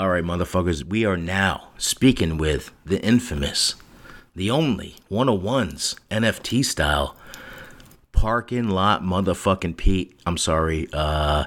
All 0.00 0.08
right, 0.08 0.24
motherfuckers, 0.24 0.82
we 0.82 1.04
are 1.04 1.18
now 1.18 1.68
speaking 1.76 2.38
with 2.38 2.72
the 2.86 2.98
infamous, 3.02 3.74
the 4.34 4.50
only 4.50 4.96
101's 5.10 5.94
NFT 6.10 6.64
style 6.64 7.14
parking 8.10 8.70
lot 8.70 9.02
motherfucking 9.02 9.76
Pete. 9.76 10.18
I'm 10.24 10.38
sorry, 10.38 10.88
uh, 10.94 11.44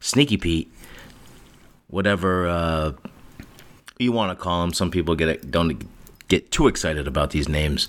Sneaky 0.00 0.36
Pete, 0.36 0.70
whatever 1.86 2.46
uh, 2.46 2.92
you 3.98 4.12
want 4.12 4.36
to 4.38 4.42
call 4.42 4.62
him. 4.62 4.74
Some 4.74 4.90
people 4.90 5.14
get 5.14 5.30
it, 5.30 5.50
don't 5.50 5.88
get 6.28 6.50
too 6.50 6.68
excited 6.68 7.08
about 7.08 7.30
these 7.30 7.48
names. 7.48 7.88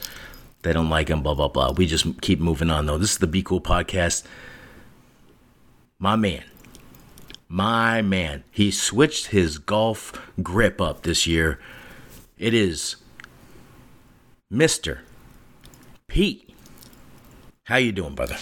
They 0.61 0.71
don't 0.71 0.89
like 0.89 1.07
them, 1.07 1.23
blah 1.23 1.33
blah 1.33 1.49
blah. 1.49 1.73
We 1.73 1.87
just 1.87 2.21
keep 2.21 2.39
moving 2.39 2.69
on 2.69 2.85
though. 2.85 2.97
This 2.97 3.11
is 3.11 3.17
the 3.17 3.27
Be 3.27 3.43
Cool 3.43 3.59
podcast. 3.59 4.23
My 5.99 6.15
man, 6.15 6.45
my 7.47 8.01
man, 8.01 8.43
he 8.51 8.71
switched 8.71 9.27
his 9.27 9.57
golf 9.57 10.13
grip 10.41 10.81
up 10.81 11.03
this 11.03 11.25
year. 11.27 11.59
It 12.37 12.53
is 12.53 12.97
Mister 14.49 15.01
Pete. 16.07 16.53
How 17.63 17.77
you 17.77 17.91
doing, 17.91 18.15
brother? 18.15 18.37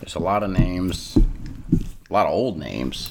There's 0.00 0.14
a 0.14 0.20
lot 0.20 0.42
of 0.42 0.50
names, 0.50 1.16
a 1.16 2.12
lot 2.12 2.26
of 2.26 2.32
old 2.32 2.58
names. 2.58 3.08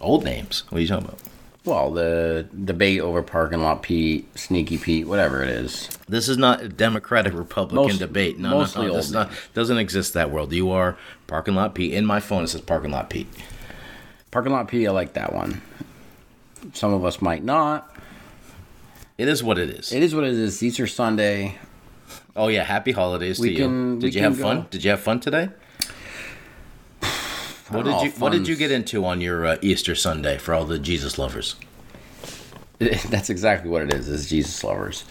Old 0.00 0.24
names. 0.24 0.62
What 0.68 0.78
are 0.78 0.80
you 0.80 0.88
talking 0.88 1.06
about? 1.06 1.20
Well, 1.68 1.90
the 1.90 2.46
debate 2.64 3.00
over 3.02 3.22
parking 3.22 3.60
lot 3.60 3.82
Pete, 3.82 4.26
Sneaky 4.38 4.78
Pete, 4.78 5.06
whatever 5.06 5.42
it 5.42 5.50
is. 5.50 5.90
This 6.08 6.26
is 6.26 6.38
not 6.38 6.62
a 6.62 6.68
Democratic 6.68 7.34
Republican 7.34 7.88
Most- 7.88 7.98
debate. 7.98 8.38
No, 8.38 8.50
mostly 8.50 8.86
no, 8.86 8.92
no. 8.92 8.96
This 8.96 9.06
old 9.08 9.14
not, 9.14 9.30
doesn't 9.52 9.76
exist 9.76 10.14
that 10.14 10.30
world. 10.30 10.50
You 10.54 10.70
are 10.70 10.96
parking 11.26 11.54
lot 11.54 11.74
Pete. 11.74 11.92
In 11.92 12.06
my 12.06 12.20
phone, 12.20 12.44
it 12.44 12.48
says 12.48 12.62
parking 12.62 12.90
lot 12.90 13.10
Pete. 13.10 13.28
Parking 14.30 14.52
lot 14.52 14.66
Pete, 14.68 14.88
I 14.88 14.92
like 14.92 15.12
that 15.12 15.34
one. 15.34 15.60
Some 16.72 16.94
of 16.94 17.04
us 17.04 17.20
might 17.20 17.44
not. 17.44 17.94
It 19.18 19.28
is 19.28 19.42
what 19.42 19.58
it 19.58 19.68
is. 19.68 19.92
It 19.92 20.02
is 20.02 20.14
what 20.14 20.24
it 20.24 20.32
is. 20.32 20.62
Easter 20.62 20.86
Sunday. 20.86 21.58
oh 22.34 22.48
yeah, 22.48 22.64
happy 22.64 22.92
holidays 22.92 23.38
We 23.38 23.50
to 23.50 23.56
can- 23.56 23.94
you. 23.96 24.00
Did 24.00 24.14
you 24.14 24.22
have 24.22 24.38
fun? 24.38 24.66
Did 24.70 24.84
you 24.84 24.90
have 24.90 25.00
fun 25.00 25.20
today? 25.20 25.50
What 27.70 27.84
did 27.84 28.00
you 28.00 28.10
What 28.12 28.32
did 28.32 28.48
you 28.48 28.56
get 28.56 28.70
into 28.70 29.04
on 29.04 29.20
your 29.20 29.44
uh, 29.44 29.56
Easter 29.60 29.94
Sunday 29.94 30.38
for 30.38 30.54
all 30.54 30.64
the 30.64 30.78
Jesus 30.78 31.18
lovers? 31.18 31.54
That's 33.08 33.30
exactly 33.30 33.70
what 33.70 33.82
it 33.82 33.92
is. 33.92 34.08
Is 34.08 34.28
Jesus 34.28 34.62
lovers. 34.62 35.04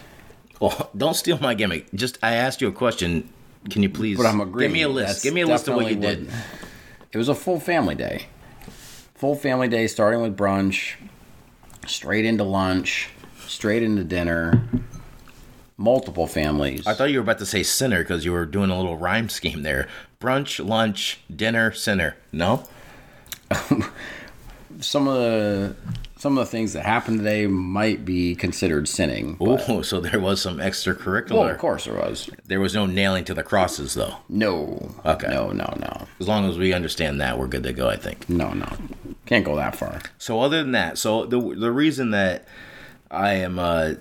Well, 0.59 0.89
don't 0.95 1.15
steal 1.15 1.37
my 1.39 1.53
gimmick. 1.53 1.91
Just 1.93 2.17
I 2.23 2.35
asked 2.35 2.61
you 2.61 2.67
a 2.67 2.71
question. 2.71 3.29
Can 3.69 3.83
you 3.83 3.89
please 3.89 4.17
But 4.17 4.25
I'm 4.25 4.39
agreeing. 4.39 4.69
give 4.69 4.73
me 4.73 4.81
a 4.83 4.89
list? 4.89 5.07
That's 5.07 5.23
give 5.23 5.33
me 5.33 5.41
a 5.41 5.47
list 5.47 5.67
of 5.67 5.75
what 5.75 5.89
you 5.89 5.97
did. 5.97 6.29
It 7.11 7.17
was 7.17 7.27
a 7.27 7.35
full 7.35 7.59
family 7.59 7.95
day. 7.95 8.27
Full 9.15 9.35
family 9.35 9.67
day, 9.67 9.87
starting 9.87 10.21
with 10.21 10.37
brunch, 10.37 10.93
straight 11.85 12.23
into 12.23 12.43
lunch, 12.43 13.09
straight 13.47 13.83
into 13.83 14.03
dinner. 14.03 14.67
Multiple 15.75 16.25
families. 16.25 16.87
I 16.87 16.93
thought 16.93 17.11
you 17.11 17.19
were 17.19 17.23
about 17.23 17.37
to 17.39 17.45
say 17.45 17.61
sinner 17.61 17.99
because 17.99 18.25
you 18.25 18.31
were 18.31 18.45
doing 18.45 18.71
a 18.71 18.75
little 18.75 18.97
rhyme 18.97 19.29
scheme 19.29 19.61
there. 19.61 19.87
Brunch, 20.19 20.65
lunch, 20.65 21.19
dinner, 21.33 21.71
sinner. 21.71 22.15
No? 22.31 22.63
some 24.79 25.07
of 25.07 25.15
the 25.15 25.75
some 26.27 26.37
of 26.37 26.45
the 26.45 26.51
things 26.51 26.73
that 26.73 26.83
happened 26.83 27.19
today 27.19 27.47
might 27.47 28.03
be 28.03 28.35
considered 28.35 28.85
sinning. 28.85 29.37
Oh, 29.39 29.81
so 29.81 30.01
there 30.01 30.19
was 30.19 30.41
some 30.41 30.57
extracurricular. 30.57 31.39
well, 31.39 31.47
of 31.47 31.57
course 31.57 31.85
there 31.85 31.93
was. 31.93 32.29
There 32.43 32.59
was 32.59 32.73
no 32.73 32.85
nailing 32.85 33.23
to 33.25 33.33
the 33.33 33.43
crosses, 33.43 33.93
though. 33.93 34.17
No. 34.27 34.93
Okay. 35.05 35.29
No, 35.29 35.51
no, 35.53 35.73
no, 35.79 36.05
As 36.19 36.27
long 36.27 36.43
as 36.49 36.57
we 36.57 36.73
understand 36.73 37.21
that, 37.21 37.39
we're 37.39 37.47
good 37.47 37.63
to 37.63 37.71
go, 37.71 37.87
I 37.87 37.95
think. 37.95 38.27
no, 38.27 38.51
no. 38.51 38.67
Can't 39.25 39.45
go 39.45 39.55
that 39.55 39.77
far. 39.77 40.01
So, 40.17 40.41
other 40.41 40.61
than 40.61 40.73
that, 40.73 40.97
so 40.97 41.25
the 41.25 41.39
the 41.39 41.71
reason 41.71 42.11
that 42.11 42.45
I 43.09 43.35
am 43.35 43.57
uh, 43.57 43.93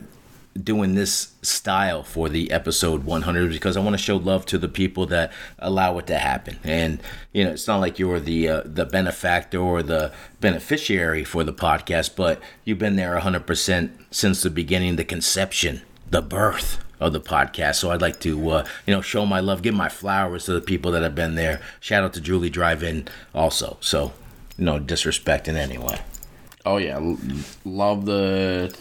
doing 0.62 0.94
this 0.94 1.34
style 1.42 2.02
for 2.02 2.28
the 2.28 2.50
episode 2.50 3.04
100 3.04 3.50
because 3.50 3.76
I 3.76 3.80
want 3.80 3.94
to 3.94 4.02
show 4.02 4.16
love 4.16 4.46
to 4.46 4.58
the 4.58 4.68
people 4.68 5.06
that 5.06 5.32
allow 5.58 5.98
it 5.98 6.06
to 6.08 6.18
happen. 6.18 6.58
And 6.64 7.00
you 7.32 7.44
know, 7.44 7.52
it's 7.52 7.66
not 7.66 7.80
like 7.80 7.98
you're 7.98 8.20
the 8.20 8.48
uh, 8.48 8.62
the 8.64 8.84
benefactor 8.84 9.58
or 9.58 9.82
the 9.82 10.12
beneficiary 10.40 11.24
for 11.24 11.44
the 11.44 11.52
podcast, 11.52 12.16
but 12.16 12.40
you've 12.64 12.78
been 12.78 12.96
there 12.96 13.18
100% 13.18 13.90
since 14.10 14.42
the 14.42 14.50
beginning, 14.50 14.96
the 14.96 15.04
conception, 15.04 15.82
the 16.10 16.22
birth 16.22 16.82
of 17.00 17.12
the 17.12 17.20
podcast. 17.20 17.76
So 17.76 17.90
I'd 17.90 18.02
like 18.02 18.20
to 18.20 18.50
uh, 18.50 18.66
you 18.86 18.94
know 18.94 19.02
show 19.02 19.26
my 19.26 19.40
love, 19.40 19.62
give 19.62 19.74
my 19.74 19.88
flowers 19.88 20.44
to 20.46 20.52
the 20.52 20.60
people 20.60 20.90
that 20.92 21.02
have 21.02 21.14
been 21.14 21.34
there. 21.34 21.60
Shout 21.80 22.04
out 22.04 22.14
to 22.14 22.20
Julie 22.20 22.50
Drive 22.50 22.82
In 22.82 23.08
also. 23.34 23.76
So 23.80 24.12
no 24.58 24.78
disrespect 24.78 25.48
in 25.48 25.56
any 25.56 25.78
way. 25.78 26.00
Oh 26.64 26.78
yeah, 26.78 26.98
love 27.64 28.06
the 28.06 28.76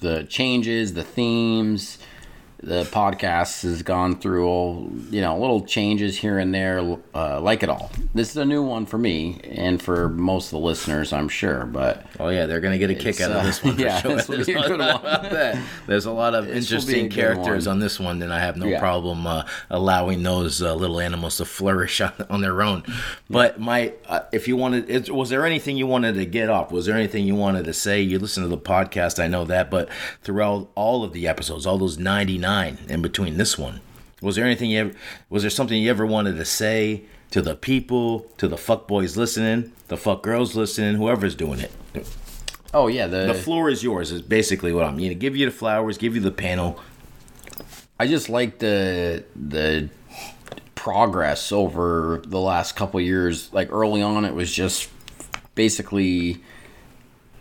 the 0.00 0.24
changes, 0.24 0.94
the 0.94 1.04
themes. 1.04 1.98
The 2.60 2.82
podcast 2.86 3.62
has 3.62 3.84
gone 3.84 4.18
through 4.18 4.44
all 4.48 4.90
you 5.10 5.20
know 5.20 5.38
little 5.38 5.64
changes 5.64 6.18
here 6.18 6.38
and 6.40 6.52
there. 6.52 6.80
Uh, 7.14 7.40
like 7.40 7.62
it 7.62 7.68
all. 7.68 7.88
This 8.14 8.30
is 8.30 8.36
a 8.36 8.44
new 8.44 8.64
one 8.64 8.84
for 8.84 8.98
me 8.98 9.40
and 9.44 9.80
for 9.80 10.08
most 10.08 10.46
of 10.46 10.50
the 10.52 10.58
listeners, 10.66 11.12
I'm 11.12 11.28
sure. 11.28 11.66
But 11.66 12.04
Oh 12.18 12.30
yeah, 12.30 12.46
they're 12.46 12.58
gonna 12.58 12.78
get 12.78 12.90
a 12.90 12.96
kick 12.96 13.20
out 13.20 13.30
of 13.30 13.36
uh, 13.36 13.42
this 13.44 13.62
one. 13.62 13.76
For 13.76 13.80
yeah, 13.82 14.00
sure. 14.00 14.16
this 14.16 14.26
will 14.28 14.36
be 14.38 14.42
a 14.42 14.44
There's 14.46 14.66
good 14.66 14.70
one. 14.70 14.78
doubt 14.80 15.00
about 15.02 15.22
that. 15.30 15.62
There's 15.86 16.06
a 16.06 16.10
lot 16.10 16.34
of 16.34 16.46
This 16.46 16.68
will 16.72 16.78
be 16.80 16.94
a 16.94 17.02
interesting 17.04 17.10
characters 17.10 17.68
on 17.68 17.78
this 17.78 18.00
one, 18.00 18.20
and 18.22 18.32
I 18.32 18.40
have 18.40 18.56
no 18.56 18.66
Yeah. 18.66 18.80
problem 18.80 19.24
uh, 19.28 19.44
allowing 19.70 20.24
those 20.24 20.60
uh, 20.60 20.74
little 20.74 20.98
animals 20.98 21.36
to 21.36 21.44
flourish 21.44 22.00
on, 22.00 22.12
on 22.28 22.40
their 22.40 22.60
own. 22.60 22.82
But 23.30 23.60
my, 23.60 23.92
uh, 24.08 24.22
if 24.32 24.48
you 24.48 24.56
wanted, 24.56 24.90
it, 24.90 25.14
was 25.14 25.30
there 25.30 25.46
anything 25.46 25.76
you 25.76 25.86
wanted 25.86 26.14
to 26.16 26.26
get 26.26 26.48
off? 26.50 26.72
Was 26.72 26.86
there 26.86 26.96
anything 26.96 27.24
you 27.24 27.36
wanted 27.36 27.66
to 27.66 27.72
say? 27.72 28.00
You 28.02 28.18
listen 28.18 28.42
to 28.42 28.48
the 28.48 28.58
podcast, 28.58 29.22
I 29.22 29.28
know 29.28 29.44
that, 29.44 29.70
but 29.70 29.88
throughout 30.22 30.70
all 30.74 31.04
of 31.04 31.12
the 31.12 31.28
episodes, 31.28 31.64
all 31.64 31.78
those 31.78 31.98
99 31.98 32.47
in 32.88 33.02
between 33.02 33.36
this 33.36 33.58
one, 33.58 33.80
was 34.20 34.36
there 34.36 34.44
anything 34.44 34.70
you 34.70 34.80
ever, 34.80 34.92
was 35.30 35.42
there 35.42 35.50
something 35.50 35.80
you 35.80 35.90
ever 35.90 36.06
wanted 36.06 36.36
to 36.36 36.44
say? 36.44 37.02
To 37.32 37.42
the 37.42 37.54
people, 37.54 38.20
to 38.38 38.48
the 38.48 38.56
fuck 38.56 38.88
boys 38.88 39.18
listening, 39.18 39.72
the 39.88 39.98
fuck 39.98 40.22
girls 40.22 40.56
listening, 40.56 40.94
whoever's 40.94 41.34
doing 41.34 41.60
it. 41.60 41.70
oh 42.72 42.86
yeah, 42.86 43.06
the, 43.06 43.26
The 43.26 43.34
floor 43.34 43.68
is 43.68 43.82
yours. 43.84 44.10
Is 44.10 44.22
basically 44.22 44.72
what 44.72 44.84
I'm. 44.86 44.98
You 44.98 45.10
know, 45.10 45.14
give 45.14 45.36
you 45.36 45.44
the 45.44 45.52
flowers, 45.52 45.98
give 45.98 46.14
you 46.14 46.22
the 46.22 46.30
panel. 46.30 46.80
I 48.00 48.06
just 48.06 48.30
like 48.30 48.60
the 48.60 49.24
the 49.36 49.90
progress 50.74 51.52
over 51.52 52.22
the 52.24 52.40
last 52.40 52.76
couple 52.76 52.98
years. 52.98 53.52
Like 53.52 53.70
early 53.70 54.00
on, 54.00 54.24
it 54.24 54.32
was 54.32 54.50
just 54.50 54.88
basically 55.54 56.42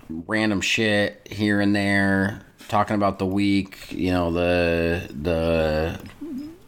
random 0.09 0.59
shit 0.59 1.25
here 1.31 1.61
and 1.61 1.73
there, 1.73 2.45
talking 2.67 2.95
about 2.95 3.19
the 3.19 3.25
week. 3.25 3.91
You 3.91 4.11
know 4.11 4.31
the 4.31 5.09
the 5.13 5.99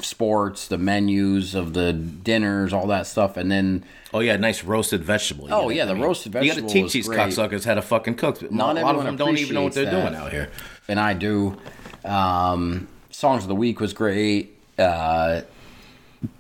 sports, 0.03 0.67
the 0.67 0.77
menus 0.77 1.55
of 1.55 1.73
the 1.73 1.91
dinners, 1.93 2.73
all 2.73 2.87
that 2.87 3.05
stuff, 3.07 3.37
and 3.37 3.51
then 3.51 3.83
Oh 4.13 4.21
yeah, 4.21 4.37
nice 4.37 4.63
roasted 4.63 5.03
vegetable. 5.03 5.47
Oh, 5.51 5.69
yeah, 5.69 5.85
the 5.85 5.95
roasted 5.95 6.33
You 6.33 6.47
got 6.47 6.55
to 6.55 6.67
teach 6.67 6.93
these 6.93 7.07
great. 7.07 7.19
cocksuckers 7.19 7.63
how 7.63 7.75
to 7.75 7.81
fucking 7.81 8.15
cook. 8.15 8.41
Not 8.51 8.77
a 8.77 8.81
lot 8.81 8.95
of 8.95 9.03
them 9.03 9.17
don't 9.17 9.37
even 9.37 9.53
know 9.53 9.63
what 9.63 9.73
they're 9.73 9.83
appreciates 9.85 10.09
doing 10.11 10.19
out 10.19 10.31
here. 10.31 10.49
and 10.87 10.99
I 10.99 11.13
do. 11.13 11.57
Um, 12.03 12.87
songs 13.11 13.43
of 13.43 13.49
the 13.49 13.55
week 13.55 13.79
was 13.79 13.93
great. 13.93 14.57
Uh, 14.79 15.41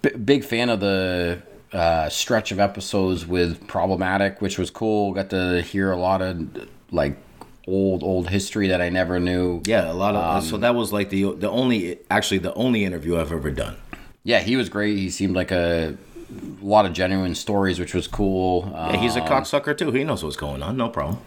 b- 0.01 0.09
big 0.11 0.43
fan 0.43 0.69
of 0.69 0.79
the 0.79 1.43
uh, 1.71 2.09
stretch 2.09 2.51
of 2.51 2.59
episodes 2.59 3.27
with 3.27 3.67
problematic, 3.67 4.41
which 4.41 4.57
was 4.57 4.71
cool. 4.71 5.13
Got 5.13 5.29
to 5.29 5.61
hear 5.61 5.91
a 5.91 5.97
lot 5.97 6.23
of 6.23 6.67
like 6.91 7.17
old 7.69 8.03
old 8.03 8.29
history 8.29 8.67
that 8.69 8.81
I 8.81 8.89
never 8.89 9.19
knew. 9.19 9.61
Yeah, 9.65 9.91
a 9.91 9.93
lot 9.93 10.15
of. 10.15 10.23
Um, 10.23 10.41
so 10.49 10.57
that 10.57 10.75
was 10.75 10.91
like 10.91 11.09
the 11.09 11.33
the 11.35 11.49
only 11.49 11.99
actually 12.09 12.39
the 12.39 12.53
only 12.55 12.83
interview 12.85 13.17
I've 13.19 13.31
ever 13.31 13.51
done. 13.51 13.77
Yeah, 14.23 14.39
he 14.39 14.55
was 14.55 14.69
great. 14.69 14.97
He 14.97 15.09
seemed 15.09 15.35
like 15.35 15.51
a, 15.51 15.97
lot 16.61 16.85
of 16.85 16.93
genuine 16.93 17.33
stories, 17.35 17.79
which 17.79 17.93
was 17.93 18.07
cool. 18.07 18.69
Yeah, 18.73 18.97
he's 18.97 19.15
a 19.15 19.21
Um, 19.23 19.27
cocksucker 19.29 19.75
too. 19.77 19.91
He 19.91 20.03
knows 20.03 20.23
what's 20.23 20.35
going 20.35 20.61
on. 20.61 20.77
No 20.77 20.89
problem. 20.89 21.17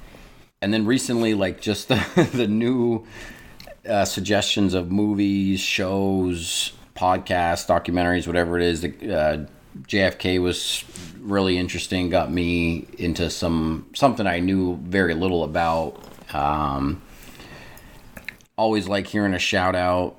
and 0.61 0.73
then 0.73 0.87
recently 0.87 1.35
like 1.35 1.61
just 1.61 1.89
the, 1.93 2.29
the 2.35 2.47
new 2.47 3.05
uh, 3.89 4.05
suggestions 4.05 4.75
of 4.75 4.93
movies 4.93 5.59
shows 5.61 6.73
podcasts 6.95 7.67
documentaries 7.67 8.27
whatever 8.29 8.59
it 8.59 8.65
is 8.65 8.83
the, 8.83 8.91
uh, 9.13 9.45
jfk 9.89 10.41
was 10.41 10.85
really 11.19 11.57
interesting 11.59 12.11
got 12.11 12.31
me 12.31 12.87
into 12.99 13.29
some 13.31 13.87
something 13.95 14.27
i 14.27 14.39
knew 14.39 14.77
very 14.85 15.15
little 15.15 15.43
about 15.43 15.97
um, 16.35 17.03
always 18.57 18.89
like 18.89 19.07
hearing 19.07 19.35
a 19.35 19.39
shout 19.39 19.75
out 19.75 20.17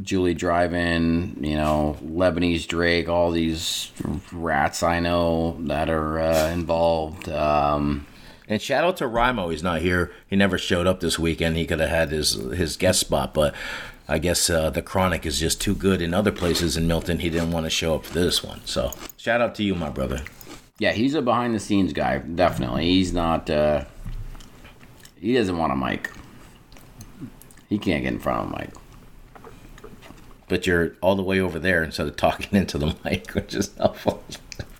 Julie 0.00 0.34
Drive-In, 0.34 1.38
you 1.42 1.56
know, 1.56 1.96
Lebanese 2.04 2.66
Drake, 2.66 3.08
all 3.08 3.30
these 3.30 3.92
rats 4.32 4.82
I 4.82 5.00
know 5.00 5.56
that 5.60 5.88
are 5.88 6.18
uh, 6.20 6.50
involved. 6.50 7.28
Um, 7.28 8.06
And 8.48 8.62
shout 8.62 8.84
out 8.84 8.98
to 8.98 9.04
Rimo. 9.04 9.50
He's 9.50 9.62
not 9.62 9.80
here. 9.80 10.12
He 10.28 10.36
never 10.36 10.56
showed 10.58 10.86
up 10.86 11.00
this 11.00 11.18
weekend. 11.18 11.56
He 11.56 11.66
could 11.66 11.80
have 11.80 11.88
had 11.88 12.10
his 12.10 12.34
his 12.34 12.76
guest 12.76 13.00
spot, 13.00 13.34
but 13.34 13.54
I 14.06 14.18
guess 14.20 14.48
uh, 14.48 14.70
the 14.70 14.82
Chronic 14.82 15.26
is 15.26 15.40
just 15.40 15.60
too 15.60 15.74
good 15.74 16.00
in 16.00 16.14
other 16.14 16.30
places 16.30 16.76
in 16.76 16.86
Milton. 16.86 17.18
He 17.18 17.28
didn't 17.30 17.50
want 17.50 17.66
to 17.66 17.70
show 17.70 17.96
up 17.96 18.04
for 18.04 18.14
this 18.14 18.44
one. 18.44 18.60
So 18.64 18.92
shout 19.16 19.40
out 19.40 19.56
to 19.56 19.64
you, 19.64 19.74
my 19.74 19.90
brother. 19.90 20.20
Yeah, 20.78 20.92
he's 20.92 21.14
a 21.14 21.22
behind 21.22 21.54
the 21.56 21.58
scenes 21.58 21.92
guy, 21.92 22.18
definitely. 22.18 22.84
He's 22.84 23.12
not 23.12 23.50
uh 23.50 23.84
He 25.20 25.34
doesn't 25.34 25.56
want 25.56 25.72
a 25.72 25.76
mic. 25.76 26.10
He 27.68 27.78
can't 27.78 28.02
get 28.02 28.12
in 28.12 28.18
front 28.18 28.46
of 28.46 28.52
a 28.52 28.58
mic. 28.58 28.70
But 30.48 30.66
you're 30.66 30.92
all 31.00 31.16
the 31.16 31.22
way 31.22 31.40
over 31.40 31.58
there 31.58 31.82
instead 31.82 32.06
of 32.06 32.16
talking 32.16 32.48
into 32.56 32.78
the 32.78 32.94
mic, 33.04 33.30
which 33.32 33.54
is 33.54 33.74
helpful. 33.76 34.22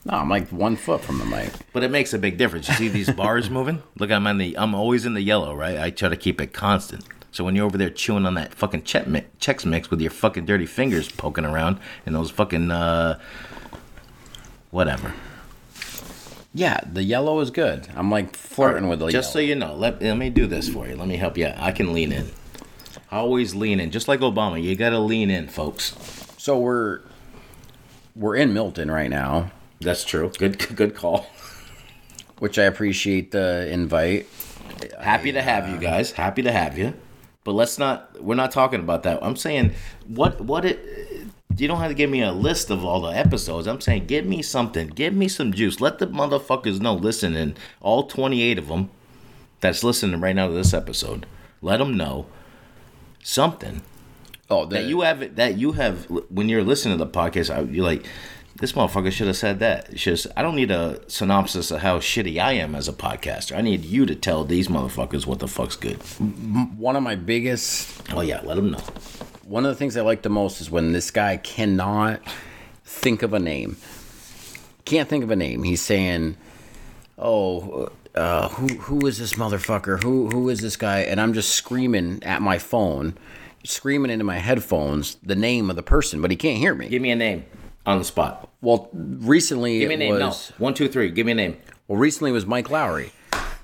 No, 0.04 0.18
I'm 0.18 0.30
like 0.30 0.48
one 0.50 0.76
foot 0.76 1.00
from 1.00 1.18
the 1.18 1.24
mic. 1.24 1.52
But 1.72 1.82
it 1.82 1.90
makes 1.90 2.14
a 2.14 2.18
big 2.18 2.38
difference. 2.38 2.68
You 2.68 2.74
see 2.74 2.88
these 2.88 3.10
bars 3.10 3.50
moving? 3.50 3.82
Look, 3.98 4.12
I'm 4.12 4.26
on 4.26 4.38
the. 4.38 4.56
I'm 4.56 4.74
always 4.74 5.04
in 5.04 5.14
the 5.14 5.20
yellow, 5.20 5.54
right? 5.54 5.78
I 5.78 5.90
try 5.90 6.08
to 6.08 6.16
keep 6.16 6.40
it 6.40 6.52
constant. 6.52 7.04
So 7.32 7.44
when 7.44 7.56
you're 7.56 7.66
over 7.66 7.76
there 7.76 7.90
chewing 7.90 8.24
on 8.24 8.34
that 8.34 8.54
fucking 8.54 8.82
Chex 8.82 9.06
Mix, 9.06 9.28
Chex 9.40 9.66
Mix 9.66 9.90
with 9.90 10.00
your 10.00 10.10
fucking 10.10 10.46
dirty 10.46 10.64
fingers 10.64 11.10
poking 11.10 11.44
around 11.44 11.78
and 12.06 12.14
those 12.14 12.30
fucking 12.30 12.70
uh, 12.70 13.18
whatever. 14.70 15.12
Yeah, 16.56 16.80
the 16.90 17.02
yellow 17.02 17.40
is 17.40 17.50
good. 17.50 17.86
I'm 17.94 18.10
like 18.10 18.34
flirting 18.34 18.88
with 18.88 19.00
the 19.00 19.08
Just 19.08 19.30
so 19.30 19.38
you 19.38 19.54
know, 19.54 19.74
let, 19.74 20.00
let 20.00 20.16
me 20.16 20.30
do 20.30 20.46
this 20.46 20.70
for 20.70 20.88
you. 20.88 20.96
Let 20.96 21.06
me 21.06 21.18
help 21.18 21.36
you. 21.36 21.48
out. 21.48 21.58
I 21.58 21.70
can 21.70 21.92
lean 21.92 22.12
in. 22.12 22.30
I 23.10 23.18
always 23.18 23.54
lean 23.54 23.78
in, 23.78 23.90
just 23.90 24.08
like 24.08 24.20
Obama. 24.20 24.62
You 24.62 24.74
got 24.74 24.90
to 24.90 24.98
lean 24.98 25.28
in, 25.28 25.48
folks. 25.48 25.94
so 26.38 26.58
we're 26.58 27.00
we're 28.14 28.36
in 28.36 28.54
Milton 28.54 28.90
right 28.90 29.10
now, 29.10 29.50
That's 29.82 30.02
true. 30.02 30.32
Good, 30.38 30.74
good 30.74 30.94
call. 30.94 31.26
which 32.38 32.58
I 32.58 32.62
appreciate 32.64 33.32
the 33.32 33.68
invite. 33.70 34.26
Happy 34.98 35.32
to 35.32 35.42
have 35.42 35.68
you 35.68 35.76
guys. 35.76 36.12
Happy 36.12 36.40
to 36.40 36.52
have 36.52 36.78
you. 36.78 36.94
But 37.44 37.52
let's 37.52 37.78
not. 37.78 38.22
We're 38.22 38.34
not 38.34 38.50
talking 38.50 38.80
about 38.80 39.02
that. 39.02 39.22
I'm 39.22 39.36
saying 39.36 39.74
what 40.06 40.40
what 40.40 40.64
it. 40.64 40.78
You 41.56 41.68
don't 41.68 41.78
have 41.78 41.88
to 41.90 41.94
give 41.94 42.10
me 42.10 42.22
a 42.22 42.32
list 42.32 42.70
of 42.70 42.84
all 42.84 43.00
the 43.00 43.08
episodes. 43.16 43.66
I'm 43.66 43.80
saying 43.80 44.06
give 44.06 44.26
me 44.26 44.42
something. 44.42 44.88
Give 44.88 45.14
me 45.14 45.28
some 45.28 45.52
juice. 45.52 45.80
Let 45.80 45.98
the 45.98 46.06
motherfuckers 46.06 46.80
know. 46.80 46.94
Listening, 46.94 47.56
all 47.80 48.04
28 48.08 48.58
of 48.58 48.68
them 48.68 48.90
that's 49.60 49.82
listening 49.82 50.20
right 50.20 50.36
now 50.36 50.48
to 50.48 50.52
this 50.54 50.74
episode. 50.74 51.24
Let 51.62 51.78
them 51.78 51.96
know 51.96 52.26
something 53.22 53.82
Oh, 54.48 54.64
the, 54.64 54.76
that 54.76 54.84
you 54.84 55.00
have 55.00 55.34
that 55.36 55.56
you 55.58 55.72
have 55.72 56.04
when 56.30 56.48
you're 56.48 56.62
listening 56.62 56.98
to 56.98 57.04
the 57.04 57.10
podcast. 57.10 57.52
I- 57.54 57.62
You're 57.62 57.84
like, 57.84 58.06
this 58.56 58.72
motherfucker 58.72 59.10
should 59.10 59.26
have 59.26 59.36
said 59.36 59.58
that. 59.58 59.98
Should. 59.98 60.20
I 60.36 60.42
don't 60.42 60.54
need 60.54 60.70
a 60.70 61.00
synopsis 61.10 61.70
of 61.72 61.80
how 61.80 61.98
shitty 61.98 62.40
I 62.40 62.52
am 62.52 62.74
as 62.76 62.86
a 62.86 62.92
podcaster. 62.92 63.56
I 63.56 63.60
need 63.62 63.84
you 63.84 64.06
to 64.06 64.14
tell 64.14 64.44
these 64.44 64.68
motherfuckers 64.68 65.26
what 65.26 65.40
the 65.40 65.48
fuck's 65.48 65.76
good. 65.76 65.96
one 66.78 66.94
of 66.96 67.02
my 67.02 67.16
biggest 67.16 68.02
Oh 68.12 68.20
yeah, 68.20 68.40
let 68.44 68.54
them 68.56 68.70
know. 68.70 68.80
One 69.46 69.64
of 69.64 69.70
the 69.70 69.76
things 69.76 69.96
I 69.96 70.00
like 70.00 70.22
the 70.22 70.28
most 70.28 70.60
is 70.60 70.70
when 70.70 70.92
this 70.92 71.10
guy 71.10 71.36
cannot 71.36 72.20
think 72.84 73.22
of 73.22 73.32
a 73.32 73.38
name. 73.38 73.76
Can't 74.84 75.08
think 75.08 75.22
of 75.24 75.30
a 75.30 75.36
name. 75.36 75.62
He's 75.62 75.80
saying, 75.82 76.36
"Oh, 77.18 77.90
uh, 78.14 78.48
who 78.50 78.66
who 78.78 79.06
is 79.06 79.18
this 79.18 79.34
motherfucker? 79.34 80.02
Who 80.02 80.28
who 80.30 80.48
is 80.48 80.60
this 80.60 80.76
guy?" 80.76 81.00
And 81.00 81.20
I'm 81.20 81.32
just 81.32 81.50
screaming 81.50 82.22
at 82.22 82.42
my 82.42 82.58
phone, 82.58 83.16
screaming 83.64 84.10
into 84.10 84.24
my 84.24 84.38
headphones 84.38 85.16
the 85.22 85.36
name 85.36 85.70
of 85.70 85.76
the 85.76 85.82
person, 85.82 86.20
but 86.20 86.30
he 86.30 86.36
can't 86.36 86.58
hear 86.58 86.74
me. 86.74 86.88
Give 86.88 87.02
me 87.02 87.10
a 87.10 87.16
name 87.16 87.44
on 87.84 87.98
the 87.98 88.04
spot. 88.04 88.48
Well, 88.60 88.88
recently 88.92 89.78
Give 89.78 89.88
me 89.88 89.94
a 89.94 89.98
name. 89.98 90.14
was 90.14 90.52
no, 90.58 90.64
one, 90.64 90.74
two, 90.74 90.88
three. 90.88 91.10
Give 91.10 91.26
me 91.26 91.32
a 91.32 91.36
name. 91.36 91.56
well, 91.88 91.98
recently 91.98 92.30
it 92.30 92.34
was 92.34 92.46
Mike 92.46 92.70
Lowry. 92.70 93.12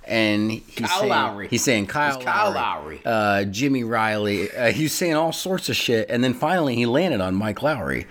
And 0.04 0.50
he's 0.50 0.88
Kyle 0.88 0.99
saying, 1.00 1.10
Lowry. 1.10 1.49
He's 1.49 1.62
saying 1.62 1.87
Kyle, 1.87 2.16
It's 2.16 2.25
Kyle 2.25 2.50
Lowry, 2.52 3.00
Lowry. 3.04 3.44
Uh, 3.44 3.44
Jimmy 3.44 3.84
Riley. 3.84 4.50
Uh, 4.50 4.72
he's 4.72 4.93
saying 4.93 5.14
all 5.14 5.32
sorts 5.32 5.69
of 5.69 5.76
shit, 5.76 6.10
and 6.10 6.25
then 6.25 6.34
finally 6.34 6.75
he 6.75 6.87
landed 6.87 7.20
on 7.20 7.34
Mike 7.34 7.62
Lowry. 7.62 8.06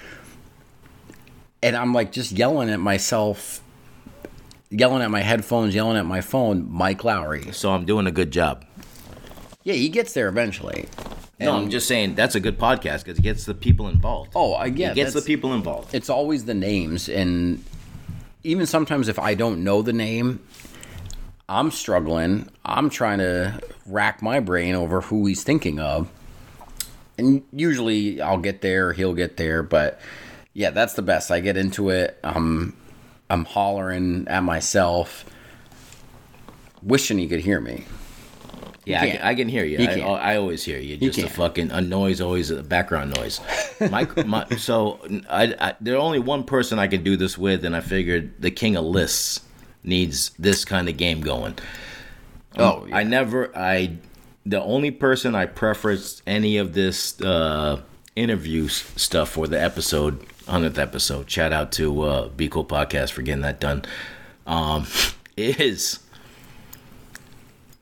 And 1.63 1.75
I'm 1.75 1.93
like 1.93 2.11
just 2.11 2.31
yelling 2.31 2.69
at 2.69 2.79
myself, 2.79 3.61
yelling 4.69 5.03
at 5.03 5.11
my 5.11 5.19
headphones, 5.21 5.75
yelling 5.75 5.97
at 5.97 6.05
my 6.05 6.21
phone. 6.21 6.67
Mike 6.71 7.03
Lowry. 7.03 7.51
So 7.51 7.71
I'm 7.71 7.85
doing 7.85 8.07
a 8.07 8.11
good 8.11 8.31
job. 8.31 8.65
Yeah, 9.63 9.73
he 9.75 9.89
gets 9.89 10.13
there 10.13 10.27
eventually. 10.27 10.87
no, 11.39 11.55
I'm 11.55 11.69
just 11.69 11.87
saying 11.87 12.15
that's 12.15 12.33
a 12.35 12.39
good 12.39 12.57
podcast 12.57 13.03
because 13.03 13.19
it 13.19 13.21
gets 13.21 13.45
the 13.45 13.53
people 13.53 13.89
involved. 13.89 14.31
Oh, 14.33 14.55
I 14.55 14.69
get 14.69 14.93
it 14.93 14.95
gets 14.95 15.13
the 15.13 15.21
people 15.21 15.53
involved. 15.53 15.93
it's 15.93 16.09
always 16.09 16.45
the 16.45 16.53
names 16.55 17.09
and 17.09 17.63
even 18.43 18.65
sometimes 18.65 19.07
if 19.07 19.19
i 19.19 19.35
don't 19.35 19.63
know 19.63 19.83
the 19.83 19.93
name 19.93 20.39
i'm 21.51 21.69
struggling 21.69 22.49
i'm 22.63 22.89
trying 22.89 23.19
to 23.19 23.59
rack 23.85 24.21
my 24.21 24.39
brain 24.39 24.73
over 24.73 25.01
who 25.01 25.25
he's 25.25 25.43
thinking 25.43 25.79
of 25.79 26.09
and 27.17 27.43
usually 27.51 28.21
i'll 28.21 28.37
get 28.37 28.61
there 28.61 28.93
he'll 28.93 29.13
get 29.13 29.35
there 29.35 29.61
but 29.61 29.99
yeah 30.53 30.69
that's 30.69 30.93
the 30.93 31.01
best 31.01 31.29
i 31.29 31.41
get 31.41 31.57
into 31.57 31.89
it 31.89 32.17
i'm 32.23 32.73
i'm 33.29 33.43
hollering 33.43 34.25
at 34.29 34.43
myself 34.43 35.25
wishing 36.81 37.17
he 37.17 37.27
could 37.27 37.41
hear 37.41 37.59
me 37.59 37.83
Yeah, 38.83 39.01
I 39.01 39.09
can't. 39.09 39.23
I 39.23 39.35
can 39.35 39.47
hear 39.47 39.63
you. 39.63 39.77
I. 39.77 39.99
I 40.33 40.37
always 40.37 40.63
hear 40.63 40.79
you. 40.79 40.97
Just 40.97 41.19
a 41.19 41.29
fucking 41.29 41.69
a 41.69 41.81
noise, 41.81 42.19
always 42.19 42.49
a 42.49 42.63
background 42.63 43.15
noise. 43.15 43.39
My, 43.79 44.07
my 44.25 44.49
so 44.57 44.99
I, 45.29 45.53
I 45.59 45.75
there's 45.79 45.99
only 45.99 46.17
one 46.17 46.43
person 46.45 46.79
I 46.79 46.87
can 46.87 47.03
do 47.03 47.15
this 47.15 47.37
with, 47.37 47.63
and 47.63 47.75
I 47.75 47.81
figured 47.81 48.41
the 48.41 48.49
king 48.49 48.75
of 48.75 48.85
lists 48.85 49.41
needs 49.83 50.31
this 50.37 50.65
kind 50.65 50.89
of 50.89 50.97
game 50.97 51.21
going. 51.21 51.55
oh 52.57 52.87
I 52.91 53.03
never 53.03 53.55
I 53.57 53.97
the 54.45 54.61
only 54.61 54.91
person 54.91 55.35
I 55.35 55.45
preferenced 55.45 56.21
any 56.25 56.57
of 56.57 56.73
this 56.73 57.19
uh, 57.21 57.81
interview 58.15 58.67
stuff 58.67 59.29
for 59.29 59.47
the 59.47 59.61
episode 59.61 60.25
hundredth 60.47 60.77
episode. 60.77 61.29
Shout 61.29 61.53
out 61.53 61.71
to 61.73 62.01
uh, 62.01 62.27
Be 62.29 62.49
Cool 62.49 62.65
Podcast 62.65 63.11
for 63.11 63.21
getting 63.21 63.41
that 63.41 63.59
done. 63.59 63.83
Um, 64.45 64.85
is 65.37 65.99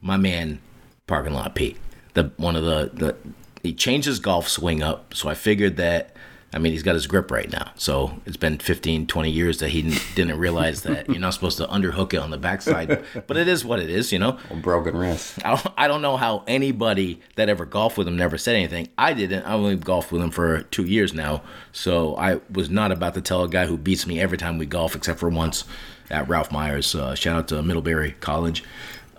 my 0.01 0.17
man 0.17 0.59
parking 1.07 1.33
lot 1.33 1.55
Pete. 1.55 1.77
The 2.13 2.31
one 2.37 2.55
of 2.55 2.63
the 2.63 2.91
the 2.93 3.15
he 3.63 3.73
changed 3.73 4.07
his 4.07 4.19
golf 4.19 4.47
swing 4.47 4.81
up, 4.81 5.13
so 5.13 5.29
I 5.29 5.33
figured 5.33 5.77
that. 5.77 6.15
I 6.51 6.57
mean, 6.57 6.71
he's 6.71 6.81
got 6.81 6.95
his 6.95 7.05
grip 7.05 7.29
right 7.29 7.51
now. 7.51 7.71
So 7.75 8.19
it's 8.25 8.35
been 8.37 8.57
15, 8.57 9.05
20 9.05 9.29
years 9.29 9.59
that 9.59 9.69
he 9.69 9.83
didn't- 9.83 10.01
didn't 10.15 10.39
realize 10.39 10.81
that 10.81 11.07
you're 11.07 11.19
not 11.19 11.35
supposed 11.35 11.57
to 11.57 11.67
underhook 11.67 12.11
it 12.13 12.17
on 12.17 12.31
the 12.31 12.37
backside. 12.39 13.03
But 13.27 13.37
it 13.37 13.47
is 13.47 13.63
what 13.63 13.79
it 13.79 13.89
is, 13.91 14.11
you 14.11 14.17
know? 14.17 14.39
A 14.49 14.55
broken 14.55 14.97
wrist 14.97 15.37
I 15.45 15.49
don't, 15.55 15.67
I 15.77 15.87
don't 15.87 16.01
know 16.01 16.17
how 16.17 16.43
anybody 16.47 17.21
that 17.35 17.49
ever 17.49 17.65
golfed 17.65 17.97
with 17.99 18.07
him 18.07 18.17
never 18.17 18.37
said 18.37 18.55
anything. 18.55 18.87
I 18.97 19.13
didn't. 19.13 19.43
I've 19.43 19.59
only 19.59 19.75
golfed 19.75 20.11
with 20.11 20.23
him 20.23 20.31
for 20.31 20.61
two 20.63 20.85
years 20.85 21.13
now. 21.13 21.43
So 21.71 22.15
I 22.17 22.39
was 22.51 22.69
not 22.69 22.91
about 22.91 23.13
to 23.13 23.21
tell 23.21 23.43
a 23.43 23.49
guy 23.49 23.67
who 23.67 23.77
beats 23.77 24.07
me 24.07 24.19
every 24.19 24.37
time 24.39 24.57
we 24.57 24.65
golf, 24.65 24.95
except 24.95 25.19
for 25.19 25.29
once 25.29 25.65
at 26.09 26.27
Ralph 26.27 26.51
Myers. 26.51 26.95
Uh, 26.95 27.13
shout 27.13 27.37
out 27.37 27.47
to 27.49 27.61
Middlebury 27.61 28.15
College. 28.21 28.63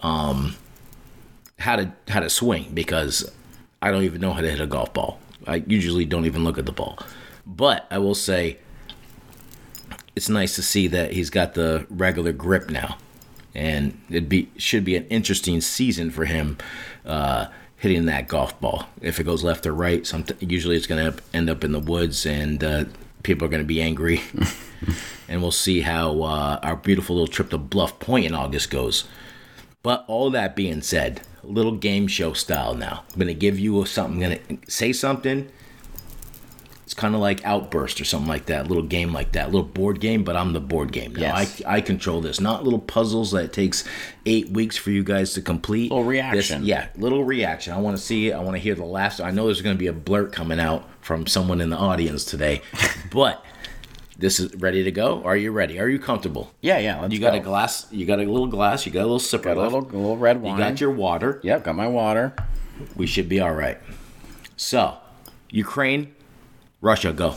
Um, 0.03 0.57
how 1.61 1.77
to 1.77 1.93
how 2.09 2.19
to 2.21 2.31
swing 2.31 2.71
because 2.75 3.31
I 3.83 3.91
don't 3.93 4.03
even 4.03 4.21
know 4.21 4.33
how 4.33 4.41
to 4.41 4.51
hit 4.51 4.61
a 4.61 4.67
golf 4.67 4.93
ball. 4.93 5.21
I 5.47 5.63
usually 5.67 6.05
don't 6.05 6.27
even 6.27 6.43
look 6.45 6.59
at 6.59 6.67
the 6.67 6.73
ball. 6.73 6.99
But 7.47 7.87
I 7.91 7.99
will 7.99 8.15
say 8.15 8.59
it's 10.15 10.29
nice 10.29 10.55
to 10.57 10.63
see 10.63 10.87
that 10.89 11.13
he's 11.13 11.31
got 11.31 11.55
the 11.55 11.87
regular 11.89 12.33
grip 12.33 12.71
now, 12.71 12.99
and 13.55 14.01
it 14.11 14.29
be 14.29 14.51
should 14.57 14.85
be 14.85 14.97
an 14.97 15.07
interesting 15.09 15.61
season 15.61 16.11
for 16.11 16.25
him 16.25 16.59
uh, 17.05 17.47
hitting 17.77 18.07
that 18.07 18.29
golf 18.29 18.59
ball. 18.61 18.87
If 19.01 19.19
it 19.19 19.25
goes 19.25 19.43
left 19.43 19.67
or 19.67 19.73
right, 19.73 20.11
usually 20.41 20.77
it's 20.77 20.87
going 20.87 21.13
to 21.13 21.23
end 21.33 21.49
up 21.49 21.65
in 21.65 21.73
the 21.73 21.81
woods, 21.81 22.27
and 22.27 22.63
uh, 22.63 22.85
people 23.23 23.47
are 23.47 23.51
going 23.51 23.63
to 23.63 23.67
be 23.67 23.81
angry. 23.81 24.21
and 25.29 25.41
we'll 25.41 25.51
see 25.51 25.81
how 25.81 26.23
uh, 26.23 26.59
our 26.63 26.77
beautiful 26.77 27.17
little 27.17 27.29
trip 27.33 27.51
to 27.51 27.59
Bluff 27.59 27.99
Point 27.99 28.27
in 28.27 28.35
August 28.35 28.71
goes. 28.71 29.05
But 29.83 30.05
all 30.09 30.31
that 30.31 30.55
being 30.55 30.83
said, 30.83 31.23
a 31.43 31.47
little 31.47 31.77
game 31.77 32.07
show 32.07 32.33
style 32.33 32.75
now. 32.75 33.05
I'm 33.13 33.19
gonna 33.19 33.33
give 33.33 33.59
you 33.59 33.85
something. 33.87 34.23
I'm 34.23 34.39
gonna 34.49 34.61
say 34.69 34.93
something. 34.93 35.51
Kind 37.01 37.15
of 37.15 37.23
like 37.23 37.43
Outburst 37.47 37.99
or 37.99 38.05
something 38.05 38.29
like 38.29 38.45
that. 38.47 38.67
A 38.67 38.69
little 38.69 38.83
game 38.83 39.11
like 39.15 39.33
that. 39.33 39.45
A 39.47 39.51
little 39.51 39.63
board 39.63 40.01
game, 40.01 40.23
but 40.23 40.37
I'm 40.37 40.53
the 40.53 40.61
board 40.61 40.93
game 40.93 41.15
now. 41.15 41.35
Yes. 41.35 41.63
I, 41.65 41.77
I 41.77 41.81
control 41.81 42.21
this. 42.21 42.41
Not 42.41 42.63
little 42.63 42.79
puzzles 42.79 43.31
that 43.33 43.55
takes 43.55 43.85
eight 44.27 44.51
weeks 44.51 44.77
for 44.77 44.91
you 44.91 45.03
guys 45.03 45.33
to 45.33 45.41
complete. 45.41 45.91
Little 45.91 46.05
reaction. 46.05 46.61
This- 46.61 46.69
yeah, 46.69 46.89
little 46.97 47.25
reaction. 47.25 47.73
I 47.73 47.79
want 47.79 47.97
to 47.97 48.03
see 48.03 48.29
it. 48.29 48.33
I 48.35 48.41
want 48.41 48.57
to 48.57 48.59
hear 48.61 48.75
the 48.75 48.85
last. 48.85 49.19
I 49.19 49.31
know 49.31 49.47
there's 49.47 49.63
going 49.63 49.75
to 49.75 49.79
be 49.81 49.87
a 49.87 49.95
blurt 49.95 50.31
coming 50.31 50.61
out 50.61 50.87
from 51.01 51.27
someone 51.27 51.63
in 51.63 51.71
the 51.71 51.79
audience 51.79 52.27
today, 52.27 52.61
but 53.11 53.43
this 54.19 54.39
is 54.39 54.55
ready 54.57 54.85
to 54.85 54.91
go. 54.93 55.23
Are 55.25 55.39
you 55.39 55.53
ready? 55.53 55.81
Are 55.81 55.89
you 55.89 55.99
comfortable? 55.99 56.53
yeah 56.61 56.77
yeah 56.77 57.07
You 57.09 57.19
got 57.19 57.33
go. 57.33 57.39
a 57.39 57.41
glass. 57.41 57.91
You 57.91 58.05
got 58.05 58.19
a 58.21 58.25
little 58.31 58.47
glass. 58.47 58.85
You 58.85 58.93
got 58.93 59.01
a 59.01 59.09
little 59.11 59.19
sipper 59.19 59.45
got 59.45 59.57
a 59.57 59.61
left. 59.63 59.73
little, 59.73 59.89
little 59.89 60.19
red 60.19 60.43
wine. 60.43 60.59
You 60.59 60.65
got 60.65 60.79
your 60.83 60.91
water. 60.91 61.41
yep 61.43 61.65
got 61.65 61.77
my 61.77 61.89
water 61.89 62.35
We 62.95 63.07
should 63.07 63.31
be 63.31 63.41
all 63.41 63.55
right. 63.55 63.79
So, 64.59 64.99
Ukraine, 65.51 66.15
Russia, 66.81 67.13
go. 67.13 67.33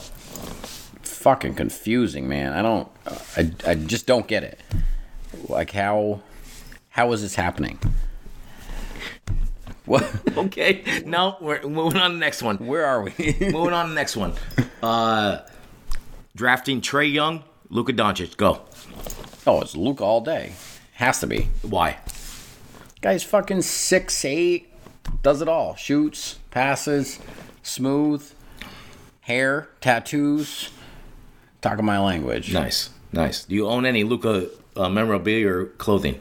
fucking 1.02 1.54
confusing, 1.54 2.28
man. 2.28 2.52
I 2.52 2.62
don't, 2.62 2.88
I, 3.36 3.50
I 3.66 3.74
just 3.74 4.06
don't 4.06 4.26
get 4.26 4.42
it. 4.42 4.60
Like 5.48 5.70
how, 5.72 6.20
how 6.90 7.12
is 7.12 7.22
this 7.22 7.34
happening? 7.34 7.78
What? 9.86 10.04
Okay. 10.36 10.82
No, 11.06 11.36
we're 11.40 11.62
moving 11.62 12.00
on 12.00 12.10
to 12.10 12.14
the 12.16 12.20
next 12.20 12.42
one. 12.42 12.56
Where 12.58 12.84
are 12.84 13.02
we? 13.02 13.12
moving 13.40 13.72
on 13.72 13.84
to 13.86 13.88
the 13.90 13.94
next 13.94 14.16
one. 14.16 14.32
Uh, 14.82 15.38
drafting 16.34 16.80
Trae 16.80 17.10
Young, 17.12 17.44
Luka 17.70 17.92
Doncic, 17.92 18.36
go. 18.36 18.62
oh, 19.46 19.60
it's 19.60 19.76
Luka 19.76 20.02
all 20.02 20.20
day. 20.20 20.52
Has 20.94 21.20
to 21.20 21.26
be 21.28 21.48
Why? 21.62 21.98
Guy's 23.00 23.22
fucking 23.22 23.62
six 23.62 24.24
eight, 24.24 24.72
does 25.22 25.40
it 25.40 25.48
all. 25.48 25.76
Shoots, 25.76 26.38
passes, 26.50 27.20
smooth, 27.62 28.28
hair, 29.24 29.68
tattoos. 29.80 30.70
Talking 31.60 31.84
my 31.84 31.98
language. 31.98 32.52
Nice, 32.52 32.90
nice. 33.12 33.44
Do 33.44 33.54
you 33.54 33.66
own 33.68 33.86
any 33.86 34.04
Luka 34.04 34.48
uh, 34.76 34.88
memorabilia 34.88 35.48
or 35.48 35.64
clothing? 35.66 36.20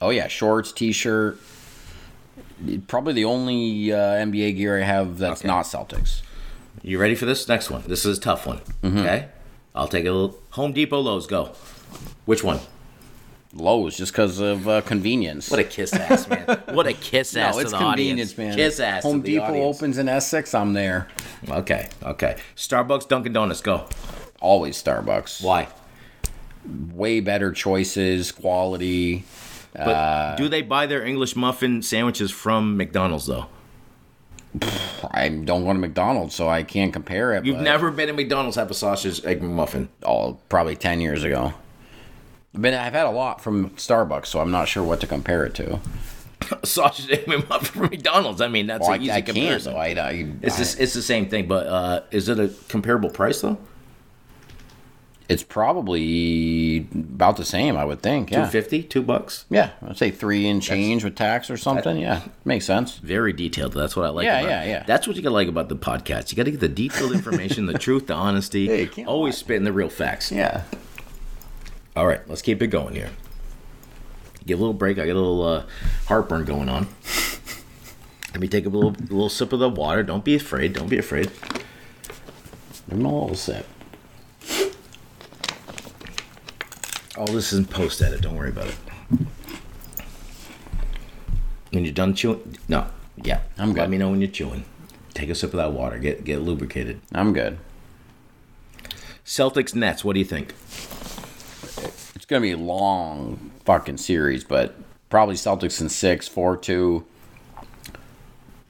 Oh 0.00 0.10
yeah, 0.10 0.26
shorts, 0.28 0.72
t-shirt. 0.72 1.38
Probably 2.88 3.12
the 3.12 3.24
only 3.24 3.92
uh, 3.92 3.96
NBA 3.96 4.56
gear 4.56 4.80
I 4.80 4.84
have 4.84 5.18
that's 5.18 5.40
Okay. 5.42 5.48
not 5.48 5.64
Celtics. 5.64 6.22
You 6.82 6.98
ready 6.98 7.14
for 7.14 7.26
this 7.26 7.46
next 7.48 7.70
one? 7.70 7.82
This 7.86 8.04
is 8.04 8.18
a 8.18 8.20
tough 8.20 8.46
one. 8.46 8.60
Okay, 8.84 9.28
I'll 9.74 9.86
take 9.88 10.04
a 10.04 10.10
little 10.10 10.38
Home 10.50 10.72
Depot, 10.72 10.98
Lowe's, 11.00 11.26
go. 11.26 11.52
Which 12.24 12.42
one? 12.42 12.58
Lowe's, 13.54 13.96
just 13.96 14.12
because 14.12 14.38
of 14.40 14.66
uh, 14.66 14.80
convenience. 14.82 15.50
What 15.50 15.60
a 15.60 15.64
kiss 15.64 15.92
ass, 15.92 16.26
man! 16.28 16.62
What 16.72 16.86
a 16.86 16.92
kiss 16.94 17.36
ass 17.36 17.54
no, 17.54 17.60
to 17.60 17.62
it's 17.64 17.72
the 17.72 17.78
convenience, 17.78 18.32
audience, 18.32 18.38
man. 18.38 18.56
Kiss 18.56 18.80
ass. 18.80 19.02
Home 19.02 19.20
to 19.22 19.26
the 19.26 19.32
Depot 19.34 19.44
audience. 19.46 19.76
opens 19.78 19.98
in 19.98 20.08
Essex. 20.08 20.54
I'm 20.54 20.72
there. 20.72 21.08
Okay, 21.48 21.88
okay. 22.02 22.36
Starbucks, 22.56 23.08
Dunkin' 23.08 23.32
Donuts, 23.32 23.60
go. 23.60 23.86
Always 24.40 24.82
Starbucks. 24.82 25.42
Why? 25.44 25.68
Way 26.94 27.20
better 27.20 27.52
choices, 27.52 28.32
quality. 28.32 29.24
But 29.74 29.88
Uh, 29.88 30.36
do 30.36 30.48
they 30.48 30.62
buy 30.62 30.86
their 30.86 31.04
English 31.04 31.34
muffin 31.36 31.82
sandwiches 31.82 32.30
from 32.30 32.76
McDonald's 32.76 33.26
though? 33.26 33.46
I 35.10 35.28
don't 35.28 35.64
go 35.64 35.72
to 35.72 35.78
McDonald's, 35.78 36.34
so 36.34 36.46
I 36.48 36.62
can't 36.62 36.92
compare 36.92 37.32
it. 37.34 37.44
You've 37.46 37.60
never 37.60 37.90
been 37.90 38.08
to 38.08 38.12
McDonald's 38.12 38.56
have 38.56 38.70
a 38.70 38.74
sausage 38.74 39.24
egg 39.24 39.42
muffin. 39.42 39.88
Oh, 40.02 40.38
probably 40.50 40.76
ten 40.76 41.00
years 41.00 41.24
ago. 41.24 41.54
But 42.54 42.74
I've 42.74 42.92
had 42.92 43.06
a 43.06 43.10
lot 43.10 43.40
from 43.40 43.70
Starbucks, 43.70 44.26
so 44.26 44.40
I'm 44.40 44.50
not 44.50 44.68
sure 44.68 44.82
what 44.84 45.00
to 45.00 45.06
compare 45.06 45.44
it 45.44 45.54
to. 45.54 45.80
Sausage 46.64 47.26
muffin 47.26 47.58
from 47.60 47.82
McDonald's. 47.82 48.40
I 48.40 48.48
mean, 48.48 48.66
that's 48.66 48.82
Well, 48.82 48.92
I, 48.92 48.96
easy 48.98 49.10
I 49.10 49.22
can't. 49.22 49.36
comparison. 49.36 49.72
though. 49.72 49.78
I, 49.78 49.86
I, 49.88 50.26
It's 50.42 50.58
just, 50.58 50.78
it's 50.80 50.92
the 50.92 51.02
same 51.02 51.28
thing, 51.30 51.48
but 51.48 51.66
uh, 51.66 52.02
is 52.10 52.28
it 52.28 52.38
a 52.38 52.48
comparable 52.68 53.10
price 53.10 53.40
though? 53.40 53.58
it's 55.28 55.44
probably 55.44 56.86
about 56.94 57.38
the 57.38 57.44
same, 57.44 57.74
I 57.74 57.86
would 57.86 58.02
think. 58.02 58.30
Yeah. 58.30 58.46
fifty, 58.48 58.82
two 58.82 59.00
bucks. 59.02 59.46
Yeah, 59.48 59.70
I'd 59.86 59.96
say 59.96 60.10
three 60.10 60.46
and 60.46 60.60
change 60.60 61.04
with 61.04 61.14
tax 61.14 61.48
or 61.48 61.56
something. 61.56 61.96
yeah, 61.96 62.22
makes 62.44 62.66
sense. 62.66 62.98
Very 62.98 63.32
detailed. 63.32 63.72
That's 63.72 63.96
what 63.96 64.04
I 64.04 64.10
like. 64.10 64.24
Yeah, 64.26 64.40
about 64.40 64.50
yeah, 64.50 64.64
yeah. 64.66 64.82
That's 64.86 65.06
what 65.06 65.16
you 65.16 65.22
gotta 65.22 65.32
like 65.32 65.48
about 65.48 65.70
the 65.70 65.76
podcast. 65.76 66.30
You 66.32 66.36
gotta 66.36 66.50
get 66.50 66.60
the 66.60 66.68
detailed 66.68 67.12
information, 67.12 67.64
the 67.64 67.78
truth, 67.78 68.08
the 68.08 68.14
honesty. 68.14 68.86
Can't 68.88 69.08
always 69.08 69.34
lie. 69.36 69.38
spitting 69.38 69.64
the 69.64 69.72
real 69.72 69.88
facts. 69.88 70.30
Yeah. 70.30 70.64
All 71.94 72.06
right, 72.06 72.26
let's 72.28 72.42
keep 72.42 72.62
it 72.62 72.68
going 72.68 72.94
here. 72.94 73.10
Give 74.46 74.58
a 74.58 74.62
little 74.62 74.74
break. 74.74 74.98
I 74.98 75.06
got 75.06 75.12
a 75.12 75.20
little 75.20 75.42
uh, 75.42 75.64
heartburn 76.06 76.44
going 76.44 76.68
on. 76.68 76.88
Let 78.32 78.40
me 78.40 78.48
take 78.48 78.64
a 78.64 78.70
little 78.70 78.92
little 78.92 79.28
sip 79.28 79.52
of 79.52 79.58
the 79.58 79.68
water. 79.68 80.02
Don't 80.02 80.24
be 80.24 80.34
afraid. 80.34 80.72
Don't 80.72 80.88
be 80.88 80.98
afraid. 80.98 81.30
I'm 82.90 83.04
a 83.04 83.20
little 83.20 83.34
sip. 83.34 83.66
All 87.16 87.26
this 87.26 87.52
is 87.52 87.58
in 87.58 87.66
post 87.66 88.00
edit. 88.00 88.22
Don't 88.22 88.36
worry 88.36 88.48
about 88.48 88.68
it. 88.68 88.76
When 91.70 91.84
you're 91.84 91.92
done 91.92 92.14
chewing, 92.14 92.56
no, 92.68 92.86
yeah, 93.22 93.40
I'm 93.58 93.74
good. 93.74 93.80
Let 93.80 93.90
me 93.90 93.98
know 93.98 94.10
when 94.10 94.20
you're 94.20 94.30
chewing. 94.30 94.64
Take 95.12 95.28
a 95.28 95.34
sip 95.34 95.50
of 95.50 95.58
that 95.58 95.72
water. 95.72 95.98
Get 95.98 96.24
get 96.24 96.40
lubricated. 96.40 97.00
I'm 97.14 97.34
good. 97.34 97.58
Celtics 99.26 99.74
Nets. 99.74 100.04
What 100.04 100.14
do 100.14 100.18
you 100.20 100.24
think? 100.24 100.54
Gonna 102.32 102.40
be 102.40 102.52
a 102.52 102.56
long 102.56 103.50
fucking 103.66 103.98
series, 103.98 104.42
but 104.42 104.74
probably 105.10 105.34
Celtics 105.34 105.82
in 105.82 105.90
six, 105.90 106.26
four 106.26 106.56
two. 106.56 107.04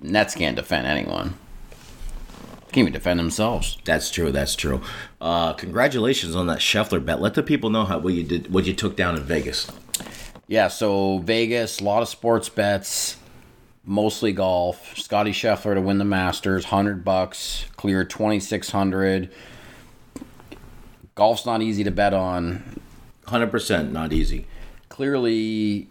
Nets 0.01 0.35
can't 0.35 0.57
defend 0.57 0.89
anyone. 0.89 1.35
Can't 2.73 2.79
even 2.79 2.93
defend 2.93 3.21
themselves. 3.21 3.79
That's 3.85 4.11
true. 4.11 4.33
That's 4.33 4.57
true. 4.57 4.81
Uh, 5.21 5.53
congratulations 5.53 6.35
on 6.35 6.49
that 6.49 6.59
Scheffler 6.59 7.05
bet. 7.05 7.21
Let 7.21 7.35
the 7.35 7.43
people 7.45 7.71
know 7.71 7.85
how 7.85 8.01
what 8.01 8.15
you 8.15 8.25
did, 8.25 8.53
what 8.53 8.65
you 8.65 8.75
took 8.75 8.97
down 8.97 9.17
in 9.17 9.23
Vegas. 9.23 9.71
Yeah, 10.49 10.67
so 10.67 11.19
Vegas, 11.19 11.79
a 11.79 11.85
lot 11.85 12.03
of 12.03 12.09
sports 12.09 12.49
bets, 12.49 13.17
mostly 13.85 14.33
golf. 14.33 14.99
Scotty 14.99 15.31
Scheffler 15.31 15.75
to 15.75 15.81
win 15.81 15.99
the 15.99 16.05
Masters, 16.05 16.65
hundred 16.65 17.05
bucks, 17.05 17.67
clear 17.77 18.05
twenty 18.05 18.41
six 18.41 18.71
hundred. 18.71 19.31
Golf's 21.15 21.47
not 21.47 21.63
easy 21.63 21.85
to 21.85 21.93
bet 21.93 22.13
on. 22.13 22.81
Hundred 23.33 23.51
percent, 23.51 23.95
not 23.95 24.13
easy. 24.13 24.45
Clearly, 24.91 25.89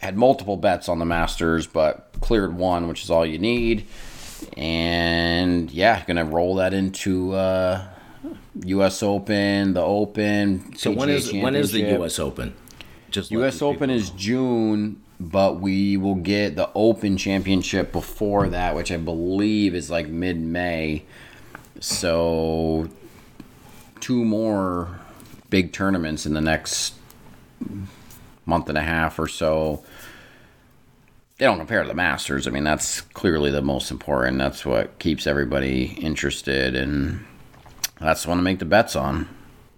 had 0.00 0.18
multiple 0.18 0.58
bets 0.58 0.86
on 0.90 0.98
the 0.98 1.06
Masters, 1.06 1.66
but 1.66 2.10
cleared 2.20 2.54
one, 2.54 2.88
which 2.88 3.02
is 3.02 3.10
all 3.10 3.24
you 3.24 3.38
need. 3.38 3.86
And 4.54 5.70
yeah, 5.70 6.04
gonna 6.04 6.26
roll 6.26 6.56
that 6.56 6.74
into 6.74 7.32
uh, 7.32 7.88
U.S. 8.64 9.02
Open, 9.02 9.72
the 9.72 9.80
Open. 9.80 10.76
So 10.76 10.90
when 10.90 11.08
PGA 11.08 11.14
is 11.14 11.32
when 11.32 11.54
is 11.54 11.72
the 11.72 11.80
U.S. 11.80 12.18
Open? 12.18 12.54
Just 13.10 13.30
U.S. 13.30 13.62
Open 13.62 13.88
know. 13.88 13.96
is 13.96 14.10
June, 14.10 15.00
but 15.18 15.60
we 15.60 15.96
will 15.96 16.16
get 16.16 16.54
the 16.54 16.68
Open 16.74 17.16
Championship 17.16 17.92
before 17.92 18.50
that, 18.50 18.76
which 18.76 18.92
I 18.92 18.98
believe 18.98 19.74
is 19.74 19.88
like 19.88 20.08
mid 20.08 20.38
May. 20.38 21.04
So, 21.80 22.90
two 24.00 24.22
more 24.22 24.97
big 25.50 25.72
tournaments 25.72 26.26
in 26.26 26.34
the 26.34 26.40
next 26.40 26.94
month 28.46 28.68
and 28.68 28.78
a 28.78 28.82
half 28.82 29.18
or 29.18 29.28
so. 29.28 29.82
They 31.38 31.44
don't 31.44 31.58
compare 31.58 31.82
to 31.82 31.88
the 31.88 31.94
Masters. 31.94 32.48
I 32.48 32.50
mean, 32.50 32.64
that's 32.64 33.00
clearly 33.00 33.50
the 33.50 33.62
most 33.62 33.90
important. 33.90 34.38
That's 34.38 34.66
what 34.66 34.98
keeps 34.98 35.26
everybody 35.26 35.84
interested, 36.00 36.74
and 36.74 37.24
that's 38.00 38.24
the 38.24 38.30
one 38.30 38.38
to 38.38 38.42
make 38.42 38.58
the 38.58 38.64
bets 38.64 38.96
on. 38.96 39.28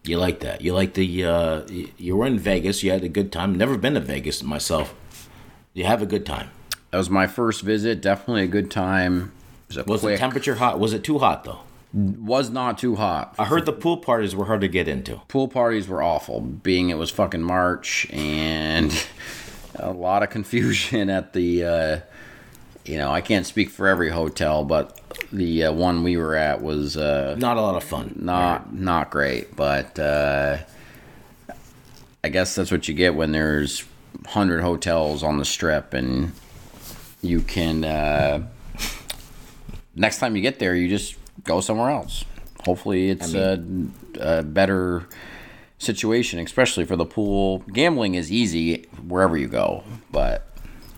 You 0.05 0.19
like 0.19 0.41
that? 0.41 0.63
You 0.63 0.73
like 0.73 0.95
the? 0.95 1.25
Uh, 1.25 1.63
you 1.69 2.17
were 2.17 2.27
in 2.27 2.39
Vegas. 2.39 2.83
You 2.83 2.93
had 2.93 3.05
a 3.05 3.09
good 3.09 3.31
time. 3.31 3.55
Never 3.55 3.77
been 3.77 3.93
to 3.95 4.01
Vegas 4.01 4.43
myself. 4.43 4.95
You 5.75 5.85
have 5.85 6.01
a 6.01 6.07
good 6.07 6.25
time. 6.25 6.51
That 6.91 6.97
was 6.99 7.11
my 7.11 7.27
first 7.27 7.61
visit. 7.61 8.01
Definitely 8.01 8.45
a 8.45 8.49
good 8.49 8.71
time. 8.71 9.33
It 9.69 9.77
was, 9.77 9.87
Was 9.87 10.01
quick, 10.01 10.15
the 10.15 10.19
temperature 10.19 10.55
hot? 10.55 10.81
Was 10.81 10.95
it 10.95 11.05
too 11.05 11.19
hot 11.19 11.45
though? 11.45 11.61
Was 11.93 12.51
not 12.51 12.79
too 12.79 12.97
hot. 12.97 13.35
I 13.39 13.47
heard 13.47 13.67
the 13.67 13.73
pool 13.73 13.97
parties 13.97 14.35
were 14.37 14.45
hard 14.47 14.61
to 14.61 14.69
get 14.69 14.87
into. 14.89 15.17
Pool 15.29 15.49
parties 15.49 15.89
were 15.89 16.03
awful, 16.03 16.41
being 16.41 16.91
it 16.91 16.99
was 16.99 17.11
fucking 17.11 17.43
March 17.43 18.07
and 18.11 19.07
a 19.75 19.91
lot 19.91 20.23
of 20.23 20.31
confusion 20.31 21.11
at 21.11 21.33
the. 21.33 21.65
Uh, 21.65 22.01
you 22.85 22.97
know, 22.97 23.11
I 23.13 23.21
can't 23.21 23.45
speak 23.47 23.69
for 23.71 23.87
every 23.89 24.09
hotel, 24.09 24.65
but 24.65 24.99
the 25.33 25.65
uh, 25.65 25.73
one 25.73 26.03
we 26.03 26.17
were 26.17 26.35
at 26.35 26.63
was 26.63 26.97
uh, 26.97 27.37
Not 27.39 27.57
a 27.57 27.61
lot 27.61 27.75
of 27.77 27.85
fun. 27.85 28.15
not 28.17 28.73
not 28.75 29.11
great. 29.11 29.55
But 29.55 29.99
uh, 29.99 30.59
I 32.25 32.29
guess 32.31 32.55
that's 32.55 32.71
what 32.71 32.89
you 32.89 32.95
get 32.95 33.15
when 33.15 33.33
there's 33.33 33.85
hundred 34.27 34.63
hotels 34.63 35.23
on 35.23 35.39
the 35.39 35.45
strip, 35.45 35.93
and 35.93 36.33
you 37.21 37.41
can. 37.43 37.85
Uh, 37.85 38.47
next 39.95 40.19
time 40.19 40.35
you 40.35 40.43
get 40.43 40.59
there, 40.59 40.75
you 40.75 40.89
just 40.89 41.17
go 41.45 41.61
somewhere 41.61 41.91
else. 41.91 42.25
Hopefully, 42.65 43.11
it's 43.11 43.35
a, 43.35 43.63
a 44.21 44.43
better 44.43 45.07
situation, 45.79 46.39
especially 46.41 46.85
for 46.85 46.97
the 46.97 47.07
pool. 47.07 47.61
Gambling 47.73 48.15
is 48.15 48.31
easy 48.31 48.83
wherever 49.07 49.37
you 49.37 49.49
go, 49.49 49.83
but 50.11 50.47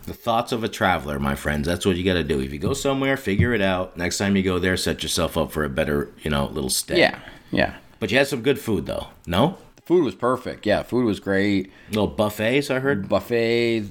The 0.07 0.15
thoughts 0.15 0.51
of 0.51 0.65
a 0.65 0.69
traveler, 0.69 1.21
my 1.21 1.37
friends. 1.37 1.67
That's 1.69 1.87
what 1.87 1.97
you 1.97 2.05
got 2.05 2.15
to 2.15 2.25
do. 2.25 2.41
If 2.41 2.53
you 2.53 2.59
go 2.59 2.73
somewhere, 2.75 3.17
figure 3.17 3.55
it 3.55 3.61
out. 3.63 3.97
Next 3.97 4.19
time 4.19 4.35
you 4.35 4.43
go 4.43 4.59
there, 4.59 4.77
set 4.77 5.03
yourself 5.05 5.37
up 5.39 5.53
for 5.53 5.63
a 5.65 5.69
better, 5.69 6.11
you 6.23 6.31
know, 6.31 6.47
little 6.47 6.71
stay. 6.71 6.99
yeah, 6.99 7.21
yeah. 7.53 7.77
But 8.01 8.11
you 8.11 8.19
had 8.19 8.27
some 8.27 8.43
good 8.43 8.59
food 8.59 8.87
though. 8.87 9.07
No? 9.29 9.59
The 9.77 9.83
food 9.83 10.03
was 10.05 10.17
perfect. 10.17 10.67
Yeah, 10.67 10.83
food 10.83 11.05
was 11.05 11.21
great. 11.21 11.71
Little 11.91 12.09
buffets, 12.09 12.69
I 12.69 12.81
heard. 12.81 13.09
buffet, 13.09 13.85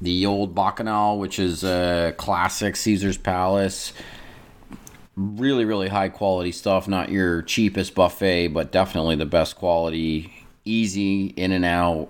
the 0.00 0.24
old 0.26 0.54
Bacchanal, 0.54 1.18
which 1.18 1.38
is 1.38 1.62
a 1.64 2.14
classic 2.16 2.76
Caesar's 2.76 3.18
Palace. 3.18 3.92
Really, 5.14 5.64
really 5.64 5.88
high 5.88 6.08
quality 6.08 6.52
stuff. 6.52 6.88
Not 6.88 7.10
your 7.10 7.42
cheapest 7.42 7.94
buffet, 7.94 8.48
but 8.48 8.72
definitely 8.72 9.16
the 9.16 9.26
best 9.26 9.56
quality. 9.56 10.32
Easy 10.64 11.26
in 11.26 11.52
and 11.52 11.64
out. 11.64 12.08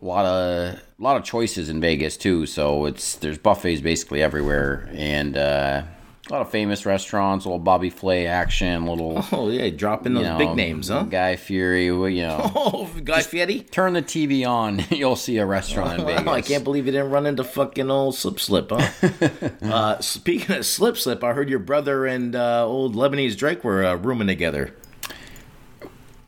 A 0.00 0.04
lot 0.04 0.24
of 0.24 0.74
a 0.74 1.02
lot 1.02 1.16
of 1.16 1.24
choices 1.24 1.68
in 1.68 1.80
Vegas 1.80 2.16
too. 2.16 2.46
So 2.46 2.86
it's 2.86 3.16
there's 3.16 3.36
buffets 3.36 3.80
basically 3.80 4.22
everywhere, 4.22 4.88
and 4.92 5.36
uh, 5.36 5.82
a 6.30 6.34
lot 6.34 6.42
of 6.42 6.50
famous 6.50 6.86
restaurants. 6.86 7.44
little 7.44 7.58
Bobby 7.58 7.90
Flay 7.90 8.26
action. 8.26 8.86
Little 8.86 9.24
Oh 9.32 9.50
yeah, 9.50 9.68
dropping 9.70 10.14
those 10.14 10.22
you 10.24 10.28
know, 10.30 10.38
big 10.38 10.54
names, 10.54 10.88
huh? 10.88 11.02
Guy 11.02 11.36
Fury. 11.36 11.86
You 11.86 12.22
know. 12.22 12.50
Oh, 12.62 12.88
Guy 13.02 13.22
Fieri. 13.22 13.60
Turn 13.60 13.94
the 13.94 14.02
TV 14.02 14.46
on, 14.46 14.84
you'll 14.90 15.16
see 15.16 15.38
a 15.38 15.46
restaurant 15.46 16.00
in 16.00 16.06
Vegas. 16.06 16.26
I 16.26 16.40
can't 16.40 16.62
believe 16.62 16.86
you 16.86 16.92
didn't 16.92 17.10
run 17.10 17.26
into 17.26 17.42
fucking 17.42 17.90
old 17.90 18.14
Slip 18.14 18.38
Slip, 18.38 18.70
huh? 18.70 19.48
uh, 19.62 20.00
speaking 20.00 20.56
of 20.56 20.66
Slip 20.66 20.96
Slip, 20.96 21.24
I 21.24 21.32
heard 21.32 21.48
your 21.48 21.58
brother 21.58 22.06
and 22.06 22.36
uh, 22.36 22.64
old 22.66 22.94
Lebanese 22.94 23.36
Drake 23.36 23.64
were 23.64 23.84
uh, 23.84 23.94
rooming 23.96 24.26
together. 24.28 24.74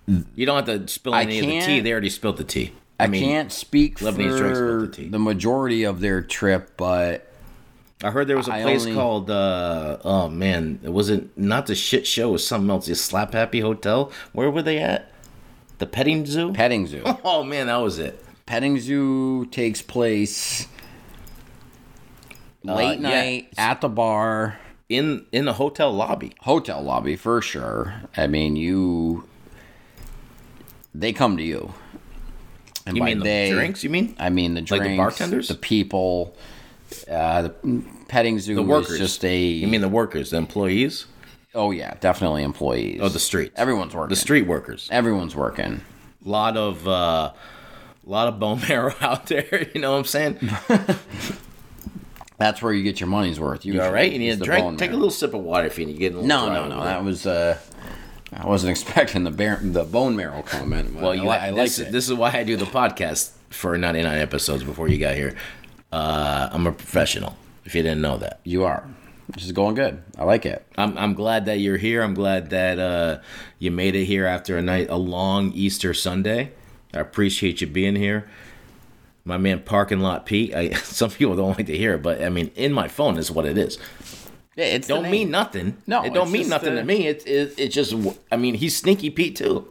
You 0.06 0.46
don't 0.46 0.66
have 0.66 0.86
to 0.86 0.88
spill 0.92 1.14
any 1.14 1.38
of 1.38 1.46
the 1.46 1.60
tea. 1.60 1.80
They 1.80 1.92
already 1.92 2.10
spilled 2.10 2.38
the 2.38 2.44
tea. 2.44 2.72
I, 2.98 3.06
mean, 3.06 3.22
can't 3.22 3.52
speak 3.52 3.98
Lebanese 3.98 4.38
for 4.38 4.86
the 4.86 4.92
tea. 4.92 5.08
the 5.08 5.18
majority 5.18 5.84
of 5.84 6.00
their 6.00 6.22
trip, 6.22 6.76
but 6.76 7.31
I 8.04 8.10
heard 8.10 8.26
there 8.26 8.36
was 8.36 8.48
a 8.48 8.52
I 8.54 8.62
place 8.62 8.82
only- 8.82 8.94
called 8.94 9.30
uh 9.30 9.98
oh 10.04 10.28
man, 10.28 10.80
it 10.82 10.90
wasn't 10.90 11.36
not 11.38 11.66
the 11.66 11.74
shit 11.74 12.06
show, 12.06 12.30
it 12.30 12.32
was 12.32 12.46
something 12.46 12.70
else. 12.70 12.86
The 12.86 12.94
Slap 12.94 13.32
Happy 13.32 13.60
Hotel. 13.60 14.10
Where 14.32 14.50
were 14.50 14.62
they 14.62 14.78
at? 14.78 15.10
The 15.78 15.86
petting 15.86 16.26
zoo? 16.26 16.52
petting 16.52 16.86
zoo. 16.86 17.02
oh 17.24 17.42
man, 17.44 17.66
that 17.68 17.76
was 17.76 17.98
it. 17.98 18.22
petting 18.46 18.78
zoo 18.80 19.46
takes 19.46 19.82
place 19.82 20.66
late 22.64 23.00
yeah. 23.00 23.08
night 23.08 23.48
at 23.56 23.80
the 23.80 23.88
bar, 23.88 24.58
In 24.88 25.26
in 25.32 25.44
the 25.44 25.54
hotel 25.54 25.92
lobby. 25.92 26.32
hotel 26.40 26.82
lobby 26.82 27.16
for 27.16 27.40
sure. 27.42 27.94
I 28.16 28.26
mean, 28.26 28.56
you 28.56 29.28
they 30.94 31.12
come 31.12 31.36
to 31.36 31.42
you. 31.42 31.72
And 32.84 32.96
You 32.96 33.02
by 33.02 33.06
mean 33.06 33.18
the 33.20 33.24
they, 33.24 33.50
drinks, 33.52 33.84
you 33.84 33.90
mean? 33.90 34.16
I 34.18 34.28
mean 34.28 34.54
the 34.54 34.60
Like 34.68 34.82
the 34.82 34.96
bartenders? 34.96 35.46
the 35.48 35.54
people. 35.54 36.34
Uh, 37.08 37.42
the 37.42 37.82
petting 38.08 38.38
zoo 38.38 38.54
The 38.56 38.62
is 38.62 38.66
workers. 38.68 38.98
just 38.98 39.24
a. 39.24 39.36
You 39.38 39.66
mean 39.68 39.80
the 39.80 39.88
workers, 39.88 40.30
the 40.30 40.36
employees? 40.38 41.06
oh 41.54 41.70
yeah, 41.70 41.94
definitely 42.00 42.42
employees. 42.44 43.00
Oh, 43.02 43.08
the 43.10 43.18
streets. 43.18 43.52
Everyone's 43.56 43.94
working. 43.94 44.08
The 44.10 44.16
street 44.16 44.46
workers. 44.46 44.88
Everyone's 44.90 45.36
working. 45.36 45.82
lot 46.24 46.56
of 46.56 46.86
uh 46.88 47.32
lot 48.04 48.28
of 48.28 48.38
bone 48.40 48.60
marrow 48.68 48.94
out 49.00 49.26
there, 49.26 49.68
you 49.74 49.80
know 49.80 49.92
what 49.92 49.98
I'm 49.98 50.04
saying? 50.04 50.38
That's 52.38 52.60
where 52.60 52.72
you 52.72 52.82
get 52.82 52.98
your 52.98 53.08
money's 53.08 53.38
worth. 53.38 53.64
You 53.64 53.80
all 53.82 53.92
right? 53.92 54.10
You 54.10 54.18
need 54.18 54.30
a 54.30 54.36
drink? 54.36 54.78
Take 54.78 54.90
a 54.90 54.94
little 54.94 55.10
sip 55.10 55.32
of 55.34 55.42
water 55.42 55.66
if 55.66 55.78
you 55.78 55.86
need 55.86 55.92
to 55.92 55.98
get 55.98 56.12
a 56.12 56.16
little 56.16 56.26
No, 56.28 56.48
no, 56.52 56.68
no. 56.68 56.76
there. 56.76 56.84
That 56.86 57.04
was. 57.04 57.26
uh 57.26 57.58
I 58.34 58.46
wasn't 58.46 58.70
expecting 58.80 59.24
the 59.24 59.30
bear, 59.30 59.60
the 59.62 59.84
bone 59.84 60.16
marrow 60.16 60.40
comment. 60.42 60.94
Well, 60.94 61.10
I, 61.10 61.14
you, 61.14 61.22
li- 61.22 61.28
I 61.28 61.50
this, 61.52 61.78
it. 61.78 61.92
this 61.92 62.08
is 62.08 62.14
why 62.14 62.30
I 62.32 62.44
do 62.44 62.56
the 62.56 62.64
podcast 62.64 63.32
for 63.50 63.76
99 63.76 64.18
episodes 64.18 64.64
before 64.64 64.88
you 64.88 64.96
got 64.98 65.14
here. 65.14 65.36
Uh, 65.92 66.48
I'm 66.52 66.66
a 66.66 66.72
professional. 66.72 67.36
If 67.64 67.74
you 67.74 67.82
didn't 67.82 68.00
know 68.00 68.16
that, 68.18 68.40
You 68.44 68.64
are. 68.64 68.84
This 69.28 69.44
is 69.44 69.52
going 69.52 69.74
good. 69.76 70.02
I 70.18 70.24
like 70.24 70.44
it. 70.44 70.66
I'm 70.76 70.98
I'm 70.98 71.14
glad 71.14 71.46
that 71.46 71.58
you're 71.58 71.76
here. 71.78 72.02
I'm 72.02 72.12
glad 72.12 72.50
that 72.50 72.78
uh, 72.78 73.20
you 73.58 73.70
made 73.70 73.94
it 73.94 74.04
here 74.04 74.26
after 74.26 74.58
a 74.58 74.62
night 74.62 74.88
a 74.90 74.96
long 74.96 75.52
Easter 75.52 75.94
Sunday. 75.94 76.52
I 76.92 76.98
appreciate 76.98 77.60
you 77.60 77.66
being 77.66 77.96
here. 77.96 78.28
My 79.24 79.38
man, 79.38 79.60
parking 79.60 80.00
lot 80.00 80.26
Pete. 80.26 80.54
I, 80.54 80.70
some 80.72 81.10
people 81.10 81.36
don't 81.36 81.56
like 81.56 81.66
to 81.66 81.76
hear 81.76 81.94
it, 81.94 82.02
but 82.02 82.22
I 82.22 82.28
mean, 82.28 82.50
in 82.56 82.72
my 82.72 82.88
phone 82.88 83.16
is 83.16 83.30
what 83.30 83.46
it 83.46 83.56
is. 83.56 83.78
Yeah, 84.56 84.76
the 84.76 84.86
Don't 84.86 85.10
mean 85.10 85.30
nothing. 85.30 85.78
No, 85.86 86.02
it 86.04 86.12
don't 86.12 86.30
mean 86.30 86.48
nothing 86.50 86.74
uh, 86.74 86.80
to 86.80 86.84
me. 86.84 87.06
It's 87.06 87.24
it 87.24 87.54
it 87.58 87.68
just. 87.68 87.94
I 88.30 88.36
mean, 88.36 88.54
he's 88.54 88.76
sneaky 88.76 89.08
Pete 89.08 89.36
too, 89.36 89.66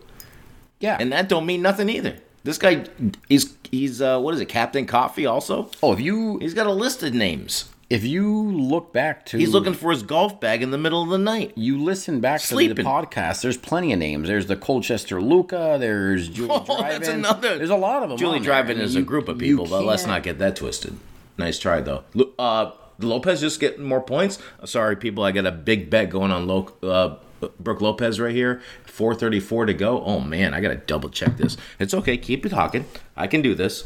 Yeah. 0.80 0.98
and 1.00 1.12
that 1.12 1.30
don't 1.30 1.46
mean 1.46 1.62
nothing 1.62 1.88
either. 1.90 2.16
This 2.44 2.58
guy, 2.58 2.86
he's 3.30 3.54
he's 3.70 4.02
uh, 4.02 4.20
what 4.20 4.34
is 4.34 4.40
it, 4.42 4.46
Captain 4.48 4.86
Coffee? 4.86 5.26
Also, 5.26 5.70
oh, 5.84 5.94
if 5.94 6.00
you 6.00 6.38
he's 6.40 6.54
got 6.54 6.66
a 6.68 6.72
list 6.74 7.04
of 7.04 7.14
names. 7.14 7.70
if 7.90 8.04
you 8.04 8.32
look 8.52 8.92
back 8.94 9.26
to 9.28 9.38
He's 9.38 9.50
looking 9.52 9.74
for 9.74 9.92
his 9.92 10.02
golf 10.02 10.40
bag 10.40 10.64
in 10.64 10.72
the 10.72 10.78
middle 10.78 11.04
of 11.04 11.10
the 11.10 11.18
night. 11.18 11.52
you 11.56 11.78
listen 11.80 12.20
back 12.20 12.42
to 12.42 12.56
the 12.56 12.74
podcast. 12.74 13.42
There's 13.42 13.58
plenty 13.58 13.92
of 13.94 14.00
names. 14.00 14.28
There's 14.28 14.48
the 14.48 14.56
Colchester 14.56 15.22
Luca. 15.22 15.78
There's 15.80 16.30
Julie 16.36 16.50
Oh, 16.52 16.64
Drive-In. 16.66 17.02
that's 17.02 17.08
another. 17.10 17.58
There's 17.58 17.70
a 17.70 17.76
lot 17.76 18.02
of 18.02 18.10
them. 18.10 18.18
Julie. 18.18 18.40
Drive-In 18.40 18.80
is 18.80 18.96
you- 18.96 19.02
a 19.02 19.06
group 19.06 19.28
of 19.28 19.38
people, 19.38 19.68
but 19.68 19.84
let's 19.84 20.06
can't- 20.06 20.24
get 20.24 20.40
that 20.40 20.56
twisted. 20.56 20.96
Nice 21.38 21.60
try 21.60 21.82
though. 21.82 22.04
Uh, 22.40 22.72
Lopez 23.00 23.42
just 23.42 23.60
getting 23.60 23.84
more 23.84 24.02
points. 24.02 24.40
Sorry, 24.66 24.96
people. 24.96 25.24
I 25.24 25.32
got 25.32 25.46
a 25.46 25.52
big 25.52 25.90
bet 25.90 26.10
going 26.10 26.32
on 26.32 26.48
Lo- 26.48 26.74
uh, 26.84 27.16
Brooke 27.60 27.82
Lopez 27.82 28.20
right 28.20 28.34
here. 28.36 28.62
434 28.86 29.66
to 29.68 29.74
go. 29.74 30.04
Oh 30.04 30.20
man, 30.20 30.54
I 30.54 30.62
gotta 30.62 30.76
double 30.76 31.10
check 31.10 31.38
this. 31.38 31.58
It's 31.80 31.94
okay. 31.94 32.18
Keep 32.18 32.46
it 32.46 32.50
talking. 32.50 32.86
I 33.16 33.28
can 33.28 33.42
do 33.42 33.56
this. 33.56 33.86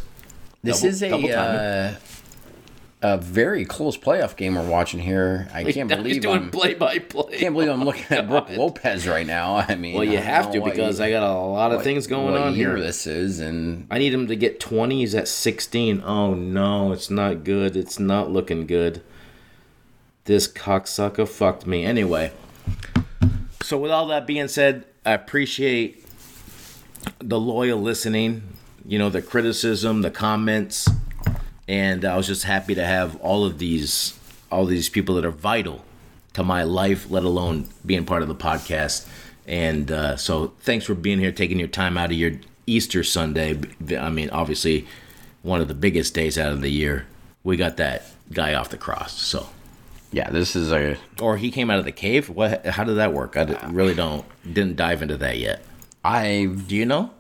This 0.64 0.82
Double- 0.82 0.90
is 0.90 1.04
a 1.04 1.32
uh, 1.40 1.96
a 3.02 3.18
very 3.20 3.66
close 3.66 3.98
playoff 3.98 4.36
game 4.36 4.56
we're 4.56 4.68
watching 4.68 5.00
here. 5.00 5.48
I 5.54 5.64
can't 5.72 5.92
He's 5.92 5.98
believe 6.00 6.22
doing 6.24 6.36
I'm 6.38 6.50
play 6.52 6.74
by 6.74 6.98
play. 6.98 7.38
can't 7.38 7.54
believe 7.54 7.70
I'm 7.70 7.84
looking 7.86 8.06
at 8.18 8.28
Brooke 8.28 8.50
Lopez 8.50 9.08
right 9.08 9.28
now. 9.28 9.58
I 9.58 9.76
mean, 9.76 9.94
Well, 9.94 10.04
you 10.06 10.18
have 10.18 10.52
to 10.54 10.62
because 10.62 10.98
you- 11.00 11.06
I 11.06 11.12
got 11.12 11.22
a 11.22 11.34
lot 11.38 11.72
of 11.72 11.84
things 11.84 12.08
going 12.08 12.34
what 12.34 12.42
on 12.42 12.56
here. 12.56 12.80
this 12.80 13.06
is, 13.06 13.40
and 13.40 13.86
I 13.92 14.00
need 14.00 14.12
him 14.14 14.26
to 14.28 14.36
get 14.36 14.60
20. 14.60 15.00
He's 15.02 15.14
at 15.14 15.28
16. 15.28 16.02
Oh 16.04 16.34
no, 16.34 16.92
it's 16.94 17.12
not 17.12 17.44
good. 17.44 17.76
It's 17.78 18.00
not 18.00 18.32
looking 18.32 18.66
good. 18.66 19.04
This 20.24 20.48
cocksucker 20.48 21.28
fucked 21.28 21.68
me. 21.68 21.86
Anyway, 21.86 22.32
so 23.66 23.80
with 23.80 23.90
all 23.90 24.06
that 24.08 24.28
being 24.28 24.48
said, 24.48 24.86
I 25.04 25.14
appreciate 25.14 26.06
the 27.18 27.40
loyal 27.40 27.82
listening, 27.82 28.44
you 28.86 29.00
know, 29.00 29.10
the 29.10 29.24
criticism, 29.24 30.04
the 30.04 30.12
comments, 30.12 30.88
and 31.68 32.06
I 32.06 32.16
was 32.16 32.28
just 32.28 32.44
happy 32.44 32.76
to 32.76 32.86
have 32.86 33.16
all 33.22 33.44
of 33.44 33.58
these 33.58 34.20
all 34.52 34.66
these 34.66 34.88
people 34.88 35.16
that 35.16 35.26
are 35.26 35.32
vital 35.32 35.84
to 36.34 36.44
my 36.44 36.62
life, 36.62 37.10
let 37.10 37.24
alone 37.24 37.68
being 37.84 38.06
part 38.06 38.22
of 38.22 38.28
the 38.28 38.36
podcast. 38.36 39.08
And 39.48 39.92
uh, 39.92 40.16
so, 40.16 40.54
thanks 40.60 40.86
for 40.86 40.94
being 40.94 41.18
here, 41.18 41.32
taking 41.32 41.58
your 41.58 41.68
time 41.68 41.98
out 41.98 42.12
of 42.12 42.18
your 42.18 42.34
Easter 42.68 43.04
Sunday. 43.04 43.60
I 43.98 44.12
mean, 44.12 44.30
obviously, 44.30 44.86
one 45.42 45.60
of 45.60 45.68
the 45.68 45.74
biggest 45.74 46.14
days 46.14 46.38
out 46.38 46.52
of 46.52 46.62
the 46.62 46.70
year. 46.70 47.08
We 47.44 47.58
got 47.58 47.78
that 47.78 48.04
guy 48.32 48.54
off 48.54 48.70
the 48.70 48.78
cross. 48.78 49.20
So, 49.20 49.50
yeah, 50.16 50.30
this 50.30 50.56
is 50.56 50.72
a 50.72 50.98
or 51.20 51.36
he 51.36 51.52
came 51.52 51.70
out 51.70 51.78
of 51.78 51.84
the 51.84 51.92
cave. 51.92 52.30
What? 52.30 52.66
How 52.66 52.86
did 52.86 52.96
that 52.96 53.12
work? 53.12 53.36
I 53.36 53.44
d- 53.44 53.56
ah. 53.62 53.70
really 53.70 53.94
don't 53.94 54.26
didn't 54.46 54.78
dive 54.78 55.02
into 55.02 55.18
that 55.18 55.38
yet. 55.38 55.62
I 56.06 56.46
Do 56.68 56.76
you 56.76 56.86
know? 56.86 57.12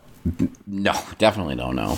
no 0.65 0.93
definitely 1.17 1.55
don't 1.57 1.75
know. 1.75 1.97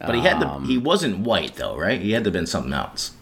But 0.00 0.16
he 0.16 0.20
had 0.22 0.40
to. 0.40 0.60
He 0.66 0.78
um, 0.78 0.82
wasn't 0.82 1.18
white 1.20 1.54
though, 1.54 1.76
right? 1.78 2.00
He 2.00 2.10
had 2.10 2.24
to 2.24 2.28
have 2.28 2.32
been 2.32 2.48
something 2.48 2.72
else. 2.72 3.12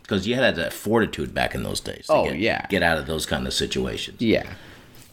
Because 0.00 0.26
you 0.26 0.34
had 0.36 0.56
that 0.56 0.72
fortitude 0.72 1.34
back 1.34 1.54
in 1.54 1.62
those 1.62 1.80
days. 1.80 2.06
to 2.06 2.12
Oh, 2.12 2.24
get, 2.24 2.38
yeah. 2.38 2.66
get 2.68 2.82
out 2.82 2.96
of 2.96 3.06
those 3.06 3.26
kind 3.26 3.44
of 3.46 3.52
situations. 3.52 4.20
Yeah, 4.22 4.46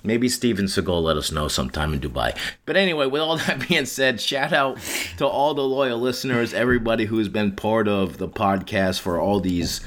Maybe 0.04 0.30
Steven 0.30 0.66
Seagal 0.66 1.02
let 1.02 1.18
us 1.18 1.32
know 1.32 1.48
sometime 1.48 1.94
in 1.94 2.00
Dubai. 2.00 2.38
But 2.66 2.78
anyway, 2.78 3.08
with 3.08 3.22
all 3.22 3.38
that 3.48 3.68
being 3.68 3.86
said, 3.86 4.22
shout 4.22 4.54
out 4.54 4.78
to 5.18 5.26
all 5.26 5.54
the 5.54 5.64
loyal 5.64 6.00
listeners, 6.00 6.54
everybody 6.54 7.06
who's 7.06 7.28
been 7.28 7.52
part 7.54 7.88
of 7.88 8.18
the 8.18 8.28
podcast 8.30 9.00
for 9.00 9.20
all 9.20 9.40
these 9.40 9.82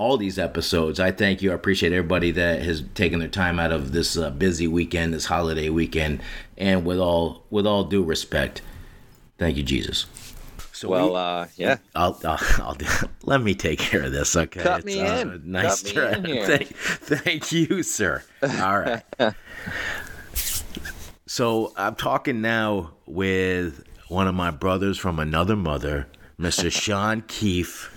all 0.00 0.16
these 0.16 0.38
episodes. 0.38 0.98
I 0.98 1.10
thank 1.12 1.42
you. 1.42 1.52
I 1.52 1.54
appreciate 1.54 1.92
everybody 1.92 2.30
that 2.30 2.62
has 2.62 2.82
taken 2.94 3.18
their 3.18 3.28
time 3.28 3.60
out 3.60 3.70
of 3.70 3.92
this 3.92 4.16
uh, 4.16 4.30
busy 4.30 4.66
weekend, 4.66 5.12
this 5.12 5.26
holiday 5.26 5.68
weekend, 5.68 6.22
and 6.56 6.86
with 6.86 6.98
all 6.98 7.44
with 7.50 7.66
all 7.66 7.84
due 7.84 8.02
respect, 8.02 8.62
thank 9.36 9.58
you, 9.58 9.62
Jesus. 9.62 10.06
So 10.72 10.88
Well, 10.88 11.10
we- 11.10 11.16
uh, 11.16 11.46
yeah. 11.56 11.76
I'll, 11.94 12.18
I'll, 12.24 12.38
I'll 12.62 12.74
do, 12.74 12.86
let 13.24 13.42
me 13.42 13.54
take 13.54 13.78
care 13.78 14.02
of 14.04 14.12
this, 14.12 14.34
okay? 14.34 14.62
Cut 14.62 14.86
me 14.86 15.00
uh, 15.02 15.20
in. 15.20 15.42
Nice 15.44 15.82
Cut 15.82 15.92
try. 15.92 16.12
in. 16.12 16.46
Thank, 16.46 16.68
thank 16.68 17.52
you, 17.52 17.82
sir. 17.82 18.22
All 18.42 18.80
right. 18.80 19.02
so 21.26 21.74
I'm 21.76 21.94
talking 21.94 22.40
now 22.40 22.92
with 23.04 23.84
one 24.08 24.26
of 24.26 24.34
my 24.34 24.50
brothers 24.50 24.96
from 24.96 25.18
another 25.18 25.56
mother, 25.56 26.08
Mr. 26.40 26.72
Sean 26.72 27.22
Keefe. 27.28 27.90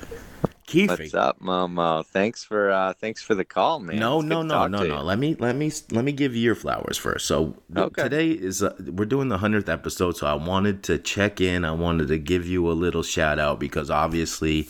Keefe. 0.65 0.89
What's 0.89 1.13
up, 1.13 1.39
Momo? 1.41 2.05
Thanks 2.05 2.43
for 2.43 2.71
uh, 2.71 2.93
thanks 2.93 3.21
for 3.21 3.35
the 3.35 3.43
call, 3.43 3.79
man. 3.81 3.97
No, 3.99 4.19
It's 4.19 4.29
no, 4.29 4.41
no, 4.41 4.67
no, 4.67 4.83
no. 4.83 5.01
Let 5.03 5.19
me, 5.19 5.35
let 5.37 5.55
me, 5.57 5.71
let 5.91 6.05
me 6.05 6.13
give 6.13 6.33
you 6.35 6.41
your 6.41 6.55
flowers 6.55 6.97
first. 6.97 7.25
So 7.27 7.55
Okay. 7.75 8.03
today 8.03 8.29
is 8.31 8.63
uh, 8.63 8.73
we're 8.79 9.05
doing 9.05 9.27
the 9.27 9.39
hundredth 9.39 9.67
episode, 9.67 10.15
so 10.15 10.25
I 10.25 10.35
wanted 10.35 10.81
to 10.83 10.97
check 10.97 11.41
in. 11.41 11.65
I 11.65 11.71
wanted 11.71 12.07
to 12.07 12.17
give 12.17 12.47
you 12.47 12.71
a 12.71 12.73
little 12.73 13.03
shout 13.03 13.39
out 13.39 13.59
because 13.59 13.91
obviously 13.91 14.69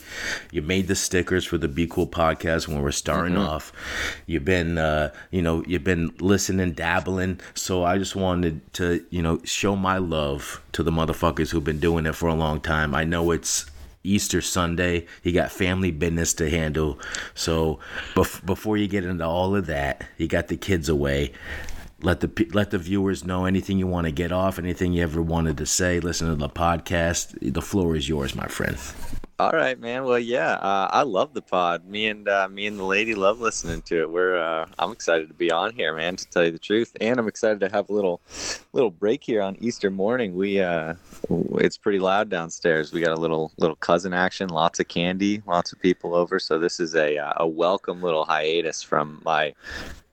you 0.50 0.62
made 0.62 0.88
the 0.88 0.96
stickers 0.96 1.44
for 1.44 1.58
the 1.58 1.68
Be 1.68 1.86
Cool 1.86 2.08
podcast 2.08 2.66
when 2.68 2.82
we're 2.82 2.90
starting 2.90 3.34
Mm-hmm. 3.36 3.42
off. 3.46 3.72
You've 4.26 4.44
been, 4.44 4.78
uh, 4.78 5.12
you 5.30 5.42
know, 5.42 5.62
you've 5.66 5.84
been 5.84 6.12
listening, 6.18 6.72
dabbling. 6.72 7.40
So 7.54 7.84
I 7.84 7.98
just 7.98 8.16
wanted 8.16 8.72
to, 8.74 9.04
you 9.10 9.22
know, 9.22 9.40
show 9.44 9.76
my 9.76 9.98
love 9.98 10.60
to 10.72 10.82
the 10.82 10.90
motherfuckers 10.90 11.50
who've 11.50 11.62
been 11.64 11.78
doing 11.80 12.04
it 12.04 12.14
for 12.16 12.28
a 12.28 12.34
long 12.34 12.60
time. 12.60 12.94
I 12.94 13.04
know 13.04 13.30
it's 13.30 13.66
Easter 14.04 14.40
Sunday. 14.40 15.06
You 15.22 15.32
got 15.32 15.50
family 15.50 15.90
business 15.90 16.34
to 16.34 16.48
handle. 16.48 17.00
So 17.34 17.80
bef- 18.14 18.44
before 18.46 18.76
you 18.76 18.86
get 18.86 19.04
into 19.04 19.26
all 19.26 19.56
of 19.56 19.66
that, 19.66 20.06
you 20.18 20.28
got 20.28 20.48
the 20.48 20.56
kids 20.56 20.88
away. 20.88 21.32
Let 22.02 22.20
the 22.20 22.48
let 22.52 22.70
the 22.70 22.78
viewers 22.78 23.24
know 23.24 23.46
anything 23.46 23.78
you 23.78 23.86
want 23.86 24.06
to 24.06 24.12
get 24.12 24.30
off, 24.30 24.58
anything 24.58 24.92
you 24.92 25.02
ever 25.02 25.22
wanted 25.22 25.56
to 25.58 25.66
say. 25.66 26.00
Listen 26.00 26.28
to 26.28 26.34
the 26.34 26.50
podcast. 26.50 27.36
The 27.40 27.62
floor 27.62 27.96
is 27.96 28.08
yours, 28.08 28.34
my 28.34 28.46
friend. 28.46 28.76
All 29.36 29.50
right, 29.50 29.76
man. 29.80 30.04
Well, 30.04 30.20
yeah, 30.20 30.52
uh, 30.52 30.88
I 30.92 31.02
love 31.02 31.34
the 31.34 31.42
pod. 31.42 31.84
Me 31.84 32.06
and 32.06 32.28
uh, 32.28 32.46
me 32.48 32.68
and 32.68 32.78
the 32.78 32.84
lady 32.84 33.16
love 33.16 33.40
listening 33.40 33.82
to 33.82 34.02
it. 34.02 34.10
We're 34.10 34.38
uh, 34.38 34.68
I'm 34.78 34.92
excited 34.92 35.26
to 35.26 35.34
be 35.34 35.50
on 35.50 35.72
here, 35.72 35.92
man. 35.92 36.14
To 36.14 36.26
tell 36.28 36.44
you 36.44 36.52
the 36.52 36.58
truth, 36.60 36.96
and 37.00 37.18
I'm 37.18 37.26
excited 37.26 37.58
to 37.60 37.68
have 37.68 37.90
a 37.90 37.92
little 37.92 38.20
little 38.72 38.92
break 38.92 39.24
here 39.24 39.42
on 39.42 39.56
Easter 39.58 39.90
morning. 39.90 40.36
We 40.36 40.60
uh, 40.60 40.94
it's 41.56 41.76
pretty 41.76 41.98
loud 41.98 42.28
downstairs. 42.28 42.92
We 42.92 43.00
got 43.00 43.18
a 43.18 43.20
little 43.20 43.50
little 43.58 43.74
cousin 43.74 44.14
action, 44.14 44.50
lots 44.50 44.78
of 44.78 44.86
candy, 44.86 45.42
lots 45.48 45.72
of 45.72 45.80
people 45.80 46.14
over. 46.14 46.38
So 46.38 46.60
this 46.60 46.78
is 46.78 46.94
a 46.94 47.18
uh, 47.18 47.32
a 47.38 47.48
welcome 47.48 48.02
little 48.02 48.24
hiatus 48.24 48.84
from 48.84 49.20
my 49.24 49.52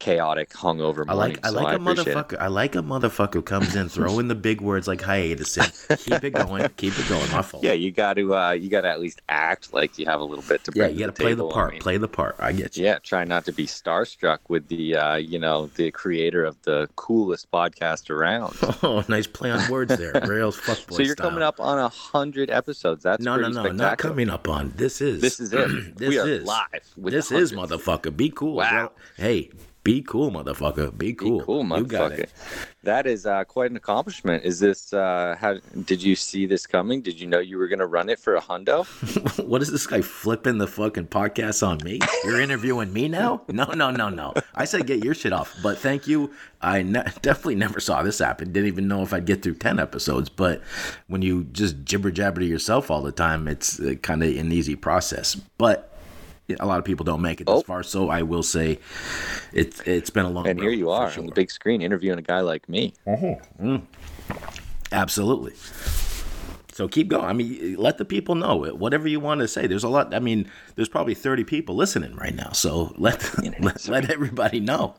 chaotic 0.01 0.49
hungover 0.49 1.05
I 1.07 1.13
morning. 1.13 1.35
like 1.35 1.45
I 1.45 1.49
so 1.49 1.55
like 1.55 1.73
a 1.77 1.81
appreciate 1.81 2.07
it. 2.07 2.15
motherfucker. 2.17 2.37
I 2.39 2.47
like 2.47 2.75
a 2.75 2.79
motherfucker 2.81 3.33
who 3.35 3.41
comes 3.43 3.75
in 3.75 3.87
throwing 3.87 4.27
the 4.27 4.35
big 4.35 4.59
words 4.61 4.87
like 4.87 4.99
hiatus 5.01 5.57
in. 5.57 5.97
Keep 5.97 6.23
it 6.23 6.31
going. 6.31 6.67
Keep 6.77 6.97
it 6.97 7.07
going. 7.07 7.31
My 7.31 7.43
fault. 7.43 7.63
Yeah, 7.63 7.73
you 7.73 7.91
got 7.91 8.15
to 8.15 8.35
uh, 8.35 8.51
you 8.51 8.69
got 8.69 8.81
to 8.81 8.89
at 8.89 8.99
least 8.99 9.21
act 9.29 9.73
like 9.73 9.99
you 9.99 10.07
have 10.07 10.19
a 10.19 10.23
little 10.23 10.43
bit 10.47 10.63
to 10.63 10.71
bring 10.71 10.89
Yeah, 10.89 10.93
you 10.93 10.99
got 11.05 11.15
to 11.15 11.21
play 11.21 11.33
the 11.35 11.43
table. 11.43 11.51
I 11.51 11.53
part. 11.53 11.71
mean, 11.73 11.81
play 11.81 11.97
the 11.97 12.07
part. 12.07 12.35
I 12.39 12.51
get 12.51 12.75
you. 12.75 12.83
Yeah, 12.85 12.97
try 12.99 13.23
not 13.25 13.45
to 13.45 13.51
be 13.51 13.67
starstruck 13.67 14.39
with 14.49 14.67
the 14.69 14.95
uh, 14.95 15.15
you 15.17 15.37
know 15.37 15.67
the 15.75 15.91
creator 15.91 16.43
of 16.45 16.59
the 16.63 16.89
coolest 16.95 17.51
podcast 17.51 18.09
around. 18.09 18.57
Oh, 18.83 19.03
nice 19.07 19.27
play 19.27 19.51
on 19.51 19.69
words 19.69 19.95
there. 19.95 20.11
Rails 20.25 20.57
fuckboy 20.67 20.95
so 20.95 21.03
you're 21.03 21.13
style. 21.13 21.29
coming 21.29 21.43
up 21.43 21.59
on 21.59 21.77
a 21.77 21.87
hundred 21.89 22.49
episodes. 22.49 23.03
That's 23.03 23.23
No, 23.23 23.35
no, 23.35 23.43
pretty 23.61 23.77
no, 23.77 23.83
not 23.83 23.99
coming 23.99 24.29
up 24.29 24.49
on. 24.49 24.73
This 24.75 25.01
is. 25.01 25.21
This 25.21 25.39
is 25.39 25.53
it. 25.53 25.95
this 25.97 26.09
we 26.09 26.17
are 26.19 26.27
is 26.27 26.43
live. 26.43 26.65
With 26.97 27.13
This 27.13 27.31
is 27.31 27.53
motherfucker. 27.53 28.15
Be 28.15 28.29
cool. 28.31 28.55
Wow. 28.55 28.71
Well, 28.71 28.93
Hey, 29.17 29.51
be 29.83 30.01
cool, 30.01 30.31
motherfucker. 30.31 30.95
Be 30.95 31.13
cool. 31.13 31.39
Be 31.39 31.45
cool. 31.45 31.65
cool, 31.65 31.77
You 31.79 31.85
got 31.85 32.11
motherfucker. 32.11 32.29
That 32.83 33.07
is 33.07 33.25
uh, 33.25 33.43
quite 33.43 33.71
an 33.71 33.77
accomplishment. 33.77 34.43
Is 34.43 34.59
this? 34.59 34.93
Uh, 34.93 35.35
how 35.39 35.57
did 35.85 36.01
you 36.01 36.15
see 36.15 36.45
this 36.45 36.65
coming? 36.67 37.01
Did 37.01 37.19
you 37.19 37.27
know 37.27 37.39
you 37.39 37.57
were 37.57 37.67
going 37.67 37.79
to 37.79 37.85
run 37.85 38.09
it 38.09 38.19
for 38.19 38.35
a 38.35 38.41
hundo? 38.41 38.85
what 39.45 39.61
is 39.61 39.71
this 39.71 39.85
guy 39.87 40.01
flipping 40.01 40.57
the 40.57 40.67
fucking 40.67 41.07
podcast 41.07 41.65
on 41.65 41.79
me? 41.83 41.99
You're 42.23 42.41
interviewing 42.41 42.91
me 42.93 43.07
now? 43.07 43.41
No, 43.47 43.65
no, 43.65 43.91
no, 43.91 44.09
no. 44.09 44.33
I 44.55 44.65
said 44.65 44.87
get 44.87 45.03
your 45.03 45.13
shit 45.13 45.33
off. 45.33 45.55
But 45.61 45.77
thank 45.77 46.07
you. 46.07 46.31
I 46.61 46.83
ne- 46.83 47.03
definitely 47.21 47.55
never 47.55 47.79
saw 47.79 48.03
this 48.03 48.19
happen. 48.19 48.51
Didn't 48.51 48.67
even 48.67 48.87
know 48.87 49.01
if 49.01 49.13
I'd 49.13 49.25
get 49.25 49.41
through 49.41 49.55
10 49.55 49.79
episodes. 49.79 50.29
But 50.29 50.61
when 51.07 51.21
you 51.21 51.45
just 51.45 51.83
jibber 51.85 52.11
jabber 52.11 52.41
to 52.41 52.45
yourself 52.45 52.91
all 52.91 53.01
the 53.01 53.11
time, 53.11 53.47
it's 53.47 53.79
uh, 53.79 53.95
kind 54.01 54.23
of 54.23 54.35
an 54.35 54.51
easy 54.51 54.75
process. 54.75 55.35
But 55.35 55.90
a 56.59 56.65
lot 56.65 56.79
of 56.79 56.85
people 56.85 57.03
don't 57.03 57.21
make 57.21 57.41
it 57.41 57.47
this 57.47 57.57
Oh. 57.59 57.61
far. 57.61 57.83
So 57.83 58.09
I 58.09 58.21
will 58.23 58.43
say 58.43 58.79
it's 59.53 59.79
it's 59.81 60.09
been 60.09 60.25
a 60.25 60.29
long 60.29 60.47
And 60.47 60.59
here 60.59 60.71
you 60.71 60.89
are 60.89 61.09
sure. 61.11 61.21
on 61.21 61.27
the 61.27 61.33
big 61.35 61.51
screen 61.51 61.81
interviewing 61.81 62.19
a 62.19 62.21
guy 62.23 62.41
like 62.41 62.67
me. 62.69 62.93
Uh-huh. 63.07 63.35
Mm. 63.61 63.81
Absolutely. 64.91 65.53
So 66.73 66.87
keep 66.87 67.09
going. 67.09 67.25
I 67.25 67.33
mean, 67.33 67.75
let 67.77 67.97
the 67.97 68.05
people 68.05 68.33
know 68.35 68.55
whatever 68.55 69.07
you 69.07 69.19
want 69.19 69.41
to 69.41 69.47
say. 69.47 69.67
There's 69.67 69.83
a 69.83 69.89
lot. 69.89 70.13
I 70.13 70.19
mean, 70.19 70.49
there's 70.75 70.87
probably 70.89 71.13
30 71.13 71.43
people 71.43 71.75
listening 71.75 72.15
right 72.15 72.33
now. 72.33 72.51
So 72.53 72.93
let 72.97 73.19
let, 73.61 73.87
let 73.87 74.09
everybody 74.09 74.59
know. 74.59 74.95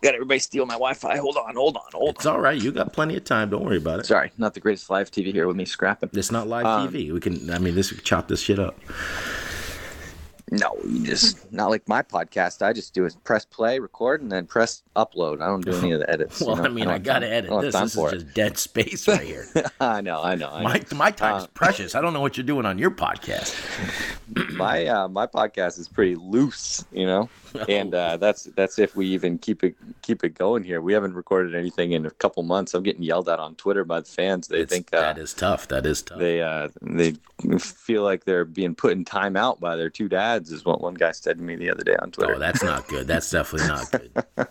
Got 0.00 0.14
everybody 0.14 0.38
steal 0.38 0.64
my 0.64 0.74
Wi-Fi. 0.74 1.16
Hold 1.16 1.36
on, 1.36 1.54
hold 1.56 1.76
on, 1.76 1.82
hold 1.92 2.08
on. 2.10 2.14
It's 2.14 2.26
all 2.26 2.40
right. 2.40 2.60
You 2.60 2.70
got 2.70 2.92
plenty 2.92 3.16
of 3.16 3.24
time. 3.24 3.50
Don't 3.50 3.64
worry 3.64 3.78
about 3.78 3.98
it. 3.98 4.06
Sorry, 4.06 4.30
not 4.38 4.54
the 4.54 4.60
greatest 4.60 4.88
live 4.90 5.10
TV 5.10 5.32
here 5.32 5.48
with 5.48 5.56
me 5.56 5.64
scrapping. 5.64 6.10
It's 6.12 6.30
not 6.30 6.46
live 6.46 6.66
Um, 6.66 6.88
TV. 6.88 7.12
We 7.12 7.18
can. 7.18 7.50
I 7.50 7.58
mean, 7.58 7.74
this 7.74 7.92
chop 8.04 8.28
this 8.28 8.40
shit 8.40 8.58
up. 8.60 8.78
No, 10.50 10.76
you 10.86 11.04
just 11.06 11.52
not 11.52 11.70
like 11.70 11.86
my 11.88 12.02
podcast. 12.02 12.62
I 12.62 12.72
just 12.72 12.94
do 12.94 13.04
is 13.04 13.14
press 13.16 13.44
play, 13.44 13.78
record, 13.78 14.22
and 14.22 14.30
then 14.32 14.46
press 14.46 14.82
upload. 14.96 15.40
I 15.42 15.46
don't 15.46 15.64
do 15.64 15.72
any 15.76 15.92
of 15.92 16.00
the 16.00 16.10
edits. 16.10 16.40
Well, 16.46 16.56
you 16.56 16.62
know? 16.62 16.68
I 16.68 16.72
mean, 16.72 16.88
I 16.88 16.98
gotta 16.98 17.28
edit 17.28 17.50
I 17.50 17.54
don't 17.54 17.64
have 17.64 17.72
this. 17.72 17.82
This 17.82 17.94
for 17.94 18.14
is 18.14 18.22
just 18.22 18.34
dead 18.34 18.58
space 18.58 19.06
right 19.08 19.20
here. 19.20 19.46
I 19.80 20.00
know, 20.00 20.22
I 20.22 20.34
know. 20.34 20.48
I 20.50 20.62
know. 20.62 20.68
My 20.68 20.82
my 20.96 21.10
time's 21.10 21.44
Uh, 21.44 21.48
precious. 21.48 21.94
I 21.94 22.00
don't 22.00 22.12
know 22.12 22.20
what 22.20 22.36
you're 22.36 22.46
doing 22.46 22.64
on 22.66 22.78
your 22.78 22.90
podcast. 22.90 23.54
my 24.56 24.86
uh, 24.86 25.08
my 25.08 25.26
podcast 25.26 25.78
is 25.78 25.88
pretty 25.88 26.14
loose, 26.14 26.84
you 26.92 27.06
know, 27.06 27.28
and 27.68 27.94
uh, 27.94 28.16
that's 28.16 28.44
that's 28.56 28.78
if 28.78 28.94
we 28.96 29.06
even 29.08 29.38
keep 29.38 29.64
it 29.64 29.74
keep 30.02 30.22
it 30.24 30.34
going 30.34 30.62
here. 30.64 30.80
We 30.80 30.92
haven't 30.92 31.14
recorded 31.14 31.54
anything 31.54 31.92
in 31.92 32.06
a 32.06 32.10
couple 32.10 32.42
months. 32.42 32.74
I'm 32.74 32.82
getting 32.82 33.02
yelled 33.02 33.28
at 33.28 33.38
on 33.40 33.54
Twitter 33.56 33.84
by 33.84 34.00
the 34.00 34.06
fans. 34.08 34.48
They 34.48 34.60
It's- 34.60 34.70
think 34.70 34.92
uh, 34.94 35.00
that 35.00 35.18
is 35.18 35.34
tough. 35.34 35.68
That 35.68 35.84
is 35.86 36.02
tough. 36.02 36.18
they 36.18 36.40
uh, 36.42 36.68
they 36.82 37.14
feel 37.58 38.02
like 38.02 38.24
they're 38.24 38.44
being 38.44 38.74
put 38.74 38.92
in 38.92 39.04
timeout 39.04 39.60
by 39.60 39.76
their 39.76 39.90
two 39.90 40.08
dads, 40.08 40.37
is 40.46 40.64
what 40.64 40.80
one 40.80 40.94
guy 40.94 41.10
said 41.12 41.38
to 41.38 41.42
me 41.42 41.56
the 41.56 41.70
other 41.70 41.82
day 41.84 41.96
on 42.00 42.10
Twitter. 42.10 42.34
oh, 42.34 42.38
that's 42.38 42.62
not 42.62 42.86
good. 42.88 43.06
That's 43.06 43.30
definitely 43.30 43.68
not 43.68 43.90
good. 44.36 44.48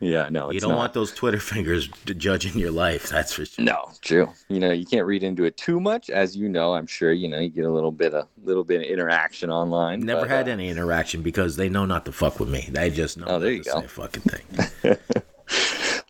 yeah, 0.00 0.28
no, 0.30 0.50
You 0.50 0.60
don't 0.60 0.70
not. 0.70 0.78
want 0.78 0.92
those 0.94 1.12
Twitter 1.12 1.40
fingers 1.40 1.88
judging 2.04 2.58
your 2.58 2.70
life. 2.70 3.08
That's 3.08 3.32
for 3.32 3.44
sure. 3.44 3.64
No, 3.64 3.90
true. 4.02 4.28
You 4.48 4.60
know, 4.60 4.70
you 4.72 4.86
can't 4.86 5.06
read 5.06 5.22
into 5.22 5.44
it 5.44 5.56
too 5.56 5.80
much, 5.80 6.10
as 6.10 6.36
you 6.36 6.48
know. 6.48 6.74
I'm 6.74 6.86
sure 6.86 7.12
you 7.12 7.28
know 7.28 7.38
you 7.40 7.48
get 7.48 7.64
a 7.64 7.70
little 7.70 7.92
bit 7.92 8.14
of 8.14 8.28
little 8.44 8.64
bit 8.64 8.80
of 8.82 8.86
interaction 8.86 9.50
online. 9.50 10.00
Never 10.00 10.20
but, 10.22 10.30
had 10.30 10.48
uh, 10.48 10.52
any 10.52 10.68
interaction 10.68 11.22
because 11.22 11.56
they 11.56 11.68
know 11.68 11.84
not 11.86 12.04
to 12.06 12.12
fuck 12.12 12.38
with 12.40 12.48
me. 12.48 12.68
They 12.70 12.90
just 12.90 13.16
know 13.18 13.26
Oh, 13.28 13.38
there 13.38 13.50
you 13.52 13.64
go. 13.64 13.80
fucking 13.82 14.22
thing. 14.22 14.96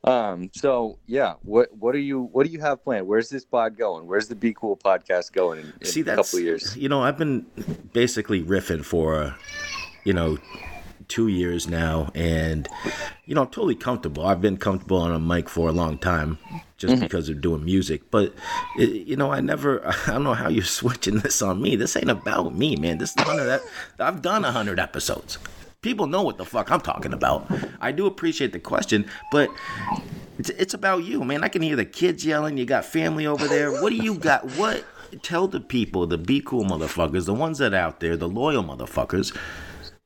Um. 0.07 0.51
So 0.55 0.99
yeah, 1.07 1.35
what 1.43 1.75
what 1.77 1.93
do 1.93 1.99
you 1.99 2.23
what 2.33 2.47
do 2.47 2.53
you 2.53 2.61
have 2.61 2.83
planned? 2.85 3.07
Where's 3.09 3.29
this 3.29 3.45
pod 3.45 3.77
going? 3.77 4.07
Where's 4.07 4.29
the 4.29 4.37
Be 4.37 4.55
Cool 4.55 4.77
podcast 4.77 5.33
going 5.33 5.61
in, 5.61 5.73
in 5.81 5.87
See, 5.87 6.01
a 6.03 6.05
couple 6.05 6.39
of 6.39 6.45
years? 6.45 6.77
you 6.77 6.89
know 6.89 7.03
I've 7.03 7.19
been 7.19 7.45
basically 7.93 8.43
riffing 8.43 8.85
for 8.85 9.35
you 10.05 10.13
know 10.13 10.39
two 11.09 11.29
years 11.29 11.67
now, 11.69 12.11
and 12.15 12.69
you 13.25 13.35
know 13.35 13.43
I'm 13.43 13.49
totally 13.49 13.75
comfortable. 13.75 14.25
I've 14.27 14.41
been 14.41 14.57
comfortable 14.57 14.99
on 14.99 15.11
a 15.13 15.19
mic 15.19 15.49
for 15.49 15.69
a 15.69 15.73
long 15.73 15.99
time 15.99 16.39
just 16.79 16.93
Mm-hmm. 16.95 17.05
because 17.05 17.29
of 17.31 17.41
doing 17.41 17.65
music. 17.65 18.11
But 18.11 18.35
it, 18.79 19.09
you 19.09 19.17
know 19.17 19.33
I 19.33 19.41
never 19.41 19.85
I 20.07 20.13
don't 20.13 20.23
know 20.25 20.35
how 20.35 20.49
you're 20.49 20.63
switching 20.81 21.19
this 21.19 21.43
on 21.43 21.61
me. 21.61 21.75
This 21.75 21.97
ain't 21.97 22.11
about 22.11 22.55
me, 22.55 22.77
man. 22.77 22.99
This 22.99 23.11
is 23.17 23.23
hundred. 23.25 23.47
that. 23.47 23.63
I've 23.99 24.23
done 24.23 24.45
a 24.45 24.53
hundred 24.53 24.79
episodes. 24.79 25.39
People 25.83 26.07
know 26.07 26.23
what 26.23 26.39
the 26.39 26.45
fuck 26.45 26.71
I'm 26.71 26.81
talking 26.81 27.13
about. 27.13 27.47
I 27.81 27.93
do 27.93 28.07
appreciate 28.07 28.53
the 28.53 28.59
question, 28.59 29.09
but 29.31 29.51
it's, 30.39 30.51
it's 30.51 30.75
about 30.75 31.05
you, 31.05 31.23
man. 31.25 31.45
I 31.45 31.49
can 31.49 31.63
hear 31.63 31.77
the 31.77 31.85
kids 31.85 32.25
yelling. 32.25 32.59
You 32.59 32.65
got 32.65 32.85
family 32.85 33.27
over 33.27 33.47
there. 33.47 33.71
What 33.71 33.91
do 33.91 33.97
you 33.97 34.17
got? 34.17 34.45
What? 34.57 34.85
Tell 35.23 35.47
the 35.47 35.61
people, 35.61 36.07
the 36.07 36.19
be 36.19 36.41
cool 36.41 36.65
motherfuckers, 36.65 37.27
the 37.27 37.35
ones 37.35 37.59
that 37.59 37.73
are 37.73 37.77
out 37.77 38.01
there, 38.01 38.17
the 38.17 38.29
loyal 38.29 38.65
motherfuckers. 38.65 39.37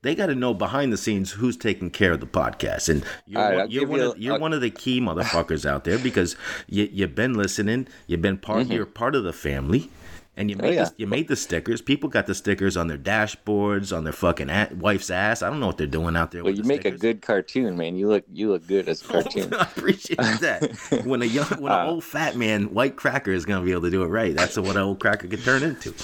They 0.02 0.14
got 0.14 0.26
to 0.26 0.34
know 0.34 0.54
behind 0.54 0.92
the 0.92 0.96
scenes 0.96 1.30
who's 1.32 1.56
taking 1.58 1.90
care 1.90 2.12
of 2.12 2.20
the 2.20 2.26
podcast, 2.26 2.88
and 2.88 3.04
you're, 3.26 3.42
right, 3.42 3.56
one, 3.56 3.70
you're, 3.70 3.86
one, 3.86 3.98
you 4.00 4.10
of, 4.10 4.16
a- 4.16 4.20
you're 4.20 4.38
one 4.38 4.52
of 4.54 4.60
the 4.62 4.70
key 4.70 5.00
motherfuckers 5.00 5.66
out 5.66 5.84
there 5.84 5.98
because 5.98 6.36
you, 6.68 6.88
you've 6.90 7.14
been 7.14 7.34
listening. 7.34 7.86
You've 8.06 8.22
been 8.22 8.38
part. 8.38 8.64
Mm-hmm. 8.64 8.72
You're 8.72 8.86
part 8.86 9.14
of 9.14 9.24
the 9.24 9.32
family, 9.32 9.90
and 10.36 10.48
you 10.50 10.56
made 10.56 10.68
Oh, 10.68 10.72
yeah. 10.72 10.84
the, 10.84 10.94
you 10.96 11.06
made 11.06 11.28
the 11.28 11.36
stickers. 11.36 11.82
People 11.82 12.08
got 12.08 12.26
the 12.26 12.34
stickers 12.34 12.76
on 12.76 12.86
their 12.86 12.96
dashboards, 12.96 13.94
on 13.94 14.04
their 14.04 14.12
fucking 14.12 14.48
a- 14.48 14.70
wife's 14.78 15.10
ass. 15.10 15.42
I 15.42 15.50
don't 15.50 15.60
know 15.60 15.66
what 15.66 15.76
they're 15.76 15.86
doing 15.86 16.16
out 16.16 16.30
there. 16.30 16.42
Well, 16.44 16.54
you 16.54 16.62
the 16.62 16.68
make 16.68 16.84
a 16.84 16.90
good 16.92 17.20
cartoon, 17.20 17.76
man. 17.76 17.96
You 17.96 18.08
look 18.08 18.24
you 18.32 18.50
look 18.50 18.66
good 18.66 18.88
as 18.88 19.02
a 19.02 19.04
cartoon. 19.12 19.52
I 19.54 19.62
appreciate 19.62 20.16
that. 20.18 21.02
When 21.04 21.22
a 21.22 21.26
young, 21.26 21.46
when 21.60 21.72
Uh, 21.72 21.78
an 21.82 21.88
old 21.88 22.04
fat 22.04 22.36
man, 22.36 22.72
white 22.72 22.96
cracker 22.96 23.32
is 23.32 23.44
gonna 23.44 23.64
be 23.64 23.72
able 23.72 23.82
to 23.82 23.90
do 23.90 24.02
it 24.02 24.08
right. 24.08 24.34
That's 24.34 24.56
what 24.56 24.76
an 24.76 24.82
old 24.82 25.00
cracker 25.00 25.26
can 25.26 25.40
turn 25.40 25.62
into. 25.62 25.94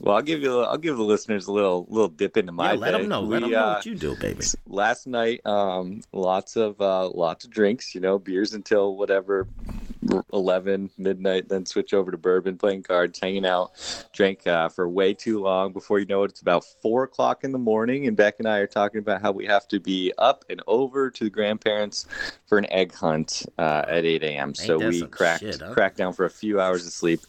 well, 0.00 0.16
I'll 0.16 0.22
give 0.22 0.40
you 0.42 0.60
I'll 0.60 0.78
give 0.78 0.96
the 0.96 1.02
listeners 1.02 1.46
a 1.46 1.52
little 1.52 1.86
little 1.90 2.08
dip 2.08 2.36
into 2.36 2.52
my 2.52 2.72
Yeah, 2.72 2.78
let 2.78 2.90
day. 2.92 2.98
them 2.98 3.08
know. 3.08 3.20
Let 3.20 3.42
We, 3.42 3.48
them 3.48 3.50
know 3.50 3.64
uh, 3.66 3.74
what 3.74 3.86
you 3.86 3.94
do, 3.94 4.16
baby. 4.16 4.44
last 4.66 5.06
night 5.06 5.44
um 5.46 6.00
lots 6.12 6.56
of 6.56 6.80
uh 6.80 7.08
lots 7.10 7.44
of 7.44 7.50
drinks 7.50 7.94
you 7.94 8.00
know 8.00 8.18
beers 8.18 8.54
until 8.54 8.96
whatever 8.96 9.46
11 10.32 10.90
midnight 10.98 11.48
then 11.48 11.66
switch 11.66 11.92
over 11.94 12.10
to 12.10 12.16
bourbon 12.16 12.56
playing 12.56 12.82
cards 12.82 13.18
hanging 13.18 13.44
out 13.46 13.65
drank 14.12 14.46
uh, 14.46 14.68
for 14.68 14.88
way 14.88 15.12
too 15.12 15.40
long. 15.40 15.72
Before 15.72 15.98
you 15.98 16.06
know 16.06 16.22
it 16.22 16.36
it's 16.36 16.42
about 16.42 16.66
four 16.82 17.04
o'clock 17.04 17.44
in 17.44 17.52
the 17.52 17.58
morning 17.58 18.06
and 18.06 18.14
beck 18.14 18.34
and 18.40 18.46
i 18.46 18.58
are 18.58 18.66
talking 18.66 18.98
about 18.98 19.22
how 19.22 19.32
we 19.32 19.46
have 19.46 19.66
to 19.66 19.80
be 19.80 20.12
up 20.18 20.44
and 20.50 20.60
over 20.66 21.10
to 21.10 21.24
the 21.24 21.30
grandparents 21.30 22.04
for 22.46 22.58
an 22.58 22.70
egg 22.70 22.92
hunt 22.92 23.46
uh, 23.56 23.86
at 23.88 24.04
8 24.04 24.22
a.m 24.22 24.54
so 24.54 24.78
we 24.78 25.06
cracked 25.06 25.40
shit, 25.40 25.62
huh? 25.62 25.72
cracked 25.72 25.96
down 25.96 26.12
for 26.12 26.26
a 26.26 26.30
few 26.30 26.60
hours 26.60 26.86
of 26.86 26.92
sleep 26.92 27.20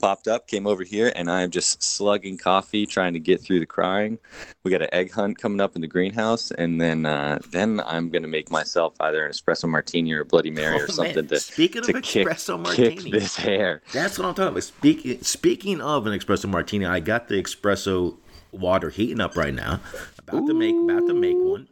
popped 0.00 0.26
up 0.26 0.48
came 0.48 0.66
over 0.66 0.84
here 0.84 1.12
and 1.14 1.30
i'm 1.30 1.50
just 1.50 1.82
slugging 1.82 2.38
coffee 2.38 2.86
trying 2.86 3.12
to 3.12 3.20
get 3.20 3.42
through 3.42 3.60
the 3.60 3.66
crying 3.66 4.18
we 4.66 4.72
got 4.72 4.82
an 4.82 4.88
egg 4.92 5.12
hunt 5.12 5.38
coming 5.38 5.60
up 5.60 5.76
in 5.76 5.80
the 5.80 5.86
greenhouse, 5.86 6.50
and 6.50 6.80
then 6.80 7.06
uh, 7.06 7.38
then 7.52 7.80
I'm 7.86 8.10
gonna 8.10 8.26
make 8.26 8.50
myself 8.50 8.94
either 9.00 9.24
an 9.24 9.30
espresso 9.30 9.68
martini 9.68 10.12
or 10.12 10.22
a 10.22 10.24
Bloody 10.24 10.50
Mary 10.50 10.74
Oh, 10.74 10.78
or 10.78 10.80
man. 10.80 10.88
something 10.88 11.26
to 11.28 11.38
Speaking 11.38 11.82
of 11.82 11.86
to 11.86 12.00
kick, 12.02 12.26
espresso 12.26 12.56
kick 12.74 12.94
martini. 12.96 13.10
this 13.12 13.36
hair. 13.36 13.80
That's 13.92 14.18
what 14.18 14.26
I'm 14.26 14.34
talking 14.34 14.48
about. 14.48 14.64
Speaking 14.64 15.22
speaking 15.22 15.80
of 15.80 16.06
an 16.08 16.18
espresso 16.18 16.48
martini, 16.50 16.84
I 16.84 16.98
got 16.98 17.28
the 17.28 17.40
espresso 17.40 18.16
water 18.50 18.90
heating 18.90 19.20
up 19.20 19.36
right 19.36 19.54
now. 19.54 19.78
About 20.18 20.46
to 20.48 20.54
make 20.54 20.74
about 20.74 21.06
to 21.06 21.14
make 21.14 21.36
one. 21.38 21.68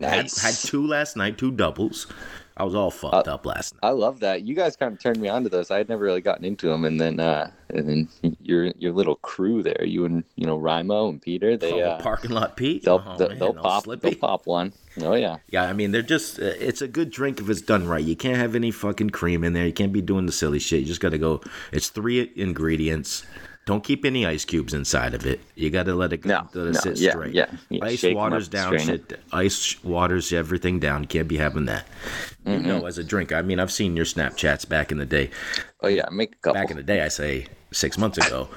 Nice. 0.00 0.42
Had, 0.42 0.50
had 0.54 0.56
two 0.56 0.84
last 0.86 1.16
night, 1.16 1.38
two 1.38 1.52
doubles. 1.52 2.08
I 2.56 2.62
was 2.62 2.74
all 2.74 2.90
fucked 2.92 3.26
up 3.26 3.44
last 3.46 3.74
night. 3.74 3.80
I 3.82 3.90
love 3.90 4.20
that. 4.20 4.42
You 4.42 4.54
guys 4.54 4.76
kind 4.76 4.92
of 4.92 5.00
turned 5.00 5.18
me 5.20 5.28
on 5.28 5.42
to 5.42 5.48
those. 5.48 5.72
I 5.72 5.78
had 5.78 5.88
never 5.88 6.04
really 6.04 6.20
gotten 6.20 6.44
into 6.44 6.68
them, 6.68 6.84
and 6.84 7.00
then 7.00 7.18
uh, 7.18 7.50
and 7.70 7.88
then 7.88 8.36
your 8.40 8.66
your 8.78 8.92
little 8.92 9.16
crew 9.16 9.62
there, 9.62 9.84
you 9.84 10.04
and 10.04 10.22
you 10.36 10.46
know 10.46 10.56
Rimo 10.58 11.08
and 11.10 11.20
Peter, 11.20 11.56
they 11.56 11.82
Oh, 11.82 11.90
uh, 11.90 12.00
parking 12.00 12.30
lot 12.30 12.56
Pete. 12.56 12.84
they'll 12.84 13.02
oh, 13.04 13.16
they'll, 13.16 13.28
man, 13.30 13.38
they'll 13.40 13.54
pop 13.54 13.84
slippy. 13.84 14.10
they'll 14.10 14.18
pop 14.20 14.46
one. 14.46 14.72
Oh 15.02 15.14
yeah. 15.14 15.38
Yeah, 15.50 15.64
I 15.64 15.72
mean, 15.72 15.90
they're 15.90 16.02
just, 16.02 16.38
uh, 16.38 16.44
it's 16.44 16.80
a 16.80 16.86
good 16.86 17.10
drink 17.10 17.40
if 17.40 17.50
it's 17.50 17.60
done 17.62 17.88
right. 17.88 18.04
You 18.04 18.14
can't 18.14 18.36
have 18.36 18.54
any 18.54 18.70
fucking 18.70 19.10
cream 19.10 19.42
in 19.42 19.52
there. 19.52 19.66
You 19.66 19.72
can't 19.72 19.92
be 19.92 20.00
doing 20.02 20.26
the 20.26 20.32
silly 20.32 20.60
shit. 20.60 20.80
You 20.82 20.86
just 20.86 21.00
got 21.00 21.08
to 21.10 21.18
go, 21.18 21.40
it's 21.72 21.88
three 21.88 22.30
ingredients. 22.36 23.24
Don't 23.66 23.82
keep 23.82 24.04
any 24.04 24.26
ice 24.26 24.44
cubes 24.44 24.74
inside 24.74 25.14
of 25.14 25.24
it. 25.24 25.40
You 25.54 25.70
got 25.70 25.84
to 25.86 25.94
let 25.94 26.12
it, 26.12 26.24
No, 26.24 26.46
let 26.52 26.66
it 26.68 26.74
no, 26.74 26.80
sit 26.80 26.98
yeah, 26.98 27.10
straight. 27.12 27.34
yeah, 27.34 27.46
yeah. 27.70 27.84
Ice 27.84 28.00
Shake 28.00 28.14
waters 28.14 28.46
up, 28.48 28.52
down 28.52 28.78
shit. 28.78 29.18
Ice 29.32 29.82
waters 29.82 30.32
everything 30.34 30.78
down. 30.80 31.06
Can't 31.06 31.28
be 31.28 31.38
having 31.38 31.64
that. 31.64 31.86
You 32.46 32.58
know, 32.58 32.84
as 32.86 32.98
a 32.98 33.04
drink. 33.04 33.32
I 33.32 33.40
mean, 33.40 33.58
I've 33.58 33.72
seen 33.72 33.96
your 33.96 34.04
Snapchats 34.04 34.68
back 34.68 34.92
in 34.92 34.98
the 34.98 35.06
day. 35.06 35.30
Oh 35.80 35.88
yeah. 35.88 36.04
Make 36.12 36.34
a 36.34 36.38
couple. 36.38 36.60
Back 36.60 36.70
in 36.70 36.76
the 36.76 36.82
day, 36.82 37.00
I 37.00 37.08
say, 37.08 37.46
six 37.72 37.96
months 37.96 38.18
ago. 38.18 38.48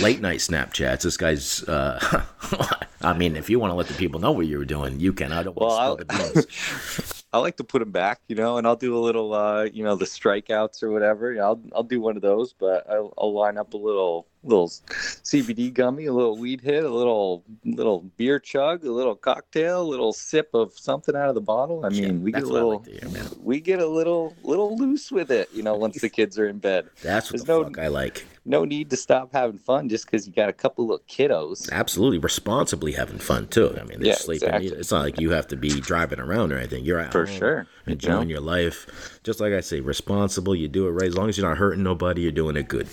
Late 0.00 0.22
night 0.22 0.38
Snapchats. 0.38 1.02
This 1.02 1.18
guy's. 1.18 1.62
Uh, 1.64 2.24
I 3.02 3.12
mean, 3.12 3.36
if 3.36 3.50
you 3.50 3.58
want 3.60 3.70
to 3.70 3.74
let 3.74 3.88
the 3.88 3.94
people 3.94 4.18
know 4.18 4.32
what 4.32 4.46
you 4.46 4.56
were 4.56 4.64
doing, 4.64 4.98
you 4.98 5.12
can. 5.12 5.30
I 5.30 5.42
don't 5.42 5.54
want 5.56 5.68
Well, 5.68 5.96
to 5.98 6.04
spill 6.32 6.42
the. 6.42 7.22
I 7.34 7.38
like 7.38 7.58
to 7.58 7.64
put 7.64 7.80
them 7.80 7.90
back, 7.90 8.20
you 8.28 8.36
know, 8.36 8.56
and 8.56 8.66
I'll 8.66 8.76
do 8.76 8.96
a 8.96 9.00
little, 9.00 9.34
uh, 9.34 9.64
you 9.64 9.82
know, 9.84 9.96
the 9.96 10.04
strikeouts 10.06 10.82
or 10.82 10.90
whatever. 10.90 11.38
I'll 11.42 11.60
I'll 11.74 11.82
do 11.82 12.00
one 12.00 12.16
of 12.16 12.22
those, 12.22 12.54
but 12.54 12.88
I'll, 12.88 13.12
I'll 13.18 13.34
line 13.34 13.58
up 13.58 13.74
a 13.74 13.76
little 13.76 14.26
little 14.44 14.68
CBD 14.68 15.72
gummy, 15.72 16.06
a 16.06 16.12
little 16.12 16.36
weed 16.38 16.60
hit, 16.60 16.84
a 16.84 16.88
little 16.88 17.42
little 17.64 18.00
beer 18.16 18.38
chug, 18.38 18.84
a 18.84 18.92
little 18.92 19.14
cocktail, 19.16 19.82
a 19.82 19.88
little 19.88 20.12
sip 20.12 20.50
of 20.54 20.72
something 20.78 21.16
out 21.16 21.28
of 21.28 21.34
the 21.34 21.40
bottle. 21.40 21.84
I 21.84 21.88
mean, 21.88 22.22
we 22.22 22.32
get 22.32 22.42
a 22.42 22.46
little 22.46 22.78
like 22.78 22.86
hear, 22.86 23.22
we 23.42 23.60
get 23.60 23.80
a 23.80 23.86
little 23.86 24.34
little 24.42 24.76
loose 24.76 25.10
with 25.10 25.30
it, 25.30 25.48
you 25.52 25.62
know, 25.62 25.74
once 25.74 26.00
the 26.00 26.08
kids 26.08 26.38
are 26.38 26.46
in 26.48 26.58
bed. 26.58 26.88
That's 27.02 27.32
what 27.32 27.38
There's 27.38 27.44
the 27.46 27.52
no- 27.52 27.64
fuck 27.64 27.78
I 27.78 27.88
like. 27.88 28.26
No 28.46 28.64
need 28.66 28.90
to 28.90 28.96
stop 28.96 29.32
having 29.32 29.58
fun 29.58 29.88
just 29.88 30.04
because 30.04 30.26
you 30.26 30.32
got 30.32 30.50
a 30.50 30.52
couple 30.52 30.86
little 30.86 31.02
kiddos. 31.08 31.70
Absolutely, 31.72 32.18
responsibly 32.18 32.92
having 32.92 33.18
fun 33.18 33.46
too. 33.48 33.74
I 33.80 33.84
mean, 33.84 34.00
they're 34.00 34.08
Yeah, 34.08 34.14
sleeping. 34.16 34.48
exactly. 34.50 34.78
It's 34.78 34.90
not 34.90 35.02
like 35.02 35.18
you 35.18 35.30
have 35.30 35.46
to 35.48 35.56
be 35.56 35.80
driving 35.80 36.20
around 36.20 36.52
or 36.52 36.58
anything. 36.58 36.84
You're 36.84 37.00
out 37.00 37.12
For 37.12 37.26
sure. 37.26 37.66
enjoying 37.86 38.28
You 38.28 38.34
your 38.34 38.42
life. 38.42 39.18
Just 39.24 39.40
like 39.40 39.54
I 39.54 39.60
say, 39.60 39.80
responsible. 39.80 40.54
You 40.54 40.68
do 40.68 40.86
it 40.86 40.90
right. 40.90 41.08
As 41.08 41.16
long 41.16 41.30
as 41.30 41.38
you're 41.38 41.48
not 41.48 41.56
hurting 41.56 41.82
nobody, 41.82 42.20
you're 42.22 42.32
doing 42.32 42.56
it 42.56 42.68
good. 42.68 42.86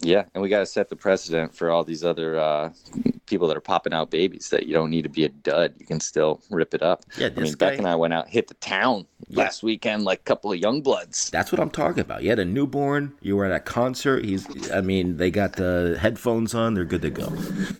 Yeah, 0.00 0.24
and 0.34 0.42
we 0.42 0.48
got 0.48 0.60
to 0.60 0.66
set 0.66 0.88
the 0.88 0.96
precedent 0.96 1.54
for 1.54 1.70
all 1.70 1.82
these 1.84 2.04
other 2.04 2.38
uh, 2.38 2.70
people 3.26 3.48
that 3.48 3.56
are 3.56 3.60
popping 3.60 3.92
out 3.92 4.10
babies 4.10 4.50
that 4.50 4.66
you 4.66 4.74
don't 4.74 4.90
need 4.90 5.02
to 5.02 5.08
be 5.08 5.24
a 5.24 5.28
dud. 5.28 5.74
You 5.78 5.86
can 5.86 5.98
still 6.00 6.40
rip 6.50 6.74
it 6.74 6.82
up. 6.82 7.04
Yeah, 7.18 7.28
I 7.36 7.40
mean, 7.40 7.52
guy- 7.54 7.70
Beck 7.70 7.78
and 7.78 7.88
I 7.88 7.96
went 7.96 8.12
out, 8.14 8.28
hit 8.28 8.46
the 8.48 8.54
town 8.54 9.06
Yeah. 9.28 9.44
last 9.44 9.62
weekend 9.62 10.04
like 10.04 10.20
a 10.20 10.22
couple 10.24 10.52
of 10.52 10.58
young 10.58 10.80
bloods. 10.82 11.30
That's 11.30 11.50
what 11.52 11.60
I'm 11.60 11.70
talking 11.70 12.00
about. 12.00 12.22
You 12.22 12.30
had 12.30 12.38
a 12.40 12.44
newborn. 12.44 13.14
You 13.20 13.36
were 13.36 13.44
at 13.46 13.52
a 13.52 13.60
concert. 13.60 14.24
He's. 14.24 14.46
I 14.70 14.80
mean, 14.80 14.91
they 15.00 15.30
got 15.30 15.54
the 15.54 15.96
headphones 16.00 16.54
on. 16.54 16.74
They're 16.74 16.84
good 16.84 17.02
to 17.02 17.10
go. 17.10 17.32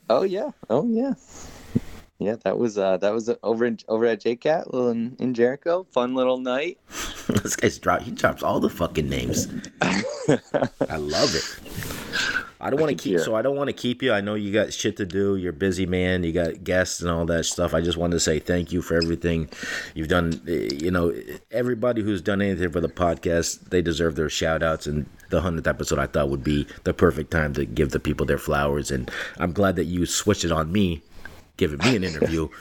Oh 0.09 0.23
yeah, 0.23 0.51
oh 0.71 0.87
yeah, 0.89 1.15
yeah. 2.19 2.37
That 2.45 2.59
was 2.59 2.79
uh, 2.79 2.97
that 2.99 3.13
was 3.13 3.31
over 3.43 3.67
in 3.67 3.79
over 3.89 4.07
at 4.07 4.21
JCat 4.23 4.73
in, 4.73 5.17
in 5.19 5.35
Jericho. 5.35 5.87
Fun 5.91 6.15
little 6.15 6.39
night. 6.39 6.79
this 7.29 7.57
guy's 7.57 7.79
drop. 7.79 8.03
He 8.03 8.11
drops 8.13 8.43
all 8.43 8.61
the 8.61 8.71
fucking 8.71 9.09
names. 9.09 9.49
I 9.83 10.97
love 10.97 11.35
it. 11.35 11.92
I 12.61 12.71
don't 12.71 12.81
want 12.81 12.97
to 12.97 13.03
keep. 13.03 13.19
So 13.21 13.35
I 13.35 13.43
don't 13.43 13.57
want 13.57 13.69
to 13.69 13.73
keep 13.73 14.03
you. 14.03 14.13
I 14.13 14.21
know 14.21 14.35
you 14.35 14.53
got 14.53 14.73
shit 14.73 14.97
to 14.99 15.07
do. 15.07 15.37
You're 15.37 15.53
busy 15.53 15.87
man. 15.87 16.23
You 16.23 16.33
got 16.33 16.63
guests 16.63 17.01
and 17.01 17.11
all 17.11 17.27
that 17.27 17.45
stuff. 17.45 17.75
I 17.75 17.81
just 17.81 17.97
wanted 17.99 18.15
to 18.15 18.21
say 18.21 18.39
thank 18.39 18.71
you 18.73 18.83
for 18.83 18.97
everything 18.97 19.49
you've 19.95 20.09
done. 20.09 20.41
Eh, 20.47 20.69
You 20.73 20.91
know, 20.91 21.13
everybody 21.51 22.03
who's 22.03 22.23
done 22.23 22.41
anything 22.41 22.71
for 22.71 22.81
the 22.81 22.89
podcast, 22.89 23.71
they 23.71 23.83
deserve 23.83 24.15
their 24.17 24.31
shout 24.31 24.63
outs. 24.63 24.87
And 24.87 25.07
the 25.31 25.41
hundredth 25.41 25.67
episode, 25.67 25.99
I 25.99 26.07
thought 26.07 26.29
would 26.29 26.45
be 26.45 26.67
the 26.85 26.95
perfect 26.95 27.31
time 27.31 27.53
to 27.55 27.65
give 27.65 27.91
the 27.91 28.01
people 28.01 28.27
their 28.27 28.39
flowers. 28.39 28.91
And 28.91 29.11
I'm 29.39 29.53
glad 29.53 29.77
that 29.77 29.85
you 29.87 30.07
switched 30.07 30.45
it 30.45 30.53
on 30.53 30.71
me, 30.71 31.03
giving 31.57 31.79
me 31.79 31.97
an 31.97 32.05
interview. 32.05 32.49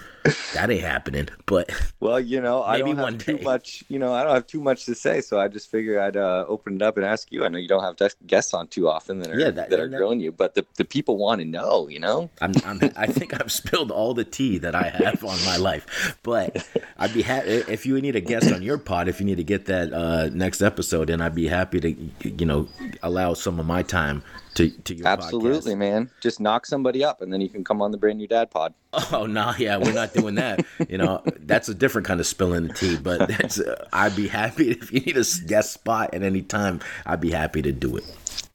that 0.53 0.69
ain't 0.69 0.81
happening. 0.81 1.27
But 1.45 1.71
Well, 1.99 2.19
you 2.19 2.39
know, 2.41 2.63
I 2.63 2.77
don't 2.79 2.97
have 2.97 3.17
too 3.17 3.37
day. 3.37 3.43
much. 3.43 3.83
You 3.87 3.99
know, 3.99 4.13
I 4.13 4.23
don't 4.23 4.33
have 4.33 4.47
too 4.47 4.61
much 4.61 4.85
to 4.85 4.95
say, 4.95 5.21
so 5.21 5.39
I 5.39 5.47
just 5.47 5.69
figured 5.71 5.97
I'd 5.97 6.17
uh, 6.17 6.45
open 6.47 6.75
it 6.75 6.81
up 6.81 6.97
and 6.97 7.05
ask 7.05 7.31
you. 7.31 7.43
I 7.43 7.47
know 7.47 7.57
you 7.57 7.67
don't 7.67 7.83
have 7.83 7.97
guests 8.27 8.53
on 8.53 8.67
too 8.67 8.87
often 8.87 9.19
that 9.19 9.31
are 9.31 9.39
Yeah, 9.39 9.51
that- 9.51 9.69
that, 9.69 9.79
are 9.79 9.87
that- 9.89 9.97
grilling 9.97 10.19
you, 10.19 10.31
but 10.31 10.55
the, 10.55 10.65
the 10.77 10.85
people 10.85 11.17
want 11.17 11.39
to 11.41 11.45
know. 11.45 11.87
You 11.87 11.99
know, 11.99 12.29
I'm, 12.41 12.53
I'm 12.65 12.79
I 12.95 13.07
think 13.07 13.39
I've 13.39 13.51
spilled 13.51 13.91
all 13.91 14.13
the 14.13 14.23
tea 14.23 14.57
that 14.59 14.75
I 14.75 14.83
have 14.89 15.23
on 15.23 15.37
my 15.45 15.57
life. 15.57 16.17
But 16.23 16.67
I'd 16.97 17.13
be 17.13 17.21
happy 17.23 17.49
if 17.49 17.85
you 17.85 17.99
need 18.01 18.15
a 18.15 18.21
guest 18.21 18.51
on 18.51 18.61
your 18.61 18.77
pod. 18.77 19.07
If 19.07 19.19
you 19.19 19.25
need 19.25 19.37
to 19.37 19.43
get 19.43 19.65
that 19.65 19.91
uh, 19.93 20.29
next 20.33 20.61
episode, 20.61 21.09
then 21.09 21.21
I'd 21.21 21.35
be 21.35 21.47
happy 21.47 21.79
to 21.79 22.29
you 22.29 22.45
know 22.45 22.67
allow 23.03 23.33
some 23.33 23.59
of 23.59 23.65
my 23.65 23.81
time 23.83 24.23
to 24.55 24.69
to 24.69 24.95
your 24.95 25.07
absolutely, 25.07 25.73
podcast. 25.73 25.77
man. 25.77 26.11
Just 26.21 26.39
knock 26.39 26.65
somebody 26.65 27.03
up, 27.03 27.21
and 27.21 27.31
then 27.31 27.41
you 27.41 27.49
can 27.49 27.63
come 27.63 27.81
on 27.81 27.91
the 27.91 27.97
brand 27.97 28.17
new 28.17 28.27
dad 28.27 28.51
pod. 28.51 28.73
Oh 29.13 29.25
no, 29.25 29.53
yeah, 29.57 29.77
we're 29.77 29.93
not 29.93 30.13
doing 30.13 30.35
that. 30.35 30.65
You 30.89 30.97
know, 30.97 31.23
that's 31.39 31.69
a 31.69 31.73
different 31.73 32.07
kind 32.07 32.19
of 32.19 32.27
spilling 32.27 32.67
the 32.67 32.73
tea. 32.73 32.97
But 32.97 33.29
that's 33.29 33.59
uh, 33.59 33.87
I'd 33.93 34.15
be 34.15 34.27
happy 34.27 34.71
if 34.71 34.91
you 34.91 34.99
need 34.99 35.17
a 35.17 35.23
guest 35.47 35.73
spot 35.73 36.13
at 36.13 36.23
any 36.23 36.41
time. 36.41 36.81
I'd 37.05 37.21
be 37.21 37.31
happy 37.31 37.61
to 37.61 37.71
do 37.71 37.97
it. 37.97 38.03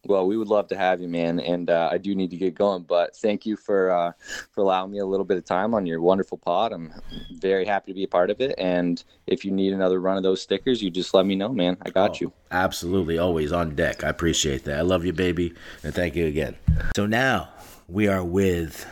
Well, 0.08 0.26
we 0.26 0.36
would 0.36 0.48
love 0.48 0.68
to 0.68 0.76
have 0.76 1.00
you, 1.00 1.08
man, 1.08 1.40
and 1.40 1.70
uh, 1.70 1.88
I 1.90 1.98
do 1.98 2.14
need 2.14 2.30
to 2.30 2.36
get 2.36 2.54
going. 2.54 2.82
But 2.82 3.16
thank 3.16 3.46
you 3.46 3.56
for 3.56 3.90
uh, 3.90 4.12
for 4.52 4.60
allowing 4.60 4.92
me 4.92 4.98
a 4.98 5.06
little 5.06 5.24
bit 5.24 5.36
of 5.36 5.44
time 5.44 5.74
on 5.74 5.86
your 5.86 6.00
wonderful 6.00 6.38
pod. 6.38 6.72
I'm 6.72 6.92
very 7.32 7.64
happy 7.64 7.92
to 7.92 7.94
be 7.94 8.04
a 8.04 8.08
part 8.08 8.30
of 8.30 8.40
it. 8.40 8.54
And 8.58 9.02
if 9.26 9.44
you 9.44 9.50
need 9.50 9.72
another 9.72 10.00
run 10.00 10.16
of 10.16 10.22
those 10.22 10.40
stickers, 10.42 10.82
you 10.82 10.90
just 10.90 11.14
let 11.14 11.26
me 11.26 11.34
know, 11.34 11.48
man. 11.48 11.76
I 11.82 11.90
got 11.90 12.20
you. 12.20 12.32
Absolutely, 12.50 13.18
always 13.18 13.52
on 13.52 13.74
deck. 13.74 14.04
I 14.04 14.08
appreciate 14.08 14.64
that. 14.64 14.78
I 14.78 14.82
love 14.82 15.04
you, 15.04 15.12
baby, 15.12 15.54
and 15.82 15.94
thank 15.94 16.16
you 16.16 16.26
again. 16.26 16.56
So 16.94 17.06
now 17.06 17.50
we 17.88 18.08
are 18.08 18.24
with, 18.24 18.86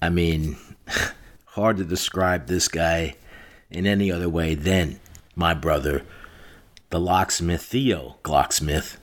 I 0.00 0.10
mean, 0.10 0.56
hard 1.44 1.76
to 1.78 1.84
describe 1.84 2.46
this 2.46 2.68
guy 2.68 3.16
in 3.70 3.86
any 3.86 4.10
other 4.10 4.28
way 4.28 4.54
than 4.54 5.00
my 5.34 5.54
brother, 5.54 6.04
the 6.90 7.00
locksmith 7.00 7.62
Theo 7.62 8.16
Glocksmith. 8.22 8.96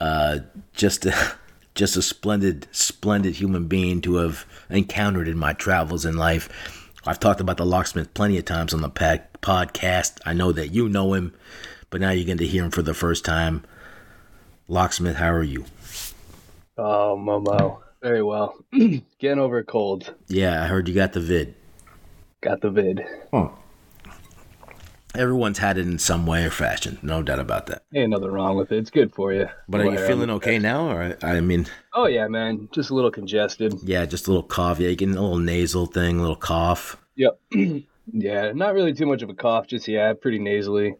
Uh, 0.00 0.38
just 0.72 1.06
a, 1.06 1.34
just 1.74 1.96
a 1.96 2.02
splendid, 2.02 2.66
splendid 2.72 3.36
human 3.36 3.66
being 3.66 4.00
to 4.02 4.16
have 4.16 4.46
encountered 4.70 5.28
in 5.28 5.38
my 5.38 5.52
travels 5.52 6.04
in 6.04 6.16
life. 6.16 6.48
I've 7.06 7.20
talked 7.20 7.40
about 7.40 7.56
the 7.56 7.66
locksmith 7.66 8.14
plenty 8.14 8.36
of 8.38 8.44
times 8.44 8.74
on 8.74 8.80
the 8.80 8.90
podcast. 8.90 10.18
I 10.26 10.32
know 10.32 10.50
that 10.52 10.68
you 10.68 10.88
know 10.88 11.14
him, 11.14 11.34
but 11.88 12.00
now 12.00 12.10
you're 12.10 12.26
going 12.26 12.38
to 12.38 12.46
hear 12.46 12.64
him 12.64 12.70
for 12.72 12.82
the 12.82 12.94
first 12.94 13.24
time. 13.24 13.62
Locksmith, 14.68 15.16
how 15.16 15.32
are 15.32 15.42
you? 15.44 15.64
Oh, 16.76 17.16
Momo. 17.16 17.78
Very 18.02 18.22
well. 18.22 18.56
Getting 18.72 19.38
over 19.38 19.58
a 19.58 19.64
cold. 19.64 20.14
Yeah, 20.28 20.62
I 20.62 20.66
heard 20.66 20.88
you 20.88 20.94
got 20.94 21.12
the 21.12 21.20
vid. 21.20 21.54
Got 22.40 22.60
the 22.60 22.70
vid. 22.70 23.02
Everyone's 25.16 25.58
had 25.58 25.78
it 25.78 25.86
in 25.86 25.98
some 25.98 26.26
way 26.26 26.44
or 26.44 26.50
fashion, 26.50 26.98
no 27.02 27.22
doubt 27.22 27.38
about 27.38 27.66
that. 27.66 27.82
Ain't 27.94 28.10
nothing 28.10 28.28
wrong 28.30 28.56
with 28.56 28.72
it. 28.72 28.78
It's 28.78 28.90
good 28.90 29.12
for 29.12 29.32
you. 29.32 29.48
But 29.68 29.80
are 29.80 29.90
you 29.90 29.98
feeling 29.98 30.30
okay 30.30 30.58
now? 30.58 30.88
Or 30.88 31.16
I 31.22 31.40
mean, 31.40 31.66
Oh 31.94 32.06
yeah, 32.06 32.28
man. 32.28 32.68
Just 32.72 32.90
a 32.90 32.94
little 32.94 33.10
congested. 33.10 33.74
yeah, 33.82 34.04
just 34.06 34.26
a 34.26 34.30
little 34.30 34.42
cough. 34.42 34.78
Yeah, 34.78 34.90
you 34.90 34.96
getting 34.96 35.16
a 35.16 35.22
little 35.22 35.38
nasal 35.38 35.86
thing, 35.86 36.18
a 36.18 36.20
little 36.20 36.36
cough. 36.36 36.96
Yep. 37.16 37.40
yeah, 38.12 38.52
not 38.52 38.74
really 38.74 38.92
too 38.92 39.06
much 39.06 39.22
of 39.22 39.30
a 39.30 39.34
cough. 39.34 39.66
Just 39.66 39.88
yeah, 39.88 40.12
pretty 40.12 40.38
nasally. 40.38 40.94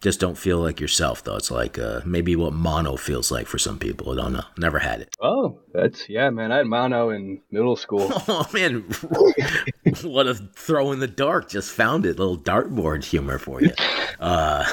Just 0.00 0.20
don't 0.20 0.36
feel 0.36 0.58
like 0.58 0.80
yourself 0.80 1.24
though. 1.24 1.36
It's 1.36 1.50
like 1.50 1.78
uh, 1.78 2.02
maybe 2.04 2.36
what 2.36 2.52
mono 2.52 2.96
feels 2.96 3.30
like 3.30 3.46
for 3.46 3.58
some 3.58 3.78
people. 3.78 4.12
I 4.12 4.22
don't 4.22 4.34
know. 4.34 4.44
Never 4.58 4.78
had 4.78 5.00
it. 5.00 5.16
Oh, 5.20 5.60
that's 5.72 6.08
yeah, 6.10 6.28
man. 6.28 6.52
I 6.52 6.58
had 6.58 6.66
mono 6.66 7.10
in 7.10 7.40
middle 7.50 7.76
school. 7.76 8.10
Oh 8.28 8.46
man, 8.52 8.80
what 10.02 10.26
a 10.26 10.34
throw 10.34 10.92
in 10.92 10.98
the 10.98 11.06
dark! 11.06 11.48
Just 11.48 11.72
found 11.72 12.04
it. 12.04 12.18
Little 12.18 12.38
dartboard 12.38 13.04
humor 13.04 13.38
for 13.38 13.62
you. 13.62 13.72
Uh, 14.20 14.64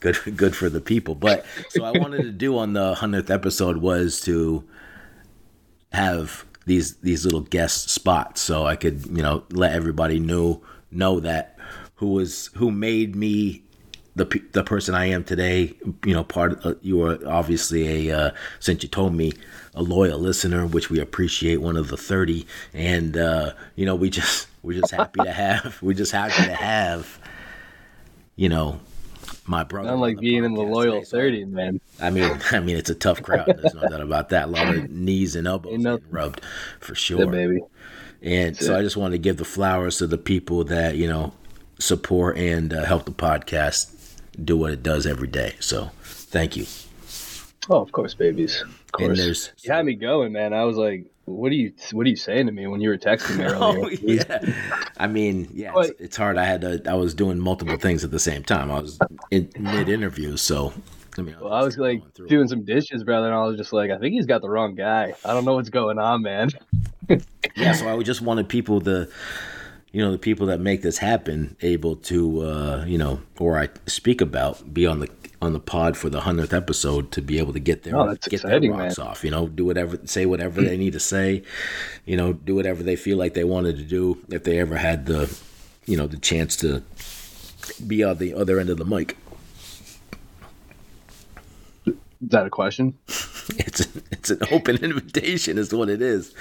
good, 0.00 0.16
good 0.36 0.56
for 0.56 0.68
the 0.70 0.80
people. 0.80 1.14
But 1.14 1.44
so 1.68 1.84
I 1.84 1.92
wanted 1.92 2.22
to 2.22 2.32
do 2.32 2.56
on 2.56 2.72
the 2.72 2.94
hundredth 2.94 3.30
episode 3.30 3.76
was 3.76 4.20
to 4.22 4.64
have 5.92 6.44
these 6.64 6.96
these 6.96 7.24
little 7.24 7.42
guest 7.42 7.90
spots, 7.90 8.40
so 8.40 8.66
I 8.66 8.74
could 8.74 9.06
you 9.06 9.22
know 9.22 9.44
let 9.50 9.72
everybody 9.72 10.18
know 10.18 10.62
know 10.90 11.20
that 11.20 11.58
who 11.96 12.12
was 12.12 12.50
who 12.54 12.70
made 12.70 13.14
me 13.14 13.62
the 14.16 14.24
the 14.52 14.64
person 14.64 14.94
I 14.94 15.06
am 15.06 15.22
today. 15.22 15.74
You 16.04 16.14
know, 16.14 16.24
part 16.24 16.64
of, 16.64 16.78
you 16.82 17.02
are 17.02 17.18
obviously 17.28 18.08
a 18.10 18.18
uh, 18.18 18.30
since 18.58 18.82
you 18.82 18.88
told 18.88 19.14
me 19.14 19.32
a 19.74 19.82
loyal 19.82 20.18
listener, 20.18 20.66
which 20.66 20.90
we 20.90 20.98
appreciate. 20.98 21.58
One 21.60 21.76
of 21.76 21.88
the 21.88 21.96
thirty, 21.96 22.46
and 22.74 23.16
uh, 23.16 23.52
you 23.76 23.86
know, 23.86 23.94
we 23.94 24.10
just 24.10 24.48
we're 24.62 24.80
just 24.80 24.92
happy 24.92 25.20
to 25.22 25.30
have 25.32 25.78
we're 25.82 25.92
just 25.94 26.12
happy 26.12 26.44
to 26.46 26.54
have 26.54 27.18
you 28.36 28.48
know 28.48 28.80
my 29.46 29.62
brother. 29.64 29.88
Not 29.88 29.94
on 29.94 30.00
like 30.00 30.18
being 30.18 30.44
in 30.44 30.54
the 30.54 30.62
loyal 30.62 30.94
today, 30.94 31.04
so- 31.04 31.16
thirty, 31.18 31.44
man. 31.44 31.80
I 32.00 32.10
mean, 32.10 32.40
I 32.52 32.60
mean, 32.60 32.76
it's 32.76 32.90
a 32.90 32.94
tough 32.94 33.22
crowd. 33.22 33.46
There's 33.46 33.74
no 33.74 33.82
doubt 33.88 34.00
about 34.00 34.30
that. 34.30 34.44
A 34.48 34.50
lot 34.50 34.74
of 34.74 34.90
knees 34.90 35.36
and 35.36 35.46
elbows 35.46 36.00
rubbed, 36.10 36.40
for 36.80 36.92
Yeah, 36.92 36.96
sure. 36.96 37.26
baby. 37.26 37.60
And 38.22 38.56
so 38.56 38.76
I 38.76 38.80
just 38.82 38.96
wanted 38.96 39.12
to 39.16 39.18
give 39.18 39.36
the 39.36 39.44
flowers 39.44 39.98
to 39.98 40.06
the 40.06 40.18
people 40.18 40.64
that 40.64 40.96
you 40.96 41.06
know 41.06 41.32
support 41.78 42.38
and 42.38 42.72
uh, 42.72 42.84
help 42.86 43.04
the 43.04 43.12
podcast 43.12 43.90
do 44.44 44.56
what 44.56 44.72
it 44.72 44.82
does 44.82 45.06
every 45.06 45.28
day. 45.28 45.54
So 45.60 45.90
thank 46.02 46.56
you. 46.56 46.66
Oh, 47.68 47.80
of 47.80 47.90
course, 47.92 48.14
babies. 48.14 48.60
Of 48.62 48.68
And 48.68 49.08
course. 49.08 49.18
there's 49.18 49.52
You 49.62 49.72
had 49.72 49.84
me 49.84 49.94
going, 49.94 50.32
man. 50.32 50.52
I 50.52 50.64
was 50.64 50.76
like, 50.76 51.10
"What 51.24 51.50
are 51.50 51.54
you? 51.56 51.72
What 51.92 52.06
are 52.06 52.10
you 52.10 52.16
saying 52.16 52.46
to 52.46 52.52
me 52.52 52.66
when 52.68 52.80
you 52.80 52.88
were 52.90 52.98
texting 52.98 53.38
me 53.38 53.44
oh, 53.48 53.74
earlier?" 53.76 54.24
oh 54.30 54.44
yeah. 54.46 54.88
I 54.98 55.06
mean, 55.08 55.48
yeah, 55.52 55.72
it's, 55.76 55.88
But- 55.90 55.96
it's 56.00 56.16
hard. 56.16 56.38
I 56.38 56.44
had 56.44 56.60
to. 56.60 56.82
I 56.88 56.94
was 56.94 57.12
doing 57.14 57.38
multiple 57.40 57.76
things 57.76 58.04
at 58.04 58.10
the 58.12 58.18
same 58.20 58.44
time. 58.44 58.70
I 58.70 58.80
was 58.80 58.98
in 59.32 59.50
mid 59.58 59.88
interview, 59.88 60.36
so 60.36 60.72
I 61.18 61.22
mean, 61.22 61.34
Well, 61.40 61.52
I 61.52 61.62
was 61.64 61.76
like 61.76 62.02
through 62.14 62.26
it. 62.26 62.28
doing 62.28 62.46
some 62.46 62.64
dishes, 62.64 63.02
brother, 63.02 63.26
and 63.26 63.34
I 63.34 63.44
was 63.46 63.56
just 63.56 63.72
like, 63.72 63.90
I 63.90 63.98
think 63.98 64.14
he's 64.14 64.26
got 64.26 64.42
the 64.42 64.50
wrong 64.50 64.74
guy. 64.76 65.14
I 65.24 65.32
don't 65.32 65.44
know 65.44 65.54
what's 65.54 65.70
going 65.70 65.98
on, 65.98 66.22
man. 66.22 66.50
yeah 67.56 67.72
so 67.72 67.88
i 67.88 68.02
just 68.02 68.20
wanted 68.20 68.48
people 68.48 68.80
to 68.80 69.08
you 69.96 70.04
know 70.04 70.12
the 70.12 70.18
people 70.18 70.46
that 70.48 70.60
make 70.60 70.82
this 70.82 70.98
happen 70.98 71.56
able 71.62 71.96
to 71.96 72.42
uh, 72.42 72.84
you 72.86 72.98
know 72.98 73.18
or 73.38 73.58
I 73.58 73.70
speak 73.86 74.20
about 74.20 74.74
be 74.74 74.86
on 74.86 75.00
the 75.00 75.08
on 75.40 75.54
the 75.54 75.58
pod 75.58 75.96
for 75.96 76.10
the 76.10 76.20
hundredth 76.20 76.52
episode 76.52 77.10
to 77.12 77.22
be 77.22 77.38
able 77.38 77.54
to 77.54 77.58
get 77.60 77.82
their 77.82 77.96
Oh, 77.96 78.14
get 78.14 78.34
exciting, 78.34 78.72
their 78.72 78.78
rocks 78.78 78.98
man. 78.98 79.06
off. 79.06 79.24
You 79.24 79.30
know, 79.30 79.48
do 79.48 79.64
whatever, 79.64 79.98
say 80.04 80.26
whatever 80.26 80.60
they 80.60 80.76
need 80.76 80.92
to 80.92 81.00
say. 81.00 81.42
You 82.04 82.18
know, 82.18 82.34
do 82.34 82.54
whatever 82.54 82.82
they 82.82 82.94
feel 82.96 83.16
like 83.16 83.32
they 83.32 83.44
wanted 83.44 83.78
to 83.78 83.84
do 83.84 84.22
if 84.28 84.44
they 84.44 84.58
ever 84.58 84.76
had 84.76 85.06
the, 85.06 85.34
you 85.86 85.96
know, 85.96 86.06
the 86.06 86.18
chance 86.18 86.56
to 86.56 86.82
be 87.86 88.04
on 88.04 88.18
the 88.18 88.34
other 88.34 88.60
end 88.60 88.68
of 88.68 88.76
the 88.76 88.84
mic. 88.84 89.16
Is 91.86 91.94
that 92.20 92.46
a 92.46 92.50
question? 92.50 92.98
It's 93.58 93.86
it's 94.10 94.30
an 94.30 94.40
open 94.50 94.76
invitation, 94.82 95.56
is 95.56 95.72
what 95.72 95.88
it 95.88 96.02
is. 96.02 96.34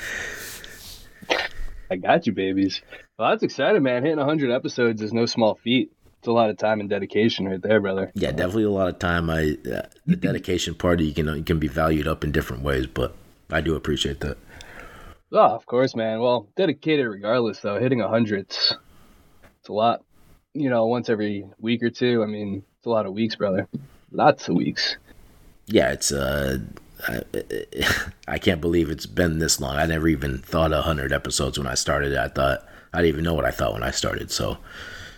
I 1.89 1.95
got 1.97 2.25
you, 2.27 2.33
babies. 2.33 2.81
Well, 3.17 3.29
that's 3.29 3.43
exciting, 3.43 3.83
man. 3.83 4.03
Hitting 4.03 4.17
100 4.17 4.51
episodes 4.51 5.01
is 5.01 5.13
no 5.13 5.25
small 5.25 5.55
feat. 5.55 5.91
It's 6.19 6.27
a 6.27 6.31
lot 6.31 6.49
of 6.49 6.57
time 6.57 6.79
and 6.79 6.89
dedication 6.89 7.47
right 7.47 7.61
there, 7.61 7.79
brother. 7.79 8.11
Yeah, 8.15 8.31
definitely 8.31 8.63
a 8.63 8.71
lot 8.71 8.87
of 8.87 8.97
time. 8.97 9.29
I 9.29 9.57
uh, 9.71 9.83
the 10.07 10.15
dedication 10.15 10.73
part 10.73 10.99
you 10.99 11.13
can 11.13 11.27
you 11.27 11.43
can 11.43 11.59
be 11.59 11.67
valued 11.67 12.07
up 12.07 12.23
in 12.23 12.31
different 12.31 12.63
ways, 12.63 12.87
but 12.87 13.15
I 13.51 13.61
do 13.61 13.75
appreciate 13.75 14.21
that. 14.21 14.37
Oh, 15.31 15.39
of 15.39 15.65
course, 15.65 15.95
man. 15.95 16.21
Well, 16.21 16.47
dedicated 16.55 17.07
regardless, 17.07 17.59
though. 17.59 17.79
Hitting 17.79 17.99
100, 17.99 18.39
it's, 18.39 18.73
it's 19.59 19.69
a 19.69 19.73
lot. 19.73 20.03
You 20.53 20.69
know, 20.69 20.87
once 20.87 21.09
every 21.09 21.45
week 21.59 21.83
or 21.83 21.89
two. 21.89 22.23
I 22.23 22.25
mean, 22.25 22.63
it's 22.77 22.85
a 22.85 22.89
lot 22.89 23.05
of 23.05 23.13
weeks, 23.13 23.35
brother. 23.35 23.67
Lots 24.11 24.47
of 24.47 24.55
weeks. 24.55 24.97
Yeah, 25.67 25.91
it's 25.91 26.11
uh. 26.11 26.59
I, 27.07 27.21
I 28.27 28.37
can't 28.39 28.61
believe 28.61 28.89
it's 28.89 29.05
been 29.05 29.39
this 29.39 29.59
long. 29.59 29.75
I 29.75 29.85
never 29.85 30.07
even 30.07 30.39
thought 30.39 30.73
a 30.73 30.81
hundred 30.81 31.11
episodes 31.13 31.57
when 31.57 31.67
I 31.67 31.75
started. 31.75 32.15
I 32.17 32.27
thought 32.27 32.67
I 32.93 32.97
didn't 32.99 33.09
even 33.09 33.23
know 33.23 33.33
what 33.33 33.45
I 33.45 33.51
thought 33.51 33.73
when 33.73 33.83
I 33.83 33.91
started. 33.91 34.31
So, 34.31 34.57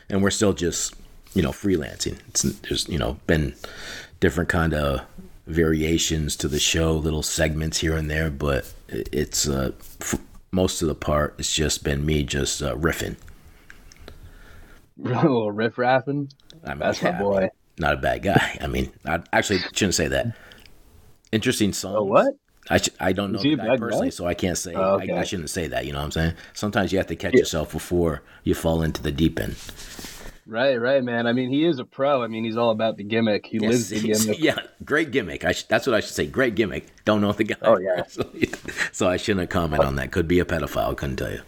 and 0.10 0.22
we're 0.22 0.30
still 0.32 0.54
just 0.54 0.96
you 1.34 1.42
know 1.42 1.52
freelancing. 1.52 2.20
It's 2.30 2.42
there's 2.44 2.88
you 2.90 2.98
know 2.98 3.20
been 3.28 3.56
different 4.20 4.50
kind 4.50 4.74
of 4.74 5.02
variations 5.46 6.36
to 6.38 6.48
the 6.48 6.60
show, 6.60 6.94
little 6.94 7.24
segments 7.24 7.80
here 7.80 7.96
and 7.96 8.10
there, 8.10 8.30
but 8.30 8.72
it's 8.90 9.48
uh, 9.48 9.72
f- 10.02 10.20
most 10.52 10.82
of 10.82 10.88
the 10.88 10.96
part 10.96 11.36
it's 11.38 11.54
just 11.54 11.84
been 11.84 12.06
me 12.06 12.24
just 12.24 12.62
uh, 12.62 12.76
riffing. 12.76 13.16
a 15.06 15.10
little 15.10 15.52
riff 15.52 15.76
raffing. 15.76 16.32
I 16.66 16.70
mean, 16.72 16.80
That's 16.80 17.02
yeah, 17.02 17.12
my 17.12 17.20
boy. 17.20 17.50
not 17.78 17.94
a 17.94 17.98
bad 17.98 18.24
guy. 18.24 18.58
I 18.60 18.68
mean, 18.68 18.92
I 19.06 19.22
actually 19.32 19.60
shouldn't 19.74 19.96
say 19.96 20.08
that. 20.08 20.36
Interesting 21.32 21.74
song. 21.74 21.96
Oh, 21.98 22.04
what? 22.04 22.34
I 22.70 22.78
sh- 22.78 22.90
I 23.00 23.14
don't 23.14 23.32
know 23.32 23.40
the 23.40 23.56
guy 23.56 23.78
personally, 23.78 24.08
guy? 24.08 24.12
so 24.12 24.26
I 24.28 24.34
can't 24.34 24.58
say. 24.58 24.74
Oh, 24.74 24.96
okay. 24.96 25.14
I, 25.14 25.22
I 25.22 25.24
shouldn't 25.24 25.50
say 25.50 25.68
that. 25.68 25.86
You 25.86 25.94
know 25.94 26.00
what 26.00 26.06
I'm 26.06 26.12
saying? 26.12 26.34
Sometimes 26.54 26.92
you 26.92 26.98
have 26.98 27.08
to 27.08 27.16
catch 27.16 27.34
Yeah. 27.34 27.40
yourself 27.40 27.72
before 27.72 28.24
you 28.44 28.54
fall 28.54 28.82
into 28.82 29.02
the 29.02 29.12
deep 29.12 29.40
end. 29.40 29.56
Right, 30.46 30.76
right, 30.80 31.04
man. 31.04 31.28
I 31.28 31.34
mean, 31.34 31.50
he 31.50 31.66
is 31.66 31.80
a 31.80 31.84
pro. 31.86 32.24
I 32.24 32.28
mean, 32.28 32.46
he's 32.46 32.56
all 32.58 32.70
about 32.72 32.96
the 32.98 33.04
gimmick. 33.04 33.46
He 33.46 33.60
lives 33.60 33.90
the 33.90 34.00
gimmick. 34.02 34.40
yeah, 34.40 34.58
great 34.86 35.12
gimmick. 35.12 35.44
I 35.46 35.52
sh- 35.52 35.64
that's 35.64 35.86
what 35.88 35.94
I 35.94 36.00
should 36.02 36.14
say. 36.14 36.26
Great 36.26 36.56
gimmick. 36.56 36.88
Don't 37.06 37.20
know 37.22 37.32
the 37.34 37.44
guy. 37.46 37.56
Oh, 37.62 37.78
yeah. 37.78 37.96
personally. 38.04 38.50
so 38.94 39.10
I 39.10 39.18
shouldn't 39.18 39.50
comment 39.50 39.84
on 39.84 39.96
that. 39.96 40.12
Could 40.12 40.28
be 40.28 40.40
a 40.40 40.46
pedophile. 40.46 40.96
Couldn't 40.96 41.18
tell 41.18 41.32
you. 41.32 41.42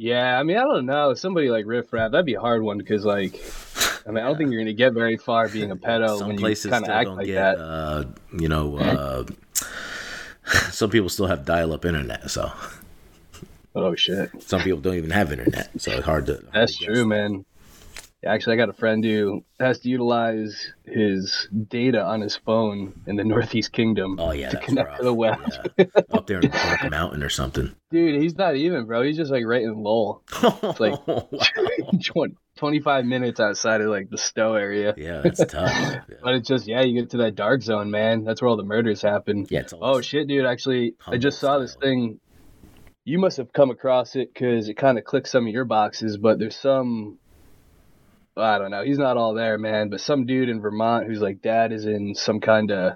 Yeah, 0.00 0.38
I 0.38 0.44
mean, 0.44 0.56
I 0.56 0.60
don't 0.62 0.86
know. 0.86 1.12
Somebody 1.14 1.50
like 1.50 1.66
Riff 1.66 1.92
Raff, 1.92 2.12
that'd 2.12 2.24
be 2.24 2.34
a 2.34 2.40
hard 2.40 2.62
one 2.62 2.78
because, 2.78 3.04
like, 3.04 3.34
I 4.06 4.10
mean, 4.12 4.22
I 4.22 4.28
don't 4.28 4.38
think 4.38 4.50
you're 4.52 4.60
going 4.60 4.66
to 4.66 4.72
get 4.72 4.92
very 4.92 5.16
far 5.16 5.48
being 5.48 5.72
a 5.72 5.76
pedo 5.76 6.18
Some 6.18 6.28
when 6.28 6.36
you 6.36 6.40
places 6.40 6.70
kind 6.70 6.84
of 6.84 6.86
still 6.86 6.94
act 6.96 7.04
don't 7.06 7.16
like 7.16 7.26
get. 7.26 7.58
that. 7.58 7.58
Uh, 7.60 8.04
you 8.38 8.48
know. 8.48 8.76
Uh, 8.78 9.24
some 10.70 10.88
people 10.88 11.08
still 11.08 11.26
have 11.26 11.44
dial-up 11.44 11.84
internet, 11.84 12.30
so 12.30 12.50
Oh, 13.74 13.94
shit. 13.96 14.30
some 14.40 14.62
people 14.62 14.80
don't 14.80 14.94
even 14.94 15.10
have 15.10 15.32
internet. 15.32 15.68
So 15.80 15.90
it's 15.92 16.04
hard 16.04 16.26
to. 16.26 16.34
hard 16.34 16.48
That's 16.52 16.78
to 16.78 16.84
true, 16.86 17.04
man. 17.04 17.44
Actually, 18.26 18.54
I 18.54 18.56
got 18.56 18.68
a 18.68 18.72
friend 18.72 19.04
who 19.04 19.44
has 19.60 19.78
to 19.80 19.88
utilize 19.88 20.72
his 20.84 21.46
data 21.68 22.02
on 22.02 22.20
his 22.20 22.36
phone 22.36 23.00
in 23.06 23.14
the 23.14 23.22
Northeast 23.22 23.70
Kingdom 23.72 24.16
Oh 24.18 24.32
yeah, 24.32 24.50
to 24.50 24.56
connect 24.58 24.88
rough. 24.88 24.98
to 24.98 25.04
the 25.04 25.14
web. 25.14 25.38
Yeah. 25.78 25.84
Up 26.10 26.26
there 26.26 26.40
in 26.40 26.50
Black 26.50 26.90
Mountain 26.90 27.22
or 27.22 27.28
something. 27.28 27.72
Dude, 27.92 28.20
he's 28.20 28.36
not 28.36 28.56
even, 28.56 28.86
bro. 28.86 29.02
He's 29.02 29.16
just 29.16 29.30
like 29.30 29.44
right 29.46 29.62
in 29.62 29.82
Lowell. 29.84 30.24
like- 30.80 31.06
Wow. 31.06 31.28
20, 32.04 32.34
25 32.56 33.04
minutes 33.04 33.38
outside 33.40 33.80
of 33.80 33.88
like 33.88 34.10
the 34.10 34.18
Stowe 34.18 34.54
area. 34.54 34.94
yeah, 34.96 35.20
that's 35.22 35.38
tough. 35.46 35.70
Yeah, 35.72 36.00
But 36.22 36.34
it's 36.34 36.48
just, 36.48 36.66
yeah, 36.66 36.82
you 36.82 37.00
get 37.00 37.10
to 37.10 37.18
that 37.18 37.36
dark 37.36 37.62
zone, 37.62 37.90
man. 37.92 38.24
That's 38.24 38.42
where 38.42 38.48
all 38.48 38.56
the 38.56 38.64
murders 38.64 39.00
happen. 39.00 39.46
yeah 39.48 39.60
it's 39.60 39.72
Oh 39.80 40.00
shit, 40.00 40.26
dude! 40.26 40.44
Actually, 40.44 40.94
I 41.06 41.18
just 41.18 41.38
saw 41.38 41.58
this 41.60 41.76
thing. 41.76 42.18
You 43.04 43.18
must 43.20 43.36
have 43.38 43.52
come 43.52 43.70
across 43.70 44.16
it 44.16 44.34
because 44.34 44.68
it 44.68 44.74
kind 44.76 44.98
of 44.98 45.04
clicks 45.04 45.30
some 45.30 45.46
of 45.46 45.52
your 45.52 45.64
boxes. 45.64 46.18
But 46.18 46.38
there's 46.40 46.56
some, 46.56 47.18
I 48.42 48.58
don't 48.58 48.70
know. 48.70 48.82
He's 48.82 48.98
not 48.98 49.16
all 49.16 49.34
there, 49.34 49.58
man. 49.58 49.88
But 49.90 50.00
some 50.00 50.26
dude 50.26 50.48
in 50.48 50.60
Vermont 50.60 51.06
who's 51.06 51.20
like 51.20 51.42
dad 51.42 51.72
is 51.72 51.84
in 51.86 52.14
some 52.14 52.40
kind 52.40 52.70
of 52.70 52.94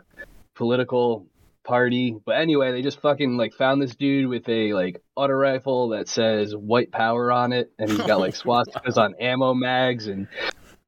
political 0.55 1.27
party. 1.65 2.17
But 2.25 2.37
anyway, 2.41 2.73
they 2.73 2.83
just 2.83 3.01
fucking 3.01 3.37
like 3.37 3.55
found 3.55 3.81
this 3.83 3.95
dude 3.95 4.29
with 4.29 4.49
a 4.49 4.73
like 4.75 5.03
auto 5.17 5.33
rifle 5.35 5.91
that 5.91 6.09
says 6.09 6.55
"White 6.55 6.91
Power" 6.93 7.31
on 7.33 7.53
it, 7.53 7.73
and 7.79 7.91
he's 7.91 8.01
got 8.01 8.21
like 8.21 8.35
swastikas 8.43 8.97
on 8.97 9.15
ammo 9.21 9.55
mags, 9.55 10.07
and 10.07 10.29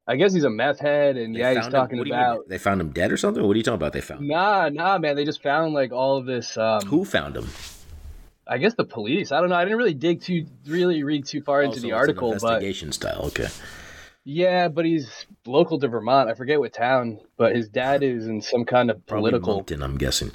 I 0.07 0.15
guess 0.17 0.33
he's 0.33 0.43
a 0.43 0.49
meth 0.49 0.79
head. 0.79 1.17
And 1.17 1.35
They 1.35 1.39
yeah, 1.39 1.53
he's 1.55 1.65
him- 1.65 1.71
talking 1.71 1.97
what 1.97 2.05
mean? 2.05 2.13
about. 2.13 2.47
They 2.47 2.57
found 2.57 2.81
him 2.81 2.89
dead 2.91 3.11
or 3.11 3.17
something. 3.17 3.43
What 3.45 3.53
are 3.53 3.57
you 3.57 3.63
talking 3.63 3.75
about? 3.75 3.93
They 3.93 4.01
found 4.01 4.27
Nah, 4.27 4.69
nah, 4.69 4.97
man. 4.97 5.15
They 5.15 5.25
just 5.25 5.41
found 5.41 5.73
like 5.73 5.91
all 5.91 6.17
of 6.17 6.25
this. 6.25 6.57
Um, 6.57 6.81
who 6.87 7.05
found 7.05 7.35
him? 7.35 7.47
I 8.47 8.59
guess 8.59 8.75
the 8.75 8.83
police. 8.85 9.31
I 9.31 9.39
don't 9.39 9.49
know. 9.49 9.55
I 9.55 9.63
didn't 9.65 9.79
really 9.79 9.95
dig 9.95 10.21
too, 10.21 10.45
really 10.67 11.01
read 11.01 11.25
too 11.25 11.41
far 11.41 11.61
Oh, 11.61 11.65
into 11.65 11.77
so 11.79 11.81
the 11.87 11.93
article, 11.93 12.29
but 12.29 12.35
investigation 12.35 12.91
style. 12.91 13.23
Okay. 13.27 13.47
Yeah, 14.25 14.69
but 14.69 14.85
he's 14.85 15.27
local 15.45 15.79
to 15.79 15.87
Vermont. 15.87 16.29
I 16.29 16.33
forget 16.33 16.59
what 16.59 16.73
town, 16.73 17.19
but 17.37 17.55
his 17.55 17.69
dad 17.69 18.01
is 18.01 18.27
in 18.27 18.41
some 18.41 18.65
kind 18.65 18.89
of 18.89 19.05
Probably 19.05 19.29
political. 19.29 19.55
Monkton, 19.55 19.83
I'm 19.83 19.97
guessing. 19.97 20.31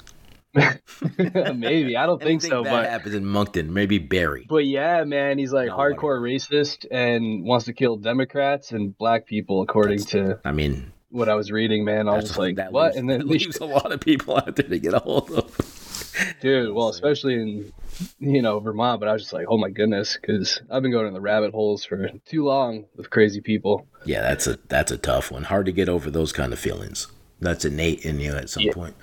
Maybe 0.53 1.95
I 1.95 2.05
don't 2.05 2.21
think 2.21 2.41
so, 2.41 2.63
but 2.63 2.85
happens 2.85 3.15
in 3.15 3.25
Monkton. 3.25 3.73
Maybe 3.73 3.99
Barre. 3.99 4.45
but 4.49 4.65
yeah, 4.65 5.03
man, 5.05 5.37
he's 5.37 5.53
like 5.53 5.67
No, 5.67 5.77
hardcore 5.77 6.19
racist 6.19 6.85
and 6.89 7.45
wants 7.45 7.65
to 7.65 7.73
kill 7.73 7.97
Democrats 7.97 8.71
and 8.71 8.97
black 8.97 9.25
people, 9.27 9.61
according 9.61 9.99
to 10.05 10.39
I 10.43 10.51
mean, 10.51 10.91
what 11.09 11.29
I 11.29 11.35
was 11.35 11.51
reading. 11.51 11.85
Man, 11.85 12.07
I 12.07 12.15
was 12.15 12.37
like, 12.37 12.57
that 12.57 12.71
what? 12.71 12.87
Leaves, 12.87 12.97
and 12.97 13.09
then 13.09 13.27
leaves 13.27 13.57
a 13.59 13.65
lot 13.65 13.91
of 13.91 13.99
people 13.99 14.37
out 14.37 14.55
there 14.55 14.67
to 14.67 14.79
get 14.79 14.93
a 14.93 14.99
hold 14.99 15.31
of. 15.31 15.80
Dude 16.41 16.73
well 16.73 16.89
especially 16.89 17.33
in 17.35 17.73
you 18.19 18.41
know 18.41 18.59
vermont 18.59 18.99
but 18.99 19.07
i 19.09 19.13
was 19.13 19.21
just 19.23 19.33
like 19.33 19.45
oh 19.49 19.57
my 19.57 19.69
goodness 19.69 20.17
because 20.19 20.61
i've 20.69 20.81
been 20.81 20.91
going 20.91 21.07
in 21.07 21.13
the 21.13 21.21
rabbit 21.21 21.51
holes 21.53 21.83
for 21.85 22.09
too 22.25 22.43
long 22.43 22.85
with 22.95 23.09
crazy 23.09 23.41
people 23.41 23.85
Yeah, 24.05 24.21
that's 24.21 24.47
a 24.47 24.57
that's 24.67 24.91
a 24.91 24.97
tough 24.97 25.31
one. 25.31 25.43
Hard 25.43 25.67
to 25.67 25.71
get 25.71 25.87
over 25.89 26.09
those 26.09 26.31
kind 26.33 26.51
of 26.53 26.59
feelings. 26.59 27.07
That's 27.39 27.65
innate 27.65 28.03
in 28.05 28.19
you 28.19 28.33
at 28.33 28.49
some 28.49 28.63
Yeah. 28.63 28.73
point. 28.73 28.95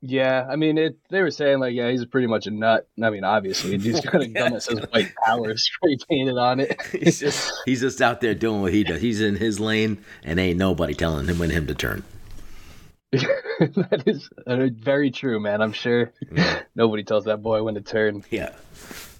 yeah 0.00 0.46
i 0.48 0.54
mean 0.56 0.78
it 0.78 0.96
they 1.10 1.20
were 1.22 1.30
saying 1.30 1.58
like 1.58 1.74
yeah 1.74 1.90
he's 1.90 2.04
pretty 2.06 2.28
much 2.28 2.46
a 2.46 2.50
nut 2.52 2.86
i 3.02 3.10
mean 3.10 3.24
obviously 3.24 3.76
he's 3.78 4.00
got 4.00 4.22
a 4.22 4.28
gun 4.28 4.52
that 4.52 4.62
says 4.62 4.78
white 4.90 5.12
power 5.26 5.56
spray 5.56 5.96
painted 6.08 6.38
on 6.38 6.60
it 6.60 6.80
He's 6.92 7.18
just 7.18 7.52
he's 7.64 7.80
just 7.80 8.00
out 8.00 8.20
there 8.20 8.34
doing 8.34 8.60
what 8.62 8.72
he 8.72 8.84
does. 8.84 9.00
He's 9.00 9.20
in 9.20 9.36
his 9.36 9.58
lane, 9.58 9.98
and 10.24 10.38
ain't 10.38 10.58
nobody 10.58 10.94
telling 10.94 11.26
him 11.26 11.38
when 11.40 11.50
him 11.50 11.66
to 11.66 11.74
turn. 11.74 12.04
that 13.12 14.02
is 14.06 14.28
very 14.78 15.10
true 15.10 15.40
man 15.40 15.62
i'm 15.62 15.72
sure 15.72 16.12
nobody 16.74 17.02
tells 17.02 17.24
that 17.24 17.42
boy 17.42 17.62
when 17.62 17.74
to 17.74 17.80
turn 17.80 18.22
Yeah, 18.30 18.54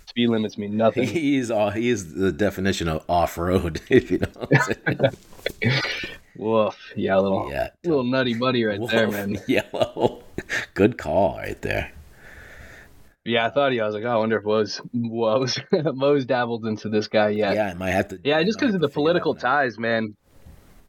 speed 0.06 0.28
limits 0.28 0.58
mean 0.58 0.76
nothing 0.76 1.04
he's 1.08 1.50
all 1.50 1.70
he's 1.70 2.14
the 2.14 2.30
definition 2.32 2.88
of 2.88 3.02
off 3.08 3.38
road. 3.38 3.80
If 3.88 4.10
you 4.10 4.18
know, 4.18 4.26
what 4.34 4.70
I'm 4.70 5.10
saying. 5.62 5.82
woof 6.36 6.76
yeah 6.96 7.18
a 7.18 7.20
little 7.20 7.48
yeah, 7.50 7.70
little 7.84 8.04
nutty 8.04 8.34
buddy 8.34 8.64
right 8.64 8.80
there 8.90 9.10
man 9.10 9.38
Yellow, 9.46 10.22
good 10.74 10.98
call 10.98 11.36
right 11.38 11.60
there. 11.62 11.90
yeah 13.24 13.46
i 13.46 13.50
thought 13.50 13.72
he 13.72 13.80
i 13.80 13.86
was 13.86 13.94
like 13.94 14.04
oh, 14.04 14.08
i 14.10 14.16
wonder 14.16 14.36
if 14.36 14.44
woes 14.44 14.80
woes 14.92 15.58
woes 15.72 16.26
dabbled 16.26 16.66
into 16.66 16.88
this 16.90 17.08
guy 17.08 17.30
yet 17.30 17.54
Yeah, 17.56 17.68
I 17.68 17.74
might 17.74 17.90
have 17.92 18.08
to. 18.08 18.20
Yeah, 18.22 18.42
just 18.42 18.60
because 18.60 18.74
of 18.74 18.80
the 18.82 18.86
to 18.86 18.90
figure 18.90 19.00
it 19.00 19.02
political 19.02 19.34
ties, 19.34 19.78
man. 19.78 20.14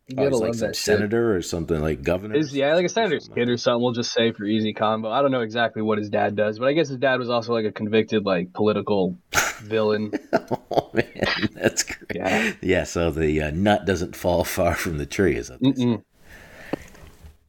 You 0.10 0.16
Oh, 0.18 0.30
he's 0.30 0.40
like 0.40 0.54
some 0.56 0.68
that 0.70 0.76
shit. 0.76 0.86
senator 0.86 1.36
or 1.36 1.42
something 1.42 1.80
like 1.82 2.02
governor. 2.02 2.36
Is 2.36 2.54
yeah, 2.54 2.74
like 2.74 2.86
a 2.86 2.90
senator's 2.90 3.30
kid 3.34 3.48
or 3.50 3.58
something. 3.58 3.82
We'll 3.82 3.92
just 3.94 4.12
say 4.12 4.32
for 4.32 4.44
easy 4.46 4.74
combo. 4.74 5.10
I 5.12 5.22
don't 5.22 5.32
know 5.32 5.42
exactly 5.42 5.82
what 5.82 5.98
his 5.98 6.10
dad 6.10 6.36
does, 6.36 6.58
but 6.60 6.68
I 6.68 6.74
guess 6.74 6.88
his 6.90 6.98
dad 6.98 7.20
was 7.20 7.30
also 7.30 7.54
like 7.54 7.66
a 7.66 7.72
convicted 7.72 8.26
like 8.26 8.54
political 8.54 9.18
villain. 9.62 10.12
Oh 10.72 10.90
man, 10.94 11.50
that's 11.54 11.84
great. 11.84 12.16
Yeah. 12.16 12.54
Yeah, 12.62 12.84
so 12.84 13.12
the 13.12 13.42
uh, 13.42 13.52
nut 13.52 13.86
doesn't 13.86 14.16
fall 14.16 14.44
far 14.44 14.74
from 14.76 14.98
the 14.98 15.06
tree, 15.06 15.36
is 15.36 15.50
that? 15.50 15.62
Mm-mm. 15.62 16.02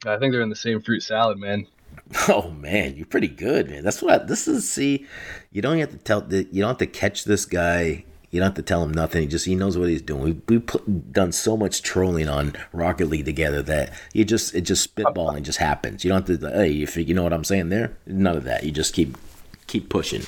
I 0.06 0.16
think 0.18 0.32
they're 0.32 0.42
in 0.42 0.48
the 0.50 0.56
same 0.56 0.80
fruit 0.80 1.02
salad, 1.02 1.38
man. 1.38 1.66
Oh 2.28 2.50
man, 2.50 2.96
you're 2.96 3.06
pretty 3.06 3.28
good, 3.28 3.70
man. 3.70 3.84
That's 3.84 4.02
what 4.02 4.22
I, 4.22 4.24
this 4.24 4.48
is. 4.48 4.68
See, 4.68 5.06
you 5.52 5.62
don't 5.62 5.78
have 5.78 5.90
to 5.90 5.96
tell. 5.98 6.26
You 6.32 6.60
don't 6.62 6.68
have 6.68 6.78
to 6.78 6.86
catch 6.86 7.24
this 7.24 7.44
guy. 7.46 8.04
You 8.30 8.38
don't 8.40 8.46
have 8.46 8.54
to 8.54 8.62
tell 8.62 8.82
him 8.84 8.92
nothing. 8.92 9.22
He 9.22 9.28
just 9.28 9.44
he 9.46 9.54
knows 9.56 9.76
what 9.76 9.88
he's 9.88 10.02
doing. 10.02 10.22
We 10.22 10.32
we 10.48 10.58
put, 10.60 11.12
done 11.12 11.32
so 11.32 11.56
much 11.56 11.82
trolling 11.82 12.28
on 12.28 12.54
Rocket 12.72 13.06
League 13.06 13.24
together 13.24 13.60
that 13.62 13.92
you 14.12 14.24
just 14.24 14.54
it 14.54 14.60
just 14.62 14.94
spitballing 14.94 15.42
just 15.42 15.58
happens. 15.58 16.04
You 16.04 16.10
don't 16.10 16.28
have 16.28 16.40
to. 16.40 16.50
Hey, 16.50 16.68
you, 16.70 16.86
you 16.96 17.12
know 17.14 17.24
what 17.24 17.32
I'm 17.32 17.44
saying 17.44 17.70
there? 17.70 17.96
None 18.06 18.36
of 18.36 18.44
that. 18.44 18.62
You 18.64 18.70
just 18.70 18.94
keep 18.94 19.16
keep 19.66 19.88
pushing. 19.88 20.22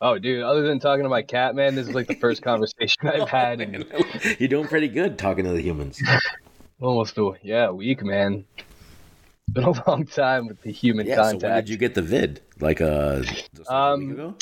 Oh, 0.00 0.18
dude, 0.18 0.42
other 0.42 0.62
than 0.62 0.78
talking 0.78 1.04
to 1.04 1.08
my 1.08 1.22
cat, 1.22 1.54
man, 1.54 1.74
this 1.74 1.88
is 1.88 1.94
like 1.94 2.06
the 2.06 2.16
first 2.16 2.42
conversation 2.42 3.08
I've 3.08 3.28
had 3.30 3.60
in 3.60 3.84
You're 4.38 4.48
doing 4.48 4.66
pretty 4.68 4.88
good 4.88 5.16
talking 5.18 5.44
to 5.44 5.52
the 5.52 5.62
humans. 5.62 6.02
almost 6.80 7.16
a 7.16 7.32
yeah 7.42 7.70
week, 7.70 8.02
man. 8.02 8.44
It's 8.58 9.52
been 9.54 9.64
a 9.64 9.88
long 9.88 10.04
time 10.06 10.48
with 10.48 10.60
the 10.62 10.72
human 10.72 11.06
Yeah. 11.06 11.14
So 11.16 11.22
contact. 11.22 11.42
when 11.44 11.54
did 11.54 11.68
you 11.70 11.76
get 11.78 11.94
the 11.94 12.02
vid? 12.02 12.40
Like 12.60 12.80
uh, 12.80 13.20
just 13.22 13.48
like 13.58 13.68
a 13.68 13.74
Um, 13.74 14.00
week 14.08 14.10
ago? 14.18 14.34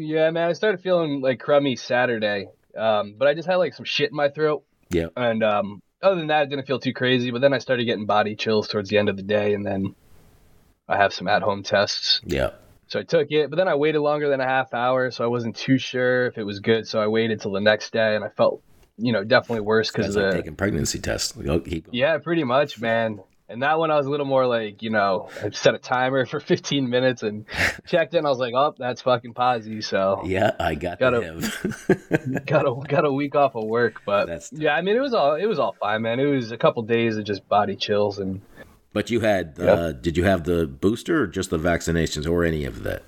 Yeah, 0.00 0.30
man, 0.30 0.48
I 0.48 0.52
started 0.52 0.80
feeling 0.80 1.20
like 1.20 1.40
crummy 1.40 1.76
Saturday, 1.76 2.48
um, 2.76 3.14
but 3.18 3.28
I 3.28 3.34
just 3.34 3.48
had 3.48 3.56
like 3.56 3.74
some 3.74 3.84
shit 3.84 4.10
in 4.10 4.16
my 4.16 4.28
throat, 4.28 4.64
Yeah. 4.90 5.06
and 5.16 5.42
um, 5.42 5.82
other 6.02 6.16
than 6.16 6.28
that, 6.28 6.44
it 6.44 6.50
didn't 6.50 6.66
feel 6.66 6.78
too 6.78 6.92
crazy. 6.92 7.30
But 7.30 7.40
then 7.40 7.52
I 7.52 7.58
started 7.58 7.84
getting 7.84 8.06
body 8.06 8.36
chills 8.36 8.68
towards 8.68 8.88
the 8.88 8.98
end 8.98 9.08
of 9.08 9.16
the 9.16 9.22
day, 9.22 9.54
and 9.54 9.66
then 9.66 9.94
I 10.88 10.96
have 10.96 11.12
some 11.12 11.28
at-home 11.28 11.62
tests. 11.62 12.20
Yeah. 12.24 12.50
So 12.86 13.00
I 13.00 13.02
took 13.02 13.30
it, 13.30 13.50
but 13.50 13.56
then 13.56 13.68
I 13.68 13.74
waited 13.74 14.00
longer 14.00 14.30
than 14.30 14.40
a 14.40 14.46
half 14.46 14.72
hour, 14.72 15.10
so 15.10 15.22
I 15.22 15.26
wasn't 15.26 15.56
too 15.56 15.76
sure 15.76 16.26
if 16.26 16.38
it 16.38 16.44
was 16.44 16.60
good. 16.60 16.88
So 16.88 17.00
I 17.00 17.06
waited 17.06 17.40
till 17.40 17.52
the 17.52 17.60
next 17.60 17.92
day, 17.92 18.16
and 18.16 18.24
I 18.24 18.28
felt, 18.28 18.62
you 18.96 19.12
know, 19.12 19.24
definitely 19.24 19.60
worse 19.60 19.90
because 19.90 20.16
of 20.16 20.22
like 20.22 20.32
the 20.32 20.36
taking 20.38 20.56
pregnancy 20.56 20.98
tests. 20.98 21.34
Yeah, 21.92 22.16
pretty 22.18 22.44
much, 22.44 22.80
man. 22.80 23.20
And 23.50 23.62
that 23.62 23.78
one 23.78 23.90
I 23.90 23.96
was 23.96 24.04
a 24.04 24.10
little 24.10 24.26
more 24.26 24.46
like, 24.46 24.82
you 24.82 24.90
know, 24.90 25.30
I 25.42 25.48
set 25.50 25.74
a 25.74 25.78
timer 25.78 26.26
for 26.26 26.38
15 26.54 26.90
minutes 26.90 27.22
and 27.22 27.46
checked 27.86 28.12
in. 28.14 28.26
I 28.26 28.28
was 28.28 28.38
like, 28.38 28.52
oh, 28.54 28.74
that's 28.78 29.00
fucking 29.02 29.32
posy. 29.32 29.80
So 29.80 30.22
Yeah, 30.26 30.50
I 30.60 30.74
got 30.74 30.98
the 30.98 31.10
HIV. 31.88 32.44
got 32.46 32.66
a 32.66 32.74
got 32.86 33.04
a 33.06 33.12
week 33.12 33.34
off 33.34 33.54
of 33.56 33.64
work, 33.64 34.02
but 34.04 34.28
yeah, 34.52 34.74
I 34.74 34.82
mean, 34.82 34.96
it 34.96 35.00
was 35.00 35.14
all 35.14 35.34
it 35.34 35.46
was 35.46 35.58
all 35.58 35.74
fine, 35.80 36.02
man. 36.02 36.20
It 36.20 36.26
was 36.26 36.52
a 36.52 36.58
couple 36.58 36.82
days 36.82 37.16
of 37.16 37.24
just 37.24 37.48
body 37.48 37.74
chills 37.76 38.18
and 38.18 38.42
but 38.92 39.10
you 39.10 39.20
had, 39.20 39.54
Yeah. 39.58 39.64
uh, 39.72 39.92
did 39.92 40.16
you 40.16 40.24
have 40.24 40.44
the 40.44 40.66
booster 40.66 41.22
or 41.22 41.26
just 41.26 41.50
the 41.50 41.58
vaccinations 41.58 42.28
or 42.28 42.44
any 42.44 42.64
of 42.64 42.82
that? 42.82 43.02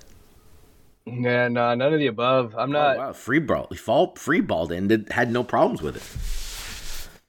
yeah, 1.05 1.47
no, 1.47 1.73
none 1.75 1.93
of 1.93 1.99
the 1.99 2.05
above. 2.07 2.55
I'm 2.57 2.71
not. 2.71 2.95
oh, 2.95 2.99
wow. 2.99 3.13
Free 3.13 3.39
ball, 3.39 3.67
fall, 3.75 4.13
free 4.15 4.41
balled 4.41 4.71
and 4.71 4.87
did, 4.89 5.09
had 5.11 5.31
no 5.31 5.43
problems 5.43 5.81
with 5.81 5.97
it. 5.97 6.03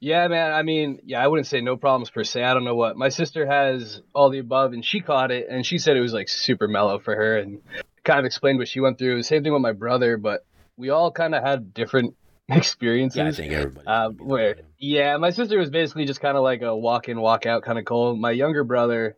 Yeah, 0.03 0.27
man. 0.27 0.53
I 0.53 0.65
mean, 0.65 0.99
yeah, 1.05 1.23
I 1.23 1.29
wouldn't 1.29 1.47
say 1.47 1.61
no 1.61 1.77
problems 1.77 2.11
per 2.11 2.25
se. 2.25 2.43
I 2.43 2.55
don't 2.55 2.65
know 2.65 2.75
what 2.75 2.97
my 2.97 3.09
sister 3.09 3.47
has 3.47 4.03
all 4.13 4.31
the 4.31 4.41
above, 4.41 4.73
and 4.73 4.85
she 4.85 4.99
caught 4.99 5.31
it, 5.31 5.47
and 5.49 5.65
she 5.65 5.79
said 5.79 5.97
it 5.97 6.01
was 6.01 6.13
like 6.13 6.29
super 6.29 6.67
mellow 6.67 6.99
for 6.99 7.15
her, 7.15 7.39
and 7.39 7.63
kind 8.03 8.19
of 8.19 8.25
explained 8.25 8.59
what 8.59 8.67
she 8.67 8.81
went 8.81 8.99
through. 8.99 9.23
Same 9.23 9.45
thing 9.45 9.53
with 9.53 9.63
my 9.63 9.71
brother, 9.71 10.17
but 10.17 10.45
we 10.77 10.91
all 10.91 11.13
kind 11.13 11.37
of 11.37 11.45
had 11.45 11.73
different 11.73 12.17
experiences. 12.49 13.19
Yeah, 13.19 13.29
I 13.29 13.31
think 13.31 13.53
everybody. 13.53 13.87
Uh, 13.87 14.09
where 14.09 14.57
yeah, 14.77 15.19
my 15.19 15.31
sister 15.31 15.57
was 15.57 15.71
basically 15.71 16.05
just 16.05 16.21
kind 16.21 16.37
of 16.37 16.43
like 16.43 16.63
a 16.63 16.77
walk 16.77 17.09
in, 17.09 17.21
walk 17.21 17.47
out 17.47 17.63
kind 17.63 17.79
of 17.79 17.85
cold. 17.85 18.19
My 18.19 18.33
younger 18.33 18.65
brother, 18.65 19.15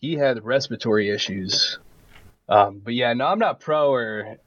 he 0.00 0.14
had 0.14 0.42
respiratory 0.42 1.10
issues. 1.10 1.78
Um, 2.48 2.80
but 2.82 2.94
yeah, 2.94 3.12
no, 3.12 3.26
I'm 3.26 3.38
not 3.38 3.60
pro 3.60 3.92
or 3.92 4.38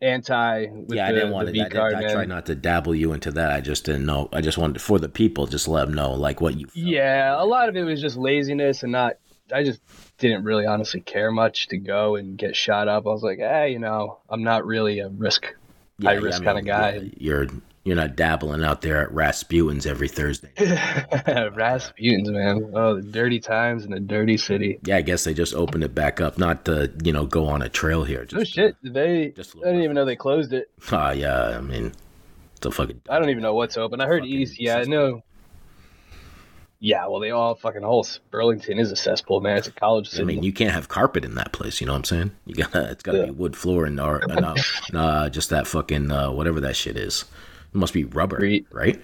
anti. 0.00 0.66
With 0.66 0.94
yeah, 0.94 1.06
I 1.06 1.12
the, 1.12 1.18
didn't 1.18 1.32
want 1.32 1.48
to. 1.48 1.60
I, 1.60 1.68
didn't- 1.68 1.94
I 1.94 2.12
tried 2.12 2.28
not 2.28 2.46
to 2.46 2.54
dabble 2.54 2.94
you 2.94 3.12
into 3.12 3.30
that. 3.32 3.52
I 3.52 3.60
just 3.60 3.84
didn't 3.84 4.06
know. 4.06 4.28
I 4.32 4.40
just 4.40 4.58
wanted 4.58 4.80
for 4.80 4.98
the 4.98 5.08
people, 5.08 5.46
just 5.46 5.68
let 5.68 5.86
them 5.86 5.94
know 5.94 6.12
like 6.12 6.40
what 6.40 6.58
you. 6.58 6.66
Felt. 6.66 6.76
Yeah, 6.76 7.40
a 7.40 7.44
lot 7.44 7.68
of 7.68 7.76
it 7.76 7.82
was 7.82 8.00
just 8.00 8.16
laziness 8.16 8.82
and 8.82 8.92
not. 8.92 9.14
I 9.52 9.64
just 9.64 9.80
didn't 10.18 10.44
really 10.44 10.66
honestly 10.66 11.00
care 11.00 11.30
much 11.30 11.68
to 11.68 11.78
go 11.78 12.16
and 12.16 12.36
get 12.36 12.54
shot 12.54 12.86
up. 12.88 13.06
I 13.06 13.10
was 13.10 13.22
like, 13.22 13.38
hey, 13.38 13.72
you 13.72 13.78
know, 13.78 14.18
I'm 14.28 14.42
not 14.42 14.66
really 14.66 14.98
a 14.98 15.08
risk 15.08 15.54
high 16.02 16.14
risk 16.14 16.42
kinda 16.42 16.62
guy. 16.62 16.96
yeah, 16.96 17.08
you're 17.16 17.46
you're 17.88 17.96
not 17.96 18.14
dabbling 18.16 18.62
out 18.62 18.82
there 18.82 19.00
at 19.02 19.10
Rasputin's 19.12 19.86
every 19.86 20.08
Thursday. 20.08 20.50
Rasputin's, 21.54 22.30
man. 22.30 22.70
Oh, 22.74 22.96
the 22.96 23.02
dirty 23.02 23.40
times 23.40 23.84
in 23.84 23.90
the 23.90 24.00
dirty 24.00 24.36
city. 24.36 24.78
Yeah, 24.84 24.96
I 24.98 25.02
guess 25.02 25.24
they 25.24 25.34
just 25.34 25.54
opened 25.54 25.84
it 25.84 25.94
back 25.94 26.20
up, 26.20 26.38
not 26.38 26.64
to 26.66 26.92
you 27.02 27.12
know 27.12 27.26
go 27.26 27.46
on 27.46 27.62
a 27.62 27.68
trail 27.68 28.04
here. 28.04 28.26
Oh 28.34 28.44
shit! 28.44 28.76
Did 28.82 28.94
they? 28.94 29.28
just 29.30 29.56
I 29.56 29.66
didn't 29.66 29.82
even 29.82 29.94
know 29.94 30.04
they 30.04 30.16
closed 30.16 30.52
it. 30.52 30.70
Ah, 30.92 31.10
yeah. 31.12 31.56
I 31.56 31.60
mean, 31.60 31.92
it's 32.56 32.66
a 32.66 32.70
fucking. 32.70 33.00
I 33.08 33.18
don't 33.18 33.30
even 33.30 33.42
know 33.42 33.54
what's 33.54 33.76
open. 33.76 34.00
I 34.00 34.06
heard 34.06 34.24
East. 34.24 34.60
Yeah, 34.60 34.76
I 34.78 34.84
know. 34.84 35.22
Yeah, 36.80 37.06
well, 37.08 37.18
they 37.18 37.32
all 37.32 37.56
fucking 37.56 37.82
whole 37.82 38.06
Burlington 38.30 38.78
is 38.78 38.92
a 38.92 38.96
cesspool, 38.96 39.40
man. 39.40 39.56
It's 39.56 39.66
a 39.66 39.72
college 39.72 40.18
I 40.20 40.22
mean, 40.22 40.44
you 40.44 40.52
can't 40.52 40.70
have 40.72 40.88
carpet 40.88 41.24
in 41.24 41.34
that 41.34 41.50
place. 41.52 41.80
You 41.80 41.88
know 41.88 41.92
what 41.94 41.98
I'm 41.98 42.04
saying? 42.04 42.30
You 42.46 42.54
gotta, 42.54 42.90
it's 42.90 43.02
gotta 43.02 43.18
Yeah. 43.18 43.24
be 43.26 43.30
wood 43.32 43.56
floor 43.56 43.84
and 43.84 43.98
or 43.98 44.18
and, 44.18 44.44
uh, 44.44 44.54
uh, 44.94 45.28
just 45.28 45.50
that 45.50 45.66
fucking 45.66 46.12
uh, 46.12 46.30
whatever 46.30 46.60
that 46.60 46.76
shit 46.76 46.96
is. 46.96 47.24
It 47.74 47.76
must 47.76 47.92
be 47.94 48.04
rubber, 48.04 48.38
right? 48.72 49.00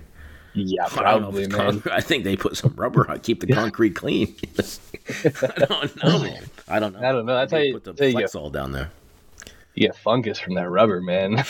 yeah, 0.54 0.86
I 0.96 1.18
don't 1.18 1.22
know 1.32 1.36
if 1.38 1.50
probably, 1.50 1.80
man. 1.80 1.82
I 1.92 2.00
think 2.00 2.24
they 2.24 2.36
put 2.36 2.56
some 2.56 2.74
rubber 2.76 3.10
on 3.10 3.18
keep 3.20 3.40
the 3.40 3.52
concrete 3.52 3.94
clean. 3.96 4.34
I 5.24 5.28
don't 5.66 5.96
know. 6.04 6.18
man. 6.20 6.44
I 6.68 6.78
don't 6.78 6.92
know. 6.94 7.00
I 7.08 7.12
don't 7.12 7.26
know. 7.26 7.34
That's 7.34 7.52
how 7.52 7.58
They 7.58 7.66
you- 7.68 7.74
put 7.78 7.84
the 7.84 7.90
how 7.92 8.20
get- 8.20 8.30
Flexol 8.30 8.52
down 8.52 8.72
there. 8.72 8.90
You 9.76 9.88
get 9.88 9.96
fungus 9.96 10.38
from 10.38 10.54
that 10.54 10.70
rubber, 10.70 11.00
man. 11.00 11.42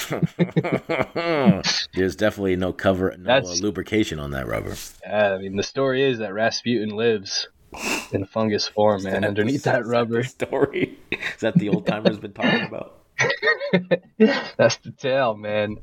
There's 1.95 2.17
definitely 2.17 2.57
no 2.57 2.73
cover, 2.73 3.15
no 3.19 3.31
uh, 3.31 3.41
That's- 3.41 3.61
lubrication 3.61 4.19
on 4.19 4.31
that 4.33 4.47
rubber. 4.47 4.75
Yeah, 5.03 5.35
I 5.35 5.39
mean, 5.39 5.57
the 5.57 5.63
story 5.63 6.03
is 6.03 6.19
that 6.19 6.33
Rasputin 6.33 6.91
lives 6.97 7.49
in 8.13 8.25
fungus 8.25 8.67
form, 8.67 9.03
man, 9.03 9.25
underneath 9.25 9.65
that 9.65 9.85
rubber. 9.87 10.23
story. 10.25 10.99
Is 11.11 11.41
that 11.41 11.55
the 11.57 11.69
old 11.69 11.87
timers 11.87 12.19
been 12.19 12.33
talking 12.33 12.63
about? 12.63 13.01
That's 14.19 14.77
the 14.79 14.93
tale, 14.97 15.35
man. 15.37 15.77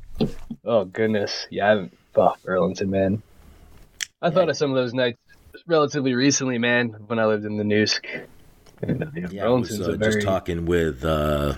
Oh 0.66 0.86
goodness, 0.86 1.48
yeah, 1.50 1.66
I 1.66 1.70
haven't. 1.70 1.98
Oh, 2.16 2.36
Burlington, 2.44 2.90
man. 2.90 3.24
I 4.22 4.30
thought 4.30 4.50
of 4.50 4.58
some 4.58 4.70
of 4.70 4.76
those 4.76 4.94
nights 4.94 5.18
relatively 5.66 6.14
recently, 6.14 6.58
man, 6.58 6.90
when 7.08 7.20
I 7.20 7.26
lived 7.26 7.46
in 7.46 7.58
the 7.58 7.64
Noosk. 7.64 8.06
And, 8.82 9.04
uh, 9.04 9.08
yeah, 9.16 9.28
Yeah, 9.32 9.46
I 9.46 9.50
was 9.50 9.80
uh, 9.80 9.96
very. 9.96 10.14
just 10.14 10.26
talking 10.26 10.66
with 10.66 11.04
uh, 11.06 11.56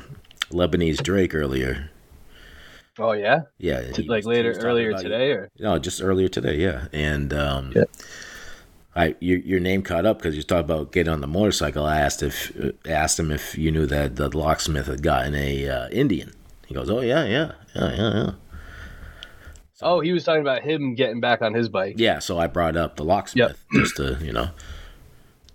Lebanese 0.51 1.01
Drake 1.01 1.33
earlier. 1.35 1.89
Oh 2.99 3.13
yeah, 3.13 3.41
Yeah, 3.57 3.81
he 3.81 4.03
like 4.03 4.25
later, 4.25 4.53
earlier 4.53 4.93
today, 4.93 5.31
or 5.31 5.49
No, 5.57 5.79
just 5.79 6.01
earlier 6.01 6.27
today. 6.27 6.57
Yeah, 6.57 6.87
and 6.93 7.33
um, 7.33 7.71
Yeah. 7.75 7.85
I 8.95 9.15
your, 9.19 9.39
your 9.39 9.59
name 9.59 9.81
caught 9.81 10.05
up 10.05 10.19
because 10.19 10.35
you 10.35 10.43
talked 10.43 10.65
about 10.65 10.91
getting 10.91 11.11
on 11.11 11.21
the 11.21 11.27
motorcycle. 11.27 11.85
I 11.85 11.99
asked 11.99 12.21
if 12.21 12.51
uh, 12.59 12.71
asked 12.87 13.19
him 13.19 13.31
if 13.31 13.57
you 13.57 13.71
knew 13.71 13.85
that 13.87 14.15
the 14.15 14.35
locksmith 14.35 14.87
had 14.87 15.01
gotten 15.01 15.33
a 15.35 15.67
uh, 15.67 15.89
Indian. 15.89 16.33
He 16.67 16.73
goes, 16.73 16.89
"Oh 16.89 17.01
yeah, 17.01 17.25
yeah, 17.25 17.51
yeah, 17.75 17.95
yeah, 17.95 18.13
yeah." 18.15 18.31
oh, 19.81 19.99
he 19.99 20.11
was 20.13 20.23
talking 20.23 20.41
about 20.41 20.61
him 20.61 20.95
getting 20.95 21.19
back 21.19 21.41
on 21.41 21.53
his 21.53 21.69
bike. 21.69 21.95
Yeah, 21.97 22.19
so 22.19 22.37
I 22.39 22.47
brought 22.47 22.77
up 22.77 22.95
the 22.95 23.03
locksmith 23.03 23.63
just 23.73 23.97
to 23.97 24.17
you 24.21 24.31
know 24.31 24.49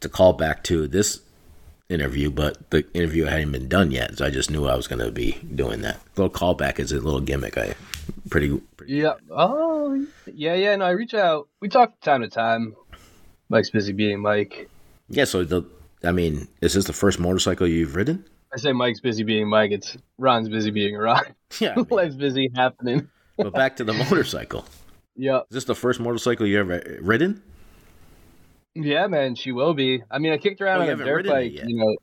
to 0.01 0.09
call 0.09 0.33
back 0.33 0.65
to 0.65 0.89
this 0.89 1.21
interview, 1.89 2.31
but 2.31 2.71
the 2.71 2.87
interview 2.93 3.25
hadn't 3.25 3.53
been 3.53 3.69
done 3.69 3.91
yet, 3.91 4.19
so 4.19 4.27
I 4.27 4.31
just 4.31 4.51
knew 4.51 4.67
I 4.67 4.77
was 4.77 4.87
going 4.87 5.01
to 5.01 5.11
be 5.11 5.39
doing 5.55 5.81
that. 5.83 6.01
little 6.17 6.31
callback 6.31 6.79
is 6.79 6.93
a 6.93 7.01
little 7.01 7.21
gimmick. 7.21 7.57
I 7.57 7.75
pretty, 8.29 8.59
pretty 8.77 8.95
Yeah. 8.95 9.15
Oh, 9.31 10.07
yeah, 10.27 10.55
yeah. 10.55 10.77
No, 10.77 10.85
I 10.85 10.91
reach 10.91 11.15
out. 11.15 11.49
We 11.61 11.69
talk 11.69 12.01
time 12.01 12.23
to 12.23 12.29
time. 12.29 12.77
Mike's 13.49 13.71
busy 13.71 13.93
being 13.93 14.21
Mike. 14.21 14.69
yeah. 15.09 15.25
So 15.25 15.45
the 15.45 15.63
I 16.05 16.13
mean, 16.13 16.49
is 16.61 16.75
this 16.75 16.85
the 16.85 16.93
first 16.93 17.19
motorcycle 17.19 17.67
you've 17.67 17.97
ridden? 17.97 18.25
I 18.53 18.57
say 18.59 18.73
Mike's 18.73 19.01
busy 19.01 19.25
being 19.25 19.49
Mike. 19.49 19.73
It's 19.73 19.97
Ron's 20.17 20.49
busy 20.49 20.71
being 20.71 20.97
Ron. 20.97 21.23
Yeah, 21.61 21.73
I 21.73 21.77
mean, 21.77 21.87
Life's 21.91 22.15
busy 22.15 22.51
happening. 22.55 23.09
but 23.39 23.53
back 23.55 23.77
to 23.77 23.85
the 23.85 23.93
motorcycle. 24.11 24.65
Yep. 25.17 25.47
Is 25.51 25.55
this 25.55 25.65
the 25.65 25.75
first 25.75 25.99
motorcycle 25.99 26.47
you 26.47 26.61
ever 26.61 26.99
ridden? 27.01 27.43
Yeah, 28.75 29.07
man, 29.09 29.35
she 29.35 29.51
will 29.53 29.75
be. 29.75 30.03
I 30.11 30.19
mean, 30.19 30.33
I 30.33 30.39
kicked 30.39 30.61
around 30.61 30.83
Oh, 30.83 30.93
on 30.93 31.01
a 31.01 31.05
dirt 31.05 31.27
bike, 31.27 31.53
you 31.53 31.65
know. 31.77 31.97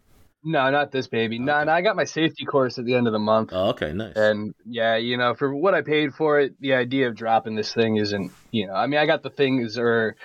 No, 0.43 0.69
not 0.69 0.91
this 0.91 1.07
baby. 1.07 1.39
No, 1.39 1.55
Okay. 1.57 1.65
no, 1.65 1.71
I 1.71 1.81
got 1.81 1.95
my 1.95 2.03
safety 2.03 2.43
course 2.45 2.77
at 2.77 2.85
the 2.85 2.93
end 2.95 3.07
of 3.07 3.13
the 3.13 3.19
month. 3.19 3.51
Oh, 3.53 3.69
okay, 3.69 3.93
nice. 3.93 4.15
And 4.15 4.53
yeah, 4.65 4.95
you 4.97 5.15
know, 5.17 5.33
for 5.35 5.55
what 5.55 5.73
I 5.73 5.81
paid 5.81 6.13
for 6.13 6.39
it, 6.39 6.59
the 6.59 6.73
idea 6.73 7.07
of 7.07 7.15
dropping 7.15 7.55
this 7.55 7.73
thing 7.73 7.95
isn't, 7.97 8.31
you 8.51 8.67
know, 8.67 8.73
I 8.73 8.85
mean, 8.87 8.99
I 8.99 9.05
got 9.05 9.23
the 9.23 9.29
things 9.29 9.77
or 9.77 10.15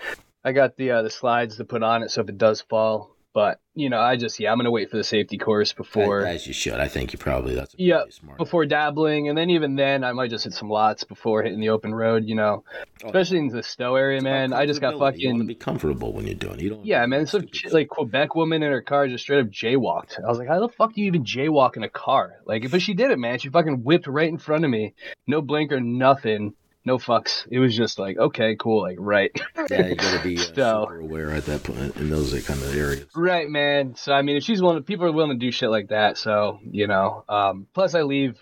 I 0.44 0.52
got 0.52 0.76
the 0.76 0.90
uh, 0.92 1.02
the 1.02 1.10
slides 1.10 1.56
to 1.58 1.64
put 1.64 1.82
on 1.82 2.02
it 2.02 2.10
so 2.10 2.22
if 2.22 2.28
it 2.28 2.38
does 2.38 2.60
fall. 2.62 3.16
But 3.32 3.60
you 3.76 3.90
know, 3.90 4.00
I 4.00 4.16
just 4.16 4.40
yeah, 4.40 4.50
I'm 4.50 4.58
gonna 4.58 4.72
wait 4.72 4.90
for 4.90 4.96
the 4.96 5.04
safety 5.04 5.38
course 5.38 5.72
before 5.72 6.26
as, 6.26 6.48
you 6.48 6.52
should. 6.52 6.74
I 6.80 6.88
think 6.88 7.12
you 7.12 7.18
probably 7.20 7.54
that's 7.54 7.76
Yeah, 7.78 8.02
before 8.38 8.66
dabbling, 8.66 9.28
and 9.28 9.38
then 9.38 9.50
even 9.50 9.76
then, 9.76 10.02
I 10.02 10.10
might 10.10 10.30
just 10.30 10.42
hit 10.42 10.52
some 10.52 10.68
lots 10.68 11.04
before 11.04 11.44
hitting 11.44 11.60
the 11.60 11.68
open 11.68 11.94
road. 11.94 12.24
You 12.26 12.34
know, 12.34 12.64
Oh. 13.04 13.06
especially 13.06 13.38
in 13.38 13.46
the 13.46 13.62
Stowe 13.62 13.94
area, 13.94 14.20
man. 14.20 14.52
I 14.52 14.66
just 14.66 14.80
got 14.80 14.94
comfortability. 14.94 15.18
You 15.20 15.28
want 15.28 15.36
to 15.36 15.42
fucking 15.42 15.46
be 15.46 15.54
comfortable 15.54 16.12
when 16.12 16.26
you're 16.26 16.34
doing. 16.34 16.54
it. 16.54 16.62
You 16.62 16.70
don't. 16.70 16.84
yeah, 16.84 17.06
man. 17.06 17.24
Some 17.26 17.46
ch- 17.46 17.66
like 17.70 17.86
Quebec 17.88 18.34
woman 18.34 18.64
in 18.64 18.72
her 18.72 18.82
car 18.82 19.06
just 19.06 19.22
straight 19.22 19.42
up 19.42 19.46
jaywalked. 19.50 20.18
I 20.18 20.26
was 20.28 20.38
like, 20.38 20.48
how 20.48 20.58
the 20.58 20.68
fuck 20.68 20.94
do 20.94 21.00
you 21.00 21.06
even 21.06 21.22
jaywalk 21.22 21.76
in 21.76 21.84
a 21.84 21.88
car? 21.88 22.34
Like, 22.46 22.68
but 22.68 22.82
she 22.82 22.94
did 22.94 23.12
it, 23.12 23.18
man. 23.20 23.38
She 23.38 23.48
fucking 23.48 23.84
whipped 23.84 24.08
right 24.08 24.28
in 24.28 24.38
front 24.38 24.64
of 24.64 24.70
me, 24.72 24.94
no 25.28 25.40
blinker, 25.40 25.80
nothing, 25.80 26.54
no 26.84 26.98
fucks. 26.98 27.46
It 27.50 27.58
was 27.58 27.76
just 27.76 27.98
like, 27.98 28.16
okay, 28.18 28.56
cool, 28.56 28.82
like 28.82 28.96
right, 28.98 29.30
yeah, 29.70 29.86
you 29.88 29.94
got 29.96 30.16
to 30.16 30.22
be 30.22 30.38
uh, 30.38 30.40
So- 30.54 30.84
super 30.88 31.00
aware 31.00 31.30
at 31.30 31.44
that 31.46 31.62
point 31.62 31.96
in 31.96 32.10
those 32.10 32.30
kind 32.46 32.60
of 32.62 32.74
areas. 32.74 33.06
right, 33.14 33.48
man. 33.48 33.94
So 33.96 34.12
I 34.12 34.22
mean, 34.22 34.36
if 34.36 34.42
she's 34.44 34.60
willing, 34.62 34.82
people 34.82 35.06
are 35.06 35.12
willing 35.12 35.38
to 35.38 35.44
do 35.46 35.50
shit 35.52 35.70
like 35.70 35.88
that. 35.88 36.16
So 36.18 36.60
you 36.70 36.86
know, 36.86 37.24
um, 37.28 37.66
plus 37.74 37.94
I 37.94 38.02
leave. 38.02 38.38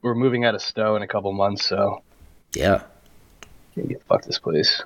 We're 0.00 0.14
moving 0.14 0.44
out 0.44 0.54
of 0.54 0.62
Stowe 0.62 0.94
in 0.94 1.02
a 1.02 1.08
couple 1.08 1.32
months, 1.32 1.64
so 1.66 2.02
Yeah, 2.54 2.82
yeah, 3.74 3.96
fuck 4.08 4.22
this 4.24 4.38
place. 4.38 4.80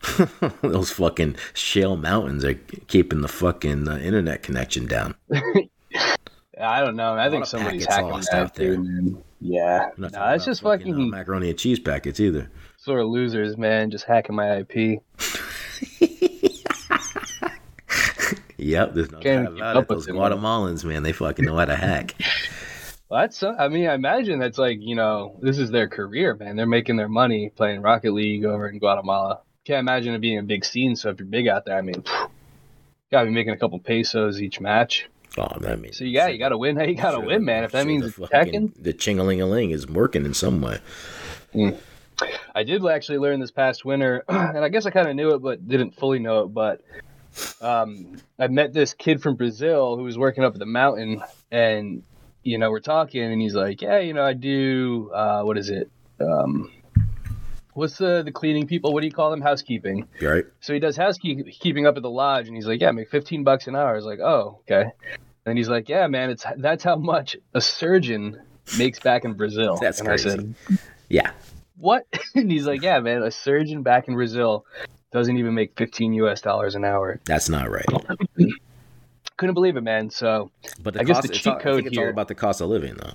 those 0.62 0.90
fucking 0.92 1.36
shale 1.52 1.96
mountains 1.96 2.42
are 2.44 2.54
keeping 2.54 3.20
the 3.20 3.28
fucking 3.28 3.86
uh, 3.86 3.98
internet 3.98 4.42
connection 4.42 4.86
down. 4.86 5.14
I 6.58 6.80
don't 6.82 6.96
know. 6.96 7.14
I 7.14 7.28
think 7.28 7.44
somebody's 7.44 7.84
hacking 7.84 8.08
lost 8.10 8.30
that 8.30 8.40
out 8.42 8.54
there. 8.54 8.78
Yeah, 9.40 9.90
I'm 9.96 10.02
no, 10.02 10.08
it's 10.32 10.44
just 10.44 10.62
fucking, 10.62 10.94
uh, 10.94 10.98
macaroni 10.98 11.50
and 11.50 11.58
cheese 11.58 11.78
packets 11.78 12.20
either. 12.20 12.50
sort 12.78 13.00
of 13.00 13.08
losers, 13.08 13.56
man. 13.56 13.90
Just 13.90 14.04
hacking 14.04 14.34
my 14.34 14.58
IP. 14.58 15.02
Yep, 18.58 18.94
there's 18.94 19.12
no 19.12 19.18
Can't 19.18 19.44
doubt 19.44 19.56
about 19.56 19.76
it. 19.76 19.88
Those 19.88 20.06
with 20.06 20.16
man. 20.16 20.32
Guatemalans, 20.32 20.84
man, 20.84 21.02
they 21.02 21.12
fucking 21.12 21.44
know 21.44 21.56
how 21.56 21.66
to 21.66 21.76
hack. 21.76 22.14
Well, 23.08 23.20
that's. 23.20 23.40
I 23.44 23.68
mean, 23.68 23.86
I 23.86 23.94
imagine 23.94 24.40
that's 24.40 24.58
like 24.58 24.78
you 24.80 24.96
know, 24.96 25.38
this 25.40 25.58
is 25.58 25.70
their 25.70 25.88
career, 25.88 26.34
man. 26.34 26.56
They're 26.56 26.66
making 26.66 26.96
their 26.96 27.08
money 27.08 27.50
playing 27.50 27.80
Rocket 27.80 28.12
League 28.12 28.44
over 28.44 28.68
in 28.68 28.80
Guatemala. 28.80 29.42
Can't 29.64 29.78
imagine 29.78 30.12
it 30.14 30.20
being 30.20 30.38
a 30.38 30.42
big 30.42 30.64
scene. 30.64 30.96
So 30.96 31.10
if 31.10 31.20
you're 31.20 31.28
big 31.28 31.46
out 31.46 31.66
there, 31.66 31.78
I 31.78 31.82
mean, 31.82 32.02
gotta 33.12 33.26
be 33.26 33.30
making 33.30 33.52
a 33.52 33.56
couple 33.58 33.78
pesos 33.78 34.42
each 34.42 34.60
match. 34.60 35.06
Oh, 35.38 35.58
that 35.60 35.80
means 35.80 35.98
So 35.98 36.04
you 36.04 36.14
got 36.14 36.32
you 36.32 36.38
got 36.38 36.48
to 36.50 36.58
win. 36.58 36.76
Hey, 36.76 36.90
you 36.90 36.94
got 36.94 37.10
to 37.12 37.18
sure 37.18 37.26
win, 37.26 37.44
man. 37.44 37.64
If 37.64 37.72
that 37.72 37.80
sure 37.82 37.86
means 37.86 38.02
the 38.14 38.22
it's 38.24 38.32
fucking- 38.32 38.72
the 38.78 38.92
ching-a-ling-a-ling 38.92 39.70
is 39.70 39.86
working 39.86 40.24
in 40.24 40.34
some 40.34 40.60
way. 40.60 40.78
I 42.54 42.62
did 42.64 42.84
actually 42.86 43.18
learn 43.18 43.40
this 43.40 43.50
past 43.50 43.84
winter, 43.84 44.24
and 44.28 44.58
I 44.58 44.68
guess 44.68 44.86
I 44.86 44.90
kind 44.90 45.08
of 45.08 45.16
knew 45.16 45.34
it, 45.34 45.42
but 45.42 45.66
didn't 45.68 45.96
fully 45.96 46.18
know 46.18 46.44
it. 46.44 46.46
But 46.54 46.80
um, 47.60 48.16
I 48.38 48.48
met 48.48 48.72
this 48.72 48.94
kid 48.94 49.22
from 49.22 49.34
Brazil 49.36 49.96
who 49.96 50.04
was 50.04 50.16
working 50.16 50.42
up 50.44 50.54
at 50.54 50.58
the 50.58 50.66
mountain, 50.66 51.22
and 51.50 52.02
you 52.42 52.56
know 52.58 52.70
we're 52.70 52.80
talking, 52.80 53.22
and 53.22 53.40
he's 53.40 53.54
like, 53.54 53.82
"Yeah, 53.82 53.98
you 53.98 54.14
know, 54.14 54.24
I 54.24 54.32
do. 54.32 55.10
Uh, 55.12 55.42
what 55.42 55.58
is 55.58 55.68
it? 55.68 55.90
Um, 56.20 56.72
what's 57.74 57.98
the 57.98 58.22
the 58.22 58.32
cleaning 58.32 58.66
people? 58.66 58.94
What 58.94 59.00
do 59.02 59.06
you 59.06 59.12
call 59.12 59.30
them? 59.30 59.42
Housekeeping." 59.42 60.08
Right? 60.22 60.44
So 60.60 60.72
he 60.72 60.78
does 60.80 60.96
housekeeping 60.96 61.86
up 61.86 61.96
at 61.98 62.02
the 62.02 62.10
lodge, 62.10 62.46
and 62.46 62.56
he's 62.56 62.66
like, 62.66 62.80
"Yeah, 62.80 62.88
I 62.88 62.92
make 62.92 63.10
fifteen 63.10 63.44
bucks 63.44 63.66
an 63.66 63.76
hour." 63.76 63.90
I 63.90 63.96
was 63.96 64.06
like, 64.06 64.20
"Oh, 64.20 64.60
okay." 64.70 64.92
And 65.46 65.56
he's 65.56 65.68
like, 65.68 65.88
"Yeah, 65.88 66.06
man, 66.08 66.28
it's 66.30 66.44
that's 66.56 66.82
how 66.84 66.96
much 66.96 67.36
a 67.54 67.60
surgeon 67.60 68.42
makes 68.78 68.98
back 68.98 69.24
in 69.24 69.34
Brazil." 69.34 69.76
That's 69.80 70.00
and 70.00 70.08
crazy. 70.08 70.28
I 70.28 70.32
said, 70.34 70.54
Yeah. 71.08 71.30
what? 71.78 72.04
and 72.34 72.50
he's 72.50 72.66
like, 72.66 72.82
yeah, 72.82 72.98
man, 72.98 73.22
a 73.22 73.30
surgeon 73.30 73.82
back 73.82 74.08
in 74.08 74.14
Brazil 74.14 74.66
doesn't 75.12 75.36
even 75.36 75.54
make 75.54 75.76
15 75.78 76.12
US 76.14 76.40
dollars 76.40 76.74
an 76.74 76.84
hour. 76.84 77.20
That's 77.24 77.48
not 77.48 77.70
right. 77.70 77.86
Couldn't 79.36 79.54
believe 79.54 79.76
it, 79.76 79.82
man. 79.82 80.10
So, 80.10 80.50
But 80.82 80.94
the 80.94 81.00
I 81.00 81.04
guess 81.04 81.16
cost, 81.18 81.28
the 81.28 81.34
it's 81.34 81.42
cheat 81.42 81.52
all, 81.52 81.60
code 81.60 81.86
it's 81.86 81.96
all 81.96 82.08
about 82.08 82.26
the 82.28 82.34
cost 82.34 82.60
of 82.60 82.68
living, 82.68 82.94
though. 82.96 83.12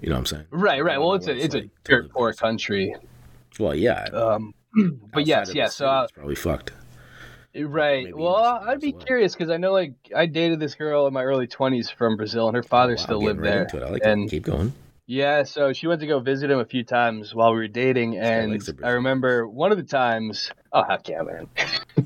You 0.00 0.08
know 0.08 0.14
what 0.14 0.20
I'm 0.20 0.26
saying? 0.26 0.44
right, 0.50 0.82
right. 0.82 0.98
Well, 0.98 1.14
it's 1.14 1.26
a 1.26 1.36
it's 1.36 1.54
a 1.54 1.58
like 1.58 1.70
to 1.84 1.90
dirt 1.92 2.10
poor 2.10 2.32
country. 2.32 2.94
Well, 3.58 3.74
yeah. 3.74 4.04
Um, 4.04 4.54
but 5.12 5.20
outside 5.20 5.26
yes, 5.26 5.54
yeah. 5.54 5.66
So, 5.68 5.88
uh, 5.88 6.04
it's 6.04 6.12
probably 6.12 6.36
fucked. 6.36 6.72
Right. 7.66 8.14
Well, 8.14 8.36
in 8.36 8.42
the 8.42 8.60
city 8.60 8.70
I'd 8.70 8.80
be 8.80 8.92
well. 8.92 9.06
curious 9.06 9.34
because 9.34 9.50
I 9.50 9.56
know, 9.56 9.72
like, 9.72 9.94
I 10.14 10.26
dated 10.26 10.60
this 10.60 10.74
girl 10.74 11.06
in 11.06 11.12
my 11.12 11.24
early 11.24 11.46
20s 11.46 11.92
from 11.92 12.16
Brazil, 12.16 12.48
and 12.48 12.56
her 12.56 12.62
father 12.62 12.94
Wow, 12.96 13.02
still 13.02 13.22
lived 13.22 13.40
right 13.40 13.50
there. 13.50 13.62
into 13.62 13.76
it. 13.78 13.82
I 13.82 13.90
like 13.90 14.02
and 14.04 14.26
it. 14.26 14.30
Keep 14.30 14.44
going. 14.44 14.72
Yeah, 15.06 15.44
so 15.44 15.72
she 15.72 15.86
went 15.86 16.02
to 16.02 16.06
go 16.06 16.20
visit 16.20 16.50
him 16.50 16.58
a 16.58 16.66
few 16.66 16.84
times 16.84 17.34
while 17.34 17.52
we 17.52 17.60
were 17.60 17.68
dating, 17.68 18.18
and 18.18 18.62
I 18.84 18.90
remember 18.90 19.48
one 19.48 19.72
of 19.72 19.78
the 19.78 19.84
times. 19.84 20.50
Oh 20.70 20.82
heck 20.82 21.08
yeah, 21.08 21.22
man! 21.22 21.48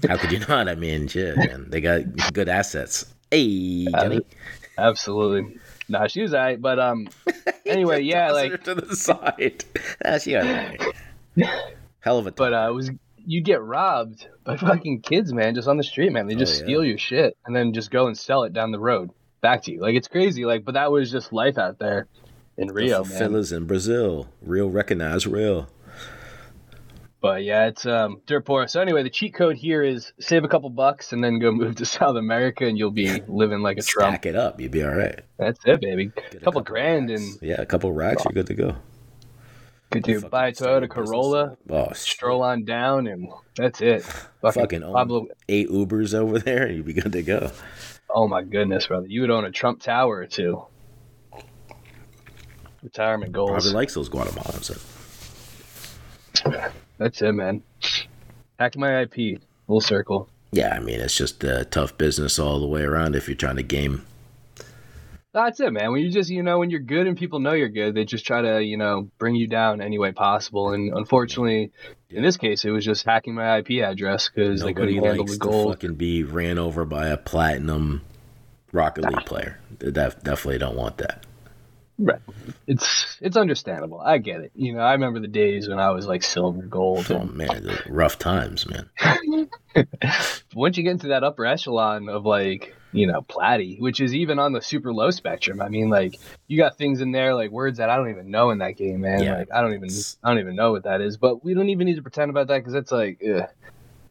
How 0.07 0.17
could 0.17 0.31
you 0.31 0.39
not? 0.39 0.69
I 0.69 0.77
mean, 0.77 1.09
shit, 1.09 1.37
man. 1.37 1.69
They 1.69 1.81
got 1.81 2.03
good 2.33 2.49
assets. 2.49 3.13
Hey, 3.33 3.87
Jenny. 3.87 4.21
Absolutely. 4.79 5.59
Nah, 5.89 6.07
she 6.07 6.23
was 6.23 6.33
alright, 6.33 6.61
but 6.61 6.79
um, 6.79 7.09
anyway, 7.67 8.03
yeah, 8.03 8.31
like, 8.31 8.53
her 8.53 8.57
to 8.59 8.75
the 8.77 8.95
side. 8.95 9.65
Ah, 10.05 10.19
she 10.19 10.35
it. 10.35 10.81
Hell 12.01 12.19
of 12.19 12.27
a 12.27 12.33
but 12.33 12.55
uh, 12.55 12.69
it 12.71 12.73
was 12.75 12.91
you 13.27 13.41
get 13.43 13.63
robbed 13.63 14.27
by 14.45 14.57
fucking 14.59 15.01
kids, 15.03 15.33
man, 15.33 15.55
just 15.55 15.69
on 15.69 15.77
the 15.77 15.83
street, 15.85 16.13
man. 16.13 16.27
They 16.27 16.35
just 16.35 16.55
Oh, 16.55 16.59
yeah. 16.59 16.65
steal 16.65 16.85
your 16.85 16.99
shit 16.99 17.37
and 17.47 17.55
then 17.55 17.73
just 17.73 17.91
go 17.91 18.07
and 18.07 18.17
sell 18.19 18.45
it 18.45 18.53
down 18.53 18.71
the 18.73 18.81
road 18.81 19.11
back 19.41 19.63
to 19.65 19.73
you. 19.73 19.81
Like 19.81 19.95
it's 19.95 20.09
crazy, 20.09 20.45
like, 20.45 20.65
but 20.65 20.75
that 20.75 20.91
was 20.93 21.11
just 21.11 21.33
life 21.33 21.59
out 21.59 21.79
there 21.79 22.07
in 22.57 22.69
Rio, 22.69 23.03
man. 23.05 23.19
fellas 23.19 23.51
in 23.53 23.67
Brazil. 23.67 24.29
Real 24.43 24.69
recognize 24.71 25.27
real. 25.27 25.69
But 27.21 27.45
yeah, 27.45 27.67
it's 27.67 27.87
um 27.87 28.21
dirt 28.27 28.45
poor. 28.45 28.67
So 28.67 28.81
anyway, 28.81 29.05
the 29.05 29.11
cheat 29.11 29.33
code 29.35 29.57
here 29.57 29.83
is 29.85 30.13
save 30.19 30.43
a 30.43 30.49
couple 30.49 30.69
bucks 30.71 31.13
and 31.13 31.23
then 31.23 31.39
go 31.39 31.53
move 31.53 31.77
to 31.77 31.87
South 31.87 32.17
America, 32.17 32.67
and 32.67 32.77
you'll 32.77 32.91
be 32.91 33.21
living 33.29 33.61
like 33.61 33.79
a 33.79 33.83
Trump. 33.83 34.11
Stack 34.15 34.27
it 34.27 34.35
up. 34.37 34.61
You'd 34.61 34.73
be 34.73 34.83
all 34.83 34.95
right. 34.95 35.21
That's 35.39 35.61
it, 35.65 35.81
baby. 35.81 36.11
A 36.33 36.37
couple 36.41 36.61
grand 36.63 37.11
racks. 37.11 37.23
and 37.23 37.39
yeah, 37.43 37.61
a 37.61 37.67
couple 37.67 37.93
racks. 37.93 38.25
You're 38.25 38.33
good 38.33 38.49
to 38.49 38.55
go. 38.55 38.77
Could 39.93 40.03
do 40.03 40.15
Fucking 40.17 40.31
buy 40.31 40.49
a 40.49 40.53
Toyota 40.53 40.89
Corolla. 40.89 41.57
Oh, 41.71 41.93
stroll 41.93 42.43
on 42.43 42.65
down, 42.65 43.07
and 43.07 43.29
that's 43.57 43.81
it. 43.81 44.03
Fucking, 44.41 44.63
Fucking 44.63 44.81
Pablo. 44.83 45.27
eight 45.49 45.69
Ubers 45.69 46.15
over 46.15 46.39
there, 46.39 46.65
and 46.67 46.77
you'd 46.77 46.87
be 46.87 46.93
good 46.95 47.13
to 47.13 47.23
go. 47.23 47.51
Oh 48.11 48.27
my 48.29 48.43
goodness, 48.43 48.87
brother, 48.89 49.07
you 49.07 49.21
would 49.23 49.31
own 49.31 49.45
a 49.45 49.51
Trump 49.51 49.81
Tower 49.81 50.17
or 50.19 50.27
two. 50.27 50.65
Retirement 52.83 53.33
goals. 53.33 53.51
Probably 53.51 53.71
likes 53.73 53.95
those 53.95 54.09
Guatemalans. 54.09 54.71
That's 56.99 57.23
it, 57.23 57.33
man. 57.33 57.63
Hack 58.59 58.77
my 58.77 59.03
IP. 59.03 59.41
Full 59.67 59.81
circle. 59.81 60.29
Yeah, 60.51 60.75
I 60.75 60.81
mean, 60.81 61.01
it's 61.01 61.17
just 61.17 61.45
uh, 61.45 61.65
tough 61.65 61.97
business 61.97 62.39
all 62.39 62.61
the 62.61 62.67
way 62.67 62.83
around 62.83 63.15
if 63.15 63.29
you're 63.29 63.37
trying 63.37 63.57
to 63.57 63.63
game. 63.63 64.05
That's 65.35 65.61
it, 65.61 65.73
man. 65.73 65.93
When 65.93 66.03
you 66.03 66.11
just, 66.11 66.29
you 66.29 66.43
know, 66.43 66.59
when 66.59 66.69
you're 66.69 66.81
good 66.81 67.07
and 67.07 67.17
people 67.17 67.41
know 67.41 67.53
you're 67.55 67.71
good, 67.71 67.95
they 67.95 68.05
just 68.05 68.27
try 68.27 68.43
to, 68.43 68.63
you 68.63 68.77
know, 68.77 69.09
bring 69.19 69.35
you 69.35 69.47
down 69.49 69.81
any 69.81 69.99
way 69.99 70.13
possible. 70.13 70.73
And 70.73 70.93
unfortunately, 70.95 71.73
in 72.11 72.23
this 72.23 72.37
case, 72.37 72.65
it 72.67 72.71
was 72.71 72.85
just 72.85 73.07
hacking 73.07 73.35
my 73.35 73.59
IP 73.59 73.83
address 73.83 74.29
because 74.29 74.61
they 74.61 74.75
couldn't 74.75 75.03
handle 75.03 75.25
the 75.25 75.33
to 75.33 75.39
gold. 75.39 75.75
fucking 75.75 75.95
be 75.95 76.23
ran 76.23 76.59
over 76.59 76.85
by 76.85 77.09
a 77.09 77.17
platinum 77.17 78.03
Rocket 78.73 79.05
League 79.05 79.25
player. 79.25 79.59
They 79.79 79.91
def- 79.91 80.23
definitely 80.23 80.59
don't 80.59 80.77
want 80.77 80.99
that. 80.99 81.25
Right. 81.99 82.21
It's 82.67 83.17
it's 83.21 83.37
understandable. 83.37 84.01
I 84.01 84.19
get 84.19 84.41
it. 84.41 84.53
You 84.55 84.75
know, 84.75 84.81
I 84.81 84.93
remember 84.93 85.21
the 85.21 85.29
days 85.29 85.69
when 85.69 85.79
I 85.79 85.91
was 85.91 86.07
like 86.07 86.23
silver, 86.23 86.63
gold. 86.63 87.07
Oh 87.11 87.17
And 87.17 87.35
man, 87.35 87.79
rough 87.89 88.19
times, 88.19 88.67
man. 88.67 88.89
once 90.55 90.77
you 90.77 90.83
get 90.83 90.91
into 90.93 91.09
that 91.09 91.23
upper 91.25 91.47
echelon 91.47 92.09
of 92.09 92.25
like, 92.25 92.75
you 92.93 93.07
know, 93.07 93.23
platy, 93.23 93.81
which 93.81 94.01
is 94.01 94.15
even 94.15 94.39
on 94.39 94.53
the 94.53 94.61
super 94.61 94.93
low 94.93 95.11
spectrum. 95.11 95.61
I 95.63 95.69
mean, 95.69 95.89
like 95.89 96.19
you 96.47 96.57
got 96.59 96.77
things 96.77 97.01
in 97.01 97.13
there 97.13 97.35
like 97.35 97.51
words 97.51 97.79
that 97.79 97.89
I 97.91 97.97
don't 97.97 98.11
even 98.11 98.31
know 98.31 98.51
in 98.51 98.59
that 98.59 98.73
game, 98.77 99.01
man. 99.01 99.23
Yeah. 99.23 99.39
Like 99.39 99.49
I 99.53 99.61
don't 99.63 99.75
even 99.75 99.89
I 100.23 100.29
don't 100.31 100.39
even 100.41 100.57
know 100.57 100.73
what 100.73 100.85
that 100.85 101.01
is. 101.01 101.17
But 101.17 101.45
we 101.45 101.55
don't 101.55 101.69
even 101.71 101.87
need 101.87 101.97
to 101.97 102.03
pretend 102.03 102.31
about 102.31 102.49
that 102.49 102.59
because 102.59 102.73
that's 102.75 102.93
like, 102.93 103.21
ugh. 103.27 103.49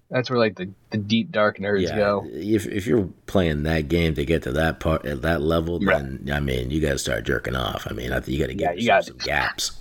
that's 0.10 0.30
where 0.30 0.40
like 0.40 0.56
the, 0.56 0.70
the 0.90 0.98
deep 0.98 1.32
dark 1.32 1.60
nerds 1.60 1.84
Yeah, 1.84 1.96
go. 1.96 2.26
if 2.32 2.66
if 2.66 2.88
you're 2.88 3.08
playing 3.28 3.64
that 3.64 3.88
game 3.88 4.16
to 4.16 4.26
get 4.26 4.44
to 4.44 4.52
that 4.54 4.80
part 4.80 5.06
at 5.06 5.22
that 5.22 5.42
level, 5.42 5.80
Right. 5.80 5.98
then 6.02 6.30
I 6.34 6.40
mean, 6.40 6.72
you 6.72 6.82
got 6.82 6.92
to 6.94 6.98
start 7.00 7.24
jerking 7.26 7.56
off. 7.56 7.86
I 7.90 7.94
mean, 7.94 8.12
I 8.12 8.20
think 8.20 8.38
you 8.38 8.40
got 8.46 8.52
to 8.52 8.58
Yeah, 8.58 8.72
you 8.74 8.88
gotta- 8.88 9.04
some 9.08 9.18
gaps. 9.18 9.72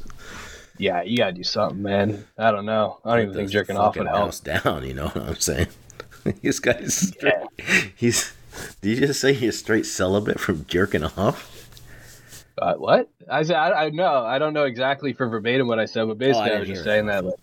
Yeah, 0.78 1.02
you 1.02 1.18
gotta 1.18 1.32
do 1.32 1.42
something, 1.42 1.82
man. 1.82 2.24
I 2.38 2.50
don't 2.50 2.64
know. 2.64 3.00
I 3.04 3.16
don't 3.16 3.22
even 3.24 3.34
think 3.34 3.50
jerking 3.50 3.76
off 3.76 3.96
would 3.98 4.06
help. 4.06 4.32
down. 4.42 4.86
You 4.86 4.94
know 4.94 5.08
what 5.08 5.16
I'm 5.18 5.34
saying? 5.36 5.66
this 6.42 6.58
guy's 6.58 6.94
straight. 6.94 7.34
He's. 7.96 8.32
Did 8.80 8.98
you 8.98 9.06
just 9.06 9.20
say 9.20 9.32
you're 9.32 9.52
straight 9.52 9.86
celibate 9.86 10.40
from 10.40 10.64
jerking 10.66 11.04
off? 11.04 11.56
Uh, 12.58 12.74
what? 12.74 13.08
I 13.30 13.42
said 13.42 13.56
I, 13.56 13.86
I 13.86 13.90
know. 13.90 14.24
I 14.24 14.38
don't 14.38 14.52
know 14.52 14.64
exactly 14.64 15.12
for 15.12 15.28
verbatim 15.28 15.66
what 15.66 15.78
I 15.78 15.86
said, 15.86 16.06
but 16.08 16.18
basically 16.18 16.42
I, 16.42 16.48
didn't 16.48 16.60
was 16.60 16.68
just 16.68 16.84
saying 16.84 17.06
that. 17.06 17.24
Like, 17.24 17.34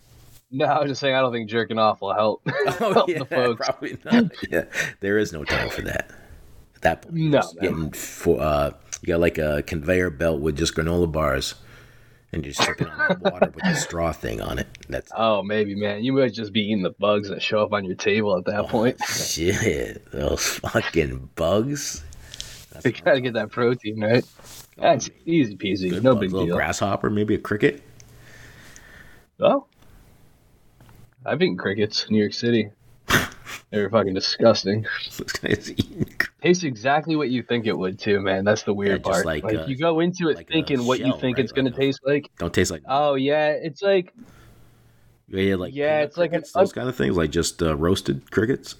no, 0.51 0.65
I 0.65 0.79
was 0.79 0.89
just 0.89 1.01
saying 1.01 1.15
I 1.15 1.21
don't 1.21 1.31
think 1.33 1.49
jerking 1.49 1.79
off 1.79 2.01
will 2.01 2.13
help. 2.13 2.41
Oh 2.79 2.93
help 2.93 3.09
yeah, 3.09 3.19
the 3.19 3.25
folks. 3.29 3.65
probably 3.67 3.97
not. 4.05 4.31
Yeah, 4.49 4.65
there 4.99 5.17
is 5.17 5.33
no 5.33 5.43
time 5.43 5.69
for 5.69 5.81
that. 5.83 6.11
At 6.75 6.81
that 6.81 7.01
point, 7.01 7.15
No, 7.15 7.41
getting 7.59 7.91
for 7.91 8.39
uh, 8.39 8.71
you 9.01 9.07
got 9.07 9.19
like 9.19 9.37
a 9.37 9.63
conveyor 9.63 10.11
belt 10.11 10.41
with 10.41 10.57
just 10.57 10.75
granola 10.75 11.11
bars, 11.11 11.55
and 12.33 12.43
you're 12.45 12.53
sipping 12.53 12.87
on 12.87 13.19
water 13.21 13.51
with 13.53 13.65
a 13.65 13.75
straw 13.79 14.11
thing 14.11 14.41
on 14.41 14.59
it. 14.59 14.67
That's 14.89 15.11
Oh, 15.15 15.43
maybe, 15.43 15.75
man. 15.75 16.03
You 16.03 16.13
might 16.13 16.33
just 16.33 16.53
be 16.53 16.61
eating 16.61 16.83
the 16.83 16.91
bugs 16.91 17.29
that 17.29 17.41
show 17.41 17.63
up 17.63 17.73
on 17.73 17.85
your 17.85 17.95
table 17.95 18.37
at 18.37 18.45
that 18.45 18.61
oh, 18.61 18.67
point. 18.67 19.03
shit. 19.07 20.09
Those 20.11 20.45
fucking 20.45 21.29
bugs. 21.35 22.03
That's 22.71 22.85
you 22.85 22.91
gotta 23.03 23.21
get 23.21 23.33
that 23.33 23.51
protein, 23.51 24.01
right? 24.01 24.25
That's 24.77 25.09
oh, 25.09 25.13
easy 25.25 25.55
peasy. 25.55 25.89
good 25.89 26.03
no 26.03 26.13
bugs. 26.13 26.21
big 26.21 26.31
little 26.33 26.47
deal. 26.47 26.55
grasshopper, 26.55 27.09
maybe 27.09 27.35
a 27.35 27.39
cricket. 27.39 27.81
Oh, 29.39 29.65
I've 31.25 31.41
eaten 31.41 31.57
crickets 31.57 32.05
in 32.05 32.13
New 32.13 32.19
York 32.19 32.33
City. 32.33 32.69
They 33.69 33.81
were 33.81 33.89
fucking 33.89 34.13
disgusting. 34.13 34.85
This 35.05 35.31
guy's 35.33 35.71
eating 35.71 36.09
Tastes 36.41 36.63
exactly 36.63 37.15
what 37.15 37.29
you 37.29 37.43
think 37.43 37.65
it 37.65 37.77
would, 37.77 37.99
too, 37.99 38.21
man. 38.21 38.45
That's 38.45 38.63
the 38.63 38.73
weird 38.73 39.03
just 39.03 39.11
part. 39.11 39.25
like, 39.25 39.43
Like, 39.43 39.55
uh, 39.55 39.65
you 39.67 39.75
go 39.75 39.99
into 39.99 40.29
it 40.29 40.37
like 40.37 40.47
thinking 40.47 40.85
what 40.85 40.99
you 40.99 41.11
think 41.19 41.37
right? 41.37 41.43
it's 41.43 41.51
gonna 41.51 41.71
taste 41.71 41.99
like. 42.05 42.31
Don't 42.37 42.53
taste 42.53 42.71
like 42.71 42.83
Oh 42.87 43.15
yeah, 43.15 43.49
it's 43.49 43.81
like 43.81 44.13
yeah, 45.27 45.55
like 45.55 45.75
yeah, 45.75 46.01
it's 46.01 46.17
like 46.17 46.33
an 46.33 46.43
those 46.53 46.71
kind 46.71 46.87
of 46.87 46.95
things, 46.95 47.17
like 47.17 47.31
just 47.31 47.61
uh, 47.61 47.75
roasted 47.75 48.31
crickets. 48.31 48.75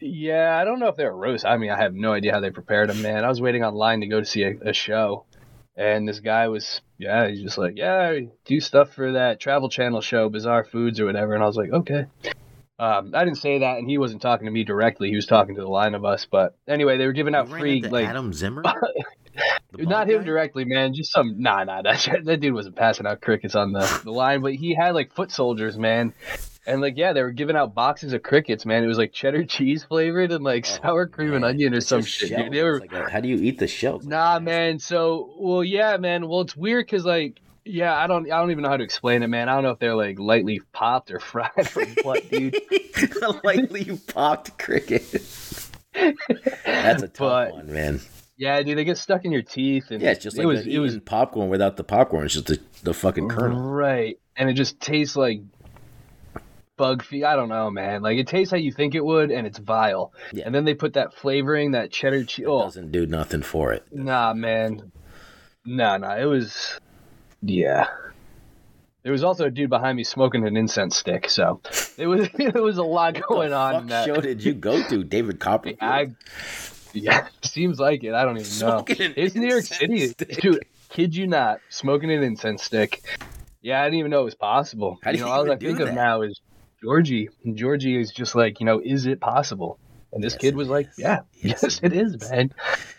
Yeah, 0.00 0.58
I 0.60 0.64
don't 0.64 0.80
know 0.80 0.88
if 0.88 0.96
they're 0.96 1.14
roast. 1.14 1.44
I 1.44 1.56
mean, 1.56 1.70
I 1.70 1.78
have 1.78 1.94
no 1.94 2.12
idea 2.12 2.32
how 2.32 2.40
they 2.40 2.50
prepared 2.50 2.90
them, 2.90 3.00
man. 3.02 3.24
I 3.24 3.28
was 3.28 3.40
waiting 3.40 3.64
online 3.64 4.00
to 4.00 4.06
go 4.06 4.20
to 4.20 4.26
see 4.26 4.42
a, 4.42 4.54
a 4.60 4.72
show, 4.72 5.24
and 5.76 6.08
this 6.08 6.20
guy 6.20 6.48
was, 6.48 6.80
yeah, 6.98 7.28
he's 7.28 7.42
just 7.42 7.56
like, 7.56 7.74
yeah, 7.76 8.10
I 8.10 8.28
do 8.44 8.60
stuff 8.60 8.92
for 8.94 9.12
that 9.12 9.40
Travel 9.40 9.68
Channel 9.68 10.00
show, 10.00 10.28
Bizarre 10.28 10.64
Foods 10.64 11.00
or 11.00 11.06
whatever. 11.06 11.34
And 11.34 11.42
I 11.42 11.46
was 11.46 11.56
like, 11.56 11.70
okay. 11.70 12.06
Um, 12.78 13.12
I 13.14 13.24
didn't 13.24 13.38
say 13.38 13.60
that, 13.60 13.78
and 13.78 13.88
he 13.88 13.96
wasn't 13.96 14.20
talking 14.20 14.44
to 14.46 14.50
me 14.50 14.62
directly. 14.64 15.08
He 15.08 15.16
was 15.16 15.26
talking 15.26 15.54
to 15.54 15.62
the 15.62 15.68
line 15.68 15.94
of 15.94 16.04
us. 16.04 16.26
But 16.30 16.56
anyway, 16.68 16.98
they 16.98 17.06
were 17.06 17.12
giving 17.12 17.34
out 17.34 17.48
free, 17.48 17.80
like, 17.82 18.06
Adam 18.06 18.32
Zimmer. 18.32 18.62
Not 19.78 20.08
him 20.08 20.18
guy? 20.20 20.24
directly, 20.24 20.64
man. 20.64 20.94
Just 20.94 21.12
some 21.12 21.40
nah, 21.40 21.64
nah. 21.64 21.82
That 21.84 22.22
that 22.24 22.40
dude 22.40 22.54
wasn't 22.54 22.76
passing 22.76 23.06
out 23.06 23.20
crickets 23.20 23.54
on 23.54 23.72
the, 23.72 24.00
the 24.04 24.10
line, 24.10 24.40
but 24.40 24.54
he 24.54 24.74
had 24.74 24.94
like 24.94 25.14
foot 25.14 25.30
soldiers, 25.30 25.76
man. 25.76 26.14
And 26.66 26.80
like, 26.80 26.96
yeah, 26.96 27.12
they 27.12 27.22
were 27.22 27.30
giving 27.32 27.54
out 27.54 27.74
boxes 27.74 28.12
of 28.12 28.22
crickets, 28.22 28.66
man. 28.66 28.82
It 28.82 28.86
was 28.88 28.98
like 28.98 29.12
cheddar 29.12 29.44
cheese 29.46 29.84
flavored 29.84 30.32
and 30.32 30.42
like 30.42 30.64
sour 30.66 31.06
cream 31.06 31.34
and 31.34 31.44
Oh, 31.44 31.48
onion 31.48 31.74
or 31.74 31.78
it's 31.78 31.86
some 31.86 32.02
shit. 32.02 32.36
Dude. 32.36 32.52
They 32.52 32.62
were 32.62 32.80
like 32.80 32.92
how 33.10 33.20
do 33.20 33.28
you 33.28 33.36
eat 33.36 33.58
the 33.58 33.68
shells? 33.68 34.06
nah, 34.06 34.38
man. 34.38 34.78
So, 34.78 35.34
well, 35.38 35.64
yeah, 35.64 35.96
man. 35.98 36.28
Well, 36.28 36.40
it's 36.40 36.56
weird 36.56 36.86
because 36.86 37.04
like, 37.04 37.38
yeah, 37.66 37.94
I 37.94 38.06
don't, 38.06 38.30
I 38.30 38.38
don't 38.40 38.50
even 38.50 38.62
know 38.62 38.70
how 38.70 38.76
to 38.78 38.84
explain 38.84 39.22
it, 39.22 39.26
man. 39.28 39.48
I 39.48 39.54
don't 39.54 39.64
know 39.64 39.70
if 39.70 39.78
they're 39.78 39.94
like 39.96 40.18
lightly 40.18 40.60
popped 40.72 41.10
or 41.10 41.20
fried 41.20 41.50
or 41.76 41.84
what, 42.02 42.28
dude. 42.30 42.56
Lightly 43.44 43.98
popped 44.12 44.58
cricket. 44.58 45.02
That's 46.64 47.02
a 47.02 47.08
tough 47.12 47.18
But- 47.18 47.52
one, 47.52 47.72
man. 47.72 48.00
Yeah, 48.38 48.62
dude, 48.62 48.76
they 48.76 48.84
get 48.84 48.98
stuck 48.98 49.24
in 49.24 49.32
your 49.32 49.40
teeth, 49.40 49.90
and 49.90 50.02
Yeah, 50.02 50.10
it's 50.10 50.22
just 50.22 50.36
it 50.36 50.40
like 50.44 50.46
was, 50.58 50.66
it 50.66 50.78
was 50.78 50.98
popcorn 50.98 51.48
without 51.48 51.78
the 51.78 51.84
popcorn. 51.84 52.26
It's 52.26 52.34
just 52.34 52.46
the, 52.48 52.60
the 52.82 52.92
fucking 52.92 53.30
kernel. 53.30 53.58
Right. 53.70 54.18
And 54.36 54.50
it 54.50 54.52
just 54.52 54.78
tastes 54.78 55.16
like 55.16 55.40
bug 56.76 57.02
feed. 57.02 57.24
I 57.24 57.34
don't 57.34 57.48
know, 57.48 57.70
man. 57.70 58.02
Like 58.02 58.18
it 58.18 58.26
tastes 58.28 58.50
how 58.50 58.58
you 58.58 58.72
think 58.72 58.94
it 58.94 59.02
would, 59.02 59.30
and 59.30 59.46
it's 59.46 59.58
vile. 59.58 60.12
Yeah. 60.34 60.44
And 60.44 60.54
then 60.54 60.66
they 60.66 60.74
put 60.74 60.92
that 60.94 61.14
flavoring, 61.14 61.70
that 61.72 61.90
cheddar 61.90 62.24
cheese. 62.24 62.44
It 62.44 62.48
Oh, 62.48 62.64
doesn't 62.64 62.92
do 62.92 63.06
nothing 63.06 63.40
for 63.42 63.72
it. 63.72 63.86
nah, 63.90 64.34
man. 64.34 64.92
Nah, 65.64 65.96
nah. 65.96 66.16
It 66.16 66.26
was, 66.26 66.78
yeah. 67.50 67.86
There 69.02 69.12
was 69.12 69.22
also 69.22 69.44
a 69.44 69.50
dude 69.50 69.70
behind 69.70 69.96
me 69.96 70.02
smoking 70.02 70.44
an 70.46 70.56
incense 70.56 70.96
stick, 70.96 71.30
so 71.30 71.60
it 71.96 72.06
was 72.08 72.28
it 72.34 72.54
was 72.54 72.78
a 72.78 72.82
lot 72.82 73.20
going 73.28 73.52
on. 73.52 73.82
in 73.82 73.86
that. 73.88 74.06
show 74.06 74.20
did 74.20 74.42
you 74.42 74.52
go 74.52 74.82
to? 74.88 75.04
David 75.16 75.38
Copperfield? 75.38 75.78
I, 75.80 76.10
yeah, 76.92 77.28
seems 77.42 77.78
like 77.78 78.02
it. 78.02 78.14
I 78.14 78.24
don't 78.24 78.38
even 78.38 78.50
know. 78.58 78.78
Smoking 78.78 79.02
an 79.02 79.14
It's 79.16 79.34
New 79.34 79.48
York 79.48 79.64
City, 79.64 80.08
stick. 80.08 80.40
dude. 80.40 80.66
Kid 80.88 81.14
you 81.14 81.26
not, 81.26 81.60
smoking 81.68 82.10
an 82.10 82.22
incense 82.22 82.62
stick. 82.64 83.02
Yeah, 83.60 83.80
I 83.80 83.84
didn't 83.84 83.98
even 83.98 84.10
know 84.10 84.22
it 84.22 84.24
was 84.24 84.34
possible. 84.34 84.98
How 85.02 85.12
do 85.12 85.18
you 85.18 85.24
know, 85.24 85.30
all 85.30 85.50
I 85.50 85.56
think 85.56 85.78
that? 85.78 85.88
of 85.88 85.94
now 85.94 86.22
is 86.22 86.40
Georgie. 86.82 87.28
And 87.44 87.56
Georgie 87.56 88.00
is 88.00 88.12
just 88.12 88.34
like, 88.34 88.60
you 88.60 88.66
know, 88.66 88.80
is 88.82 89.06
it 89.06 89.20
possible? 89.20 89.78
And 90.12 90.22
this 90.22 90.34
Yes, 90.34 90.40
kid 90.40 90.56
was 90.56 90.68
like, 90.68 90.88
yeah, 90.96 91.20
Yes, 91.40 91.60
yes, 91.62 91.80
it 91.82 91.92
is, 91.92 92.30
man. 92.30 92.52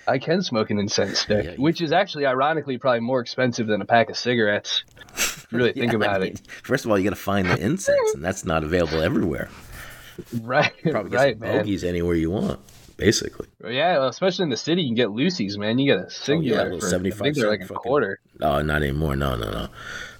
I 0.07 0.19
can 0.19 0.41
smoke 0.43 0.69
an 0.69 0.77
incense 0.79 1.19
stick, 1.19 1.45
Yeah, 1.45 1.51
you- 1.53 1.61
which 1.61 1.81
is 1.81 1.91
actually 1.91 2.25
ironically 2.25 2.77
probably 2.77 2.99
more 2.99 3.19
expensive 3.21 3.67
than 3.67 3.81
a 3.81 3.85
pack 3.85 4.09
of 4.09 4.17
cigarettes. 4.17 4.83
Really 5.51 5.71
think 5.73 5.93
Yeah, 5.93 5.99
I 5.99 6.05
about 6.05 6.23
it. 6.23 6.41
First 6.63 6.85
of 6.85 6.91
all, 6.91 6.97
you 6.97 7.03
got 7.03 7.11
to 7.15 7.15
find 7.21 7.47
the 7.47 7.57
incense, 7.57 8.13
and 8.13 8.23
that's 8.23 8.45
not 8.45 8.63
available 8.63 9.01
everywhere. 9.01 9.49
Right, 10.41 10.73
Probably 10.81 11.11
get 11.11 11.17
right, 11.17 11.39
some 11.39 11.47
man. 11.47 11.67
anywhere 11.85 12.15
you 12.15 12.31
want, 12.31 12.59
basically. 12.97 13.47
Yeah, 13.63 13.99
well, 13.99 14.07
especially 14.07 14.43
in 14.43 14.49
the 14.49 14.57
city, 14.57 14.81
you 14.81 14.87
can 14.87 14.95
get 14.95 15.09
loosies, 15.09 15.59
man. 15.59 15.77
You 15.77 15.93
get 15.93 15.99
a 16.01 16.05
oh, 16.05 16.09
singular 16.09 16.63
little 16.63 16.79
for 16.79 16.87
75 16.87 17.21
I 17.21 17.23
think 17.23 17.35
they're 17.35 17.49
like 17.51 17.61
a 17.61 17.65
fucking- 17.65 17.77
quarter. 17.77 18.19
Oh, 18.41 18.63
not 18.63 18.81
anymore. 18.81 19.15
No, 19.15 19.35
no, 19.35 19.51
no. 19.51 19.67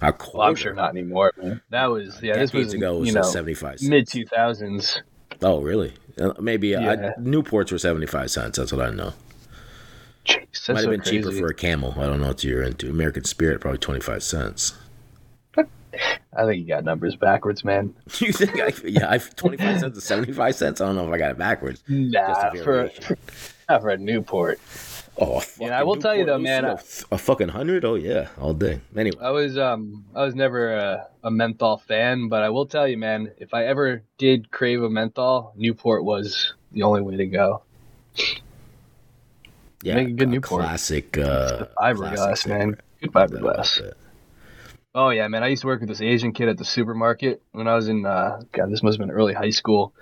Our 0.00 0.16
Well, 0.32 0.42
I'm 0.48 0.54
sure 0.54 0.72
not 0.72 0.90
anymore. 0.90 1.32
Man. 1.36 1.60
That 1.70 1.86
was 1.86 2.22
yeah. 2.22 2.34
This 2.36 2.52
was 2.52 2.74
ago, 2.74 2.94
it 2.96 3.00
was 3.00 3.08
you 3.08 3.14
know 3.14 3.22
75 3.22 3.82
mid 3.82 4.06
two 4.08 4.24
thousands. 4.24 5.02
Oh, 5.42 5.60
really? 5.60 5.94
Uh, 6.20 6.32
maybe 6.40 6.74
uh, 6.74 6.80
Yeah. 6.80 7.12
I, 7.16 7.20
Newports 7.20 7.70
were 7.72 7.78
75 7.78 8.30
cents. 8.30 8.58
That's 8.58 8.72
what 8.72 8.84
I 8.84 8.90
know. 8.90 9.12
Jeez, 10.24 10.68
Might 10.68 10.76
have 10.76 10.84
so 10.84 10.90
been 10.90 11.02
cheaper 11.02 11.32
for 11.32 11.46
a 11.46 11.54
camel. 11.54 11.94
I 11.96 12.06
don't 12.06 12.20
know 12.20 12.28
what 12.28 12.44
you're 12.44 12.62
into. 12.62 12.90
American 12.90 13.24
Spirit, 13.24 13.60
probably 13.60 13.78
25 13.78 14.22
cents. 14.22 14.74
I 16.36 16.44
think 16.44 16.60
you 16.60 16.68
got 16.68 16.84
numbers 16.84 17.16
backwards, 17.16 17.64
man. 17.64 17.94
You 18.18 18.32
think 18.32 18.60
I, 18.60 18.72
yeah, 18.86 19.10
I 19.10 19.18
25 19.18 19.80
cents 19.80 19.94
to 19.96 20.00
75 20.00 20.54
cents? 20.54 20.80
I 20.80 20.86
don't 20.86 20.96
know 20.96 21.08
if 21.08 21.12
I 21.12 21.18
got 21.18 21.30
it 21.32 21.38
backwards. 21.38 21.82
Nah, 21.88 22.50
for, 22.62 22.90
for 23.00 23.18
not 23.68 23.80
for 23.80 23.90
a 23.90 23.96
Newport. 23.96 24.60
Oh, 25.20 25.42
Yeah, 25.58 25.78
I 25.78 25.82
will 25.82 25.96
tell 25.96 26.14
you 26.14 26.24
though, 26.24 26.38
man, 26.38 26.64
A, 26.64 26.78
a 27.10 27.18
fucking 27.18 27.48
hundred? 27.48 27.84
Oh 27.84 27.94
yeah, 27.96 28.28
all 28.38 28.54
day. 28.54 28.80
Anyway, 28.96 29.16
I 29.20 29.30
was 29.30 29.58
um 29.58 30.04
I 30.14 30.24
was 30.24 30.34
never 30.34 30.74
a, 30.74 31.06
a 31.24 31.30
menthol 31.30 31.78
fan, 31.78 32.28
but 32.28 32.42
I 32.42 32.50
will 32.50 32.66
tell 32.66 32.86
you, 32.86 32.96
man, 32.98 33.32
if 33.38 33.52
I 33.54 33.66
ever 33.66 34.02
did 34.18 34.50
crave 34.50 34.82
a 34.82 34.88
menthol, 34.90 35.52
Newport 35.56 36.04
was 36.04 36.52
the 36.72 36.82
only 36.82 37.00
way 37.00 37.16
to 37.16 37.26
go. 37.26 37.62
yeah, 39.82 39.94
make 39.96 40.08
a 40.08 40.12
good 40.12 40.28
a 40.28 40.30
Newport. 40.32 40.62
classic. 40.62 41.18
Uh, 41.18 41.66
fiberglass, 41.80 42.46
man. 42.46 42.76
Good 43.00 43.12
fiberglass. 43.12 43.92
Oh 44.94 45.10
yeah, 45.10 45.28
man. 45.28 45.42
I 45.42 45.48
used 45.48 45.62
to 45.62 45.66
work 45.68 45.80
with 45.80 45.88
this 45.88 46.00
Asian 46.00 46.32
kid 46.32 46.48
at 46.48 46.58
the 46.58 46.64
supermarket 46.64 47.42
when 47.52 47.68
I 47.68 47.74
was 47.76 47.88
in 47.88 48.06
uh 48.06 48.40
God, 48.52 48.70
this 48.70 48.82
must 48.82 48.98
have 48.98 49.06
been 49.06 49.14
early 49.14 49.34
high 49.34 49.50
school. 49.50 49.92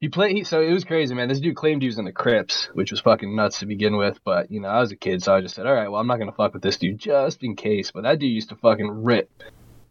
He 0.00 0.08
played 0.08 0.34
he, 0.34 0.44
so 0.44 0.62
it 0.62 0.72
was 0.72 0.84
crazy, 0.84 1.14
man. 1.14 1.28
This 1.28 1.40
dude 1.40 1.56
claimed 1.56 1.82
he 1.82 1.88
was 1.88 1.98
in 1.98 2.06
the 2.06 2.12
Crips, 2.12 2.70
which 2.72 2.90
was 2.90 3.02
fucking 3.02 3.36
nuts 3.36 3.58
to 3.58 3.66
begin 3.66 3.98
with, 3.98 4.18
but 4.24 4.50
you 4.50 4.58
know, 4.58 4.68
I 4.68 4.80
was 4.80 4.92
a 4.92 4.96
kid, 4.96 5.22
so 5.22 5.34
I 5.34 5.42
just 5.42 5.54
said, 5.54 5.66
All 5.66 5.74
right, 5.74 5.88
well 5.88 6.00
I'm 6.00 6.06
not 6.06 6.18
gonna 6.18 6.32
fuck 6.32 6.54
with 6.54 6.62
this 6.62 6.78
dude 6.78 6.98
just 6.98 7.42
in 7.42 7.54
case. 7.54 7.90
But 7.90 8.04
that 8.04 8.18
dude 8.18 8.32
used 8.32 8.48
to 8.48 8.56
fucking 8.56 9.04
rip 9.04 9.30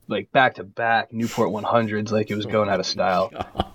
like 0.10 0.32
back 0.32 0.55
to 0.55 0.64
back 0.64 1.14
Newport 1.14 1.51
one 1.51 1.64
hundreds 1.64 2.12
like 2.12 2.30
it 2.30 2.36
was 2.36 2.45
oh 2.45 2.49
going 2.49 2.70
out 2.70 2.80
of 2.80 2.86
style. 2.86 3.30
God. 3.32 3.66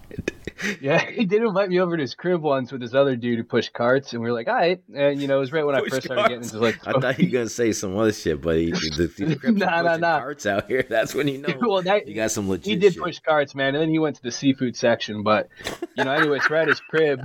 Yeah, 0.81 0.99
he 1.11 1.25
did 1.25 1.43
invite 1.43 1.69
me 1.69 1.81
over 1.81 1.97
to 1.97 2.01
his 2.01 2.15
crib 2.15 2.43
once 2.43 2.71
with 2.71 2.81
this 2.81 2.95
other 2.95 3.17
dude 3.17 3.39
who 3.39 3.45
pushed 3.45 3.73
carts 3.73 4.13
and 4.13 4.23
we 4.23 4.29
were 4.29 4.35
like, 4.35 4.49
All 4.49 4.55
right 4.55 4.81
and 4.95 5.21
you 5.21 5.29
know, 5.29 5.37
it 5.37 5.41
was 5.41 5.53
right 5.53 5.65
when 5.67 5.75
I 5.75 5.81
Push 5.81 5.91
first 5.91 6.05
started 6.05 6.23
getting 6.23 6.39
carts. 6.39 6.53
into 6.53 6.65
like 6.65 6.87
I 6.87 6.93
thought 7.01 7.19
you 7.19 7.27
were 7.29 7.33
gonna 7.33 7.49
say 7.49 7.73
some 7.73 7.97
other 7.97 8.13
shit, 8.13 8.41
but 8.41 8.57
he, 8.57 8.71
the, 8.71 9.39
the 9.43 9.53
Nah, 9.53 9.83
nah, 9.83 9.97
nah. 9.97 10.19
carts 10.21 10.47
out 10.47 10.69
here. 10.69 10.85
That's 10.89 11.15
when 11.15 11.29
you 11.29 11.39
know 11.39 11.55
well 11.61 11.83
that 11.83 12.07
you 12.07 12.15
got 12.15 12.31
some 12.31 12.49
legit. 12.49 12.67
he 12.67 12.77
did 12.77 12.95
shit. 12.95 13.03
push 13.03 13.19
carts, 13.21 13.55
man, 13.55 13.75
and 13.75 13.83
then 13.83 13.91
he 13.91 13.99
went 13.99 14.17
to 14.17 14.23
the 14.23 14.31
seafood 14.31 14.77
section. 14.77 15.23
But 15.23 15.49
you 15.97 16.05
know, 16.05 16.13
anyways, 16.13 16.49
we're 16.49 16.57
at 16.57 16.69
his 16.69 16.81
crib, 16.81 17.21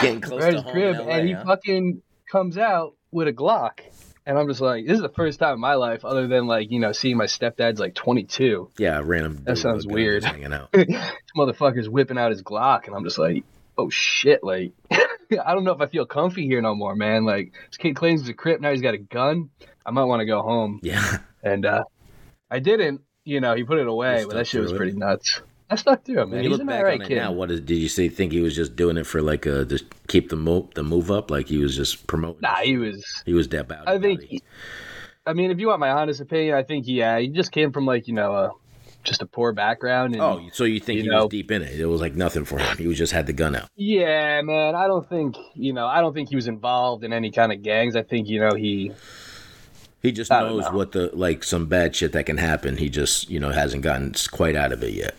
getting 0.00 0.20
close 0.20 0.42
at 0.44 0.50
to 0.50 0.56
his 0.56 0.62
home 0.62 0.72
crib, 0.72 0.96
LA, 0.98 1.06
and 1.06 1.28
he 1.28 1.34
huh? 1.34 1.44
fucking 1.44 2.02
comes 2.30 2.56
out 2.56 2.94
with 3.10 3.28
a 3.28 3.32
Glock, 3.32 3.80
and 4.26 4.38
I'm 4.38 4.48
just 4.48 4.60
like, 4.60 4.86
this 4.86 4.96
is 4.96 5.02
the 5.02 5.08
first 5.08 5.38
time 5.40 5.54
in 5.54 5.60
my 5.60 5.74
life, 5.74 6.04
other 6.04 6.26
than 6.28 6.46
like 6.46 6.70
you 6.70 6.78
know, 6.80 6.92
seeing 6.92 7.16
my 7.16 7.26
stepdad's 7.26 7.80
like 7.80 7.94
22. 7.94 8.70
Yeah, 8.78 9.00
random. 9.04 9.42
That 9.44 9.58
sounds 9.58 9.86
with 9.86 9.86
a 9.86 9.88
gun 9.88 9.94
weird. 9.94 10.24
Hanging 10.24 10.52
out. 10.52 10.70
this 10.72 10.86
motherfucker's 11.36 11.88
whipping 11.88 12.18
out 12.18 12.30
his 12.30 12.42
Glock, 12.42 12.86
and 12.86 12.94
I'm 12.94 13.04
just 13.04 13.18
like, 13.18 13.44
oh 13.76 13.90
shit, 13.90 14.42
like. 14.42 14.72
I 15.32 15.54
don't 15.54 15.64
know 15.64 15.72
if 15.72 15.80
I 15.80 15.86
feel 15.86 16.04
comfy 16.04 16.44
here 16.44 16.60
no 16.60 16.74
more, 16.74 16.94
man. 16.94 17.24
Like 17.24 17.54
this 17.70 17.78
kid 17.78 17.96
claims 17.96 18.20
he's 18.20 18.28
a 18.28 18.34
crip, 18.34 18.60
now 18.60 18.70
he's 18.70 18.82
got 18.82 18.92
a 18.92 18.98
gun. 18.98 19.48
I 19.86 19.90
might 19.90 20.04
want 20.04 20.20
to 20.20 20.26
go 20.26 20.42
home. 20.42 20.80
Yeah, 20.82 21.18
And 21.42 21.64
uh 21.64 21.84
I 22.50 22.58
didn't, 22.58 23.00
you 23.24 23.40
know, 23.40 23.54
he 23.54 23.64
put 23.64 23.78
it 23.78 23.86
away, 23.86 24.24
but 24.26 24.34
that 24.34 24.46
shit 24.46 24.60
was 24.60 24.72
it? 24.72 24.76
pretty 24.76 24.92
nuts. 24.92 25.40
I 25.72 25.76
stuck 25.76 26.04
through 26.04 26.20
it, 26.22 26.26
man. 26.26 26.30
when 26.30 26.44
you 26.44 26.50
He's 26.50 26.58
look 26.58 26.66
back 26.68 26.78
alright 26.78 27.00
on 27.00 27.06
it 27.06 27.08
kid. 27.08 27.16
now, 27.16 27.32
what 27.32 27.50
is, 27.50 27.60
did 27.60 27.76
you 27.76 27.88
say? 27.88 28.08
Think 28.08 28.32
he 28.32 28.40
was 28.40 28.54
just 28.54 28.76
doing 28.76 28.96
it 28.96 29.06
for 29.06 29.22
like 29.22 29.46
uh 29.46 29.64
just 29.64 29.84
keep 30.08 30.28
the 30.28 30.36
move 30.36 30.72
the 30.74 30.82
move 30.82 31.10
up? 31.10 31.30
Like 31.30 31.46
he 31.48 31.58
was 31.58 31.74
just 31.76 32.06
promoting? 32.06 32.40
Nah, 32.42 32.56
he 32.56 32.76
was. 32.76 33.04
he 33.26 33.32
was 33.34 33.48
that 33.48 33.68
bad. 33.68 33.84
I 33.86 33.98
think. 33.98 34.22
He, 34.22 34.42
I 35.26 35.32
mean, 35.34 35.50
if 35.50 35.58
you 35.60 35.68
want 35.68 35.80
my 35.80 35.90
honest 35.90 36.20
opinion, 36.20 36.54
I 36.56 36.62
think 36.64 36.86
yeah, 36.86 37.18
he 37.18 37.28
just 37.28 37.52
came 37.52 37.72
from 37.72 37.86
like 37.86 38.08
you 38.08 38.14
know 38.14 38.34
a 38.34 38.50
just 39.04 39.20
a 39.22 39.26
poor 39.26 39.52
background. 39.52 40.14
And, 40.14 40.22
Oh, 40.22 40.48
so 40.52 40.64
you 40.64 40.78
think 40.78 40.98
you 40.98 41.02
he 41.04 41.08
know- 41.08 41.24
was 41.24 41.30
deep 41.30 41.50
in 41.50 41.62
it? 41.62 41.78
It 41.80 41.86
was 41.86 42.00
like 42.00 42.14
nothing 42.14 42.44
for 42.44 42.58
him. 42.58 42.76
He 42.76 42.86
was 42.86 42.98
just 42.98 43.12
had 43.12 43.26
the 43.26 43.32
gun 43.32 43.54
out. 43.56 43.68
yeah, 43.76 44.40
man. 44.42 44.74
I 44.74 44.86
don't 44.86 45.08
think 45.08 45.36
you 45.54 45.72
know. 45.72 45.86
I 45.86 46.00
don't 46.00 46.12
think 46.14 46.28
he 46.28 46.36
was 46.36 46.46
involved 46.48 47.02
in 47.04 47.12
any 47.12 47.30
kind 47.30 47.52
of 47.52 47.62
gangs. 47.62 47.96
I 47.96 48.02
think 48.02 48.28
you 48.28 48.40
know 48.40 48.54
he. 48.54 48.92
He 50.02 50.10
just 50.10 50.32
knows 50.32 50.64
know. 50.64 50.72
what 50.72 50.90
the 50.90 51.10
like 51.14 51.44
some 51.44 51.66
bad 51.66 51.94
shit 51.94 52.10
that 52.12 52.26
can 52.26 52.36
happen. 52.36 52.76
He 52.76 52.88
just 52.88 53.30
you 53.30 53.38
know 53.38 53.50
hasn't 53.50 53.84
gotten 53.84 54.12
quite 54.32 54.56
out 54.56 54.72
of 54.72 54.82
it 54.82 54.92
yet. 54.94 55.14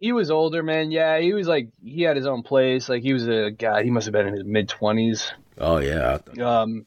He 0.00 0.12
was 0.12 0.30
older, 0.30 0.62
man. 0.62 0.90
Yeah, 0.90 1.18
he 1.18 1.32
was 1.32 1.48
like 1.48 1.68
he 1.82 2.02
had 2.02 2.16
his 2.16 2.26
own 2.26 2.42
place. 2.42 2.88
Like 2.88 3.02
he 3.02 3.12
was 3.12 3.26
a 3.26 3.50
guy. 3.50 3.82
He 3.82 3.90
must 3.90 4.06
have 4.06 4.12
been 4.12 4.28
in 4.28 4.34
his 4.34 4.44
mid 4.44 4.68
twenties. 4.68 5.30
Oh 5.58 5.78
yeah, 5.78 6.18
Um, 6.40 6.86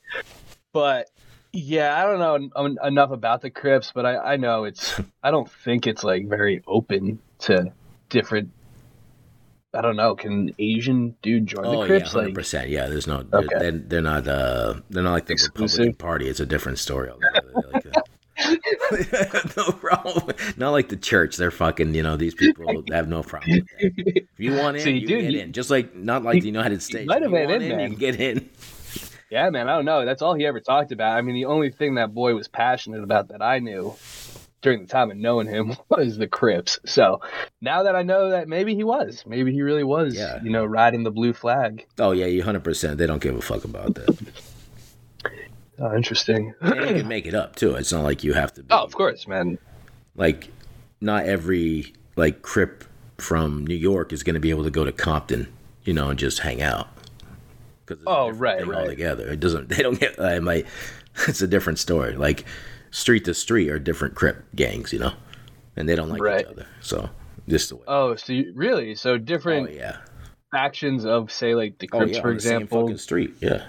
but 0.72 1.10
yeah, 1.52 1.94
I 2.00 2.04
don't 2.04 2.20
know 2.20 2.64
en- 2.66 2.78
enough 2.82 3.12
about 3.12 3.42
the 3.42 3.50
Crips, 3.50 3.92
but 3.94 4.06
I, 4.06 4.34
I 4.34 4.38
know 4.38 4.64
it's. 4.64 4.98
I 5.22 5.32
don't 5.32 5.52
think 5.52 5.88
it's 5.88 6.04
like 6.04 6.28
very 6.30 6.64
open 6.66 7.20
to 7.40 7.74
different. 8.10 8.52
I 9.74 9.82
don't 9.82 9.96
know. 9.98 10.16
Can 10.16 10.54
Asian 10.60 11.16
dude 11.22 11.48
join 11.48 11.66
oh 11.66 11.72
the 11.72 11.78
yeah, 11.80 11.86
Crips? 11.88 12.12
hundred 12.14 12.28
like, 12.28 12.34
percent. 12.36 12.70
Yeah, 12.70 12.88
there's 12.88 13.08
no. 13.08 13.24
They're, 13.24 13.42
Okay. 13.42 13.60
they're, 13.60 13.72
they're 13.72 14.02
not. 14.02 14.28
Uh, 14.28 14.76
they're 14.90 15.04
not 15.04 15.12
like 15.12 15.26
the 15.26 15.34
Exclusive? 15.34 15.80
Republican 15.80 15.98
Party. 15.98 16.28
It's 16.30 16.40
a 16.40 16.46
different 16.46 16.80
story. 16.80 17.12
no 19.58 19.72
problem. 19.72 20.36
Not 20.58 20.72
like 20.72 20.90
the 20.90 20.98
church. 20.98 21.38
They're 21.38 21.52
fucking. 21.52 21.94
You 21.96 22.04
know, 22.04 22.18
these 22.18 22.34
people 22.36 22.84
have 22.92 23.08
no 23.08 23.24
problem. 23.24 23.52
With 23.60 23.68
that. 23.80 24.18
If 24.18 24.40
you 24.40 24.54
want 24.56 24.78
in, 24.78 24.84
See, 24.84 24.92
you 25.00 25.08
dude, 25.08 25.22
get 25.22 25.32
he- 25.32 25.40
in. 25.40 25.54
Just 25.54 25.70
like 25.70 25.96
not 25.96 26.24
like 26.24 26.42
the 26.42 26.48
United 26.48 26.82
States. 26.82 27.08
might 27.08 27.22
have 27.22 27.32
you 27.32 27.38
been 27.38 27.52
in, 27.52 27.62
in, 27.64 27.78
man. 27.78 27.80
you 27.92 27.98
can 27.98 28.00
get 28.00 28.20
in. 28.20 28.50
yeah, 29.30 29.50
man. 29.50 29.70
I 29.70 29.76
don't 29.76 29.86
know. 29.86 30.06
That's 30.06 30.22
all 30.22 30.34
he 30.34 30.46
ever 30.46 30.60
talked 30.60 30.92
about. 30.92 31.18
I 31.18 31.22
mean, 31.22 31.36
the 31.36 31.46
only 31.46 31.72
thing 31.72 31.96
that 31.96 32.14
boy 32.14 32.34
was 32.36 32.48
passionate 32.48 33.04
about 33.04 33.30
that 33.30 33.42
I 33.42 33.60
knew 33.60 33.96
during 34.62 34.82
the 34.82 34.88
time 34.88 35.10
of 35.10 35.18
knowing 35.18 35.48
him 35.48 35.76
was 35.90 36.18
the 36.18 36.28
Crips. 36.28 36.80
So 36.86 37.22
now 37.62 37.84
that 37.84 37.96
I 37.96 38.04
know 38.04 38.30
that 38.30 38.48
maybe 38.48 38.76
he 38.76 38.84
was, 38.84 39.24
maybe 39.26 39.52
he 39.52 39.62
really 39.64 39.84
was, 39.84 40.16
Yeah. 40.16 40.40
you 40.44 40.52
know, 40.52 40.66
riding 40.66 41.04
the 41.04 41.10
blue 41.12 41.34
flag. 41.34 41.86
Oh 41.98 42.12
yeah, 42.12 42.28
you 42.28 42.44
hundred 42.44 42.64
percent. 42.64 42.98
They 43.00 43.08
don't 43.08 43.22
give 43.22 43.36
a 43.36 43.42
fuck 43.42 43.64
about 43.64 43.96
that. 43.96 44.18
Oh, 45.82 45.96
interesting. 45.96 46.54
and 46.62 46.76
you 46.90 46.96
can 47.02 47.08
make 47.08 47.26
it 47.26 47.34
up 47.34 47.56
too. 47.56 47.76
It's 47.76 47.92
not 47.92 48.04
like 48.04 48.24
you 48.24 48.34
have 48.34 48.54
to. 48.54 48.62
Be, 48.64 48.68
Oh, 48.72 48.84
of 48.84 48.94
course, 48.94 49.28
man. 49.28 49.58
like 50.16 50.50
not 51.02 51.26
every 51.26 51.94
like 52.16 52.42
crip 52.44 52.84
from 53.18 53.66
New 53.66 53.76
York 53.76 54.14
is 54.14 54.24
going 54.24 54.34
to 54.36 54.40
be 54.40 54.50
able 54.52 54.64
to 54.64 54.70
go 54.72 54.86
to 54.86 54.92
Compton, 54.92 55.52
you 55.84 55.94
know, 55.94 56.10
and 56.10 56.20
just 56.20 56.40
hang 56.40 56.62
out. 56.62 56.88
because 57.86 58.04
Oh, 58.06 58.30
right, 58.30 58.66
right. 58.66 58.80
altogether. 58.82 59.28
It 59.30 59.40
doesn't. 59.40 59.70
They 59.76 59.82
don't 59.82 60.00
get. 60.00 60.20
I 60.20 60.40
might. 60.40 60.66
It's 61.28 61.42
a 61.42 61.48
different 61.48 61.78
story. 61.80 62.16
Like 62.16 62.46
street 62.92 63.26
to 63.26 63.34
street 63.34 63.70
are 63.70 63.80
different 63.80 64.16
Crip 64.16 64.44
gangs, 64.56 64.94
you 64.94 65.00
know, 65.00 65.12
and 65.76 65.90
they 65.90 65.96
don't 65.96 66.10
like 66.10 66.22
Right. 66.22 66.42
each 66.42 66.48
other. 66.48 66.68
So 66.82 67.10
just 67.50 67.70
the 67.70 67.76
way. 67.78 67.84
Oh, 67.88 68.16
so 68.16 68.32
you, 68.34 68.54
really? 68.56 68.96
So 68.96 69.14
Oh 69.14 69.18
different 69.18 69.74
yeah. 69.74 69.98
factions 70.52 71.06
of, 71.06 71.32
say, 71.32 71.54
like 71.56 71.80
the 71.80 71.90
Oh 71.92 72.06
yeah. 72.06 72.22
for 72.22 72.30
on 72.30 72.36
the 72.36 72.42
same 72.42 72.62
example, 72.62 72.82
fucking 72.84 72.98
street. 72.98 73.34
Yeah. 73.42 73.68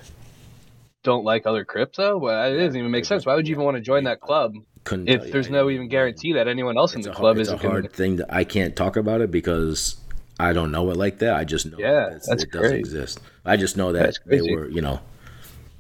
Don't 1.02 1.24
like 1.24 1.46
other 1.46 1.64
Crips, 1.64 1.96
though. 1.96 2.18
Well, 2.18 2.52
it 2.52 2.56
doesn't 2.56 2.78
even 2.78 2.90
make 2.90 3.04
sense. 3.04 3.26
Why 3.26 3.34
would 3.34 3.46
you 3.48 3.52
even 3.54 3.64
want 3.64 3.76
to 3.76 3.82
join 3.82 4.04
that 4.04 4.20
club 4.20 4.54
Couldn't. 4.84 5.08
if 5.08 5.32
there's 5.32 5.50
no 5.50 5.70
even 5.70 5.88
guarantee 5.88 6.32
that 6.34 6.48
anyone 6.48 6.76
else 6.76 6.94
in 6.94 7.00
the 7.00 7.10
a 7.10 7.14
club 7.14 7.36
hard, 7.36 7.38
it's 7.38 7.48
isn't 7.48 7.58
a 7.58 7.62
going 7.62 7.72
hard 7.82 7.92
thing 7.92 8.16
that 8.16 8.32
I 8.32 8.44
can't 8.44 8.74
talk 8.76 8.96
about 8.96 9.20
it 9.20 9.30
because 9.30 9.96
I 10.38 10.52
don't 10.52 10.70
know 10.70 10.90
it 10.90 10.96
like 10.96 11.18
that. 11.18 11.34
I 11.34 11.44
just 11.44 11.66
know 11.66 11.78
Yeah, 11.78 12.10
that 12.10 12.22
that's 12.26 12.42
it 12.44 12.52
doesn't 12.52 12.76
exist. 12.76 13.20
I 13.44 13.56
just 13.56 13.76
know 13.76 13.92
that 13.92 14.02
That's 14.02 14.20
they 14.26 14.42
were, 14.42 14.68
you 14.68 14.80
know, 14.80 15.00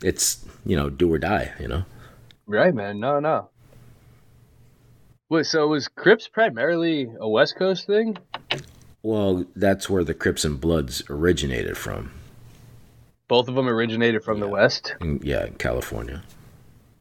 it's 0.02 0.44
you 0.64 0.76
know 0.76 0.90
do 0.90 1.12
or 1.12 1.18
die. 1.18 1.52
You 1.60 1.68
know. 1.68 1.84
Right, 2.46 2.74
man. 2.74 3.00
No, 3.00 3.20
no. 3.20 3.48
Wait, 5.28 5.46
so 5.46 5.66
was 5.68 5.88
Crips 5.88 6.28
primarily 6.28 7.08
a 7.18 7.28
West 7.28 7.56
Coast 7.56 7.86
thing? 7.86 8.18
Well, 9.02 9.46
that's 9.56 9.88
where 9.88 10.04
the 10.04 10.14
Crips 10.14 10.44
and 10.44 10.60
Bloods 10.60 11.02
originated 11.08 11.76
from. 11.78 12.12
Both 13.32 13.48
of 13.48 13.54
them 13.54 13.66
originated 13.66 14.22
from 14.22 14.40
the 14.40 14.46
West 14.48 14.94
yeah, 15.22 15.46
in 15.46 15.54
California. 15.54 16.22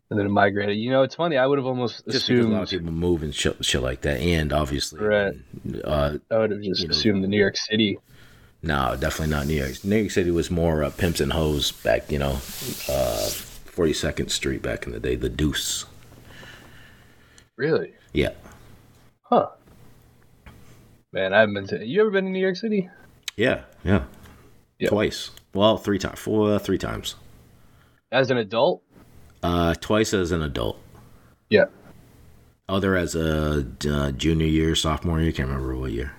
and 0.09 0.17
then 0.17 0.25
it 0.27 0.29
migrated. 0.29 0.77
You 0.77 0.89
know, 0.89 1.03
it's 1.03 1.15
funny. 1.15 1.35
I 1.35 1.45
would 1.45 1.57
have 1.57 1.65
almost 1.65 2.07
Just 2.09 2.25
because 2.29 2.45
a 2.45 2.47
lot 2.47 2.57
of 2.59 2.63
assumed. 2.69 2.83
people 2.85 2.93
move 2.93 3.21
and 3.21 3.35
shit, 3.35 3.65
shit 3.65 3.81
like 3.81 3.99
that, 4.03 4.21
and 4.21 4.53
obviously, 4.53 5.01
Right. 5.03 5.33
uh, 5.83 6.19
I 6.31 6.37
would 6.37 6.51
have 6.51 6.61
just 6.61 6.83
you 6.83 6.87
know. 6.87 6.91
assumed 6.93 7.23
the 7.25 7.27
New 7.27 7.37
York 7.37 7.57
City. 7.57 7.97
no, 8.63 8.95
definitely 8.97 9.27
not 9.35 9.45
New 9.45 9.55
York. 9.55 9.83
New 9.83 9.97
York 9.97 10.11
City 10.11 10.31
was 10.31 10.49
more 10.49 10.85
uh, 10.85 10.89
pimps 10.89 11.19
and 11.19 11.33
hoes 11.33 11.73
back, 11.73 12.09
you 12.09 12.17
know, 12.19 12.35
uh, 12.87 13.27
42nd 13.75 14.29
Street 14.31 14.61
back 14.61 14.85
in 14.85 14.93
the 14.93 15.01
day, 15.01 15.15
the 15.15 15.27
Deuce. 15.27 15.83
Really? 17.57 17.91
Yeah, 18.13 18.31
Huh. 19.23 19.49
Man, 21.11 21.33
I 21.33 21.41
haven't 21.41 21.55
been 21.55 21.67
to. 21.67 21.85
You 21.85 21.99
ever 21.99 22.09
been 22.09 22.23
to 22.23 22.31
New 22.31 22.39
York 22.39 22.55
City? 22.55 22.89
yeah, 23.35 23.63
yeah, 23.83 24.03
Yeah. 24.79 24.87
twice. 24.87 25.31
Well, 25.53 25.77
three 25.77 25.99
times, 25.99 26.19
four, 26.19 26.57
three 26.59 26.77
times. 26.77 27.15
As 28.11 28.31
an 28.31 28.37
adult? 28.37 28.83
Uh, 29.43 29.73
twice 29.75 30.13
as 30.13 30.31
an 30.31 30.41
adult. 30.41 30.77
Yeah. 31.49 31.65
Other 32.69 32.95
as 32.95 33.15
a 33.15 33.67
uh, 33.89 34.11
junior 34.11 34.47
year, 34.47 34.75
sophomore 34.75 35.19
year. 35.19 35.31
Can't 35.31 35.49
remember 35.49 35.75
what 35.75 35.91
year. 35.91 36.13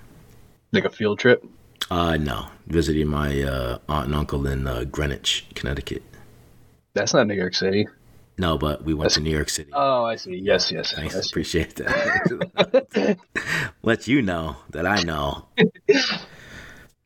Like 0.73 0.85
a 0.85 0.91
field 0.91 1.19
trip? 1.19 1.45
Uh, 1.91 2.17
no, 2.17 2.47
visiting 2.67 3.09
my 3.09 3.43
uh, 3.43 3.79
aunt 3.89 4.07
and 4.07 4.15
uncle 4.15 4.47
in 4.47 4.67
uh, 4.67 4.85
Greenwich, 4.85 5.47
Connecticut. 5.55 6.03
That's 6.95 7.15
not 7.15 7.27
New 7.27 7.35
York 7.35 7.55
City. 7.55 7.87
No, 8.39 8.57
but 8.59 8.85
we 8.85 8.95
went 8.95 9.13
to 9.13 9.21
New 9.21 9.31
York 9.31 9.49
City. 9.49 9.71
Oh, 9.75 10.05
I 10.05 10.17
see. 10.17 10.37
Yes, 10.37 10.73
yes. 10.73 10.93
Thanks, 10.93 11.15
yes. 11.15 11.29
appreciate 11.29 11.77
that. 11.77 13.19
Let 13.83 14.09
you 14.09 14.23
know 14.23 14.57
that 14.71 14.87
I 14.87 15.03
know. 15.03 15.47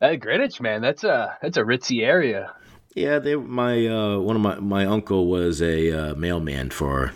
Greenwich, 0.01 0.61
man, 0.61 0.81
that's 0.81 1.03
a 1.03 1.37
that's 1.41 1.57
a 1.57 1.63
ritzy 1.63 2.03
area. 2.03 2.53
Yeah, 2.95 3.19
they 3.19 3.35
my 3.35 3.85
uh, 3.87 4.19
one 4.19 4.35
of 4.35 4.41
my 4.41 4.55
my 4.59 4.85
uncle 4.85 5.27
was 5.27 5.61
a 5.61 5.91
uh, 6.11 6.15
mailman 6.15 6.69
for 6.69 7.13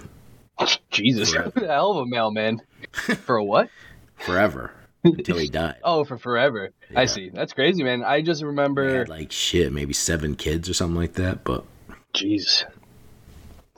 Jesus, 0.90 1.34
hell 1.56 1.92
of 1.92 1.98
a 1.98 2.06
mailman. 2.06 2.62
For 2.92 3.38
a 3.38 3.44
what? 3.44 3.70
forever 4.18 4.72
until 5.04 5.38
he 5.38 5.48
died. 5.48 5.76
Oh, 5.84 6.04
for 6.04 6.18
forever. 6.18 6.72
Yeah. 6.92 7.00
I 7.00 7.06
see. 7.06 7.30
That's 7.30 7.54
crazy, 7.54 7.84
man. 7.84 8.04
I 8.04 8.22
just 8.22 8.44
remember. 8.44 9.00
had 9.00 9.10
like 9.10 9.32
shit, 9.32 9.72
maybe 9.74 9.94
seven 9.94 10.36
kids 10.36 10.70
or 10.70 10.74
something 10.74 10.96
like 11.00 11.14
that. 11.14 11.44
But 11.44 11.66
Jeez. 12.14 12.64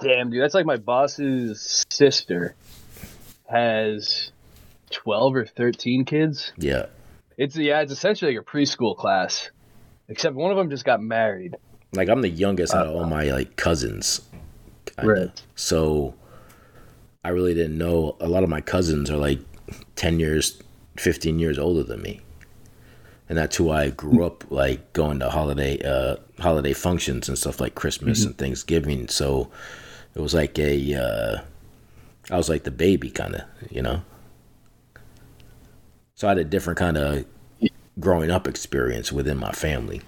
Damn, 0.01 0.29
dude. 0.29 0.41
That's 0.41 0.53
like 0.53 0.65
my 0.65 0.77
boss's 0.77 1.85
sister 1.89 2.55
has 3.49 4.31
12 4.91 5.35
or 5.35 5.45
13 5.45 6.05
kids. 6.05 6.51
yeah, 6.57 6.87
It's, 7.37 7.55
yeah, 7.55 7.81
it's 7.81 7.91
essentially 7.91 8.35
like 8.35 8.45
a 8.45 8.49
preschool 8.49 8.95
class. 8.95 9.49
Except 10.09 10.35
one 10.35 10.51
of 10.51 10.57
them 10.57 10.69
just 10.69 10.83
got 10.85 11.01
married. 11.01 11.55
like 11.93 12.09
I'm 12.09 12.21
the 12.21 12.29
youngest 12.29 12.73
out 12.73 12.87
of 12.87 12.95
all 12.95 13.05
my 13.05 13.31
like 13.31 13.55
cousins. 13.55 14.21
kinda. 14.85 15.11
Right. 15.11 15.41
So 15.55 16.13
I 17.23 17.29
really 17.29 17.53
didn't 17.53 17.77
know. 17.77 18.17
A 18.19 18.27
lot 18.27 18.43
of 18.43 18.49
my 18.49 18.59
cousins 18.59 19.09
are 19.09 19.17
like 19.17 19.39
ten 19.95 20.19
years, 20.19 20.61
fifteen 20.97 21.39
years 21.39 21.57
older 21.57 21.83
than 21.83 22.01
me, 22.01 22.19
and 23.29 23.37
that's 23.37 23.55
who 23.55 23.71
I 23.71 23.91
grew 23.91 24.25
up 24.25 24.43
like 24.51 24.91
going 24.91 25.19
to 25.19 25.29
holiday 25.29 25.81
uh, 25.81 26.17
holiday 26.37 26.73
functions 26.73 27.29
and 27.29 27.37
stuff 27.37 27.61
like 27.61 27.75
Christmas 27.75 28.25
and 28.25 28.37
Thanksgiving. 28.37 29.07
So 29.07 29.49
it 30.15 30.19
was 30.19 30.33
like 30.33 30.59
a 30.59 30.95
uh, 30.95 31.41
I 32.29 32.37
was 32.37 32.49
like 32.49 32.63
the 32.63 32.71
baby 32.71 33.09
kind 33.09 33.35
of, 33.35 33.43
you 33.71 33.81
know. 33.81 34.01
So 36.23 36.29
I 36.29 36.31
had 36.31 36.37
a 36.37 36.45
different 36.45 36.79
kind 36.79 36.95
of 36.95 37.25
growing 37.99 38.31
up 38.31 38.47
experience 38.47 39.11
within 39.11 39.35
my 39.35 39.51
family. 39.51 40.01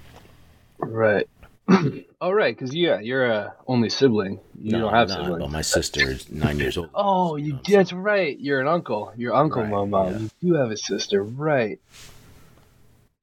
Right. 0.77 1.27
All 1.67 1.77
oh, 2.21 2.31
right. 2.31 2.55
Because, 2.55 2.73
yeah, 2.73 3.01
you're 3.01 3.25
a 3.25 3.53
only 3.67 3.89
sibling. 3.89 4.39
You 4.57 4.71
No, 4.71 4.79
don't 4.79 4.93
have 4.93 5.09
not, 5.09 5.17
siblings. 5.17 5.39
But 5.39 5.51
my 5.51 5.61
sister 5.61 6.09
is 6.09 6.31
nine 6.31 6.57
years 6.57 6.77
old. 6.77 6.91
Oh, 6.95 7.35
you 7.35 7.55
um, 7.55 7.59
that's 7.67 7.91
right. 7.91 8.39
You're 8.39 8.61
an 8.61 8.67
uncle. 8.69 9.11
Your 9.17 9.33
uncle, 9.35 9.63
Right, 9.63 9.69
Mama. 9.69 10.11
yeah. 10.11 10.19
You 10.19 10.29
do 10.41 10.53
have 10.53 10.71
a 10.71 10.77
sister, 10.77 11.21
right? 11.21 11.81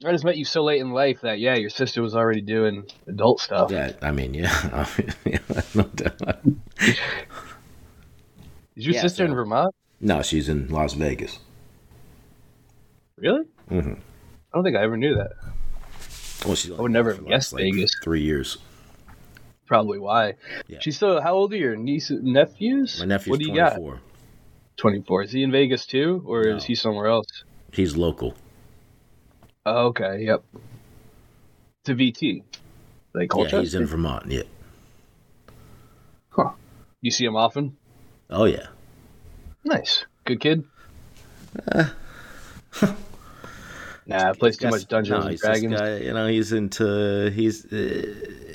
I 0.05 0.13
just 0.13 0.25
met 0.25 0.37
you 0.37 0.45
so 0.45 0.63
late 0.63 0.83
in 0.83 0.91
life 0.91 1.23
that 1.23 1.39
yeah, 1.39 1.55
your 1.55 1.71
sister 1.71 2.03
was 2.03 2.15
already 2.15 2.43
doing 2.43 2.85
adult 3.07 3.41
stuff. 3.41 3.71
Yeah, 3.71 3.93
I 4.03 4.11
mean, 4.11 4.35
yeah, 4.35 4.87
yeah 5.25 5.39
no 5.75 5.85
doubt. 5.85 6.41
Is 8.77 8.85
your 8.85 8.95
Yeah, 8.97 9.01
sister 9.01 9.25
in 9.25 9.33
Vermont? 9.35 9.75
No, 9.99 10.21
she's 10.21 10.51
in 10.51 10.69
Las 10.69 10.93
Vegas. 10.93 11.39
Really? 13.23 13.45
Mhm. 13.71 13.97
I 13.99 14.57
don't 14.57 14.65
think 14.65 14.77
I 14.77 14.83
ever 14.83 14.97
knew 14.97 15.15
that. 15.15 15.31
Well, 16.45 16.57
she's 16.57 16.73
I 16.73 16.81
would 16.83 16.91
never 16.91 17.15
for 17.15 17.23
the 17.23 17.29
guess 17.29 17.53
like, 17.53 17.63
Vegas. 17.63 17.93
Three 18.03 18.23
years. 18.23 18.59
Probably 19.67 19.99
why. 20.01 20.35
Yeah. 20.67 20.81
She's 20.81 20.97
still. 20.97 21.21
How 21.23 21.33
old 21.35 21.53
are 21.53 21.57
your 21.57 21.77
nieces, 21.77 22.21
nephews? 22.23 22.99
My 22.99 23.07
nephew's 23.07 23.31
What 23.31 23.39
do 23.39 23.47
you 23.47 23.53
24. 23.55 23.93
got? 23.95 24.01
Twenty-four. 24.77 25.23
Is 25.23 25.31
he 25.33 25.45
in 25.45 25.53
Vegas 25.53 25.87
too, 25.87 26.23
or 26.27 26.43
No. 26.45 26.57
is 26.57 26.65
he 26.65 26.75
somewhere 26.75 27.07
else? 27.07 27.45
He's 27.73 27.97
local. 27.97 28.35
Oh, 29.65 29.87
okay. 29.87 30.25
Yep. 30.25 30.43
To 31.85 31.95
VT. 31.95 32.43
Like 33.15 33.23
Yeah, 33.25 33.27
Colchester. 33.29 33.61
he's 33.61 33.75
in 33.77 33.87
Vermont. 33.87 34.27
Yeah. 34.31 34.43
Huh. 36.31 36.51
You 37.01 37.11
see 37.13 37.25
him 37.25 37.37
often? 37.37 37.77
Oh 38.31 38.47
yeah. 38.47 38.67
Nice. 39.65 40.05
Good 40.25 40.41
kid. 40.41 40.65
Uh. 41.71 41.91
nah, 44.07 44.33
plays 44.35 44.57
too 44.57 44.69
much 44.69 44.87
Dungeons 44.89 45.25
no, 45.25 45.31
and 45.31 45.39
Dragons. 45.39 45.81
guy, 45.81 45.97
you 45.99 46.13
know, 46.13 46.27
he's 46.27 46.53
into 46.53 47.31
he's 47.31 47.71
uh, 47.73 48.05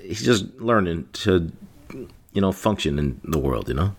he's 0.04 0.24
just 0.24 0.46
learning 0.56 1.08
to 1.14 1.52
you 2.34 2.42
know 2.42 2.52
function 2.52 3.00
in 3.00 3.20
the 3.24 3.40
world. 3.40 3.68
You 3.68 3.76
know. 3.76 3.96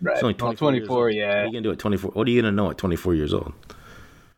Right. 0.00 0.16
He's 0.16 0.22
only 0.22 0.36
Well, 0.40 0.54
24 0.54 1.10
years 1.10 1.16
yeah. 1.16 1.28
What 1.28 1.36
are 1.36 1.46
you 1.46 1.52
gonna 1.52 1.62
do 1.62 1.72
at 1.72 1.78
24? 1.78 2.10
What 2.10 2.26
are 2.26 2.30
you 2.30 2.42
gonna 2.42 2.52
know 2.52 2.70
at 2.70 2.78
24 2.78 3.14
years 3.14 3.32
old? 3.32 3.52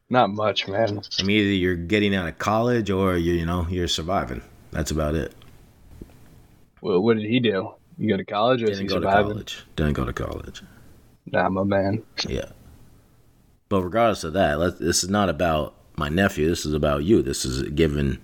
Not 0.08 0.30
much, 0.30 0.68
man. 0.68 1.00
I 1.18 1.22
mean, 1.24 1.40
either 1.40 1.50
you're 1.50 1.74
getting 1.74 2.14
out 2.14 2.28
of 2.28 2.38
college 2.38 2.90
or 2.90 3.16
you 3.16 3.32
you 3.32 3.46
know 3.46 3.66
you're 3.68 3.88
surviving. 3.88 4.42
That's 4.70 4.90
about 4.90 5.14
it. 5.14 5.34
Well, 6.80 7.00
what 7.00 7.16
did 7.16 7.26
he 7.26 7.40
do? 7.40 7.72
You 7.98 8.08
go 8.10 8.16
to 8.16 8.24
college 8.24 8.62
or 8.62 8.70
is 8.70 8.78
he 8.78 8.86
Didn't 8.86 9.00
go 9.02 9.08
to 9.08 9.12
college. 9.12 9.64
Didn't 9.74 9.94
go 9.94 10.04
to 10.04 10.12
college. 10.12 10.62
Nah, 11.26 11.48
my 11.48 11.64
man. 11.64 12.02
Yeah. 12.28 12.50
But 13.68 13.82
regardless 13.82 14.22
of 14.22 14.34
that, 14.34 14.76
this 14.78 15.02
is 15.02 15.10
not 15.10 15.28
about 15.28 15.74
my 15.96 16.08
nephew. 16.08 16.48
This 16.48 16.66
is 16.66 16.74
about 16.74 17.04
you. 17.04 17.22
This 17.22 17.44
is 17.44 17.62
giving 17.70 18.18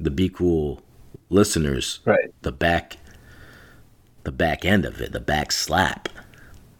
the 0.00 0.10
Be 0.10 0.28
Cool 0.28 0.82
listeners 1.30 2.00
Right. 2.04 2.30
the 2.42 2.52
back, 2.52 2.96
the 4.24 4.32
back 4.32 4.64
end 4.64 4.84
of 4.84 5.00
it, 5.00 5.12
the 5.12 5.20
back 5.20 5.52
slap, 5.52 6.08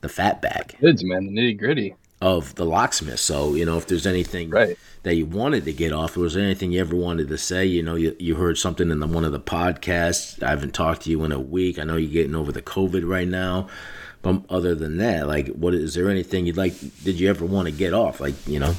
the 0.01 0.09
fat 0.09 0.43
back 0.43 0.77
Goods, 0.81 1.05
man. 1.05 1.27
The 1.27 1.33
nitty 1.41 1.59
gritty. 1.59 1.95
of 2.21 2.55
the 2.57 2.65
locksmith. 2.65 3.19
So 3.21 3.55
you 3.55 3.65
know, 3.65 3.79
if 3.79 3.87
there's 3.87 4.07
anything 4.07 4.51
Right. 4.51 4.77
that 5.05 5.15
you 5.17 5.27
wanted 5.27 5.65
to 5.65 5.73
get 5.73 5.93
off, 5.93 6.17
or 6.17 6.21
was 6.21 6.35
there 6.35 6.45
anything 6.45 6.73
you 6.73 6.81
ever 6.81 6.95
wanted 6.97 7.29
to 7.29 7.39
say? 7.39 7.65
You 7.65 7.83
know, 7.83 7.95
you, 7.95 8.15
you 8.19 8.35
heard 8.37 8.59
something 8.59 8.91
in 8.91 9.01
the, 9.01 9.07
one 9.07 9.25
of 9.25 9.33
the 9.33 9.41
podcasts. 9.41 10.43
I 10.43 10.51
haven't 10.51 10.75
talked 10.75 11.03
to 11.03 11.11
you 11.11 11.25
in 11.25 11.33
a 11.33 11.41
week. 11.41 11.79
I 11.79 11.85
know 11.85 11.97
you're 11.97 12.11
getting 12.13 12.35
over 12.35 12.53
the 12.53 12.63
COVID 12.63 13.09
right 13.09 13.29
now. 13.29 13.69
But 14.23 14.43
other 14.49 14.77
than 14.77 14.99
that, 14.99 15.27
like, 15.27 15.49
what 15.49 15.75
is 15.75 15.95
there 15.95 16.09
anything 16.09 16.47
you'd 16.47 16.57
like? 16.57 16.75
Did 17.03 17.19
you 17.19 17.29
ever 17.29 17.45
want 17.45 17.67
to 17.67 17.73
get 17.73 17.93
off? 17.93 18.21
Like, 18.21 18.35
you 18.47 18.61
know, 18.61 18.77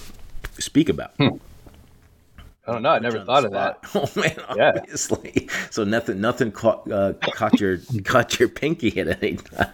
speak 0.59 0.89
about. 0.89 1.13
I 1.19 2.71
don't 2.71 2.81
know. 2.81 2.89
I 2.89 2.99
never 2.99 3.23
thought 3.25 3.45
of 3.45 3.51
that. 3.51 3.79
Oh 3.95 4.09
man, 4.15 4.35
Yeah. 4.55 4.71
obviously. 4.77 5.49
So 5.69 5.83
nothing, 5.83 6.21
nothing 6.21 6.51
caught 6.51 6.89
uh, 6.91 7.13
caught 7.13 7.59
your 7.59 7.79
caught 8.05 8.39
your 8.39 8.49
pinky 8.49 8.99
at 8.99 9.21
any 9.23 9.37
time. 9.37 9.71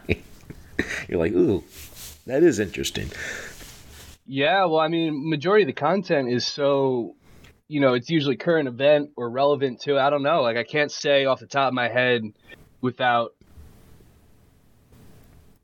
You're 1.07 1.19
like, 1.19 1.33
ooh, 1.33 1.63
that 2.25 2.41
is 2.43 2.59
interesting. 2.59 3.09
Yeah, 4.25 4.65
well, 4.65 4.79
I 4.79 4.87
mean, 4.87 5.29
majority 5.29 5.63
of 5.63 5.67
the 5.67 5.73
content 5.73 6.29
is 6.29 6.45
so 6.47 7.15
you 7.67 7.79
know, 7.79 7.93
it's 7.93 8.09
usually 8.09 8.35
current 8.35 8.67
event 8.67 9.11
or 9.15 9.29
relevant 9.29 9.81
to. 9.81 9.99
I 9.99 10.09
don't 10.09 10.23
know. 10.23 10.41
Like 10.41 10.57
I 10.57 10.63
can't 10.63 10.91
say 10.91 11.25
off 11.25 11.39
the 11.39 11.45
top 11.45 11.67
of 11.67 11.73
my 11.75 11.87
head 11.87 12.23
without 12.81 13.35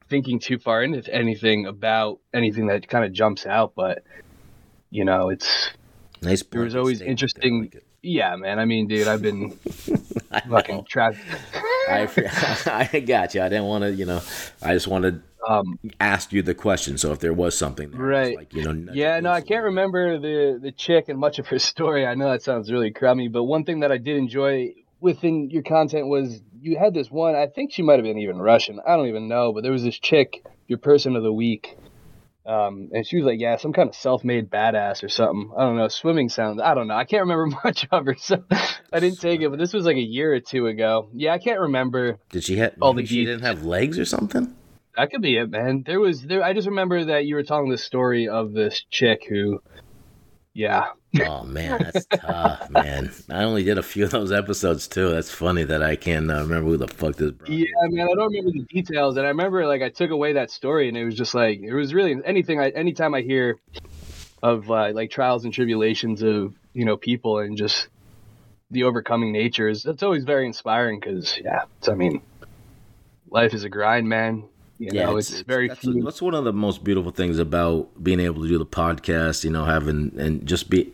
thinking 0.07 0.39
too 0.39 0.59
far 0.59 0.83
into 0.83 1.01
anything 1.13 1.65
about 1.65 2.19
anything 2.33 2.67
that 2.67 2.87
kind 2.87 3.03
of 3.05 3.11
jumps 3.11 3.45
out. 3.47 3.73
But 3.75 4.03
you 4.95 5.05
know, 5.05 5.29
it's 5.29 5.49
Nice. 6.21 6.41
there 6.43 6.61
was 6.61 6.75
always 6.75 7.01
interesting. 7.01 7.53
like. 7.73 7.83
Yeah, 8.01 8.35
man. 8.35 8.59
I 8.59 8.65
mean, 8.65 8.87
dude, 8.87 9.07
I've 9.07 9.21
been 9.23 9.51
fucking 10.49 10.85
trapped. 10.87 11.17
I, 11.89 12.07
I 12.93 12.99
got 12.99 13.33
you. 13.35 13.41
I 13.41 13.49
didn't 13.49 13.65
want 13.65 13.83
to, 13.83 13.91
you 13.91 14.05
know, 14.05 14.21
I 14.61 14.73
just 14.73 14.87
wanted 14.87 15.21
Um, 15.47 15.79
to 15.83 15.89
ask 15.99 16.31
you 16.31 16.41
the 16.41 16.53
question. 16.55 16.97
So 16.97 17.11
if 17.11 17.19
there 17.19 17.33
was 17.33 17.57
something 17.57 17.91
there, 17.91 17.99
Right. 18.01 18.35
like, 18.37 18.53
you 18.53 18.63
know, 18.63 18.91
Yeah, 18.93 19.19
no, 19.19 19.31
I 19.31 19.41
can't 19.41 19.63
remember 19.65 20.19
the 20.19 20.59
the 20.61 20.71
chick 20.71 21.09
and 21.09 21.19
much 21.19 21.39
of 21.39 21.47
her 21.47 21.59
story. 21.71 22.05
I 22.05 22.13
know 22.15 22.29
that 22.31 22.41
sounds 22.43 22.71
really 22.71 22.91
crummy, 22.91 23.27
but 23.27 23.43
one 23.43 23.63
thing 23.65 23.79
that 23.81 23.91
I 23.91 23.97
did 23.97 24.17
enjoy 24.17 24.73
within 24.99 25.49
your 25.49 25.63
content 25.63 26.07
was 26.07 26.41
you 26.61 26.77
had 26.77 26.93
this 26.93 27.09
one. 27.11 27.35
I 27.35 27.47
think 27.47 27.71
she 27.71 27.81
might 27.83 27.95
have 27.99 28.03
been 28.03 28.17
even 28.19 28.37
Russian. 28.37 28.79
I 28.87 28.95
don't 28.95 29.07
even 29.07 29.27
know, 29.27 29.51
but 29.53 29.61
there 29.63 29.71
was 29.71 29.83
this 29.83 29.99
chick, 29.99 30.43
your 30.67 30.79
person 30.79 31.15
of 31.15 31.23
the 31.23 31.33
week, 31.33 31.75
um, 32.45 32.89
and 32.93 33.05
she 33.05 33.17
was 33.17 33.25
like, 33.25 33.39
yeah, 33.39 33.57
some 33.57 33.73
kind 33.73 33.89
of 33.89 33.95
self-made 33.95 34.49
badass 34.49 35.03
or 35.03 35.09
something. 35.09 35.51
I 35.57 35.61
don't 35.61 35.77
know. 35.77 35.87
Swimming 35.87 36.29
sounds. 36.29 36.61
I 36.61 36.75
don't 36.75 36.87
know. 36.87 36.95
I 36.95 37.05
can't 37.05 37.21
remember 37.21 37.47
much 37.63 37.87
of 37.91 38.05
her, 38.05 38.15
so 38.19 38.43
I 38.93 38.99
didn't 38.99 39.19
take 39.19 39.41
it. 39.41 39.49
But 39.49 39.59
this 39.59 39.73
was 39.73 39.85
like 39.85 39.97
a 39.97 40.01
year 40.01 40.33
or 40.33 40.39
two 40.39 40.67
ago. 40.67 41.09
Yeah, 41.13 41.33
I 41.33 41.39
can't 41.39 41.59
remember. 41.59 42.19
Did 42.29 42.43
she 42.43 42.57
have? 42.57 42.75
All 42.81 42.93
the 42.93 43.05
she 43.05 43.25
didn't 43.25 43.41
have 43.41 43.63
legs 43.63 43.97
or 43.97 44.05
something. 44.05 44.55
That 44.95 45.11
could 45.11 45.21
be 45.21 45.37
it, 45.37 45.49
man. 45.49 45.83
There 45.85 45.99
was 45.99 46.21
there. 46.21 46.43
I 46.43 46.53
just 46.53 46.67
remember 46.67 47.05
that 47.05 47.25
you 47.25 47.35
were 47.35 47.43
telling 47.43 47.69
the 47.69 47.77
story 47.77 48.29
of 48.29 48.53
this 48.53 48.85
chick 48.89 49.25
who, 49.27 49.61
yeah, 50.53 50.85
Oh 51.21 51.43
man, 51.43 51.79
that's 51.79 52.05
tough, 52.05 52.69
man. 52.69 53.11
I 53.29 53.43
only 53.43 53.63
did 53.63 53.77
a 53.77 53.83
few 53.83 54.05
of 54.05 54.11
those 54.11 54.31
episodes 54.31 54.87
too. 54.87 55.09
That's 55.11 55.31
funny 55.31 55.63
that 55.63 55.83
I 55.83 55.95
can't 55.95 56.29
uh, 56.29 56.41
remember 56.41 56.71
who 56.71 56.77
the 56.77 56.87
fuck 56.87 57.15
this. 57.15 57.31
Bro 57.31 57.47
Yeah, 57.49 57.65
man, 57.83 58.07
I 58.09 58.13
don't 58.13 58.31
remember 58.31 58.51
the 58.51 58.65
details, 58.69 59.17
and 59.17 59.25
I 59.25 59.29
remember 59.29 59.65
like 59.67 59.81
I 59.81 59.89
took 59.89 60.11
away 60.11 60.33
that 60.33 60.51
story, 60.51 60.87
and 60.87 60.97
it 60.97 61.05
was 61.05 61.15
just 61.15 61.33
like 61.33 61.59
it 61.59 61.73
was 61.73 61.93
really 61.93 62.15
anything. 62.25 62.59
I 62.59 62.69
anytime 62.69 63.13
I 63.13 63.21
hear 63.21 63.59
of 64.41 64.69
uh, 64.69 64.91
like 64.93 65.11
trials 65.11 65.45
and 65.45 65.53
tribulations 65.53 66.21
of 66.21 66.53
you 66.73 66.85
know 66.85 66.97
people 66.97 67.39
and 67.39 67.57
just 67.57 67.87
the 68.71 68.83
overcoming 68.83 69.31
nature 69.31 69.67
is 69.67 69.83
that's 69.83 70.03
always 70.03 70.23
very 70.23 70.45
inspiring. 70.45 70.99
Because 70.99 71.37
yeah, 71.43 71.63
it's, 71.79 71.87
I 71.87 71.95
mean, 71.95 72.21
life 73.29 73.53
is 73.53 73.63
a 73.63 73.69
grind, 73.69 74.09
man. 74.09 74.49
You 74.77 74.91
know, 74.91 75.15
it's, 75.15 75.39
very 75.41 75.69
that's, 75.69 75.79
few. 75.79 76.03
that's 76.03 76.21
one 76.21 76.33
of 76.33 76.43
the 76.43 76.51
most 76.51 76.83
beautiful 76.83 77.11
things 77.11 77.39
about 77.39 78.03
being 78.03 78.19
able 78.19 78.41
to 78.41 78.47
do 78.47 78.57
the 78.57 78.65
podcast. 78.65 79.43
You 79.45 79.49
know, 79.51 79.63
having 79.65 80.11
and 80.17 80.45
just 80.45 80.69
be 80.69 80.91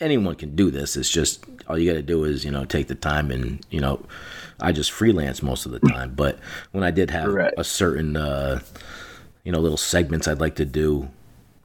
anyone 0.00 0.34
can 0.34 0.56
do 0.56 0.70
this. 0.70 0.96
It's 0.96 1.08
just 1.08 1.44
all 1.68 1.78
you 1.78 1.88
got 1.88 1.96
to 1.96 2.02
do 2.02 2.24
is 2.24 2.44
you 2.44 2.50
know 2.50 2.64
take 2.64 2.88
the 2.88 2.94
time 2.96 3.30
and 3.30 3.64
you 3.70 3.80
know 3.80 4.04
I 4.60 4.72
just 4.72 4.90
freelance 4.90 5.42
most 5.42 5.64
of 5.64 5.70
the 5.72 5.78
time. 5.80 6.14
But 6.16 6.38
when 6.72 6.82
I 6.82 6.90
did 6.90 7.10
have 7.10 7.32
Right. 7.32 7.54
a 7.56 7.62
certain 7.64 8.16
uh, 8.16 8.60
you 9.44 9.52
know 9.52 9.60
little 9.60 9.76
segments 9.78 10.26
I'd 10.26 10.40
like 10.40 10.56
to 10.56 10.64
do, 10.64 11.08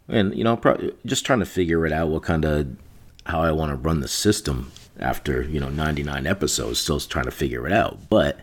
and 0.07 0.35
you 0.37 0.43
know 0.43 0.57
pro- 0.57 0.91
just 1.05 1.25
trying 1.25 1.39
to 1.39 1.45
figure 1.45 1.85
it 1.87 1.91
out 1.91 2.09
what 2.09 2.21
kind 2.23 2.45
of 2.45 2.67
how 3.25 3.41
I 3.41 3.51
want 3.51 3.71
to 3.71 3.75
run 3.75 4.01
the 4.01 4.07
system 4.07 4.71
after 4.99 5.41
you 5.41 5.59
know 5.59 5.69
99 5.69 6.27
episodes. 6.27 6.79
Still 6.79 6.99
trying 6.99 7.25
to 7.25 7.31
figure 7.31 7.65
it 7.65 7.73
out, 7.73 8.07
but 8.07 8.41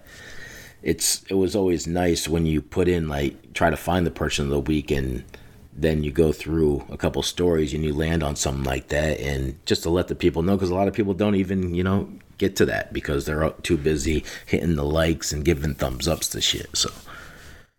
it's 0.83 1.22
it 1.24 1.35
was 1.35 1.55
always 1.55 1.87
nice 1.87 2.28
when 2.28 2.47
you 2.47 2.61
put 2.61 2.89
in 2.89 3.09
like 3.09 3.53
try 3.55 3.70
to 3.70 3.76
find 3.76 4.07
the 4.07 4.11
person 4.11 4.47
of 4.47 4.51
the 4.51 4.61
week 4.61 4.91
and 4.91 5.24
then 5.72 6.03
you 6.05 6.11
go 6.11 6.33
through 6.33 6.85
a 6.91 6.97
couple 6.97 7.22
stories 7.22 7.72
and 7.72 7.85
you 7.85 7.95
land 7.95 8.22
on 8.22 8.37
something 8.37 8.64
like 8.64 8.89
that 8.89 9.18
and 9.20 9.64
just 9.64 9.83
to 9.83 9.91
let 9.91 10.09
the 10.09 10.14
people 10.14 10.43
know 10.43 10.55
because 10.55 10.70
a 10.70 10.74
lot 10.74 10.89
of 10.89 10.95
people 10.95 11.14
don't 11.14 11.37
even 11.37 11.74
you 11.74 11.83
know 11.83 12.09
get 12.39 12.57
to 12.57 12.66
that 12.66 12.93
because 12.93 13.24
they're 13.24 13.51
too 13.62 13.76
busy 13.76 14.24
hitting 14.47 14.74
the 14.74 14.85
likes 14.85 15.33
and 15.33 15.45
giving 15.45 15.74
thumbs 15.74 16.09
ups 16.09 16.28
to 16.28 16.41
shit 16.41 16.68
so 16.76 16.91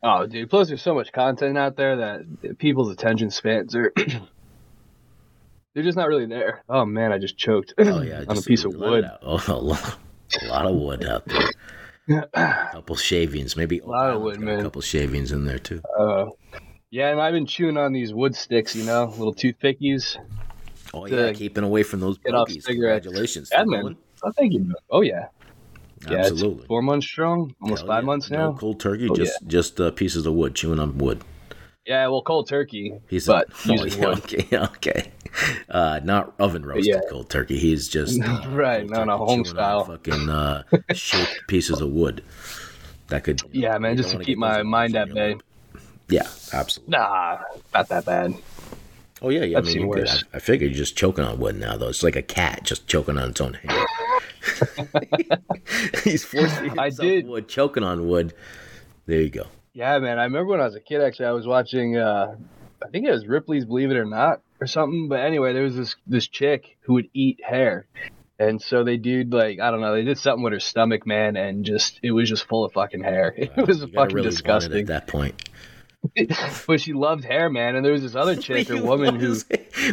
Oh, 0.05 0.27
dude. 0.27 0.49
Plus, 0.49 0.67
there's 0.67 0.81
so 0.81 0.93
much 0.93 1.13
content 1.13 1.57
out 1.57 1.77
there 1.77 1.95
that 1.95 2.57
people's 2.57 2.91
attention 2.91 3.31
spans 3.31 3.73
are. 3.73 3.93
They're 5.73 5.83
just 5.83 5.97
not 5.97 6.09
really 6.09 6.25
there. 6.25 6.61
Oh 6.67 6.83
man, 6.85 7.13
I 7.13 7.19
just 7.19 7.37
choked 7.37 7.73
oh 7.77 8.01
yeah 8.01 8.19
on 8.27 8.31
a 8.31 8.35
just 8.35 8.45
piece 8.45 8.65
of 8.65 8.75
wood. 8.75 9.05
out. 9.05 9.19
oh, 9.23 9.41
a 9.47 9.53
lot, 9.55 9.97
a 10.41 10.45
lot 10.47 10.65
of 10.65 10.75
wood 10.75 11.05
out 11.05 11.25
there 11.25 11.39
a 11.39 11.82
couple 12.71 12.95
shavings 12.95 13.55
maybe 13.55 13.79
A 13.79 13.85
lot 13.85 14.09
of 14.13 14.21
wood, 14.21 14.39
man. 14.39 14.59
a 14.59 14.63
couple 14.63 14.81
shavings 14.81 15.31
in 15.31 15.45
there 15.45 15.59
too 15.59 15.81
Uh, 15.97 16.25
yeah, 16.91 17.09
and 17.09 17.19
I've 17.19 17.33
been 17.33 17.45
chewing 17.47 17.77
on 17.77 17.91
these 17.93 18.13
wood 18.13 18.35
sticks, 18.35 18.75
you 18.75 18.83
know, 18.83 19.05
little 19.17 19.33
toothpickies. 19.33 20.17
oh 20.93 21.05
yeah 21.07 21.31
keeping 21.33 21.63
away 21.63 21.83
from 21.83 21.99
those 22.01 22.17
get 22.17 22.35
off 22.35 22.47
boogies. 22.49 22.63
cigarettes. 22.63 23.05
congratulations 23.05 23.49
Yeah, 23.51 23.63
man. 23.65 23.95
Oh, 24.23 24.31
thank 24.37 24.53
you. 24.53 24.73
Oh 24.89 25.01
yeah, 25.01 25.27
yeah. 26.09 26.17
absolutely 26.19 26.65
four 26.67 26.81
months 26.81 27.05
strong, 27.07 27.55
almost 27.61 27.81
Hell 27.81 27.87
five 27.87 28.03
yeah. 28.03 28.05
months 28.05 28.29
No 28.29 28.37
now. 28.51 28.57
cold 28.57 28.79
turkey, 28.79 29.07
Oh, 29.09 29.15
just 29.15 29.45
just 29.47 29.79
uh, 29.81 29.91
pieces 29.91 30.25
of 30.25 30.33
wood, 30.33 30.55
chewing 30.55 30.79
on 30.79 30.97
wood. 30.97 31.21
Yeah, 31.85 32.07
well, 32.07 32.21
cold 32.21 32.47
turkey, 32.47 32.93
He's 33.09 33.25
but 33.27 33.49
oh, 33.67 33.73
using 33.73 34.01
yeah, 34.01 34.07
okay, 34.09 34.47
okay. 34.57 35.11
Uh, 35.69 35.99
not 36.03 36.33
oven 36.39 36.65
roasted 36.65 36.85
Yeah. 36.85 37.01
cold 37.09 37.29
turkey. 37.29 37.57
He's 37.57 37.89
just 37.89 38.21
uh, 38.23 38.43
Right, 38.49 38.87
no, 38.89 39.03
no, 39.03 39.17
home 39.17 39.43
style. 39.43 39.83
Fucking 39.83 40.29
uh, 40.29 40.63
shaped 40.93 41.41
pieces 41.47 41.81
of 41.81 41.89
wood. 41.91 42.23
That 43.09 43.25
could. 43.25 43.41
you 43.51 43.61
know, 43.63 43.67
Yeah, 43.71 43.77
man, 43.79 43.97
just 43.97 44.11
to 44.11 44.19
keep 44.19 44.37
my 44.37 44.63
mind 44.63 44.95
at 44.95 45.13
bay. 45.13 45.33
lip. 45.33 45.43
Yeah, 46.07 46.27
absolutely. 46.53 46.91
Nah, 46.91 47.39
not 47.73 47.89
that 47.89 48.05
bad. 48.05 48.33
Oh 49.21 49.29
yeah, 49.29 49.43
yeah. 49.43 49.57
I've 49.57 49.63
I 49.65 49.67
mean, 49.67 49.73
seen 49.73 49.91
could- 49.91 50.07
I, 50.07 50.19
I 50.35 50.39
figured 50.39 50.71
you're 50.71 50.77
just 50.77 50.95
choking 50.97 51.25
on 51.25 51.37
wood 51.39 51.57
now, 51.59 51.75
though. 51.75 51.89
It's 51.89 52.03
like 52.03 52.15
a 52.15 52.21
cat 52.21 52.63
just 52.63 52.87
choking 52.87 53.17
on 53.17 53.31
its 53.31 53.41
own 53.41 53.55
hair. 53.55 53.85
He's 56.03 56.23
forcing 56.23 56.77
I 56.79 56.85
himself 56.85 56.97
did. 57.07 57.27
wood, 57.27 57.47
choking 57.49 57.83
on 57.83 58.07
wood. 58.07 58.33
There 59.05 59.19
you 59.21 59.29
go. 59.29 59.47
Yeah, 59.73 59.97
man. 59.99 60.19
I 60.19 60.23
remember 60.25 60.51
when 60.51 60.61
I 60.61 60.65
was 60.65 60.75
a 60.75 60.79
kid. 60.79 61.01
Actually, 61.01 61.27
I 61.27 61.31
was 61.31 61.47
watching. 61.47 61.97
uh 61.97 62.35
I 62.83 62.87
think 62.89 63.07
it 63.07 63.11
was 63.11 63.25
Ripley's 63.25 63.65
Believe 63.65 63.91
It 63.91 63.97
or 63.97 64.05
Not 64.05 64.41
or 64.59 64.67
something. 64.67 65.07
But 65.07 65.21
anyway, 65.21 65.53
there 65.53 65.63
was 65.63 65.75
this 65.75 65.95
this 66.05 66.27
chick 66.27 66.77
who 66.81 66.93
would 66.93 67.09
eat 67.13 67.39
hair, 67.43 67.85
and 68.37 68.61
so 68.61 68.83
they 68.83 68.97
did 68.97 69.33
like 69.33 69.59
I 69.59 69.71
don't 69.71 69.81
know. 69.81 69.93
They 69.95 70.03
did 70.03 70.17
something 70.17 70.43
with 70.43 70.53
her 70.53 70.59
stomach, 70.59 71.07
man, 71.07 71.35
and 71.37 71.65
just 71.65 71.99
it 72.03 72.11
was 72.11 72.29
just 72.29 72.45
full 72.47 72.65
of 72.65 72.73
fucking 72.73 73.01
hair. 73.03 73.33
It 73.37 73.67
was 73.67 73.83
fucking 73.83 74.15
really 74.15 74.29
disgusting. 74.29 74.81
at 74.81 74.87
that 74.87 75.07
point. 75.07 75.49
but 76.67 76.81
she 76.81 76.91
loved 76.91 77.23
hair, 77.23 77.49
man. 77.49 77.77
And 77.77 77.85
there 77.85 77.93
was 77.93 78.01
this 78.01 78.15
other 78.15 78.35
chick 78.47 78.69
or 78.69 78.83
woman 78.83 79.15
who. 79.19 79.35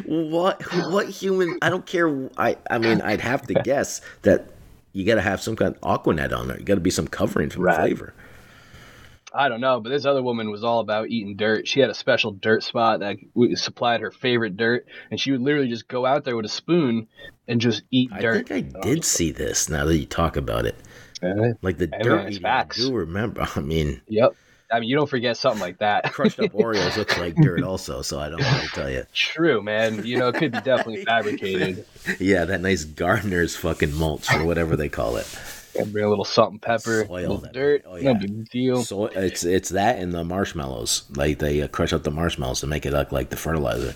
what 0.07 0.61
what 0.91 1.09
human 1.09 1.59
I 1.63 1.71
don't 1.71 1.87
care 1.87 2.29
I 2.37 2.57
I 2.69 2.79
mean 2.79 3.01
I'd 3.01 3.21
have 3.21 3.47
to 3.47 3.55
guess 3.55 4.01
that 4.23 4.47
you 4.93 5.07
got 5.07 5.15
to 5.15 5.21
have 5.23 5.41
some 5.41 5.55
kind 5.55 5.75
of 5.77 5.81
Aquanet 5.83 6.37
on 6.37 6.49
there. 6.49 6.59
You 6.59 6.65
got 6.65 6.75
to 6.75 6.81
be 6.81 6.91
some 6.91 7.07
covering 7.07 7.49
for 7.51 7.61
Right. 7.61 7.77
the 7.77 7.81
flavor. 7.83 8.15
I 9.33 9.49
don't 9.49 9.61
know, 9.61 9.81
but 9.81 9.91
this 9.91 10.05
other 10.05 10.23
woman 10.23 10.51
was 10.51 10.65
all 10.65 10.81
about 10.81 11.09
eating 11.09 11.37
dirt. 11.37 11.69
She 11.69 11.81
had 11.81 11.91
a 11.91 11.95
special 11.95 12.33
dirt 12.33 12.63
spot 12.63 13.01
that 13.01 13.17
supplied 13.55 14.01
her 14.01 14.11
favorite 14.11 14.57
dirt, 14.57 14.87
and 15.11 15.21
she 15.21 15.31
would 15.33 15.41
literally 15.41 15.69
just 15.69 15.87
go 15.89 16.05
out 16.05 16.25
there 16.25 16.37
with 16.37 16.47
a 16.47 16.51
spoon 16.51 17.07
and 17.47 17.61
just 17.61 17.83
eat 17.91 18.11
I 18.13 18.21
dirt. 18.21 18.51
I 18.51 18.61
think 18.61 18.77
I 18.77 18.81
did 18.81 19.05
see 19.05 19.31
this 19.31 19.69
now 19.69 19.85
that 19.85 19.97
you 19.97 20.07
talk 20.07 20.37
about 20.37 20.67
it. 20.67 20.77
Uh, 21.23 21.55
Like 21.63 21.79
the 21.79 21.89
Hey, 21.93 22.03
dirt 22.03 22.33
eating, 22.33 22.45
I 22.47 22.65
do 22.65 22.93
remember. 22.93 23.47
I 23.57 23.61
mean, 23.61 24.01
Yep. 24.09 24.35
I 24.73 24.79
mean, 24.79 24.89
you 24.89 24.97
don't 24.97 25.11
forget 25.11 25.37
something 25.37 25.61
like 25.61 25.79
that. 25.79 26.13
crushed 26.13 26.39
up 26.39 26.53
Oreos 26.53 26.97
looks 26.97 27.19
like 27.19 27.35
dirt 27.35 27.63
also, 27.65 28.03
so 28.03 28.21
I 28.21 28.29
don't 28.29 28.41
want 28.43 28.63
to 28.63 28.69
tell 28.69 28.89
you. 28.91 29.05
True, 29.13 29.61
man. 29.61 30.07
You 30.07 30.19
know, 30.19 30.29
it 30.29 30.37
could 30.37 30.53
be 30.53 30.61
definitely 30.61 31.05
fabricated. 31.05 31.87
Yeah, 32.21 32.45
that 32.45 32.61
nice 32.61 32.85
gardener's 32.85 33.57
fucking 33.57 33.93
mulch 33.95 34.33
or 34.33 34.45
whatever 34.45 34.77
they 34.77 34.89
call 34.89 35.17
it. 35.17 35.27
And 35.79 35.93
bring 35.93 36.05
a 36.05 36.09
little 36.09 36.25
salt 36.25 36.51
and 36.51 36.61
pepper, 36.61 37.05
Soil 37.07 37.17
a 37.17 37.21
little 37.21 37.37
that- 37.39 37.53
dirt. 37.53 37.85
oh, 37.87 37.93
No 37.93 37.99
yeah. 37.99 38.13
big 38.15 38.49
deal. 38.51 38.83
So 38.83 39.07
it's 39.07 39.45
it's 39.45 39.69
that 39.71 39.99
and 39.99 40.13
the 40.13 40.25
marshmallows. 40.25 41.05
Like 41.15 41.39
they 41.39 41.63
uh, 41.63 41.69
crush 41.69 41.93
up 41.93 42.03
the 42.03 42.11
marshmallows 42.11 42.61
to 42.61 42.67
make 42.67 42.85
it 42.87 42.93
look 42.93 43.13
like 43.13 43.31
the 43.31 43.37
fertilizer. 43.37 43.95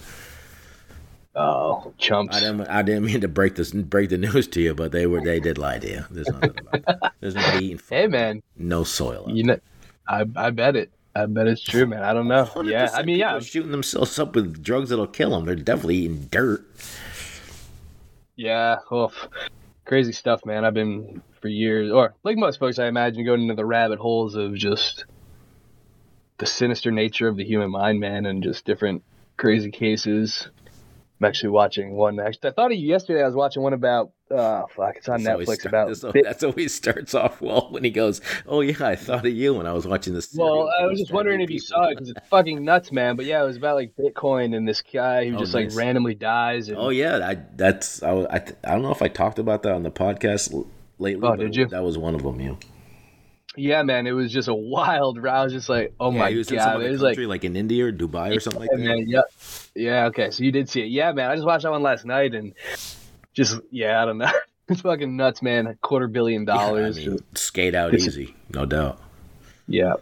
Oh, 1.36 1.92
chumps. 1.98 2.36
I 2.36 2.40
didn't 2.40 2.60
I 2.68 2.82
didn't 2.82 3.04
mean 3.06 3.20
to 3.22 3.28
break 3.28 3.56
this 3.56 3.72
break 3.72 4.08
the 4.10 4.18
news 4.18 4.46
to 4.48 4.60
you, 4.60 4.72
but 4.74 4.92
they 4.92 5.06
were 5.06 5.20
they 5.20 5.40
did 5.40 5.58
lie 5.58 5.80
to 5.80 5.88
you. 5.90 6.04
There's 6.10 6.28
nothing 6.28 6.54
about 6.60 6.88
it. 7.04 7.12
There's 7.20 7.34
nobody 7.34 7.64
eating 7.66 7.80
Hey, 7.90 8.06
man. 8.06 8.40
no 8.56 8.84
soil. 8.84 9.24
You 9.28 9.42
know, 9.42 9.60
I 10.06 10.24
I 10.36 10.50
bet 10.50 10.76
it. 10.76 10.90
I 11.16 11.26
bet 11.26 11.48
it's 11.48 11.62
true, 11.62 11.86
man. 11.86 12.04
I 12.04 12.12
don't 12.12 12.28
know. 12.28 12.48
Yeah, 12.64 12.90
I 12.94 13.02
mean, 13.02 13.18
yeah, 13.18 13.38
shooting 13.40 13.70
themselves 13.72 14.16
up 14.18 14.34
with 14.36 14.62
drugs 14.62 14.90
that'll 14.90 15.06
kill 15.08 15.30
them. 15.30 15.44
They're 15.44 15.54
definitely 15.56 15.96
eating 15.96 16.28
dirt. 16.30 16.64
Yeah, 18.36 18.76
oof. 18.92 19.12
crazy 19.84 20.12
stuff, 20.12 20.44
man. 20.44 20.64
I've 20.64 20.74
been 20.74 21.22
for 21.44 21.48
years, 21.48 21.92
or 21.92 22.14
like 22.22 22.38
most 22.38 22.58
folks, 22.58 22.78
I 22.78 22.86
imagine, 22.86 23.22
going 23.22 23.42
into 23.42 23.54
the 23.54 23.66
rabbit 23.66 23.98
holes 23.98 24.34
of 24.34 24.54
just 24.54 25.04
the 26.38 26.46
sinister 26.46 26.90
nature 26.90 27.28
of 27.28 27.36
the 27.36 27.44
human 27.44 27.70
mind, 27.70 28.00
man, 28.00 28.24
and 28.24 28.42
just 28.42 28.64
different 28.64 29.02
crazy 29.36 29.70
cases. 29.70 30.48
I'm 31.20 31.26
actually 31.26 31.50
watching 31.50 31.92
one. 31.92 32.18
Actually, 32.18 32.50
I 32.50 32.52
thought 32.54 32.72
of 32.72 32.78
you 32.78 32.88
yesterday. 32.88 33.22
I 33.22 33.26
was 33.26 33.36
watching 33.36 33.62
one 33.62 33.74
about 33.74 34.10
Oh 34.30 34.66
fuck! 34.74 34.96
It's 34.96 35.08
on 35.08 35.22
That's 35.22 35.38
Netflix 35.38 35.60
start- 35.60 35.66
about. 35.66 35.88
that's, 35.88 36.04
Bit- 36.12 36.24
that's 36.24 36.42
always 36.42 36.74
starts 36.74 37.14
off 37.14 37.40
well 37.42 37.68
when 37.70 37.84
he 37.84 37.90
goes, 37.90 38.22
"Oh 38.46 38.62
yeah, 38.62 38.74
I 38.80 38.96
thought 38.96 39.26
of 39.26 39.32
you 39.32 39.52
when 39.54 39.66
I 39.66 39.72
was 39.74 39.86
watching 39.86 40.14
this." 40.14 40.34
well, 40.34 40.70
I 40.80 40.86
was 40.86 40.98
just 40.98 41.12
wondering 41.12 41.40
if 41.42 41.50
you 41.50 41.58
saw 41.60 41.84
it 41.88 41.94
because 41.96 42.08
it's 42.08 42.26
fucking 42.30 42.64
nuts, 42.64 42.90
man. 42.90 43.16
But 43.16 43.26
yeah, 43.26 43.42
it 43.42 43.46
was 43.46 43.58
about 43.58 43.76
like 43.76 43.92
Bitcoin 43.96 44.56
and 44.56 44.66
this 44.66 44.80
guy 44.82 45.28
who 45.28 45.36
Oh, 45.36 45.38
just 45.40 45.52
nice. 45.54 45.72
like 45.72 45.78
randomly 45.78 46.14
dies. 46.14 46.68
And, 46.70 46.78
Oh 46.78 46.88
yeah, 46.88 47.18
I 47.28 47.36
that's 47.54 48.02
I, 48.02 48.10
I 48.24 48.36
I 48.64 48.72
don't 48.72 48.82
know 48.82 48.92
if 48.92 49.02
I 49.02 49.08
talked 49.08 49.38
about 49.38 49.62
that 49.64 49.72
on 49.72 49.82
the 49.84 49.90
podcast 49.92 50.66
lately. 50.98 51.26
Oh, 51.28 51.36
did 51.36 51.54
you? 51.56 51.66
That 51.66 51.82
was 51.82 51.96
one 51.98 52.14
of 52.14 52.22
them. 52.22 52.40
Yeah. 52.40 52.54
yeah, 53.56 53.82
man, 53.82 54.06
it 54.06 54.12
was 54.12 54.32
just 54.32 54.48
a 54.48 54.54
wild. 54.54 55.22
route. 55.22 55.34
I 55.34 55.44
was 55.44 55.52
just 55.52 55.68
like, 55.68 55.94
oh 56.00 56.10
yeah, 56.12 56.18
my 56.18 56.30
he 56.30 56.36
was 56.36 56.50
in 56.50 56.58
some 56.58 56.80
god, 56.80 56.82
it 56.82 56.90
was 56.90 57.02
like 57.02 57.18
like, 57.18 57.44
in 57.44 57.56
India 57.56 57.86
or 57.86 57.92
Dubai 57.92 58.36
or 58.36 58.40
something 58.40 58.60
like 58.62 58.70
Yeah, 58.72 58.78
that. 58.78 58.84
man, 58.84 59.08
yep. 59.08 59.24
Yeah, 59.74 60.06
okay. 60.06 60.30
So 60.30 60.42
you 60.44 60.52
did 60.52 60.68
see 60.68 60.82
it. 60.82 60.88
Yeah, 60.88 61.12
man. 61.12 61.30
I 61.30 61.34
just 61.34 61.46
watched 61.46 61.62
that 61.64 61.70
one 61.72 61.82
last 61.82 62.04
night 62.04 62.34
and 62.34 62.54
just 63.32 63.58
yeah, 63.70 64.02
I 64.02 64.04
don't 64.06 64.18
know. 64.18 64.30
it's 64.68 64.80
fucking 64.80 65.16
nuts, 65.16 65.42
man. 65.42 65.66
A 65.66 65.74
quarter 65.76 66.08
billion 66.08 66.44
Yeah, 66.46 66.54
I 66.54 66.58
dollars. 66.66 66.96
mean, 66.96 67.18
skate 67.34 67.74
out 67.74 67.94
easy, 67.94 68.34
no 68.52 68.66
doubt. 68.66 69.00
Yeah. 69.68 69.94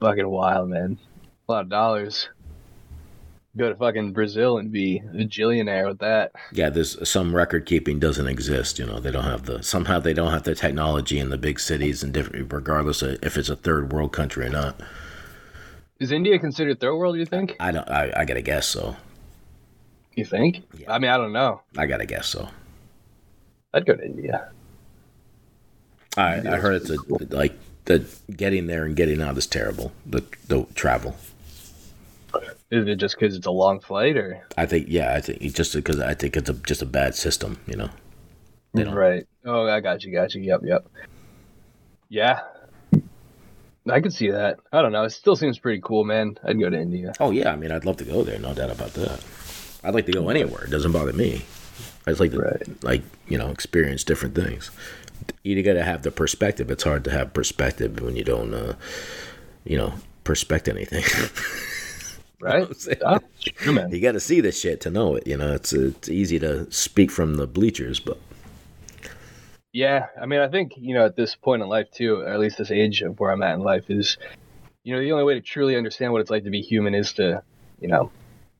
Fucking 0.00 0.28
wild, 0.28 0.68
man. 0.70 0.98
A 1.48 1.52
lot 1.52 1.62
of 1.64 1.68
dollars. 1.70 2.28
Go 3.56 3.68
to 3.68 3.74
fucking 3.74 4.12
Brazil 4.12 4.58
and 4.58 4.70
be 4.70 5.02
a 5.12 5.24
jillionaire 5.24 5.88
with 5.88 5.98
that. 5.98 6.32
Yeah, 6.52 6.70
there's 6.70 7.08
some 7.08 7.34
record 7.34 7.66
keeping 7.66 7.98
doesn't 7.98 8.28
exist. 8.28 8.78
You 8.78 8.86
know, 8.86 9.00
they 9.00 9.10
don't 9.10 9.24
have 9.24 9.46
the 9.46 9.60
somehow 9.62 9.98
they 9.98 10.14
don't 10.14 10.30
have 10.30 10.44
the 10.44 10.54
technology 10.54 11.18
in 11.18 11.30
the 11.30 11.36
big 11.38 11.58
cities 11.58 12.04
and 12.04 12.12
different, 12.12 12.52
regardless 12.52 13.02
of 13.02 13.18
if 13.24 13.36
it's 13.36 13.48
a 13.48 13.56
third 13.56 13.92
world 13.92 14.12
country 14.12 14.46
or 14.46 14.50
not. 14.50 14.80
Is 15.98 16.12
India 16.12 16.38
considered 16.38 16.78
third 16.78 16.94
world, 16.94 17.16
you 17.16 17.26
think? 17.26 17.56
I 17.58 17.72
don't. 17.72 17.88
I, 17.90 18.12
I 18.16 18.24
gotta 18.24 18.40
guess 18.40 18.68
so. 18.68 18.96
You 20.14 20.24
think? 20.24 20.62
Yeah. 20.78 20.92
I 20.92 20.98
mean, 21.00 21.10
I 21.10 21.16
don't 21.16 21.32
know. 21.32 21.60
I 21.76 21.86
gotta 21.86 22.06
guess 22.06 22.28
so. 22.28 22.48
I'd 23.74 23.84
go 23.84 23.96
to 23.96 24.04
India. 24.04 24.50
I 26.16 26.36
I 26.36 26.56
heard 26.56 26.82
it's 26.82 26.90
a 26.90 26.96
like 27.34 27.58
the 27.86 28.06
getting 28.36 28.68
there 28.68 28.84
and 28.84 28.94
getting 28.94 29.20
out 29.20 29.36
is 29.36 29.46
terrible. 29.46 29.92
The 30.06 30.24
the 30.46 30.66
travel. 30.74 31.16
Is 32.70 32.86
it 32.86 32.96
just 32.96 33.18
because 33.18 33.34
it's 33.36 33.46
a 33.46 33.50
long 33.50 33.80
flight 33.80 34.16
or? 34.16 34.46
I 34.56 34.66
think 34.66 34.86
yeah. 34.88 35.14
I 35.14 35.20
think 35.20 35.40
just 35.54 35.74
because 35.74 35.98
I 36.00 36.14
think 36.14 36.36
it's 36.36 36.48
a, 36.48 36.54
just 36.54 36.82
a 36.82 36.86
bad 36.86 37.14
system. 37.14 37.58
You 37.66 37.76
know. 37.76 37.90
They 38.74 38.84
don't- 38.84 38.94
Right. 38.94 39.26
Oh, 39.44 39.66
I 39.66 39.80
got 39.80 40.04
you, 40.04 40.12
got 40.12 40.34
you. 40.34 40.42
Yep, 40.42 40.60
yep. 40.64 40.86
Yeah. 42.08 42.40
I 43.88 44.00
could 44.00 44.12
see 44.12 44.30
that. 44.30 44.58
I 44.72 44.82
don't 44.82 44.92
know. 44.92 45.02
It 45.04 45.10
still 45.10 45.34
seems 45.34 45.58
pretty 45.58 45.80
cool, 45.82 46.04
man. 46.04 46.38
I'd 46.44 46.60
go 46.60 46.68
to 46.70 46.78
India. 46.78 47.12
Oh 47.18 47.30
yeah. 47.32 47.52
I 47.52 47.56
mean, 47.56 47.72
I'd 47.72 47.84
love 47.86 47.96
to 47.96 48.04
go 48.04 48.22
there. 48.22 48.38
No 48.38 48.54
doubt 48.54 48.70
about 48.70 48.92
that. 48.94 49.24
I'd 49.82 49.94
like 49.94 50.06
to 50.06 50.12
go 50.12 50.28
anywhere. 50.28 50.64
It 50.64 50.70
doesn't 50.70 50.92
bother 50.92 51.12
me. 51.12 51.42
I 52.06 52.10
just 52.10 52.20
like 52.20 52.30
to 52.32 52.38
Right. 52.38 52.84
like 52.84 53.02
you 53.28 53.36
know 53.38 53.48
experience 53.50 54.04
different 54.04 54.34
things. 54.34 54.70
You 55.42 55.60
got 55.62 55.74
to 55.74 55.82
have 55.82 56.02
the 56.02 56.10
perspective. 56.10 56.70
It's 56.70 56.84
hard 56.84 57.04
to 57.04 57.10
have 57.10 57.32
perspective 57.34 58.00
when 58.00 58.16
you 58.16 58.24
don't, 58.24 58.52
uh, 58.54 58.74
you 59.64 59.76
know, 59.76 59.94
perspect 60.24 60.68
anything. 60.68 61.04
Right? 62.42 62.66
I'm 62.66 62.74
saying? 62.74 62.98
Yeah, 63.66 63.86
you 63.88 64.00
got 64.00 64.12
to 64.12 64.20
see 64.20 64.40
this 64.40 64.58
shit 64.58 64.80
to 64.82 64.90
know 64.90 65.14
it. 65.16 65.26
You 65.26 65.36
know, 65.36 65.52
it's 65.52 65.72
it's 65.74 66.08
easy 66.08 66.38
to 66.38 66.70
speak 66.72 67.10
from 67.10 67.34
the 67.34 67.46
bleachers, 67.46 68.00
but 68.00 68.18
Yeah, 69.72 70.06
I 70.20 70.26
mean, 70.26 70.40
I 70.40 70.48
think 70.48 70.72
you 70.76 70.94
know 70.94 71.04
at 71.04 71.16
this 71.16 71.34
point 71.36 71.62
in 71.62 71.68
life 71.68 71.90
too, 71.90 72.16
or 72.20 72.28
at 72.28 72.40
least 72.40 72.58
this 72.58 72.70
age 72.70 73.02
of 73.02 73.20
where 73.20 73.30
I'm 73.30 73.42
at 73.42 73.54
in 73.54 73.60
life 73.60 73.84
is, 73.90 74.16
you 74.84 74.94
know, 74.94 75.00
the 75.00 75.12
only 75.12 75.24
way 75.24 75.34
to 75.34 75.40
truly 75.40 75.76
understand 75.76 76.12
what 76.12 76.20
it's 76.22 76.30
like 76.30 76.44
to 76.44 76.50
be 76.50 76.62
human 76.62 76.94
is 76.94 77.12
to, 77.14 77.42
you 77.80 77.88
know, 77.88 78.10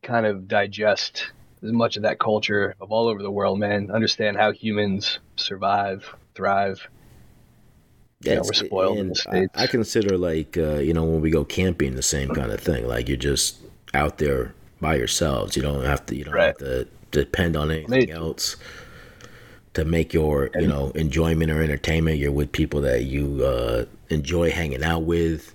kind 0.02 0.26
of 0.26 0.46
digest 0.46 1.32
as 1.62 1.72
much 1.72 1.96
of 1.96 2.02
that 2.02 2.18
culture 2.18 2.74
of 2.80 2.92
all 2.92 3.08
over 3.08 3.22
the 3.22 3.30
world, 3.30 3.58
man. 3.58 3.90
Understand 3.90 4.36
how 4.36 4.52
humans 4.52 5.18
survive, 5.36 6.04
thrive. 6.34 6.86
Yeah, 8.22 8.32
it's- 8.34 8.46
we're 8.46 8.66
spoiled 8.66 8.98
in 8.98 9.08
the 9.08 9.14
States. 9.14 9.52
I, 9.54 9.62
I 9.64 9.66
consider 9.66 10.18
like 10.18 10.56
uh, 10.58 10.74
you 10.74 10.92
know 10.92 11.04
when 11.04 11.22
we 11.22 11.30
go 11.30 11.44
camping 11.44 11.96
the 11.96 12.02
same 12.02 12.28
kind 12.28 12.52
of 12.52 12.60
thing. 12.60 12.86
Like 12.86 13.08
you're 13.08 13.16
just 13.16 13.56
out 13.94 14.18
there 14.18 14.54
by 14.80 14.96
yourselves. 14.96 15.56
You 15.56 15.62
don't 15.62 15.84
have 15.84 16.06
to. 16.06 16.16
You 16.16 16.24
don't 16.24 16.34
Right. 16.34 16.46
have 16.46 16.58
to 16.58 16.88
depend 17.12 17.56
on 17.56 17.70
anything 17.70 18.08
Mate. 18.08 18.10
else 18.10 18.56
to 19.74 19.84
make 19.84 20.12
your 20.12 20.50
you 20.58 20.66
know 20.66 20.90
enjoyment 20.94 21.50
or 21.50 21.62
entertainment. 21.62 22.18
You're 22.18 22.32
with 22.32 22.52
people 22.52 22.80
that 22.82 23.04
you 23.04 23.44
uh, 23.44 23.84
enjoy 24.10 24.50
hanging 24.50 24.84
out 24.84 25.04
with. 25.04 25.54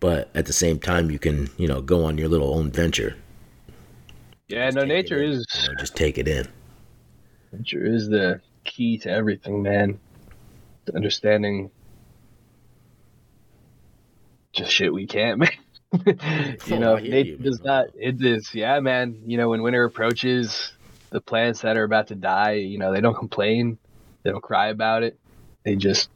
But 0.00 0.30
at 0.34 0.46
the 0.46 0.52
same 0.52 0.78
time, 0.78 1.10
you 1.10 1.18
can 1.18 1.50
you 1.56 1.68
know 1.68 1.80
go 1.82 2.04
on 2.04 2.18
your 2.18 2.28
little 2.28 2.54
own 2.54 2.70
venture. 2.70 3.16
Yeah, 4.48 4.70
no, 4.70 4.84
nature 4.84 5.22
is 5.22 5.46
you 5.54 5.62
know, 5.62 5.74
just 5.74 5.96
take 5.96 6.18
it 6.18 6.28
in. 6.28 6.46
nature 7.52 7.84
is 7.84 8.08
the 8.08 8.40
key 8.64 8.98
to 8.98 9.10
everything, 9.10 9.62
man. 9.62 10.00
To 10.86 10.96
understanding 10.96 11.70
just 14.52 14.72
shit 14.72 14.92
we 14.92 15.06
can't, 15.06 15.38
man. 15.40 15.50
you 16.06 16.14
Oh, 16.70 16.78
know, 16.78 16.96
I 16.96 17.00
hear 17.00 17.10
nature 17.10 17.30
you, 17.30 17.36
does 17.38 17.62
man. 17.62 17.66
not. 17.66 17.86
It 17.94 18.22
is, 18.24 18.54
yeah, 18.54 18.78
man. 18.80 19.22
You 19.26 19.36
know, 19.38 19.48
when 19.50 19.62
winter 19.62 19.84
approaches, 19.84 20.72
the 21.10 21.20
plants 21.20 21.62
that 21.62 21.76
are 21.76 21.84
about 21.84 22.08
to 22.08 22.14
die, 22.14 22.52
you 22.54 22.78
know, 22.78 22.92
they 22.92 23.00
don't 23.00 23.16
complain, 23.16 23.78
they 24.22 24.30
don't 24.30 24.42
cry 24.42 24.68
about 24.68 25.02
it, 25.02 25.18
they 25.64 25.76
just 25.76 26.10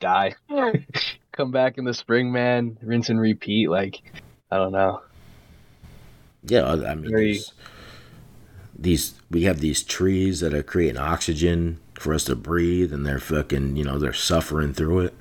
die. 0.00 0.34
Come 1.32 1.50
back 1.52 1.78
in 1.78 1.84
the 1.84 1.94
spring, 1.94 2.32
man. 2.32 2.76
Rinse 2.82 3.08
and 3.10 3.20
repeat. 3.20 3.70
Like, 3.70 4.02
I 4.50 4.56
don't 4.56 4.72
know. 4.72 5.02
Yeah, 6.44 6.62
I 6.62 6.90
I 6.90 6.94
mean, 6.94 7.10
Very- 7.10 7.32
these, 7.32 7.52
these 8.76 9.14
we 9.30 9.42
have 9.44 9.60
these 9.60 9.82
trees 9.82 10.40
that 10.40 10.54
are 10.54 10.62
creating 10.62 10.96
oxygen 10.98 11.80
for 11.98 12.12
us 12.14 12.24
to 12.24 12.36
breathe, 12.36 12.92
and 12.92 13.04
they're 13.06 13.18
fucking, 13.20 13.76
you 13.76 13.84
know, 13.84 13.98
they're 13.98 14.12
suffering 14.12 14.72
through 14.72 15.00
it. 15.00 15.14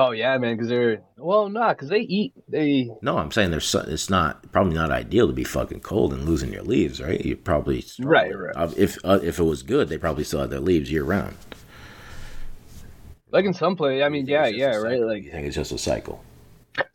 Oh 0.00 0.12
yeah, 0.12 0.38
man. 0.38 0.54
Because 0.56 0.68
they're 0.68 1.02
well, 1.16 1.48
not 1.48 1.76
because 1.76 1.88
they 1.88 2.00
eat. 2.00 2.32
They 2.48 2.88
No, 3.02 3.18
I'm 3.18 3.32
saying 3.32 3.50
there's 3.50 3.74
it's 3.74 4.08
not 4.08 4.52
probably 4.52 4.74
not 4.74 4.92
ideal 4.92 5.26
to 5.26 5.32
be 5.32 5.42
fucking 5.42 5.80
cold 5.80 6.12
and 6.12 6.24
losing 6.24 6.52
your 6.52 6.62
leaves, 6.62 7.00
right? 7.00 7.20
You 7.24 7.36
probably 7.36 7.84
Right, 7.98 8.30
right. 8.36 8.54
Uh, 8.56 8.70
If 8.76 8.96
uh, 9.04 9.18
if 9.24 9.40
it 9.40 9.42
was 9.42 9.64
good, 9.64 9.88
they 9.88 9.98
probably 9.98 10.22
still 10.22 10.40
had 10.40 10.50
their 10.50 10.60
leaves 10.60 10.90
year 10.92 11.02
round. 11.02 11.36
like 13.30 13.44
in 13.44 13.54
some 13.54 13.76
place. 13.76 14.02
I 14.02 14.08
mean, 14.08 14.26
yeah, 14.26 14.46
yeah, 14.46 14.76
right. 14.76 15.00
Like 15.00 15.24
you 15.24 15.30
think 15.30 15.46
it's 15.46 15.56
just 15.56 15.72
a 15.72 15.78
cycle? 15.78 16.24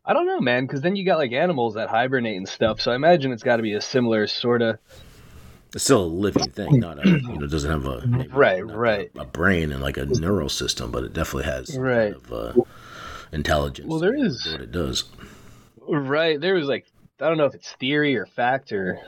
I 0.06 0.14
don't 0.14 0.28
know, 0.28 0.40
man, 0.40 0.66
because 0.66 0.82
then 0.82 0.96
you 0.96 1.06
got 1.06 1.18
like 1.18 1.32
animals 1.34 1.76
that 1.76 1.90
hibernate 1.90 2.38
and 2.38 2.48
stuff. 2.48 2.82
So 2.82 2.92
I 2.92 2.96
imagine 2.96 3.32
it's 3.32 3.44
got 3.44 3.58
to 3.58 3.64
be 3.64 3.74
a 3.74 3.82
similar 3.82 4.28
sort 4.28 4.62
of. 4.62 4.80
It's 5.74 5.84
still 5.84 6.04
a 6.04 6.06
living 6.06 6.52
thing, 6.52 6.80
not 6.80 7.00
a 7.00 7.20
you 7.28 7.40
know, 7.40 7.46
it 7.46 7.50
doesn't 7.52 7.72
have 7.72 7.86
a 7.86 8.28
Right, 8.32 8.66
right. 8.66 9.12
a, 9.16 9.22
a 9.22 9.26
brain 9.26 9.72
and 9.72 9.82
like 9.82 9.98
a 9.98 10.06
neural 10.06 10.50
system, 10.50 10.92
but 10.92 11.04
it 11.04 11.14
definitely 11.14 11.52
has 11.52 11.78
Right. 11.78 12.14
kind 12.14 12.16
of 12.16 12.34
uh, 12.34 12.54
intelligence. 13.34 13.88
Well, 13.90 14.00
there 14.00 14.16
is- 14.16 14.48
what 14.52 14.62
it 14.62 14.72
does. 14.72 15.06
Right. 15.86 16.40
There 16.40 16.54
was 16.56 16.68
like 16.68 16.86
I 17.20 17.28
don't 17.28 17.38
know 17.38 17.46
if 17.46 17.56
it's 17.56 17.72
theory 17.74 18.16
or 18.16 18.26
fact 18.26 18.72
or 18.72 19.00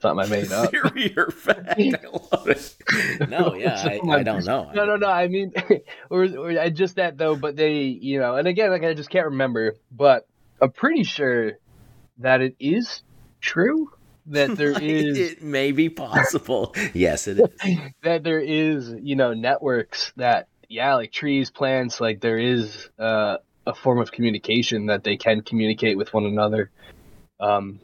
something 0.00 0.24
I 0.26 0.28
made 0.28 0.52
up. 0.52 0.70
Theory 0.70 1.14
or 1.16 1.30
fact? 1.30 1.74
I 1.78 1.92
love 2.32 2.48
it. 2.48 2.76
No, 3.28 3.54
yeah, 3.58 3.82
I, 3.84 4.00
I 4.08 4.22
don't 4.22 4.44
know. 4.44 4.70
No, 4.74 4.84
no, 4.84 4.96
no. 4.96 5.08
I 5.08 5.28
mean, 5.28 5.52
or, 6.10 6.24
or 6.24 6.70
just 6.70 6.96
that 6.96 7.18
though. 7.18 7.36
But 7.36 7.56
they, 7.56 7.82
you 7.82 8.20
know, 8.20 8.36
and 8.36 8.48
again, 8.48 8.70
like 8.70 8.84
I 8.84 8.94
just 8.94 9.10
can't 9.10 9.26
remember. 9.26 9.76
But 9.90 10.26
I'm 10.60 10.72
pretty 10.72 11.04
sure 11.04 11.52
that 12.18 12.40
it 12.40 12.56
is 12.58 13.02
true 13.40 13.90
that 14.26 14.56
there 14.56 14.72
is 14.82 15.18
it 15.18 15.42
may 15.42 15.70
be 15.72 15.88
possible. 15.88 16.74
yes, 16.94 17.28
it 17.28 17.38
is. 17.38 17.78
that 18.02 18.24
there 18.24 18.40
is 18.40 18.92
you 19.00 19.16
know 19.16 19.34
networks 19.34 20.12
that 20.16 20.48
yeah 20.68 20.94
like 20.94 21.12
trees 21.12 21.50
plants 21.50 22.00
like 22.00 22.20
there 22.20 22.38
is 22.38 22.88
uh, 22.98 23.36
a 23.66 23.74
form 23.74 23.98
of 24.00 24.12
communication 24.12 24.86
that 24.86 25.04
they 25.04 25.16
can 25.16 25.42
communicate 25.42 25.96
with 25.96 26.12
one 26.14 26.24
another 26.24 26.70
um 27.40 27.80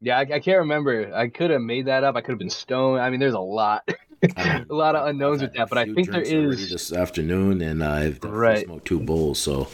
yeah 0.00 0.18
I, 0.18 0.22
I 0.22 0.40
can't 0.40 0.58
remember 0.58 1.14
i 1.14 1.28
could 1.28 1.50
have 1.50 1.60
made 1.62 1.86
that 1.86 2.04
up 2.04 2.16
i 2.16 2.20
could 2.20 2.32
have 2.32 2.38
been 2.38 2.50
stoned 2.50 3.00
i 3.00 3.10
mean 3.10 3.20
there's 3.20 3.34
a 3.34 3.38
lot 3.40 3.88
a 4.36 4.64
lot 4.68 4.94
of 4.94 5.06
unknowns 5.08 5.42
with 5.42 5.52
that 5.54 5.68
but 5.68 5.78
I 5.78 5.86
think 5.86 6.10
there 6.10 6.22
is 6.22 6.70
this 6.70 6.92
afternoon, 6.92 7.60
and 7.60 7.82
I've 7.82 8.22
Right. 8.22 8.64
smoked 8.64 8.86
two 8.86 9.00
bowls. 9.00 9.40
So 9.40 9.68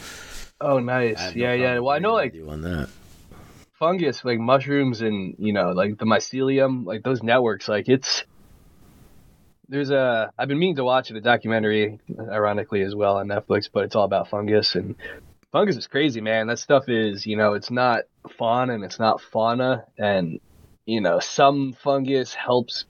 oh 0.59 0.79
nice 0.79 1.19
have 1.19 1.35
no 1.35 1.41
yeah 1.43 1.53
yeah 1.53 1.79
well 1.79 1.95
i 1.95 1.99
know 1.99 2.13
like 2.13 2.35
on 2.47 2.61
that. 2.61 2.89
fungus 3.77 4.25
like 4.25 4.39
mushrooms 4.39 5.01
and 5.01 5.35
you 5.37 5.53
know 5.53 5.71
like 5.71 5.97
the 5.97 6.05
mycelium 6.05 6.85
like 6.85 7.03
those 7.03 7.21
networks 7.23 7.67
like 7.67 7.87
it's 7.87 8.25
there's 9.69 9.91
a 9.91 10.31
i've 10.37 10.47
been 10.47 10.59
meaning 10.59 10.75
to 10.75 10.83
watch 10.83 11.09
it 11.11 11.15
a 11.17 11.21
documentary 11.21 11.99
ironically 12.31 12.81
as 12.81 12.93
well 12.95 13.17
on 13.17 13.27
netflix 13.27 13.69
but 13.71 13.83
it's 13.85 13.95
all 13.95 14.03
about 14.03 14.27
fungus 14.29 14.75
and 14.75 14.95
fungus 15.51 15.77
is 15.77 15.87
crazy 15.87 16.21
man. 16.21 16.47
That 16.47 16.59
stuff 16.59 16.89
is 16.89 17.25
you 17.25 17.35
know 17.37 17.53
it's 17.53 17.71
not 17.71 18.01
fauna 18.37 18.73
and 18.73 18.83
it's 18.83 18.99
not 18.99 19.21
fauna 19.21 19.85
and 19.97 20.39
you 20.85 21.01
know 21.01 21.19
some 21.19 21.73
fungus 21.83 22.33
helps 22.33 22.85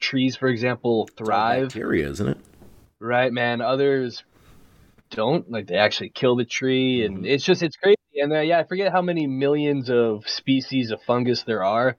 trees 0.00 0.36
for 0.36 0.48
example 0.48 1.06
It's 1.08 1.16
thrive. 1.16 1.68
bacteria, 1.68 2.08
isn't 2.08 2.28
it? 2.28 2.38
right 2.98 3.32
man. 3.32 3.60
Others 3.60 4.22
don't. 5.10 5.50
Like 5.50 5.66
they 5.66 5.76
actually 5.76 6.08
kill 6.10 6.36
the 6.36 6.44
tree 6.46 7.04
and 7.04 7.26
it's 7.26 7.44
just 7.44 7.62
it's 7.62 7.76
crazy. 7.76 7.96
And 8.14 8.32
uh, 8.32 8.40
yeah 8.40 8.58
i 8.58 8.64
forget 8.64 8.92
how 8.92 9.00
many 9.02 9.26
millions 9.26 9.88
of 9.90 10.28
species 10.28 10.90
of 10.92 11.00
fungus 11.06 11.42
there 11.44 11.64
are 11.64 11.96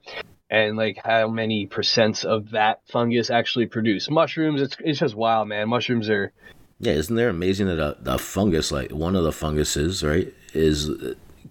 and 0.54 0.76
like 0.76 0.98
how 1.04 1.28
many 1.28 1.66
percents 1.66 2.24
of 2.24 2.50
that 2.50 2.80
fungus 2.90 3.30
actually 3.30 3.66
produce 3.66 4.08
mushrooms. 4.08 4.62
It's 4.62 4.76
it's 4.80 4.98
just 5.00 5.14
wild, 5.14 5.48
man. 5.48 5.68
Mushrooms 5.68 6.08
are 6.08 6.32
Yeah, 6.78 6.92
isn't 6.92 7.16
there 7.16 7.28
amazing 7.28 7.66
that 7.66 7.78
a, 7.78 7.96
a 8.06 8.18
fungus 8.18 8.70
like 8.70 8.90
one 8.90 9.16
of 9.16 9.24
the 9.24 9.32
funguses, 9.32 10.02
right, 10.02 10.32
is 10.52 10.90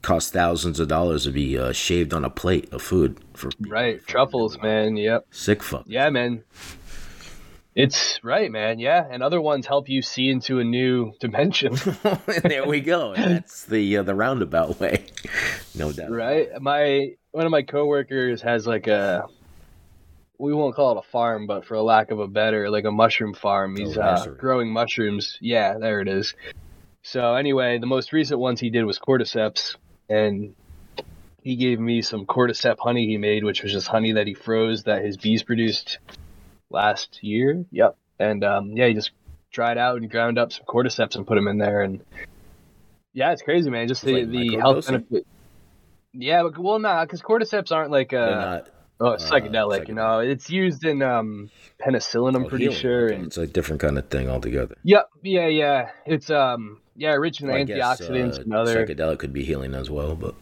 costs 0.02 0.32
thousands 0.32 0.80
of 0.80 0.88
dollars 0.88 1.24
to 1.24 1.32
be 1.32 1.58
uh, 1.58 1.72
shaved 1.72 2.14
on 2.14 2.24
a 2.26 2.30
plate 2.30 2.72
of 2.72 2.82
food 2.82 3.20
for 3.34 3.50
right 3.60 4.06
truffles, 4.08 4.58
man. 4.62 4.96
Yep. 4.96 5.28
sick 5.32 5.62
fuck. 5.62 5.84
Yeah, 5.86 6.10
man. 6.10 6.44
It's 7.76 8.20
right, 8.24 8.52
man. 8.52 8.78
Yeah, 8.80 9.04
and 9.10 9.24
other 9.24 9.42
ones 9.42 9.66
help 9.66 9.90
you 9.90 10.02
see 10.04 10.30
into 10.30 10.60
a 10.60 10.64
new 10.64 11.14
dimension. 11.20 11.76
there 12.44 12.66
we 12.68 12.82
go. 12.82 13.16
That's 13.16 13.66
the 13.66 13.98
uh, 13.98 14.04
the 14.04 14.14
roundabout 14.14 14.80
way, 14.80 15.06
no 15.76 15.92
doubt. 15.92 16.12
right. 16.12 16.50
My 16.62 17.14
one 17.32 17.46
of 17.46 17.52
my 17.52 17.64
coworkers 17.64 18.42
has 18.44 18.68
like 18.68 18.86
a 18.88 19.26
we 20.38 20.54
won't 20.54 20.76
call 20.76 20.98
it 20.98 21.00
a 21.08 21.12
farm, 21.12 21.48
but 21.48 21.66
for 21.66 21.74
a 21.76 21.82
lack 21.82 22.12
of 22.12 22.20
a 22.20 22.28
better, 22.28 22.70
like 22.70 22.86
a 22.86 22.92
mushroom 22.92 23.34
farm. 23.34 23.76
He's 23.76 23.98
Oh, 23.98 24.02
uh, 24.02 24.26
growing 24.28 24.72
mushrooms. 24.72 25.38
Yeah, 25.42 25.78
there 25.80 26.00
it 26.02 26.08
is. 26.08 26.36
So 27.02 27.34
anyway, 27.36 27.80
the 27.80 27.88
most 27.88 28.14
recent 28.14 28.40
ones 28.40 28.60
he 28.60 28.70
did 28.70 28.84
was 28.86 29.00
cordyceps, 29.00 29.76
and 30.10 30.54
he 31.42 31.56
gave 31.56 31.80
me 31.80 32.02
some 32.02 32.26
cordyceps 32.26 32.80
honey 32.80 33.08
he 33.08 33.18
made, 33.18 33.44
which 33.44 33.64
was 33.64 33.72
just 33.72 33.88
honey 33.88 34.14
that 34.14 34.28
he 34.28 34.34
froze 34.36 34.84
that 34.84 35.04
his 35.04 35.18
bees 35.18 35.44
produced 35.44 35.98
last 36.74 37.20
year. 37.24 37.66
Yep. 37.72 37.96
And 38.20 38.44
um, 38.44 38.72
yeah, 38.72 38.88
he 38.88 38.94
just 38.94 39.12
dried 39.52 39.78
out 39.78 39.98
and 39.98 40.10
ground 40.10 40.38
up 40.38 40.52
some 40.52 40.66
cordyceps 40.66 41.16
and 41.16 41.26
put 41.26 41.36
them 41.36 41.48
in 41.48 41.58
there, 41.58 41.82
and 41.82 42.02
yeah, 43.14 43.32
it's 43.32 43.42
crazy, 43.42 43.70
man. 43.70 43.88
Just 43.88 44.04
the 44.04 44.26
Like 44.26 44.30
the 44.30 44.58
health 44.58 44.86
benefit. 44.86 45.26
Yeah, 46.14 46.44
but 46.44 46.58
well, 46.58 46.80
nah, 46.80 47.06
because 47.06 47.22
cordyceps 47.22 47.72
aren't 47.72 47.92
like 47.92 48.14
uh, 48.14 48.30
not 48.30 48.70
oh 49.00 49.08
uh, 49.14 49.18
psychedelic. 49.18 49.88
You 49.88 49.96
know, 49.96 50.20
it's 50.20 50.50
used 50.50 50.84
in 50.84 51.02
um 51.02 51.50
penicillin. 51.80 52.36
I'm 52.36 52.46
oh, 52.46 52.50
pretty 52.50 52.66
healing. 52.66 52.80
sure. 52.80 53.06
Okay, 53.08 53.16
And 53.16 53.26
It's 53.28 53.38
a 53.38 53.48
different 53.48 53.82
kind 53.82 53.98
of 53.98 54.10
thing 54.10 54.30
altogether. 54.30 54.76
yep, 54.84 55.10
yeah, 55.24 55.48
yeah. 55.48 55.90
It's 56.06 56.30
um 56.30 56.82
yeah, 56.96 57.14
rich 57.14 57.42
in 57.42 57.48
Well, 57.48 57.58
I 57.58 57.64
guess, 57.64 58.02
antioxidants 58.02 58.38
uh, 58.40 58.42
and 58.44 58.54
other. 58.54 58.86
psychedelic 58.86 59.20
could 59.20 59.34
be 59.34 59.44
healing 59.44 59.74
as 59.74 59.90
well, 59.90 60.16
but 60.16 60.36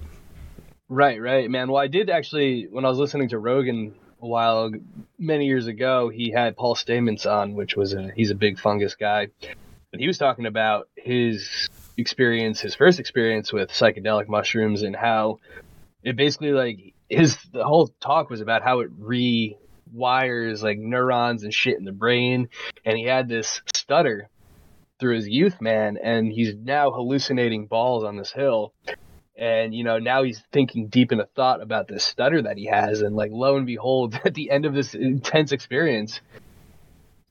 Right, 0.90 1.22
right, 1.22 1.50
man. 1.50 1.72
Well, 1.72 1.82
I 1.82 1.88
did 1.88 2.10
actually 2.10 2.68
when 2.70 2.84
I 2.84 2.90
was 2.90 2.98
listening 2.98 3.30
to 3.30 3.40
Rogan 3.40 3.96
a 4.22 4.28
while 4.28 4.72
many 5.18 5.46
years 5.46 5.68
ago, 5.68 6.10
he 6.10 6.32
had 6.32 6.56
Paul 6.56 6.76
Stamets 6.76 7.26
on, 7.26 7.56
which 7.56 7.76
was 7.76 7.94
a 7.94 8.12
he's 8.16 8.32
a 8.32 8.36
big 8.36 8.60
fungus 8.60 8.96
guy, 8.96 9.28
and 9.92 10.00
he 10.00 10.08
was 10.08 10.18
talking 10.18 10.46
about 10.46 10.88
his 10.96 11.70
experience, 11.98 12.60
his 12.60 12.76
first 12.76 13.00
experience 13.00 13.52
with 13.52 13.70
psychedelic 13.72 14.28
mushrooms, 14.28 14.84
and 14.84 14.96
how 14.96 15.40
it 16.04 16.16
basically 16.16 16.52
like 16.52 16.94
his 17.10 17.38
the 17.52 17.64
whole 17.64 17.90
talk 18.00 18.30
was 18.30 18.42
about 18.42 18.62
how 18.64 18.82
it 18.82 18.90
rewires 19.00 20.62
like 20.62 20.78
neurons 20.78 21.44
and 21.44 21.54
shit 21.54 21.78
in 21.78 21.86
the 21.86 21.92
brain, 21.92 22.50
and 22.86 22.98
he 22.98 23.06
had 23.06 23.28
this 23.28 23.62
stutter 23.76 24.30
through 25.00 25.16
his 25.16 25.28
youth, 25.28 25.60
man, 25.60 25.98
and 25.98 26.32
he's 26.32 26.54
now 26.56 26.92
hallucinating 26.92 27.66
balls 27.66 28.04
on 28.04 28.18
this 28.18 28.32
hill 28.32 28.72
and 29.42 29.74
you 29.74 29.84
know 29.84 29.98
now 29.98 30.24
he's 30.24 30.42
thinking 30.54 30.88
deep 30.88 31.12
in 31.12 31.20
a 31.20 31.26
thought 31.26 31.62
about 31.62 31.88
this 31.88 32.04
stutter 32.04 32.44
that 32.44 32.58
he 32.58 32.68
has 32.68 33.02
and 33.02 33.16
like 33.16 33.32
lo 33.34 33.58
and 33.58 33.66
behold 33.66 34.18
at 34.26 34.34
the 34.34 34.50
end 34.50 34.66
of 34.66 34.74
this 34.74 34.94
intense 34.94 35.52
experience 35.52 36.22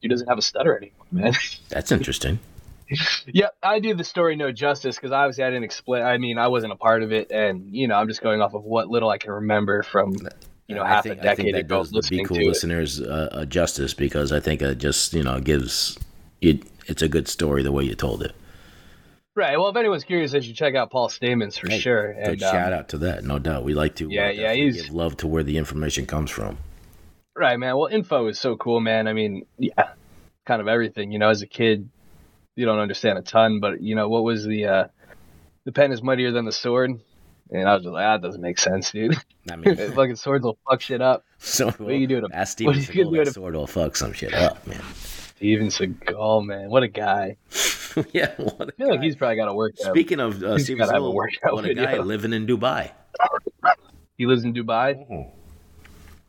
he 0.00 0.08
doesn't 0.08 0.28
have 0.28 0.36
a 0.36 0.42
stutter 0.42 0.76
anymore 0.76 1.06
man 1.12 1.32
that's 1.68 1.92
interesting. 1.92 2.38
yeah 3.26 3.46
i 3.62 3.78
do 3.78 3.94
the 3.94 4.04
story 4.04 4.34
no 4.34 4.50
justice 4.50 4.96
because 4.96 5.12
obviously 5.12 5.44
i 5.44 5.48
didn't 5.48 5.64
explain 5.64 6.02
i 6.02 6.18
mean 6.18 6.36
i 6.36 6.48
wasn't 6.48 6.72
a 6.72 6.76
part 6.76 7.02
of 7.04 7.12
it 7.12 7.30
and 7.30 7.74
you 7.74 7.86
know 7.86 7.94
i'm 7.94 8.08
just 8.08 8.20
going 8.20 8.42
off 8.42 8.52
of 8.52 8.64
what 8.64 8.88
little 8.88 9.08
i 9.08 9.16
can 9.16 9.30
remember 9.30 9.84
from 9.84 10.16
you 10.66 10.74
know 10.76 10.84
half 10.84 11.02
think, 11.02 11.18
a 11.18 11.20
I 11.20 11.34
think 11.34 11.48
decade 11.48 11.54
that 11.54 11.60
ago 11.60 11.78
does 11.78 11.90
the 11.90 12.06
Be 12.08 12.24
Cool 12.24 12.46
listeners 12.46 13.00
uh, 13.00 13.28
uh, 13.32 13.44
justice 13.44 13.92
because 13.92 14.30
I 14.30 14.38
think 14.38 14.62
it 14.62 14.78
just 14.78 15.12
you 15.12 15.24
know 15.24 15.40
gives 15.40 15.98
it. 16.40 16.62
It's 16.86 17.02
a 17.02 17.08
good 17.08 17.26
story 17.26 17.64
the 17.64 17.72
way 17.72 17.82
you 17.82 17.96
told 17.96 18.22
it. 18.22 18.32
Right 19.40 19.58
well 19.58 19.70
if 19.70 19.76
anyone's 19.76 20.04
curious 20.04 20.32
they 20.32 20.40
should 20.42 20.54
check 20.54 20.74
out 20.74 20.90
paul 20.90 21.08
stamets 21.08 21.58
for 21.58 21.70
Hey, 21.70 21.78
sure 21.78 22.12
Good 22.12 22.22
and 22.22 22.42
um, 22.42 22.50
shout 22.52 22.72
out 22.74 22.88
to 22.90 22.98
that, 22.98 23.24
no 23.24 23.38
doubt. 23.38 23.64
We 23.64 23.72
like 23.72 23.94
to 23.96 24.04
uh, 24.04 24.08
Yeah, 24.10 24.30
yeah, 24.30 24.52
he's- 24.52 24.76
give 24.82 24.90
love 24.94 25.16
to 25.18 25.26
where 25.26 25.42
the 25.42 25.56
information 25.56 26.04
comes 26.06 26.30
from. 26.30 26.58
Right, 27.34 27.58
man. 27.58 27.76
Well, 27.78 27.86
info 27.86 28.26
is 28.26 28.38
so 28.38 28.56
cool, 28.56 28.80
man. 28.80 29.08
I 29.08 29.14
mean, 29.14 29.46
yeah, 29.56 29.92
kind 30.44 30.60
of 30.60 30.68
everything. 30.68 31.10
You 31.10 31.18
know, 31.18 31.30
as 31.30 31.40
a 31.40 31.46
kid, 31.46 31.88
you 32.54 32.66
don't 32.66 32.80
understand 32.80 33.18
a 33.18 33.22
ton, 33.22 33.60
but 33.60 33.80
you 33.80 33.94
know, 33.94 34.08
what 34.10 34.24
was 34.24 34.44
the 34.44 34.66
uh 34.66 34.84
the 35.64 35.72
pen 35.72 35.90
is 35.92 36.02
mightier 36.02 36.32
than 36.32 36.44
the 36.44 36.52
sword? 36.52 36.90
And 37.52 37.68
I 37.68 37.74
was 37.74 37.82
just 37.84 37.92
like, 37.94 38.04
ah, 38.04 38.18
that 38.18 38.22
doesn't 38.26 38.42
make 38.42 38.58
sense, 38.58 38.90
dude. 38.90 39.16
I 39.50 39.56
mean, 39.56 39.74
Fucking 39.94 40.16
swords 40.16 40.44
will 40.44 40.58
fuck 40.68 40.80
shit 40.82 41.00
up. 41.00 41.24
so 41.38 41.70
What 41.70 41.80
are 41.80 41.96
you 41.96 42.06
doing? 42.06 42.24
Ask 42.32 42.60
what 42.60 42.76
Steven 42.76 42.96
you 42.96 43.04
doing? 43.04 43.24
that 43.24 43.32
sword 43.34 43.54
will 43.54 43.66
fuck 43.66 43.96
some 43.96 44.12
shit 44.12 44.34
up, 44.34 44.64
man. 44.66 44.82
Steven 45.40 45.68
Seagal, 45.68 46.44
man, 46.44 46.68
what 46.68 46.82
a 46.82 46.88
guy. 46.88 47.36
yeah. 48.12 48.34
What 48.36 48.68
a 48.68 48.72
I 48.74 48.76
feel 48.76 48.90
like 48.90 49.00
he's 49.00 49.16
probably 49.16 49.36
got 49.36 49.46
to 49.46 49.54
work. 49.54 49.72
Speaking 49.78 50.20
of 50.20 50.42
uh, 50.42 50.58
Steven 50.58 50.86
Seagal, 50.86 51.14
workout 51.14 51.54
what 51.54 51.64
a 51.64 51.72
guy 51.72 51.96
living 51.96 52.34
in 52.34 52.46
Dubai. 52.46 52.90
He 54.18 54.26
lives 54.26 54.44
in 54.44 54.52
Dubai. 54.52 55.30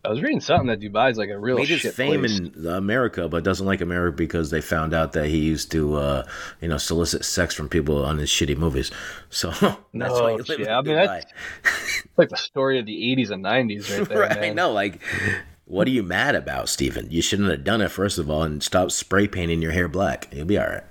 I 0.05 0.09
was 0.09 0.21
reading 0.21 0.39
something 0.39 0.67
that 0.67 0.79
Dubai 0.79 1.11
is 1.11 1.17
like 1.17 1.29
a 1.29 1.37
real 1.37 1.57
Made 1.57 1.67
his 1.67 1.93
fame 1.93 2.21
place. 2.21 2.39
in 2.39 2.65
America, 2.67 3.27
but 3.27 3.43
doesn't 3.43 3.65
like 3.67 3.81
America 3.81 4.15
because 4.15 4.49
they 4.49 4.61
found 4.61 4.93
out 4.93 5.11
that 5.11 5.27
he 5.27 5.39
used 5.39 5.71
to, 5.73 5.95
uh, 5.97 6.27
you 6.61 6.69
know, 6.69 6.77
solicit 6.77 7.25
sex 7.25 7.53
from 7.53 7.67
people 7.67 8.03
on 8.05 8.17
his 8.17 8.29
shitty 8.29 8.57
movies. 8.57 8.89
So 9.29 9.49
that's 9.51 9.77
No 9.93 10.23
why 10.23 10.31
he 10.31 10.37
lived 10.37 10.49
in 10.51 10.69
I 10.69 10.81
mean, 10.81 10.95
Dubai. 10.95 11.05
that's- 11.05 12.03
like 12.15 12.29
the 12.29 12.37
story 12.37 12.79
of 12.79 12.85
the 12.85 12.93
80s 13.15 13.29
and 13.29 13.43
90s 13.43 13.97
right 13.99 14.07
there, 14.09 14.19
right? 14.21 14.39
man. 14.39 14.55
No, 14.55 14.71
like, 14.71 15.01
what 15.71 15.87
are 15.87 15.91
you 15.91 16.03
mad 16.03 16.35
about, 16.35 16.67
Stephen? 16.67 17.07
You 17.09 17.21
shouldn't 17.21 17.49
have 17.49 17.63
done 17.63 17.79
it 17.79 17.89
first 17.91 18.17
of 18.17 18.29
all, 18.29 18.43
and 18.43 18.61
stop 18.61 18.91
spray 18.91 19.25
painting 19.25 19.61
your 19.61 19.71
hair 19.71 19.87
black. 19.87 20.27
You'll 20.33 20.45
be 20.45 20.57
all 20.57 20.67
right. 20.67 20.83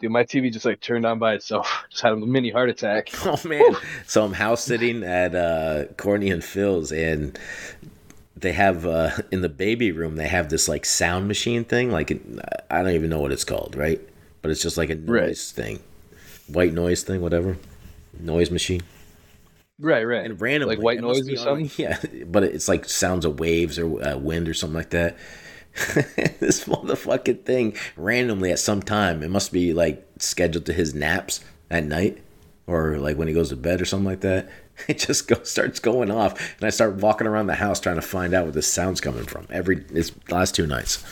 Dude, 0.00 0.12
my 0.12 0.22
TV 0.22 0.52
just 0.52 0.64
like 0.64 0.80
turned 0.80 1.04
on 1.04 1.18
by 1.18 1.34
itself. 1.34 1.84
Just 1.90 2.02
had 2.02 2.12
a 2.12 2.16
mini 2.16 2.50
heart 2.50 2.70
attack. 2.70 3.10
Oh 3.24 3.40
man! 3.44 3.76
so 4.06 4.24
I'm 4.24 4.32
house 4.32 4.62
sitting 4.62 5.02
at 5.02 5.34
uh, 5.34 5.86
Courtney 5.96 6.30
and 6.30 6.42
Phil's, 6.44 6.92
and 6.92 7.36
they 8.36 8.52
have 8.52 8.86
uh, 8.86 9.10
in 9.32 9.40
the 9.40 9.48
baby 9.48 9.90
room 9.92 10.16
they 10.16 10.28
have 10.28 10.48
this 10.50 10.68
like 10.68 10.84
sound 10.84 11.26
machine 11.26 11.64
thing. 11.64 11.90
Like 11.90 12.12
I 12.70 12.82
don't 12.82 12.92
even 12.92 13.10
know 13.10 13.20
what 13.20 13.32
it's 13.32 13.44
called, 13.44 13.74
right? 13.76 14.00
But 14.42 14.50
it's 14.50 14.62
just 14.62 14.76
like 14.76 14.90
a 14.90 14.94
noise 14.94 15.08
Right. 15.08 15.64
thing, 15.64 15.80
white 16.48 16.72
noise 16.74 17.02
thing, 17.02 17.20
whatever, 17.20 17.56
noise 18.20 18.50
machine. 18.50 18.82
Right, 19.78 20.04
right. 20.04 20.24
And 20.24 20.40
randomly, 20.40 20.76
like 20.76 20.84
white 20.84 21.00
noise 21.00 21.28
or 21.28 21.36
something. 21.36 21.64
like- 21.66 21.78
yeah, 21.78 21.98
but 22.26 22.44
it's 22.44 22.68
like 22.68 22.88
sounds 22.88 23.24
of 23.24 23.40
waves 23.40 23.78
or 23.78 24.06
uh, 24.06 24.16
wind 24.16 24.48
or 24.48 24.54
something 24.54 24.76
like 24.76 24.90
that. 24.90 25.16
this 26.38 26.64
motherfucking 26.64 27.44
thing 27.44 27.76
randomly 27.96 28.52
at 28.52 28.60
some 28.60 28.80
time. 28.82 29.22
It 29.22 29.30
must 29.30 29.52
be 29.52 29.72
like 29.72 30.06
scheduled 30.18 30.66
to 30.66 30.72
his 30.72 30.94
naps 30.94 31.44
at 31.70 31.84
night 31.84 32.22
or 32.68 32.98
like 32.98 33.16
when 33.16 33.26
he 33.26 33.34
goes 33.34 33.48
to 33.48 33.56
bed 33.56 33.80
or 33.80 33.84
something 33.84 34.06
like 34.06 34.20
that. 34.20 34.48
It 34.88 34.98
just 34.98 35.28
go, 35.28 35.40
starts 35.44 35.78
going 35.78 36.10
off, 36.10 36.56
and 36.56 36.66
I 36.66 36.70
start 36.70 36.96
walking 36.96 37.28
around 37.28 37.46
the 37.46 37.54
house 37.54 37.78
trying 37.78 37.94
to 37.94 38.02
find 38.02 38.34
out 38.34 38.42
where 38.42 38.50
the 38.52 38.60
sound's 38.60 39.00
coming 39.00 39.22
from. 39.24 39.46
Every 39.48 39.84
it's 39.94 40.10
last 40.30 40.56
two 40.56 40.66
nights. 40.66 41.04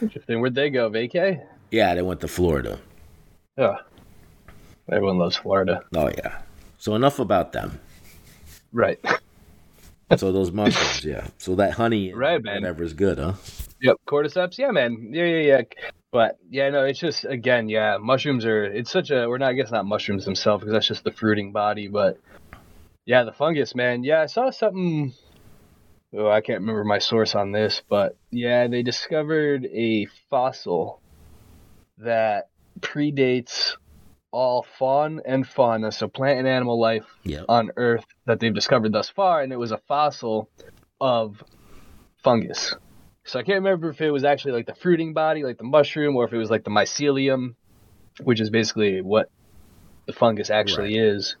Interesting. 0.00 0.40
Where'd 0.40 0.54
they 0.54 0.70
go? 0.70 0.88
Vacay? 0.88 1.44
Yeah, 1.72 1.92
they 1.96 2.02
went 2.02 2.20
to 2.20 2.28
Florida. 2.28 2.78
Yeah. 3.58 3.78
Everyone 4.92 5.18
loves 5.18 5.34
Florida. 5.36 5.82
Oh 5.96 6.08
yeah. 6.18 6.38
So 6.80 6.94
enough 6.94 7.18
about 7.18 7.52
them. 7.52 7.78
Right. 8.72 8.98
So 10.16 10.32
those 10.32 10.50
mushrooms, 10.50 11.04
yeah. 11.04 11.28
So 11.38 11.54
that 11.54 11.74
honey, 11.74 12.12
Right, 12.14 12.42
man. 12.42 12.62
whatever's 12.62 12.94
good, 12.94 13.18
huh? 13.20 13.34
Yep. 13.80 13.96
Cordyceps. 14.08 14.58
Yeah, 14.58 14.72
man. 14.72 15.10
Yeah, 15.12 15.24
yeah, 15.24 15.40
yeah. 15.40 15.62
But 16.10 16.36
yeah, 16.50 16.68
no, 16.70 16.82
it's 16.82 16.98
just 16.98 17.24
again, 17.24 17.68
yeah, 17.68 17.96
mushrooms 18.00 18.44
are. 18.44 18.64
It's 18.64 18.90
such 18.90 19.12
a. 19.12 19.28
We're 19.28 19.38
not. 19.38 19.50
I 19.50 19.52
guess 19.52 19.70
not 19.70 19.86
mushrooms 19.86 20.24
themselves 20.24 20.62
because 20.62 20.72
that's 20.72 20.88
just 20.88 21.04
the 21.04 21.12
fruiting 21.12 21.52
body. 21.52 21.86
But 21.86 22.18
yeah, 23.06 23.22
the 23.22 23.30
fungus, 23.30 23.76
man. 23.76 24.02
Yeah, 24.02 24.22
I 24.22 24.26
saw 24.26 24.50
something. 24.50 25.12
Oh, 26.12 26.28
I 26.28 26.40
can't 26.40 26.62
remember 26.62 26.82
my 26.82 26.98
source 26.98 27.36
on 27.36 27.52
this, 27.52 27.80
but 27.88 28.16
yeah, 28.32 28.66
they 28.66 28.82
discovered 28.82 29.64
a 29.66 30.06
fossil 30.28 31.00
that 31.98 32.48
predates 32.80 33.76
all 34.32 34.66
fawn 34.78 35.20
and 35.24 35.46
fauna, 35.46 35.92
so 35.92 36.08
plant 36.08 36.38
and 36.38 36.48
animal 36.48 36.78
life 36.78 37.06
Yep. 37.24 37.46
on 37.48 37.70
Earth 37.76 38.04
that 38.26 38.40
they've 38.40 38.54
discovered 38.54 38.92
thus 38.92 39.08
far, 39.08 39.42
and 39.42 39.52
it 39.52 39.58
was 39.58 39.72
a 39.72 39.78
fossil 39.88 40.48
of 41.00 41.42
fungus. 42.22 42.74
So 43.24 43.38
I 43.38 43.42
can't 43.42 43.62
remember 43.62 43.90
if 43.90 44.00
it 44.00 44.10
was 44.10 44.24
actually 44.24 44.52
like 44.52 44.66
the 44.66 44.74
fruiting 44.74 45.12
body, 45.12 45.42
like 45.42 45.58
the 45.58 45.64
mushroom, 45.64 46.16
or 46.16 46.24
if 46.24 46.32
it 46.32 46.38
was 46.38 46.50
like 46.50 46.64
the 46.64 46.70
mycelium, 46.70 47.54
which 48.22 48.40
is 48.40 48.50
basically 48.50 49.00
what 49.02 49.30
the 50.06 50.12
fungus 50.12 50.50
actually 50.50 50.96
is. 50.96 51.36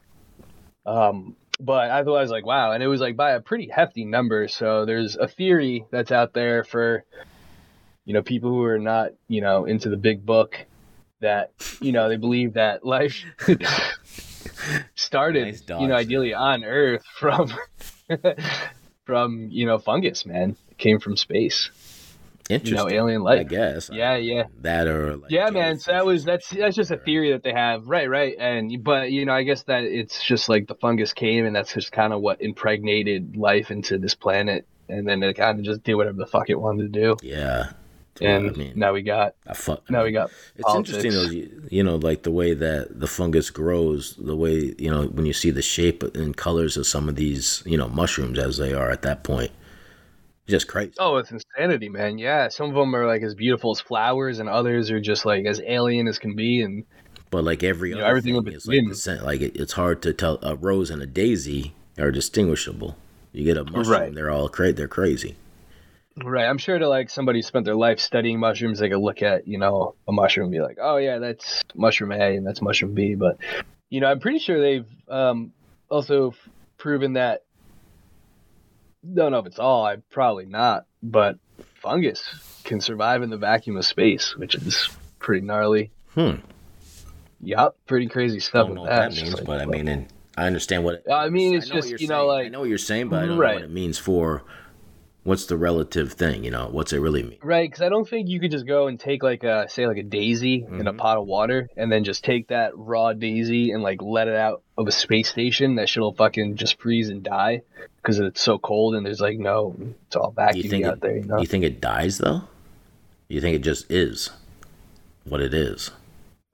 Um, 0.86 1.36
but 1.58 1.90
I 1.90 2.04
thought 2.04 2.16
I 2.16 2.22
was 2.22 2.30
like, 2.30 2.46
wow, 2.46 2.72
and 2.72 2.82
it 2.82 2.86
was 2.86 3.00
like 3.00 3.16
by 3.16 3.32
a 3.32 3.40
pretty 3.40 3.68
hefty 3.68 4.04
number. 4.04 4.48
So 4.48 4.84
there's 4.84 5.16
a 5.16 5.28
theory 5.28 5.84
that's 5.90 6.12
out 6.12 6.32
there 6.32 6.64
for, 6.64 7.04
you 8.04 8.14
know, 8.14 8.22
people 8.22 8.50
who 8.50 8.64
are 8.64 8.78
not, 8.78 9.10
you 9.28 9.40
know, 9.40 9.64
into 9.64 9.88
the 9.88 9.96
big 9.96 10.24
book, 10.24 10.56
that 11.20 11.52
you 11.80 11.92
know 11.92 12.08
they 12.08 12.16
believe 12.16 12.54
that 12.54 12.84
life 12.84 13.24
started, 14.94 15.46
Nice 15.46 15.62
you 15.80 15.86
know, 15.88 15.94
ideally 15.94 16.34
on 16.34 16.64
Earth 16.64 17.04
from 17.18 17.52
from 19.04 19.48
you 19.50 19.66
know 19.66 19.78
fungus, 19.78 20.26
man. 20.26 20.56
It 20.70 20.78
came 20.78 21.00
from 21.00 21.16
space. 21.16 21.70
Interesting. 22.50 22.78
You 22.78 22.84
know, 22.84 22.90
alien 22.90 23.22
life. 23.22 23.40
I 23.40 23.44
guess. 23.44 23.90
Uh, 23.90 23.94
yeah, 23.94 24.16
yeah. 24.16 24.42
That 24.62 24.88
or 24.88 25.16
like 25.16 25.30
yeah, 25.30 25.50
man. 25.50 25.78
So 25.78 25.92
that 25.92 26.04
was 26.04 26.24
that's 26.24 26.50
that's 26.50 26.74
just 26.74 26.90
a 26.90 26.96
theory 26.96 27.32
that 27.32 27.44
they 27.44 27.52
have, 27.52 27.86
right? 27.86 28.08
Right. 28.08 28.34
And 28.38 28.82
but 28.82 29.12
you 29.12 29.24
know, 29.24 29.32
I 29.32 29.44
guess 29.44 29.62
that 29.64 29.84
it's 29.84 30.22
just 30.22 30.48
like 30.48 30.66
the 30.66 30.74
fungus 30.74 31.12
came, 31.12 31.46
and 31.46 31.54
that's 31.54 31.72
just 31.72 31.92
kind 31.92 32.12
of 32.12 32.20
what 32.20 32.40
impregnated 32.40 33.36
life 33.36 33.70
into 33.70 33.98
this 33.98 34.16
planet, 34.16 34.66
and 34.88 35.06
then 35.06 35.22
it 35.22 35.34
kind 35.34 35.58
of 35.60 35.64
just 35.64 35.84
did 35.84 35.94
whatever 35.94 36.16
the 36.16 36.26
fuck 36.26 36.50
it 36.50 36.60
wanted 36.60 36.92
to 36.92 37.00
do, 37.00 37.16
Yeah. 37.22 37.72
And 38.20 38.50
I 38.50 38.52
mean, 38.52 38.72
now 38.76 38.92
we 38.92 39.02
got 39.02 39.34
I 39.46 39.54
now 39.88 40.04
we 40.04 40.12
got 40.12 40.30
It's 40.56 40.64
politics. 40.64 41.04
interesting 41.04 41.12
though, 41.12 41.66
you, 41.70 41.82
know, 41.82 41.96
like 41.96 42.22
the 42.22 42.30
way 42.30 42.54
that 42.54 43.00
the 43.00 43.06
fungus 43.06 43.50
grows, 43.50 44.14
the 44.16 44.36
way 44.36 44.74
you 44.78 44.90
know 44.90 45.06
when 45.06 45.26
you 45.26 45.32
see 45.32 45.50
the 45.50 45.62
shape 45.62 46.02
and 46.14 46.36
colors 46.36 46.76
of 46.76 46.86
some 46.86 47.08
of 47.08 47.16
these, 47.16 47.62
you 47.66 47.78
know, 47.78 47.88
mushrooms 47.88 48.38
as 48.38 48.56
they 48.58 48.72
are 48.74 48.90
at 48.90 49.02
that 49.02 49.24
point, 49.24 49.52
just 50.48 50.68
crazy. 50.68 50.92
Oh, 50.98 51.16
it's 51.16 51.30
insanity, 51.30 51.88
man. 51.88 52.18
Yeah, 52.18 52.48
some 52.48 52.68
of 52.68 52.74
them 52.74 52.94
are 52.94 53.06
like 53.06 53.22
as 53.22 53.34
beautiful 53.34 53.70
as 53.72 53.80
flowers, 53.80 54.38
and 54.38 54.48
others 54.48 54.90
are 54.90 55.00
just 55.00 55.24
like 55.24 55.46
as 55.46 55.60
alien 55.66 56.08
as 56.08 56.18
can 56.18 56.34
be. 56.36 56.62
And 56.62 56.84
But 57.30 57.44
like 57.44 57.62
every 57.62 57.90
You 57.90 57.96
know, 57.96 58.02
other 58.02 58.10
everything 58.10 58.34
thing 58.34 58.46
in 58.46 58.54
is 58.54 58.66
like 58.66 58.84
the. 58.88 59.20
Like 59.24 59.40
it, 59.40 59.56
it's 59.56 59.72
hard 59.74 60.02
to 60.02 60.12
tell 60.12 60.38
a 60.42 60.56
rose 60.56 60.90
and 60.90 61.00
a 61.02 61.06
daisy 61.06 61.74
are 61.98 62.10
distinguishable. 62.10 62.96
You 63.32 63.44
get 63.44 63.56
a 63.56 63.64
mushroom, 63.64 63.86
Right. 63.86 64.14
they're 64.14 64.30
all 64.30 64.48
cra- 64.48 64.72
they're 64.72 64.88
crazy. 64.88 65.36
Right, 66.16 66.46
I'm 66.46 66.58
sure 66.58 66.78
to 66.78 66.88
like 66.88 67.10
somebody 67.10 67.38
who 67.38 67.42
spent 67.42 67.64
their 67.64 67.74
life 67.74 68.00
studying 68.00 68.38
mushrooms, 68.40 68.78
they 68.78 68.88
could 68.88 68.98
look 69.00 69.22
at 69.22 69.46
you 69.46 69.58
know 69.58 69.94
a 70.08 70.12
mushroom 70.12 70.44
and 70.44 70.52
be 70.52 70.60
like, 70.60 70.78
oh 70.80 70.96
yeah, 70.96 71.18
that's 71.18 71.62
mushroom 71.74 72.12
A 72.12 72.36
and 72.36 72.46
that's 72.46 72.60
mushroom 72.62 72.94
B. 72.94 73.14
But 73.14 73.38
you 73.88 74.00
know, 74.00 74.08
I'm 74.10 74.20
pretty 74.20 74.38
sure 74.38 74.60
they've 74.60 74.86
um, 75.08 75.52
also 75.88 76.30
f- 76.30 76.48
proven 76.78 77.14
that. 77.14 77.42
Don't 79.14 79.32
know 79.32 79.38
if 79.38 79.46
it's 79.46 79.58
all. 79.58 79.84
I 79.86 79.96
probably 80.10 80.44
not, 80.44 80.84
but 81.02 81.38
fungus 81.82 82.22
can 82.64 82.80
survive 82.80 83.22
in 83.22 83.30
the 83.30 83.38
vacuum 83.38 83.76
of 83.78 83.86
space, 83.86 84.36
which 84.36 84.54
is 84.54 84.90
pretty 85.18 85.44
gnarly. 85.46 85.90
Hmm. 86.14 86.32
Yup, 87.40 87.78
pretty 87.86 88.08
crazy 88.08 88.40
stuff. 88.40 88.64
I 88.64 88.66
don't 88.66 88.74
know 88.74 88.82
with 88.82 88.90
what 88.90 88.96
that. 88.96 89.10
that 89.14 89.22
means, 89.22 89.34
like, 89.34 89.44
but 89.46 89.60
I 89.62 89.64
mean, 89.64 89.88
and 89.88 90.06
I 90.36 90.46
understand 90.46 90.84
what. 90.84 90.96
It, 90.96 91.10
I 91.10 91.30
mean, 91.30 91.54
it's 91.54 91.68
just, 91.68 91.88
you're 91.88 91.98
know, 92.00 92.06
saying. 92.18 92.26
like- 92.28 92.46
I 92.46 92.48
know 92.50 92.60
what 92.60 92.68
you're 92.68 92.76
saying, 92.78 93.08
but 93.08 93.22
I 93.22 93.26
don't 93.26 93.38
know 93.38 93.54
what 93.54 93.62
it 93.62 93.70
means 93.70 93.98
for. 93.98 94.42
What's 95.22 95.44
the 95.44 95.56
relative 95.58 96.14
thing? 96.14 96.44
You 96.44 96.50
know, 96.50 96.68
what's 96.70 96.94
it 96.94 96.98
really 96.98 97.22
mean? 97.22 97.38
Right, 97.42 97.68
because 97.70 97.82
I 97.82 97.90
don't 97.90 98.08
think 98.08 98.28
you 98.30 98.40
could 98.40 98.50
just 98.50 98.66
go 98.66 98.86
and 98.86 98.98
take 98.98 99.22
like 99.22 99.44
a 99.44 99.66
say 99.68 99.86
like 99.86 99.98
a 99.98 100.02
daisy 100.02 100.64
in 100.66 100.86
a 100.86 100.92
Mhm. 100.94 100.98
pot 100.98 101.18
of 101.18 101.26
water 101.26 101.68
and 101.76 101.92
then 101.92 102.04
just 102.04 102.24
take 102.24 102.48
that 102.48 102.72
raw 102.74 103.12
daisy 103.12 103.70
and 103.72 103.82
like 103.82 104.00
let 104.00 104.28
it 104.28 104.34
out 104.34 104.62
of 104.78 104.88
a 104.88 104.92
space 104.92 105.28
station. 105.28 105.74
That 105.74 105.90
shit'll 105.90 106.14
fucking 106.14 106.56
just 106.56 106.80
freeze 106.80 107.10
and 107.10 107.22
die 107.22 107.60
because 108.02 108.18
it's 108.18 108.40
so 108.40 108.58
cold 108.58 108.94
and 108.94 109.04
there's 109.04 109.20
like 109.20 109.38
no, 109.38 109.76
it's 110.06 110.16
all 110.16 110.30
vacuum 110.30 110.68
think 110.70 110.84
out 110.86 110.94
it- 110.94 111.00
there. 111.02 111.16
You 111.18 111.24
know? 111.24 111.38
You 111.38 111.46
think 111.46 111.64
it 111.64 111.82
dies 111.82 112.16
though? 112.16 112.42
You 113.28 113.42
think 113.42 113.54
it 113.56 113.62
just 113.62 113.90
is 113.90 114.30
what 115.24 115.42
it 115.42 115.52
is? 115.52 115.90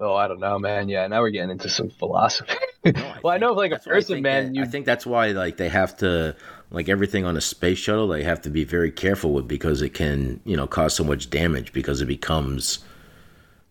Oh, 0.00 0.14
I 0.14 0.28
don't 0.28 0.40
know, 0.40 0.58
man. 0.58 0.88
Yeah, 0.88 1.06
now 1.06 1.20
we're 1.20 1.30
getting 1.30 1.50
into 1.50 1.68
some 1.68 1.90
philosophy. 1.90 2.52
No, 2.84 2.92
well, 3.24 3.34
I 3.34 3.38
know 3.38 3.52
like 3.52 3.72
a 3.72 3.74
why 3.74 3.80
I 3.80 3.94
person, 3.94 4.22
man, 4.22 4.46
that- 4.46 4.54
you 4.54 4.62
I 4.62 4.66
think 4.66 4.86
that's 4.86 5.06
why 5.06 5.28
like 5.32 5.56
they 5.56 5.68
have 5.68 5.96
to 5.98 6.36
like 6.70 6.88
everything 6.88 7.24
on 7.24 7.36
a 7.36 7.40
space 7.40 7.78
shuttle 7.78 8.08
they 8.08 8.24
have 8.24 8.42
to 8.42 8.50
be 8.50 8.64
very 8.64 8.90
careful 8.90 9.32
with 9.32 9.46
because 9.46 9.82
it 9.82 9.90
can 9.90 10.40
you 10.44 10.56
know 10.56 10.66
cause 10.66 10.94
so 10.94 11.04
much 11.04 11.30
damage 11.30 11.72
because 11.72 12.00
it 12.00 12.06
becomes 12.06 12.80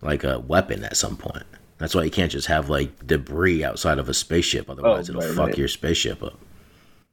like 0.02 0.24
a 0.24 0.40
weapon 0.40 0.84
at 0.84 0.96
some 0.98 1.18
point. 1.18 1.44
That's 1.78 1.94
why 1.94 2.04
you 2.04 2.12
can't 2.12 2.32
just 2.32 2.48
have 2.48 2.70
like 2.70 3.06
debris 3.06 3.64
outside 3.64 3.98
of 4.00 4.08
a 4.10 4.14
spaceship, 4.14 4.70
otherwise 4.70 5.10
Oh, 5.10 5.14
it'll 5.14 5.22
right, 5.28 5.36
fuck 5.36 5.48
right. 5.48 5.58
your 5.58 5.68
spaceship 5.68 6.24
up. 6.24 6.40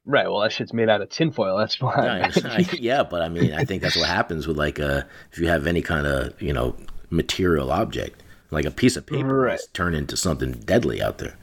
right. 0.07 0.29
Well, 0.31 0.41
that 0.41 0.53
shit's 0.53 0.73
made 0.73 0.89
out 0.89 1.01
of 1.01 1.09
tinfoil. 1.11 1.57
That's 1.59 1.83
I 1.83 2.31
yeah, 2.79 3.03
but 3.03 3.23
I 3.23 3.29
mean, 3.29 3.53
I 3.55 3.65
think 3.65 3.83
that's 3.83 3.97
what 3.97 4.09
happens 4.09 4.47
with 4.47 4.57
like 4.57 4.79
a 4.79 5.07
if 5.33 5.39
you 5.39 5.49
have 5.49 5.67
any 5.67 5.83
kind 5.83 6.07
of 6.07 6.41
you 6.41 6.53
know 6.53 6.77
material 7.11 7.73
object, 7.73 8.23
like 8.53 8.65
a 8.67 8.71
piece 8.71 8.97
of 8.97 9.07
paper, 9.07 9.37
Right. 9.41 9.61
into 9.95 10.17
something 10.17 10.53
deadly 10.53 11.03
out 11.03 11.19
there. 11.19 11.35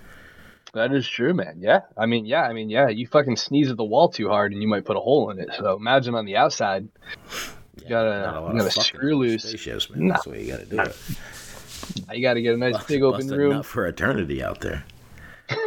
That 0.74 0.94
is 0.94 1.08
true, 1.08 1.34
man. 1.34 1.58
Yeah. 1.60 1.82
I 1.98 2.06
mean, 2.06 2.26
yeah. 2.26 2.44
I 2.44 2.54
mean, 2.54 2.70
yeah. 2.70 2.88
You 2.90 3.08
fucking 3.08 3.36
sneeze 3.38 3.70
at 3.72 3.78
the 3.78 3.84
wall 3.84 4.08
too 4.10 4.30
hard 4.30 4.54
and 4.54 4.62
you 4.62 4.68
might 4.68 4.86
put 4.86 4.96
a 4.96 5.00
hole 5.00 5.32
in 5.32 5.40
it. 5.40 5.50
So 5.58 5.76
imagine 5.76 6.14
on 6.16 6.26
the 6.26 6.36
outside. 6.38 6.88
Yeah, 7.82 7.90
gotta- 7.90 8.40
a 8.40 8.54
you 8.54 8.60
gotta 8.60 8.72
screw 8.72 9.16
loose. 9.18 9.44
spaceships, 9.44 9.90
man. 9.90 10.08
That's 10.10 10.26
the 10.26 10.30
way 10.30 10.44
you 10.44 10.52
got 10.52 10.60
to 10.60 10.66
do 10.68 10.80
it. 10.80 10.96
You 12.14 12.22
got 12.22 12.36
to 12.36 12.42
get 12.42 12.54
a 12.54 12.58
nice 12.58 12.84
big 12.86 13.02
open 13.02 13.28
room. 13.30 13.64
for 13.64 13.88
eternity 13.88 14.44
out 14.44 14.62
there. 14.62 14.84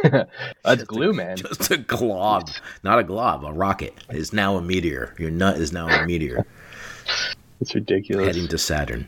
That's 0.63 0.83
glue, 0.85 1.11
man. 1.11 1.35
Just 1.35 1.69
a 1.71 1.77
glob, 1.77 2.49
not 2.83 2.99
a 2.99 3.03
glob, 3.03 3.43
a 3.43 3.51
rocket 3.51 3.93
is 4.09 4.31
now 4.31 4.55
a 4.55 4.61
meteor. 4.61 5.13
Your 5.19 5.31
nut 5.31 5.57
is 5.57 5.73
now 5.73 5.87
a 5.89 6.05
meteor 6.05 6.45
It's 7.59 7.75
ridiculous. 7.75 8.25
heading 8.25 8.47
to 8.47 8.57
Saturn 8.57 9.07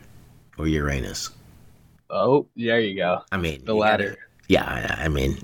or 0.58 0.66
Uranus. 0.66 1.30
Oh, 2.10 2.46
there 2.56 2.80
you 2.80 2.96
go. 2.96 3.22
I 3.32 3.36
mean, 3.36 3.64
The 3.64 3.74
ladder. 3.74 4.10
gotta- 4.10 4.20
yeah, 4.48 4.96
I, 4.98 5.04
I 5.04 5.08
mean, 5.08 5.38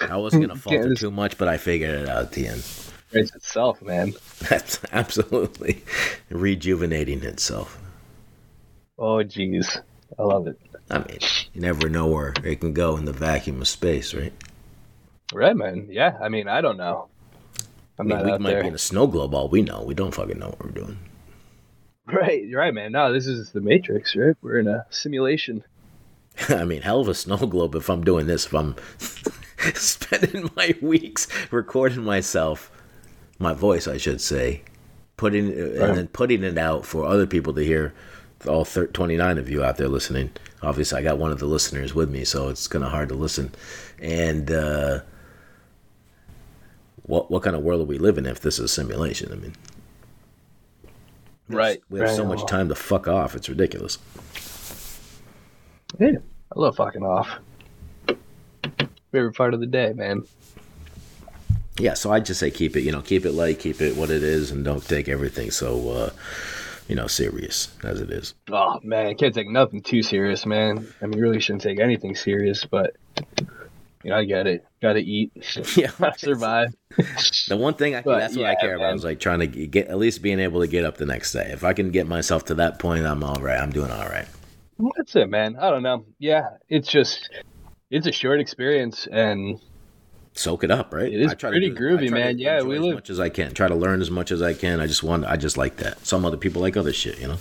I 0.00 0.16
wasn't 0.16 0.42
gonna 0.46 0.56
falter 0.60 0.94
too 0.94 1.10
much, 1.10 1.38
but 1.38 1.48
I 1.48 1.56
figured 1.56 1.90
it 2.02 2.08
out 2.08 2.22
at 2.24 2.32
the 2.32 2.46
end. 2.48 2.66
It's 3.12 3.34
itself, 3.34 3.80
man. 3.82 4.12
That's 4.48 4.78
absolutely 4.92 5.82
rejuvenating 6.28 7.22
itself. 7.24 7.78
Oh, 8.98 9.16
jeez. 9.24 9.80
I 10.18 10.22
love 10.22 10.46
it. 10.46 10.58
I 10.90 10.98
mean, 10.98 11.18
you 11.54 11.60
never 11.60 11.88
know 11.88 12.06
where 12.08 12.34
it 12.44 12.60
can 12.60 12.72
go 12.72 12.96
in 12.96 13.04
the 13.06 13.12
vacuum 13.12 13.60
of 13.62 13.68
space, 13.68 14.12
right? 14.14 14.32
Right, 15.32 15.56
man. 15.56 15.86
Yeah. 15.90 16.18
I 16.20 16.28
mean, 16.28 16.46
I 16.48 16.60
don't 16.60 16.76
know. 16.76 17.08
I 17.98 18.02
I'm 18.02 18.08
mean, 18.08 18.18
not 18.18 18.26
we 18.26 18.38
might 18.38 18.50
there. 18.50 18.62
be 18.62 18.68
in 18.68 18.74
a 18.74 18.78
snow 18.78 19.06
globe. 19.06 19.34
All 19.34 19.48
we 19.48 19.62
know, 19.62 19.82
we 19.82 19.94
don't 19.94 20.14
fucking 20.14 20.38
know 20.38 20.48
what 20.50 20.64
we're 20.64 20.70
doing. 20.70 20.98
Right. 22.12 22.44
You're 22.44 22.60
right, 22.60 22.74
man. 22.74 22.92
No, 22.92 23.12
this 23.12 23.26
is 23.26 23.52
the 23.52 23.60
Matrix, 23.60 24.16
right? 24.16 24.34
We're 24.42 24.58
in 24.58 24.66
a 24.66 24.84
simulation. 24.90 25.62
I 26.48 26.64
mean, 26.64 26.82
hell 26.82 27.00
of 27.00 27.08
a 27.08 27.14
snow 27.14 27.36
globe 27.36 27.74
if 27.76 27.88
I'm 27.88 28.02
doing 28.02 28.26
this. 28.26 28.46
If 28.46 28.54
I'm 28.54 28.74
spending 29.74 30.50
my 30.56 30.74
weeks 30.80 31.28
recording 31.52 32.02
myself, 32.02 32.70
my 33.38 33.52
voice, 33.54 33.86
I 33.86 33.96
should 33.96 34.20
say, 34.20 34.62
putting 35.16 35.52
and 35.52 35.96
then 35.96 36.08
putting 36.08 36.42
it 36.42 36.58
out 36.58 36.84
for 36.84 37.04
other 37.04 37.26
people 37.26 37.52
to 37.54 37.64
hear. 37.64 37.94
All 38.48 38.64
thir- 38.64 38.86
29 38.86 39.36
of 39.36 39.50
you 39.50 39.62
out 39.62 39.76
there 39.76 39.86
listening. 39.88 40.30
Obviously, 40.62 40.98
I 40.98 41.02
got 41.02 41.18
one 41.18 41.30
of 41.30 41.40
the 41.40 41.46
listeners 41.46 41.94
with 41.94 42.10
me, 42.10 42.24
so 42.24 42.48
it's 42.48 42.66
kind 42.66 42.82
of 42.82 42.90
hard 42.90 43.10
to 43.10 43.14
listen. 43.14 43.52
And 44.00 44.50
uh, 44.50 45.00
what 47.02 47.30
what 47.30 47.42
kind 47.42 47.54
of 47.54 47.62
world 47.62 47.82
are 47.82 47.84
we 47.84 47.98
living 47.98 48.24
if 48.24 48.40
this 48.40 48.54
is 48.58 48.64
a 48.64 48.68
simulation? 48.68 49.30
I 49.30 49.36
mean, 49.36 49.52
Right. 51.54 51.80
we 51.90 52.00
have 52.00 52.08
right. 52.08 52.16
so 52.16 52.24
much 52.24 52.46
time 52.46 52.68
to 52.68 52.74
fuck 52.74 53.08
off. 53.08 53.34
It's 53.34 53.48
ridiculous. 53.48 53.98
Yeah. 55.98 56.18
I 56.54 56.58
love 56.58 56.76
fucking 56.76 57.02
off. 57.02 57.28
Favorite 59.12 59.34
part 59.34 59.54
of 59.54 59.60
the 59.60 59.66
day, 59.66 59.92
man. 59.92 60.22
Yeah, 61.78 61.94
so 61.94 62.12
I 62.12 62.20
just 62.20 62.40
say 62.40 62.50
keep 62.50 62.76
it, 62.76 62.82
you 62.82 62.92
know, 62.92 63.00
keep 63.00 63.24
it 63.24 63.32
light, 63.32 63.58
keep 63.58 63.80
it 63.80 63.96
what 63.96 64.10
it 64.10 64.22
is, 64.22 64.50
and 64.50 64.64
don't 64.64 64.86
take 64.86 65.08
everything 65.08 65.50
so, 65.50 65.88
uh, 65.90 66.10
you 66.88 66.94
know, 66.94 67.06
serious 67.06 67.74
as 67.82 68.00
it 68.00 68.10
is. 68.10 68.34
Oh 68.50 68.78
man, 68.82 69.14
can't 69.16 69.34
take 69.34 69.48
nothing 69.48 69.80
too 69.80 70.02
serious, 70.02 70.44
man. 70.44 70.86
I 71.00 71.06
mean, 71.06 71.16
you 71.16 71.22
really 71.22 71.40
shouldn't 71.40 71.62
take 71.62 71.80
anything 71.80 72.14
serious, 72.14 72.64
but 72.64 72.96
you 74.02 74.10
know, 74.10 74.16
I 74.16 74.24
get 74.24 74.46
it. 74.46 74.64
Got 74.80 74.94
to 74.94 75.00
eat, 75.00 75.32
Yeah, 75.76 75.90
survive. 76.16 76.74
the 77.48 77.56
one 77.56 77.74
thing 77.74 77.94
I 77.94 78.02
But, 78.02 78.18
that's 78.18 78.36
what 78.36 78.46
I 78.46 78.50
yeah, 78.52 78.60
care 78.60 78.76
about 78.76 78.94
is 78.94 79.04
like 79.04 79.20
trying 79.20 79.40
to 79.40 79.46
get 79.46 79.88
at 79.88 79.98
least 79.98 80.22
being 80.22 80.40
able 80.40 80.60
to 80.60 80.66
get 80.66 80.84
up 80.84 80.96
the 80.96 81.06
next 81.06 81.32
day. 81.32 81.50
If 81.52 81.64
I 81.64 81.72
can 81.72 81.90
get 81.90 82.06
myself 82.06 82.44
to 82.46 82.54
that 82.56 82.78
point, 82.78 83.04
I'm 83.06 83.22
all 83.22 83.40
right. 83.40 83.58
I'm 83.60 83.70
doing 83.70 83.90
all 83.90 84.08
right. 84.08 84.26
That's 84.96 85.14
it, 85.16 85.28
man. 85.28 85.56
I 85.60 85.68
don't 85.70 85.82
know. 85.82 86.06
Yeah, 86.18 86.48
it's 86.70 86.88
just 86.88 87.28
it's 87.90 88.06
a 88.06 88.12
short 88.12 88.40
experience, 88.40 89.06
and 89.12 89.60
Soak 90.32 90.62
it 90.64 90.70
up, 90.70 90.94
right? 90.94 91.12
It 91.12 91.20
is 91.20 91.32
I 91.32 91.34
try 91.34 91.50
to 91.50 91.54
pretty 91.54 91.70
do- 91.70 91.76
I 91.76 91.78
groovy, 91.78 92.10
man. 92.10 92.38
Yeah, 92.38 92.62
we 92.62 92.76
as 92.76 92.80
live- 92.82 92.90
as 92.92 92.94
much 92.94 93.10
as 93.10 93.20
I 93.20 93.28
can. 93.28 93.52
Try 93.52 93.68
to 93.68 93.74
learn 93.74 94.00
as 94.00 94.10
much 94.10 94.30
as 94.30 94.40
I 94.40 94.54
can. 94.54 94.80
I 94.80 94.86
just 94.86 95.02
want, 95.02 95.26
I 95.26 95.36
just 95.36 95.58
like 95.58 95.76
that. 95.78 96.06
Some 96.06 96.24
other 96.24 96.36
people 96.36 96.62
like 96.62 96.76
other 96.76 96.92
shit, 96.92 97.20
you 97.20 97.26
know. 97.28 97.36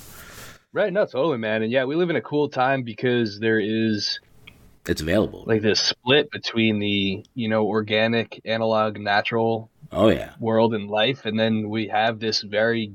right, 0.74 0.92
no, 0.92 1.06
totally, 1.06 1.38
man. 1.38 1.62
And 1.64 1.72
yeah, 1.72 1.86
we 1.86 1.96
live 1.96 2.10
in 2.10 2.16
a 2.16 2.22
cool 2.22 2.50
time 2.50 2.82
because 2.84 3.40
there 3.40 3.60
is 3.60 4.20
It's 4.88 5.02
available. 5.02 5.44
like 5.46 5.62
this 5.62 5.80
split 5.80 6.32
between 6.32 6.80
the 6.80 7.24
you 7.36 7.50
know 7.50 7.68
organic, 7.68 8.42
analog, 8.46 9.00
natural 9.00 9.70
oh 9.92 10.10
yeah, 10.10 10.34
world 10.40 10.74
and 10.74 10.90
life, 10.90 11.26
and 11.26 11.40
then 11.40 11.70
we 11.70 11.88
have 11.90 12.20
this 12.20 12.42
very 12.42 12.94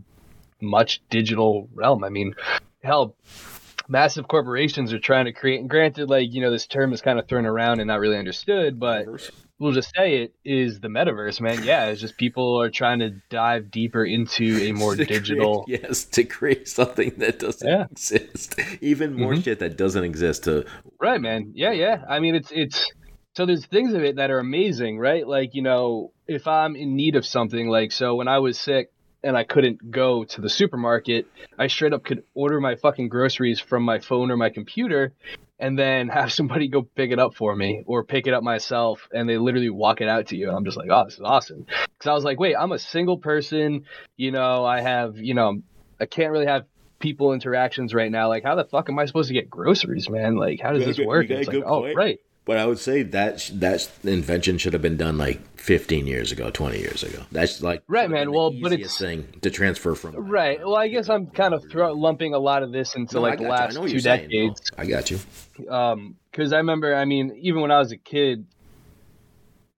much 0.61 1.03
digital 1.11 1.69
realm. 1.75 2.03
I 2.05 2.09
mean, 2.09 2.35
hell, 2.83 3.17
massive 3.89 4.29
corporations 4.29 4.93
are 4.93 4.99
trying 4.99 5.27
to 5.27 5.33
create. 5.33 5.61
And 5.61 5.71
granted, 5.71 6.09
like 6.09 6.33
you 6.33 6.41
know, 6.41 6.51
this 6.51 6.67
term 6.67 6.93
is 6.93 7.03
kind 7.03 7.19
of 7.19 7.29
thrown 7.29 7.47
around 7.47 7.81
and 7.81 7.89
not 7.89 8.01
really 8.01 8.19
understood, 8.19 8.81
but 8.81 9.07
we'll 9.59 9.73
just 9.73 9.93
say 9.95 10.23
it 10.23 10.35
is 10.45 10.81
the 10.81 10.89
metaverse, 10.89 11.41
man. 11.41 11.63
Yeah, 11.63 11.87
it's 11.87 12.01
just 12.01 12.17
people 12.17 12.61
are 12.61 12.71
trying 12.71 12.99
to 13.01 13.11
dive 13.31 13.71
deeper 13.71 14.05
into 14.05 14.45
a 14.63 14.73
more 14.83 14.97
digital. 14.97 15.65
create- 15.65 15.83
yes, 15.83 16.05
to 16.07 16.25
create 16.25 16.69
something 16.69 17.13
that 17.19 17.39
doesn't 17.39 17.67
Yeah. 17.69 17.87
exist, 17.91 18.59
even 18.81 19.15
more 19.15 19.33
Mhm. 19.35 19.45
shit 19.45 19.59
that 19.61 19.77
doesn't 19.77 20.05
exist. 20.05 20.45
To 20.45 20.65
Right, 21.01 21.21
man. 21.21 21.53
Yeah, 21.55 21.73
yeah. 21.73 22.05
I 22.09 22.21
mean, 22.21 22.35
it's 22.35 22.51
it's 22.53 22.91
so 23.37 23.47
there's 23.47 23.67
things 23.67 23.93
of 23.95 24.03
it 24.05 24.17
that 24.17 24.31
are 24.31 24.39
amazing, 24.39 24.99
right? 24.99 25.27
Like, 25.27 25.55
you 25.55 25.63
know, 25.63 26.13
if 26.29 26.47
I'm 26.47 26.77
in 26.77 26.95
need 26.95 27.17
of 27.17 27.27
something, 27.27 27.69
like, 27.69 27.91
so 27.91 28.15
when 28.15 28.29
I 28.29 28.39
was 28.39 28.59
sick 28.59 28.91
and 29.25 29.37
I 29.37 29.43
couldn't 29.45 29.91
go 29.91 30.23
to 30.25 30.41
the 30.41 30.49
supermarket, 30.51 31.27
I 31.59 31.67
straight 31.67 31.93
up 31.93 32.05
could 32.05 32.23
order 32.35 32.61
my 32.61 32.77
fucking 32.77 33.09
groceries 33.09 33.59
from 33.59 33.83
my 33.83 33.99
phone 33.99 34.31
or 34.31 34.37
my 34.37 34.51
computer 34.51 35.13
and 35.65 35.79
then 35.79 36.09
have 36.19 36.31
somebody 36.31 36.69
go 36.69 36.83
pick 36.83 37.11
it 37.11 37.19
up 37.19 37.35
for 37.35 37.57
me 37.57 37.83
or 37.87 38.05
pick 38.05 38.27
it 38.27 38.35
up 38.35 38.43
myself 38.43 39.09
and 39.13 39.27
they 39.29 39.39
literally 39.39 39.71
walk 39.71 40.03
it 40.03 40.09
out 40.09 40.27
to 40.29 40.37
you. 40.37 40.49
And 40.49 40.57
I'm 40.57 40.65
just 40.65 40.77
like, 40.77 40.91
oh, 40.91 41.05
this 41.07 41.15
is 41.15 41.21
awesome. 41.21 41.67
Cause 41.99 42.07
I 42.07 42.13
was 42.13 42.23
like, 42.25 42.39
wait, 42.39 42.55
I'm 42.55 42.73
a 42.73 42.79
single 42.79 43.17
person. 43.19 43.85
You 44.19 44.31
know, 44.31 44.65
I 44.65 44.83
have, 44.83 45.17
you 45.17 45.33
know, 45.33 45.63
I 45.99 46.05
can't 46.07 46.33
really 46.33 46.47
have 46.47 46.67
people 46.99 47.33
interactions 47.33 47.95
right 47.95 48.11
now. 48.11 48.29
Like, 48.29 48.45
how 48.45 48.55
the 48.57 48.65
fuck 48.65 48.91
am 48.91 48.99
I 48.99 49.07
supposed 49.07 49.29
to 49.29 49.35
get 49.35 49.49
groceries, 49.49 50.11
man? 50.11 50.37
Like, 50.37 50.61
how 50.61 50.73
does 50.73 50.85
this 50.85 50.99
good- 50.99 51.07
work? 51.07 51.23
you 51.25 51.29
got 51.31 51.37
a 51.37 51.39
It's 51.41 51.49
like, 51.49 51.57
good 51.57 51.65
oh, 51.67 51.95
right. 51.95 52.19
But 52.47 52.59
I 52.59 52.67
would 52.67 52.79
say 52.79 53.03
that 53.03 53.51
that 53.55 53.91
invention 54.05 54.59
should 54.59 54.75
have 54.75 54.83
been 54.83 54.99
done 54.99 55.17
like 55.17 55.41
15 55.59 56.07
years 56.07 56.31
ago, 56.31 56.51
20 56.51 56.79
years 56.79 57.03
ago. 57.03 57.23
That's 57.33 57.63
like 57.63 57.83
Right, 57.89 58.11
man. 58.11 58.27
the 58.27 58.33
Well, 58.33 58.51
but 58.61 58.73
it's- 58.73 58.99
thing 58.99 59.27
to 59.41 59.51
transfer 59.51 59.95
from. 59.95 60.15
Right. 60.17 60.59
Well, 60.61 60.77
I 60.77 60.89
guess 60.89 61.09
I'm 61.09 61.29
kind 61.29 61.55
of 61.55 61.65
throw, 61.71 61.95
lumping 61.95 62.35
a 62.35 62.39
lot 62.39 62.63
of 62.63 62.71
this 62.71 62.95
into 62.97 63.15
No, 63.15 63.23
like 63.23 63.39
the 63.39 63.45
got 63.45 63.73
you. 63.73 63.79
I 63.81 63.83
last 63.83 63.91
two 63.93 63.99
saying. 63.99 64.29
No, 64.31 64.49
decades. 64.49 64.71
I 64.77 64.85
got 64.87 65.11
you. 65.11 65.19
um 65.71 66.17
because 66.31 66.53
i 66.53 66.57
remember 66.57 66.95
i 66.97 67.05
mean 67.05 67.39
even 67.41 67.61
when 67.63 67.71
i 67.71 67.79
was 67.79 67.93
a 67.93 67.97
kid 67.97 68.45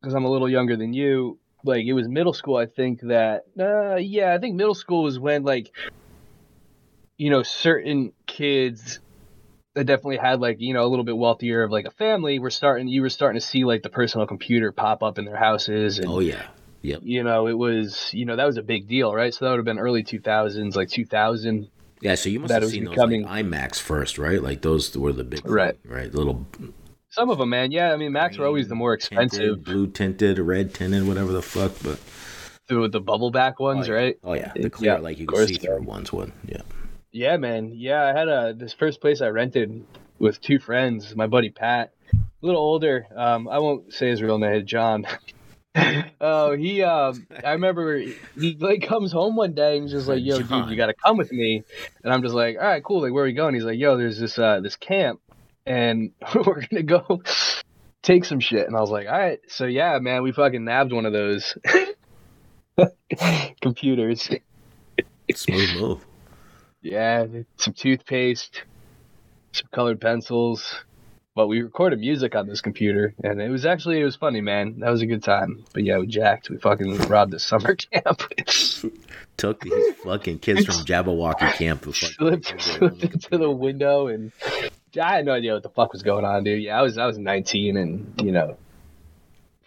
because 0.00 0.14
i'm 0.14 0.24
a 0.24 0.30
little 0.30 0.48
younger 0.48 0.74
than 0.74 0.94
you 0.94 1.38
like 1.64 1.84
it 1.84 1.92
was 1.92 2.08
middle 2.08 2.32
school 2.32 2.56
i 2.56 2.64
think 2.64 2.98
that 3.02 3.42
uh 3.60 3.96
yeah 3.96 4.32
i 4.32 4.38
think 4.38 4.54
middle 4.56 4.74
school 4.74 5.02
was 5.02 5.18
when 5.18 5.42
like 5.42 5.70
you 7.18 7.28
know 7.28 7.42
certain 7.42 8.10
kids 8.26 9.00
that 9.76 9.84
definitely 9.84 10.16
had 10.16 10.40
like 10.40 10.58
you 10.58 10.72
know 10.72 10.84
a 10.84 10.88
little 10.88 11.04
bit 11.04 11.16
wealthier 11.16 11.62
of 11.62 11.70
like 11.70 11.84
a 11.84 11.90
family 11.90 12.38
were 12.38 12.50
starting 12.50 12.88
you 12.88 13.02
were 13.02 13.10
starting 13.10 13.38
to 13.38 13.46
see 13.46 13.64
like 13.64 13.82
the 13.82 13.90
personal 13.90 14.26
computer 14.26 14.72
pop 14.72 15.02
up 15.02 15.18
in 15.18 15.26
their 15.26 15.36
houses 15.36 15.98
and 15.98 16.08
Oh 16.08 16.18
yeah. 16.18 16.46
Yep. 16.80 17.00
you 17.04 17.22
know 17.22 17.46
it 17.46 17.52
was 17.52 18.10
you 18.14 18.24
know 18.24 18.36
that 18.36 18.46
was 18.46 18.56
a 18.56 18.62
big 18.62 18.88
deal 18.88 19.14
right 19.14 19.34
so 19.34 19.44
that 19.44 19.50
would 19.50 19.58
have 19.58 19.64
been 19.66 19.78
early 19.78 20.02
2000s 20.02 20.74
like 20.74 20.88
2000 20.88 21.68
Yeah. 22.00 22.14
So 22.14 22.30
you 22.30 22.40
must 22.40 22.54
have 22.54 22.64
seen 22.68 22.88
becoming- 22.88 23.22
those 23.22 23.30
like 23.30 23.44
iMacs 23.44 23.78
first, 23.78 24.18
right? 24.18 24.42
Like 24.42 24.62
those 24.62 24.96
were 24.96 25.12
the 25.12 25.24
big, 25.24 25.46
Right. 25.46 25.76
Right. 25.84 26.12
Little 26.12 26.46
some 27.10 27.30
of 27.30 27.38
them 27.38 27.48
man 27.50 27.70
yeah 27.70 27.92
i 27.92 27.96
mean 27.96 28.12
macs 28.12 28.36
were 28.36 28.44
always 28.46 28.68
the 28.68 28.74
more 28.74 28.92
expensive 28.92 29.40
tinted, 29.40 29.64
blue 29.64 29.86
tinted, 29.86 30.38
red 30.38 30.74
tinted, 30.74 31.06
whatever 31.06 31.32
the 31.32 31.40
fuck. 31.42 31.72
But 31.82 31.98
the, 32.68 32.88
the 32.88 33.00
bubble 33.00 33.30
back 33.30 33.60
ones 33.60 33.88
oh, 33.88 33.92
yeah. 33.92 33.98
right 33.98 34.18
Oh 34.24 34.32
yeah, 34.34 34.52
the 34.54 34.70
clear 34.70 34.94
of 34.94 35.02
like 35.02 35.18
you 35.18 35.26
can 35.26 35.46
see 35.46 35.54
through 35.54 35.80
yeah. 35.80 35.84
ones 35.84 36.12
one. 36.12 36.32
Yeah. 36.46 36.62
Yeah, 37.16 37.38
man. 37.38 37.72
Yeah, 37.74 38.04
I 38.04 38.08
had 38.08 38.28
a 38.28 38.52
this 38.54 38.74
first 38.74 39.00
place 39.00 39.22
I 39.22 39.28
rented 39.28 39.86
with 40.18 40.38
two 40.38 40.58
friends. 40.58 41.16
My 41.16 41.26
buddy 41.26 41.48
Pat, 41.48 41.94
a 42.12 42.18
little 42.42 42.60
older. 42.60 43.06
Um, 43.16 43.48
I 43.48 43.58
won't 43.58 43.94
say 43.94 44.10
his 44.10 44.20
real 44.20 44.38
name, 44.38 44.66
John. 44.66 45.06
Oh, 46.18 46.56
he. 46.56 46.82
Um, 46.82 47.26
I 47.44 47.52
remember 47.52 47.98
he 47.98 48.56
like 48.58 48.88
comes 48.88 49.12
home 49.12 49.36
one 49.36 49.52
day 49.52 49.74
and 49.76 49.82
he's 49.82 49.92
just 49.92 50.08
like, 50.08 50.24
"Yo, 50.24 50.38
dude, 50.38 50.70
you 50.70 50.74
got 50.76 50.86
to 50.86 50.94
come 50.94 51.18
with 51.18 51.30
me." 51.30 51.64
And 52.02 52.10
I'm 52.10 52.22
just 52.22 52.34
like, 52.34 52.56
"All 52.56 52.66
right, 52.66 52.82
cool. 52.82 53.02
Like, 53.02 53.12
where 53.12 53.24
are 53.24 53.26
we 53.26 53.34
going?" 53.34 53.54
He's 53.54 53.62
like, 53.62 53.78
"Yo, 53.78 53.98
there's 53.98 54.18
this 54.18 54.38
uh 54.38 54.60
this 54.60 54.76
camp, 54.76 55.20
and 55.66 56.12
we're 56.34 56.66
gonna 56.66 56.82
go 56.82 57.20
take 58.02 58.24
some 58.24 58.40
shit." 58.40 58.66
And 58.66 58.74
I 58.74 58.80
was 58.80 58.88
like, 58.88 59.06
"All 59.06 59.18
right." 59.18 59.38
So 59.48 59.66
yeah, 59.66 59.98
man, 59.98 60.22
we 60.22 60.32
fucking 60.32 60.64
nabbed 60.64 60.94
one 60.94 61.04
of 61.04 61.12
those 61.12 61.58
computers. 63.60 64.30
Smooth 65.34 65.74
move. 65.78 66.06
Yeah, 66.82 67.26
some 67.56 67.74
toothpaste, 67.74 68.62
some 69.52 69.68
colored 69.72 70.00
pencils. 70.00 70.76
But 71.34 71.48
we 71.48 71.60
recorded 71.60 71.98
music 71.98 72.34
on 72.34 72.46
this 72.46 72.62
computer, 72.62 73.14
and 73.22 73.42
it 73.42 73.50
was 73.50 73.66
actually 73.66 74.00
it 74.00 74.04
was 74.04 74.16
funny, 74.16 74.40
man. 74.40 74.78
That 74.78 74.88
was 74.88 75.02
a 75.02 75.06
good 75.06 75.22
time. 75.22 75.66
But 75.74 75.84
yeah, 75.84 75.98
we 75.98 76.06
jacked. 76.06 76.48
We 76.48 76.56
fucking 76.56 76.96
robbed 77.08 77.34
a 77.34 77.38
summer 77.38 77.74
camp. 77.92 78.22
Took 79.36 79.60
these 79.60 79.94
fucking 79.96 80.38
kids 80.38 80.64
from 80.64 80.74
Jabberwocky 80.86 81.52
camp. 81.52 81.82
to 81.82 81.92
slipped, 81.92 82.58
slipped 82.58 83.04
into 83.04 83.36
the 83.36 83.50
window, 83.50 84.06
and 84.06 84.32
I 84.98 85.16
had 85.16 85.26
no 85.26 85.32
idea 85.32 85.52
what 85.52 85.62
the 85.62 85.68
fuck 85.68 85.92
was 85.92 86.02
going 86.02 86.24
on, 86.24 86.42
dude. 86.44 86.62
Yeah, 86.62 86.78
I 86.78 86.82
was 86.82 86.96
I 86.96 87.04
was 87.04 87.18
19, 87.18 87.76
and 87.76 88.14
you 88.24 88.32
know, 88.32 88.56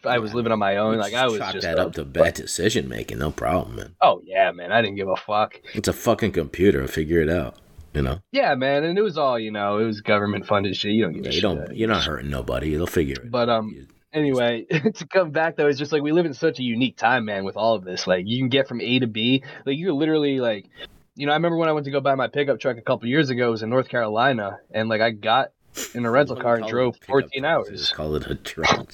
I 0.05 0.19
was 0.19 0.33
living 0.33 0.51
on 0.51 0.59
my 0.59 0.77
own. 0.77 0.97
Like 0.97 1.13
I 1.13 1.25
was 1.25 1.37
Chalk 1.39 1.53
just 1.53 1.63
that 1.63 1.79
up 1.79 1.93
to 1.93 2.05
bad 2.05 2.33
decision 2.35 2.87
making. 2.87 3.19
No 3.19 3.31
problem, 3.31 3.75
man. 3.77 3.95
Oh 4.01 4.21
yeah, 4.23 4.51
man. 4.51 4.71
I 4.71 4.81
didn't 4.81 4.97
give 4.97 5.09
a 5.09 5.15
fuck. 5.15 5.59
It's 5.73 5.87
a 5.87 5.93
fucking 5.93 6.31
computer. 6.31 6.87
Figure 6.87 7.21
it 7.21 7.29
out. 7.29 7.55
You 7.93 8.03
know. 8.03 8.19
Yeah, 8.31 8.53
man. 8.55 8.83
And 8.83 8.97
it 8.97 9.01
was 9.01 9.17
all 9.17 9.39
you 9.39 9.51
know. 9.51 9.77
It 9.79 9.85
was 9.85 10.01
government 10.01 10.45
funded 10.45 10.75
shit. 10.75 10.91
You 10.91 11.03
don't 11.03 11.13
give 11.13 11.23
a 11.23 11.27
you 11.27 11.31
shit. 11.33 11.41
don't. 11.41 11.75
You're 11.75 11.89
not 11.89 12.03
hurting 12.03 12.29
nobody. 12.29 12.71
They'll 12.75 12.85
figure 12.87 13.15
it. 13.15 13.31
But 13.31 13.49
um, 13.49 13.71
You- 13.75 13.87
anyway, 14.13 14.65
to 14.95 15.07
come 15.07 15.31
back 15.31 15.55
though, 15.57 15.67
it's 15.67 15.79
just 15.79 15.91
like 15.91 16.01
we 16.03 16.11
live 16.11 16.25
in 16.25 16.33
such 16.33 16.59
a 16.59 16.63
unique 16.63 16.97
time, 16.97 17.25
man. 17.25 17.43
With 17.45 17.57
all 17.57 17.75
of 17.75 17.83
this, 17.83 18.05
like 18.07 18.25
you 18.27 18.39
can 18.39 18.49
get 18.49 18.67
from 18.67 18.79
A 18.81 18.99
to 18.99 19.07
B. 19.07 19.43
Like 19.65 19.77
you 19.77 19.87
could 19.87 19.95
literally 19.95 20.39
like, 20.39 20.69
you 21.15 21.25
know, 21.25 21.31
I 21.33 21.35
remember 21.35 21.57
when 21.57 21.67
I 21.67 21.71
went 21.73 21.85
to 21.85 21.91
go 21.91 21.99
buy 21.99 22.15
my 22.15 22.27
pickup 22.27 22.59
truck 22.59 22.77
a 22.77 22.81
couple 22.81 23.07
years 23.09 23.29
ago. 23.31 23.47
It 23.47 23.51
was 23.51 23.63
in 23.63 23.69
North 23.69 23.89
Carolina, 23.89 24.59
and 24.71 24.87
like 24.87 25.01
I 25.01 25.09
got 25.11 25.49
in 25.93 26.05
a 26.05 26.11
rental 26.11 26.35
car 26.35 26.55
and 26.55 26.67
drove 26.67 26.97
14 27.07 27.29
truck, 27.29 27.51
hours. 27.51 27.69
Just 27.69 27.95
call 27.95 28.15
it 28.15 28.27
a 28.27 28.35
truck. 28.35 28.93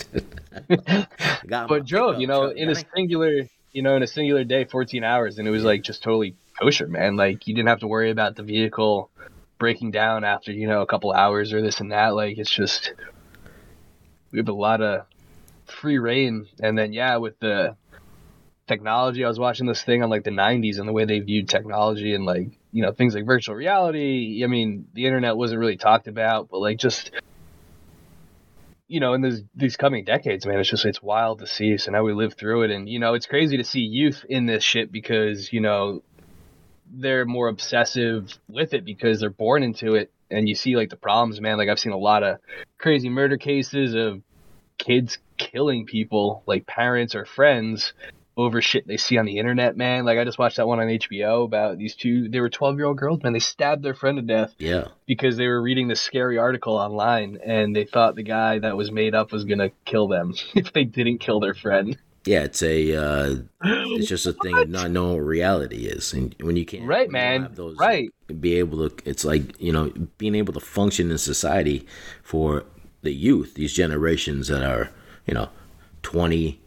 I 0.70 1.08
got 1.48 1.70
my 1.70 1.78
but 1.78 1.86
drove, 1.86 2.20
you 2.20 2.28
know, 2.28 2.48
truck, 2.48 2.58
in 2.58 2.70
a 2.70 2.76
singular, 2.76 3.42
you 3.72 3.82
know, 3.82 3.96
in 3.96 4.04
a 4.04 4.08
singular 4.08 4.44
day, 4.44 4.66
14 4.66 5.04
hours, 5.04 5.38
and 5.38 5.48
it 5.48 5.52
was 5.52 5.64
like 5.64 5.84
just 5.84 6.04
totally 6.04 6.36
kosher, 6.60 6.88
man. 6.88 7.16
Like 7.16 7.48
you 7.48 7.56
didn't 7.56 7.70
have 7.70 7.80
to 7.80 7.88
worry 7.88 8.12
about 8.12 8.36
the 8.36 8.44
vehicle 8.44 9.10
breaking 9.58 9.92
down 9.92 10.24
after 10.24 10.52
you 10.52 10.68
know 10.68 10.82
a 10.82 10.86
couple 10.86 11.12
hours 11.12 11.54
or 11.54 11.62
this 11.62 11.80
and 11.80 11.92
that. 11.92 12.16
Like 12.16 12.38
it's 12.38 12.54
just 12.54 12.94
we 14.32 14.40
have 14.40 14.50
a 14.50 14.54
lot 14.54 14.82
of 14.82 15.06
free 15.66 15.98
reign, 15.98 16.48
and 16.60 16.78
then 16.78 16.94
yeah, 16.94 17.18
with 17.18 17.40
the 17.40 17.76
technology, 18.68 19.24
I 19.24 19.28
was 19.28 19.40
watching 19.40 19.68
this 19.68 19.84
thing 19.84 20.04
on 20.04 20.10
like 20.10 20.24
the 20.24 20.32
90s 20.32 20.80
and 20.80 20.88
the 20.88 20.94
way 20.94 21.06
they 21.06 21.20
viewed 21.20 21.50
technology 21.50 22.16
and 22.16 22.26
like 22.26 22.50
you 22.76 22.82
know 22.82 22.92
things 22.92 23.16
like 23.16 23.26
virtual 23.26 23.56
reality. 23.56 24.42
I 24.44 24.48
mean, 24.48 24.88
the 24.94 25.06
internet 25.06 25.38
wasn't 25.38 25.62
really 25.62 25.78
talked 25.78 26.10
about, 26.10 26.50
but 26.50 26.60
like 26.60 26.78
just 26.78 27.10
you 28.90 29.00
know, 29.00 29.14
in 29.14 29.22
these 29.22 29.44
these 29.56 29.78
coming 29.78 30.04
decades, 30.04 30.46
man, 30.46 30.60
it's 30.60 30.70
just 30.70 30.84
it's 30.84 31.02
wild 31.02 31.40
to 31.40 31.48
see. 31.48 31.78
So 31.78 31.92
now 31.92 32.04
we 32.04 32.12
live 32.12 32.34
through 32.34 32.64
it, 32.64 32.72
and 32.72 32.90
you 32.90 33.00
know, 33.00 33.14
it's 33.14 33.28
crazy 33.28 33.56
to 33.56 33.64
see 33.64 33.80
youth 33.80 34.26
in 34.28 34.46
this 34.46 34.62
shit 34.62 34.92
because 34.92 35.54
you 35.54 35.62
know 35.62 36.04
they're 36.94 37.24
more 37.24 37.48
obsessive 37.48 38.38
with 38.50 38.74
it 38.74 38.84
because 38.84 39.22
they're 39.22 39.30
born 39.30 39.64
into 39.64 39.96
it, 39.96 40.12
and 40.30 40.50
you 40.50 40.54
see 40.54 40.76
like 40.76 40.90
the 40.90 40.98
problems, 40.98 41.40
man. 41.40 41.58
Like 41.58 41.70
I've 41.70 41.80
seen 41.80 41.94
a 41.94 41.98
lot 41.98 42.24
of 42.24 42.40
crazy 42.78 43.08
murder 43.08 43.38
cases 43.38 43.96
of 43.96 44.22
kids 44.78 45.18
killing 45.38 45.86
people, 45.86 46.44
like 46.46 46.68
parents 46.68 47.16
or 47.16 47.24
friends. 47.24 47.94
Over 48.38 48.62
shit 48.62 48.86
they 48.86 48.98
see 48.98 49.18
on 49.18 49.26
the 49.26 49.38
internet, 49.38 49.78
man. 49.78 50.04
Like 50.04 50.18
I 50.20 50.26
just 50.26 50.38
watched 50.38 50.58
that 50.58 50.68
one 50.68 50.80
on 50.82 50.88
HBO 50.88 51.46
about 51.46 51.78
these 51.78 51.96
two. 51.96 52.28
They 52.28 52.42
were 52.42 52.50
twelve 52.50 52.76
year 52.76 52.86
old 52.86 52.98
girls, 52.98 53.24
man. 53.24 53.32
They 53.32 53.40
stabbed 53.40 53.82
their 53.82 53.94
friend 53.94 54.18
to 54.18 54.22
death 54.22 54.54
Yeah. 54.58 54.90
because 55.08 55.38
they 55.38 55.48
were 55.48 55.62
reading 55.62 55.88
this 55.88 56.02
scary 56.02 56.38
article 56.38 56.76
online 56.76 57.40
and 57.46 57.74
they 57.74 57.86
thought 57.86 58.16
the 58.16 58.24
guy 58.24 58.60
that 58.60 58.76
was 58.76 58.92
made 58.92 59.16
up 59.16 59.32
was 59.32 59.46
gonna 59.46 59.70
kill 59.86 60.10
them 60.10 60.34
if 60.54 60.74
they 60.74 60.84
didn't 60.84 61.20
kill 61.20 61.40
their 61.40 61.54
friend. 61.54 61.98
Yeah. 62.26 62.42
It's 62.44 62.62
a. 62.62 62.96
Uh, 62.96 63.36
it's 63.64 64.10
just 64.10 64.26
a 64.26 64.34
thing 64.34 64.58
of 64.58 64.68
not 64.68 64.92
knowing 64.92 65.14
what 65.14 65.20
reality 65.26 65.86
is, 65.86 66.12
and 66.12 66.36
when 66.42 66.58
you 66.58 66.66
can't. 66.66 66.84
Right, 66.86 67.08
when 67.08 67.16
you 67.16 67.22
don't 67.22 67.32
man. 67.32 67.42
have 67.44 67.56
those, 67.56 67.78
Right. 67.78 68.10
Be 68.42 68.56
able 68.56 68.90
to. 68.90 69.10
It's 69.10 69.24
like 69.24 69.62
you 69.62 69.72
know 69.72 69.94
being 70.18 70.36
able 70.36 70.52
to 70.54 70.60
function 70.60 71.10
in 71.10 71.18
society 71.20 71.88
for 72.22 72.66
the 73.02 73.14
youth, 73.14 73.54
these 73.54 73.72
generations 73.74 74.50
that 74.50 74.64
are 74.64 74.90
you 75.26 75.34
know 75.36 75.50
20, 76.02 76.60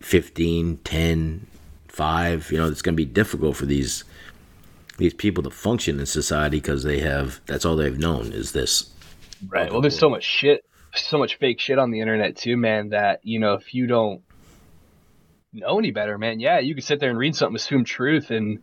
15, 0.00 0.78
10, 0.78 1.46
5, 1.88 2.52
you 2.52 2.58
know, 2.58 2.68
it's 2.68 2.82
going 2.82 2.94
to 2.94 2.96
be 2.96 3.04
difficult 3.06 3.56
for 3.56 3.66
these 3.66 4.04
these 4.98 5.14
people 5.14 5.42
to 5.42 5.50
function 5.50 6.00
in 6.00 6.06
society 6.06 6.58
because 6.58 6.82
they 6.82 7.00
have 7.00 7.40
that's 7.46 7.64
all 7.64 7.76
they've 7.76 7.98
known 7.98 8.32
is 8.32 8.52
this. 8.52 8.90
Right. 9.46 9.70
Well, 9.70 9.80
there's 9.80 9.98
so 9.98 10.08
much 10.08 10.24
shit, 10.24 10.64
so 10.94 11.18
much 11.18 11.38
fake 11.38 11.60
shit 11.60 11.78
on 11.78 11.90
the 11.90 12.00
internet 12.00 12.36
too, 12.36 12.56
man. 12.56 12.90
That 12.90 13.20
you 13.22 13.38
know, 13.38 13.54
if 13.54 13.74
you 13.74 13.86
don't 13.86 14.22
know 15.52 15.78
any 15.78 15.90
better, 15.90 16.18
man, 16.18 16.40
yeah, 16.40 16.58
you 16.58 16.74
could 16.74 16.84
sit 16.84 17.00
there 17.00 17.10
and 17.10 17.18
read 17.18 17.36
something, 17.36 17.56
assume 17.56 17.84
truth, 17.84 18.30
and 18.30 18.62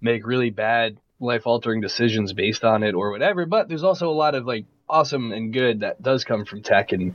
make 0.00 0.26
really 0.26 0.50
bad 0.50 0.98
life 1.20 1.46
altering 1.46 1.80
decisions 1.80 2.32
based 2.32 2.64
on 2.64 2.82
it 2.82 2.94
or 2.94 3.10
whatever. 3.10 3.46
But 3.46 3.68
there's 3.68 3.84
also 3.84 4.08
a 4.08 4.12
lot 4.12 4.34
of 4.34 4.46
like 4.46 4.66
awesome 4.88 5.32
and 5.32 5.52
good 5.52 5.80
that 5.80 6.02
does 6.02 6.24
come 6.24 6.44
from 6.44 6.62
tech 6.62 6.92
and. 6.92 7.14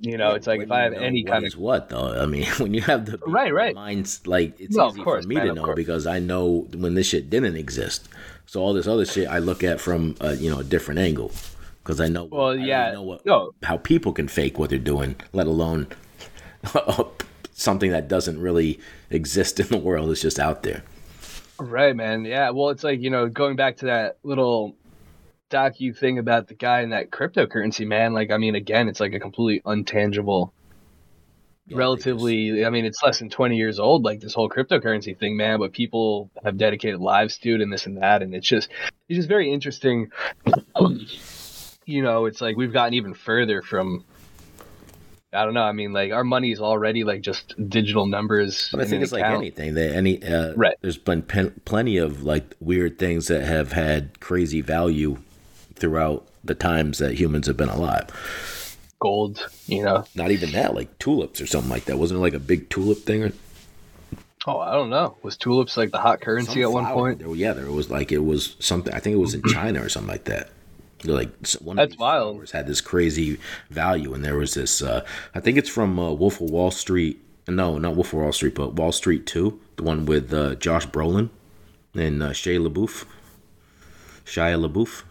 You 0.00 0.18
know, 0.18 0.32
it's 0.32 0.46
like 0.46 0.60
if 0.60 0.70
I 0.70 0.82
have 0.82 0.92
any 0.92 1.22
what 1.22 1.30
kind 1.32 1.46
of 1.46 1.56
what 1.56 1.88
though. 1.88 2.20
I 2.20 2.26
mean, 2.26 2.46
when 2.58 2.74
you 2.74 2.80
have 2.82 3.06
the 3.06 3.18
Right, 3.26 3.52
right. 3.54 3.74
minds 3.74 4.26
like 4.26 4.58
it's 4.60 4.76
No, 4.76 4.86
of 4.86 4.94
easy 4.94 5.02
course, 5.04 5.24
for 5.24 5.28
me 5.28 5.36
man, 5.36 5.46
to 5.46 5.54
know 5.54 5.64
course. 5.64 5.76
because 5.76 6.06
I 6.06 6.18
know 6.18 6.66
when 6.74 6.94
this 6.94 7.06
shit 7.08 7.30
didn't 7.30 7.56
exist. 7.56 8.08
So 8.46 8.60
all 8.60 8.74
this 8.74 8.86
other 8.86 9.06
shit 9.06 9.28
I 9.28 9.38
look 9.38 9.62
at 9.64 9.80
from 9.80 10.16
uh, 10.20 10.36
you 10.38 10.50
know 10.50 10.58
a 10.58 10.64
different 10.64 11.00
angle 11.00 11.32
because 11.82 12.00
I 12.00 12.08
know. 12.08 12.24
Well, 12.24 12.50
I 12.50 12.54
yeah, 12.54 12.92
know 12.92 13.02
what, 13.02 13.24
no. 13.24 13.52
how 13.62 13.76
people 13.76 14.12
can 14.12 14.26
fake 14.28 14.58
what 14.58 14.70
they're 14.70 14.78
doing, 14.78 15.16
let 15.32 15.46
alone 15.46 15.86
something 17.52 17.90
that 17.92 18.08
doesn't 18.08 18.40
really 18.40 18.80
exist 19.10 19.60
in 19.60 19.68
the 19.68 19.76
world. 19.78 20.10
It's 20.10 20.20
just 20.22 20.38
out 20.38 20.62
there. 20.62 20.82
Right, 21.58 21.94
man. 21.94 22.24
Yeah. 22.24 22.50
Well, 22.50 22.70
it's 22.70 22.82
like, 22.82 23.00
you 23.00 23.10
know, 23.10 23.28
going 23.28 23.54
back 23.56 23.76
to 23.78 23.86
that 23.86 24.18
little 24.24 24.74
docu 25.54 25.96
thing 25.96 26.18
about 26.18 26.48
the 26.48 26.54
guy 26.54 26.80
in 26.80 26.90
that 26.90 27.10
cryptocurrency 27.10 27.86
man. 27.86 28.12
Like, 28.12 28.30
I 28.30 28.38
mean, 28.38 28.54
again, 28.54 28.88
it's 28.88 29.00
like 29.00 29.14
a 29.14 29.20
completely 29.20 29.60
untangible, 29.64 30.50
Yeah, 31.66 31.78
relatively. 31.78 32.64
I 32.64 32.70
mean, 32.70 32.84
it's 32.84 33.02
less 33.02 33.20
than 33.20 33.30
twenty 33.30 33.56
years 33.56 33.78
old. 33.78 34.04
Like 34.04 34.20
this 34.20 34.34
whole 34.34 34.48
cryptocurrency 34.48 35.16
thing, 35.18 35.36
man. 35.36 35.58
But 35.58 35.72
people 35.72 36.30
have 36.44 36.56
dedicated 36.58 37.00
lives 37.00 37.38
to 37.38 37.54
it 37.54 37.60
and 37.60 37.72
this 37.72 37.86
and 37.86 37.98
that, 38.02 38.22
and 38.22 38.34
it's 38.34 38.48
just 38.48 38.68
it's 39.08 39.16
just 39.16 39.28
very 39.28 39.52
interesting. 39.52 40.10
you 41.86 42.02
know, 42.02 42.26
it's 42.26 42.40
like 42.40 42.56
we've 42.56 42.72
gotten 42.72 42.94
even 42.94 43.14
further 43.14 43.62
from. 43.62 44.04
I 45.32 45.44
don't 45.44 45.54
know. 45.54 45.62
I 45.64 45.72
mean, 45.72 45.92
like 45.92 46.12
our 46.12 46.22
money 46.22 46.52
is 46.52 46.60
already 46.60 47.02
like 47.02 47.20
just 47.20 47.54
digital 47.68 48.06
numbers. 48.06 48.68
But 48.70 48.82
I 48.82 48.84
think 48.84 49.02
it's 49.02 49.10
like 49.10 49.24
anything. 49.24 49.74
That 49.74 49.92
any 49.92 50.22
uh, 50.22 50.54
Right. 50.54 50.76
There's 50.80 50.96
been 50.96 51.22
pen- 51.22 51.60
plenty 51.64 51.96
of 51.96 52.22
like 52.22 52.54
weird 52.60 53.00
things 53.00 53.26
that 53.26 53.42
have 53.42 53.72
had 53.72 54.20
crazy 54.20 54.60
value 54.60 55.18
throughout 55.84 56.26
the 56.42 56.54
times 56.54 56.96
that 56.98 57.12
humans 57.20 57.46
have 57.46 57.58
been 57.58 57.68
alive. 57.68 58.06
gold. 58.98 59.46
You 59.66 59.82
know. 59.84 60.04
Not 60.14 60.30
even 60.30 60.52
that, 60.52 60.74
like 60.74 60.98
tulips 60.98 61.40
or 61.42 61.46
something 61.46 61.68
like 61.70 61.84
that. 61.84 61.98
Wasn't 61.98 62.16
it 62.18 62.22
like 62.22 62.32
a 62.32 62.38
big 62.38 62.70
tulip 62.70 62.98
thing 63.00 63.22
or 63.24 63.32
Oh, 64.46 64.58
I 64.60 64.72
don't 64.72 64.88
know. 64.90 65.16
Was 65.22 65.36
tulips 65.36 65.76
like 65.76 65.90
the 65.90 65.98
hot 65.98 66.20
currency 66.22 66.62
some 66.62 66.62
at 66.62 66.72
one 66.72 66.86
point? 66.86 67.18
There, 67.18 67.34
yeah, 67.34 67.52
there 67.52 67.70
was 67.70 67.90
like 67.90 68.12
it 68.12 68.24
was 68.24 68.56
something. 68.60 68.92
I 68.94 68.98
think 68.98 69.14
it 69.14 69.18
was 69.18 69.34
in 69.34 69.42
China 69.48 69.82
or 69.82 69.88
something 69.90 70.10
like 70.10 70.24
that. 70.24 70.48
Like 71.04 71.28
one 71.60 71.76
That's 71.76 71.84
of 71.84 71.90
these 71.90 71.98
wild. 71.98 72.34
flowers 72.36 72.50
had 72.52 72.66
this 72.66 72.80
crazy 72.80 73.38
value, 73.70 74.14
and 74.14 74.24
there 74.24 74.36
was 74.36 74.54
this. 74.54 74.80
Uh, 74.82 75.04
I 75.34 75.40
think 75.40 75.58
it's 75.58 75.68
from 75.68 75.98
uh, 75.98 76.12
Wolf 76.12 76.40
of 76.40 76.48
Wall 76.50 76.70
Street. 76.70 77.20
No, 77.46 77.76
not 77.76 77.94
Wolf 77.94 78.12
of 78.14 78.20
Wall 78.20 78.32
Street, 78.32 78.54
but 78.54 78.72
Wall 78.74 78.90
Street 78.92 79.26
Two, 79.26 79.60
the 79.76 79.82
one 79.82 80.06
with 80.06 80.32
uh, 80.32 80.54
Josh 80.56 80.86
Brolin 80.88 81.28
and 81.94 82.22
uh, 82.22 82.30
Shia 82.30 82.66
LaBeouf. 82.66 83.04
Shia 84.26 84.58
LaBeouf. 84.66 85.04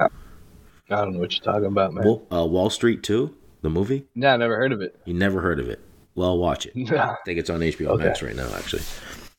I 0.94 1.04
don't 1.04 1.14
know 1.14 1.20
what 1.20 1.34
you're 1.34 1.44
talking 1.54 1.66
about, 1.68 1.94
man. 1.94 2.06
Wall, 2.06 2.26
uh, 2.32 2.46
Wall 2.46 2.70
Street 2.70 3.04
Two, 3.04 3.36
the 3.62 3.70
movie. 3.70 4.06
No, 4.16 4.30
I 4.30 4.38
never 4.38 4.56
heard 4.58 4.72
of 4.72 4.82
it. 4.82 5.00
You 5.06 5.14
never 5.14 5.42
heard 5.42 5.60
of 5.60 5.70
it? 5.70 5.80
Well, 6.16 6.38
watch 6.38 6.66
it. 6.66 6.74
I 6.92 7.16
think 7.26 7.40
it's 7.40 7.50
on 7.50 7.60
HBO 7.62 7.88
Okay. 7.90 8.04
Max 8.06 8.22
right 8.22 8.36
now, 8.36 8.50
actually. 8.56 8.84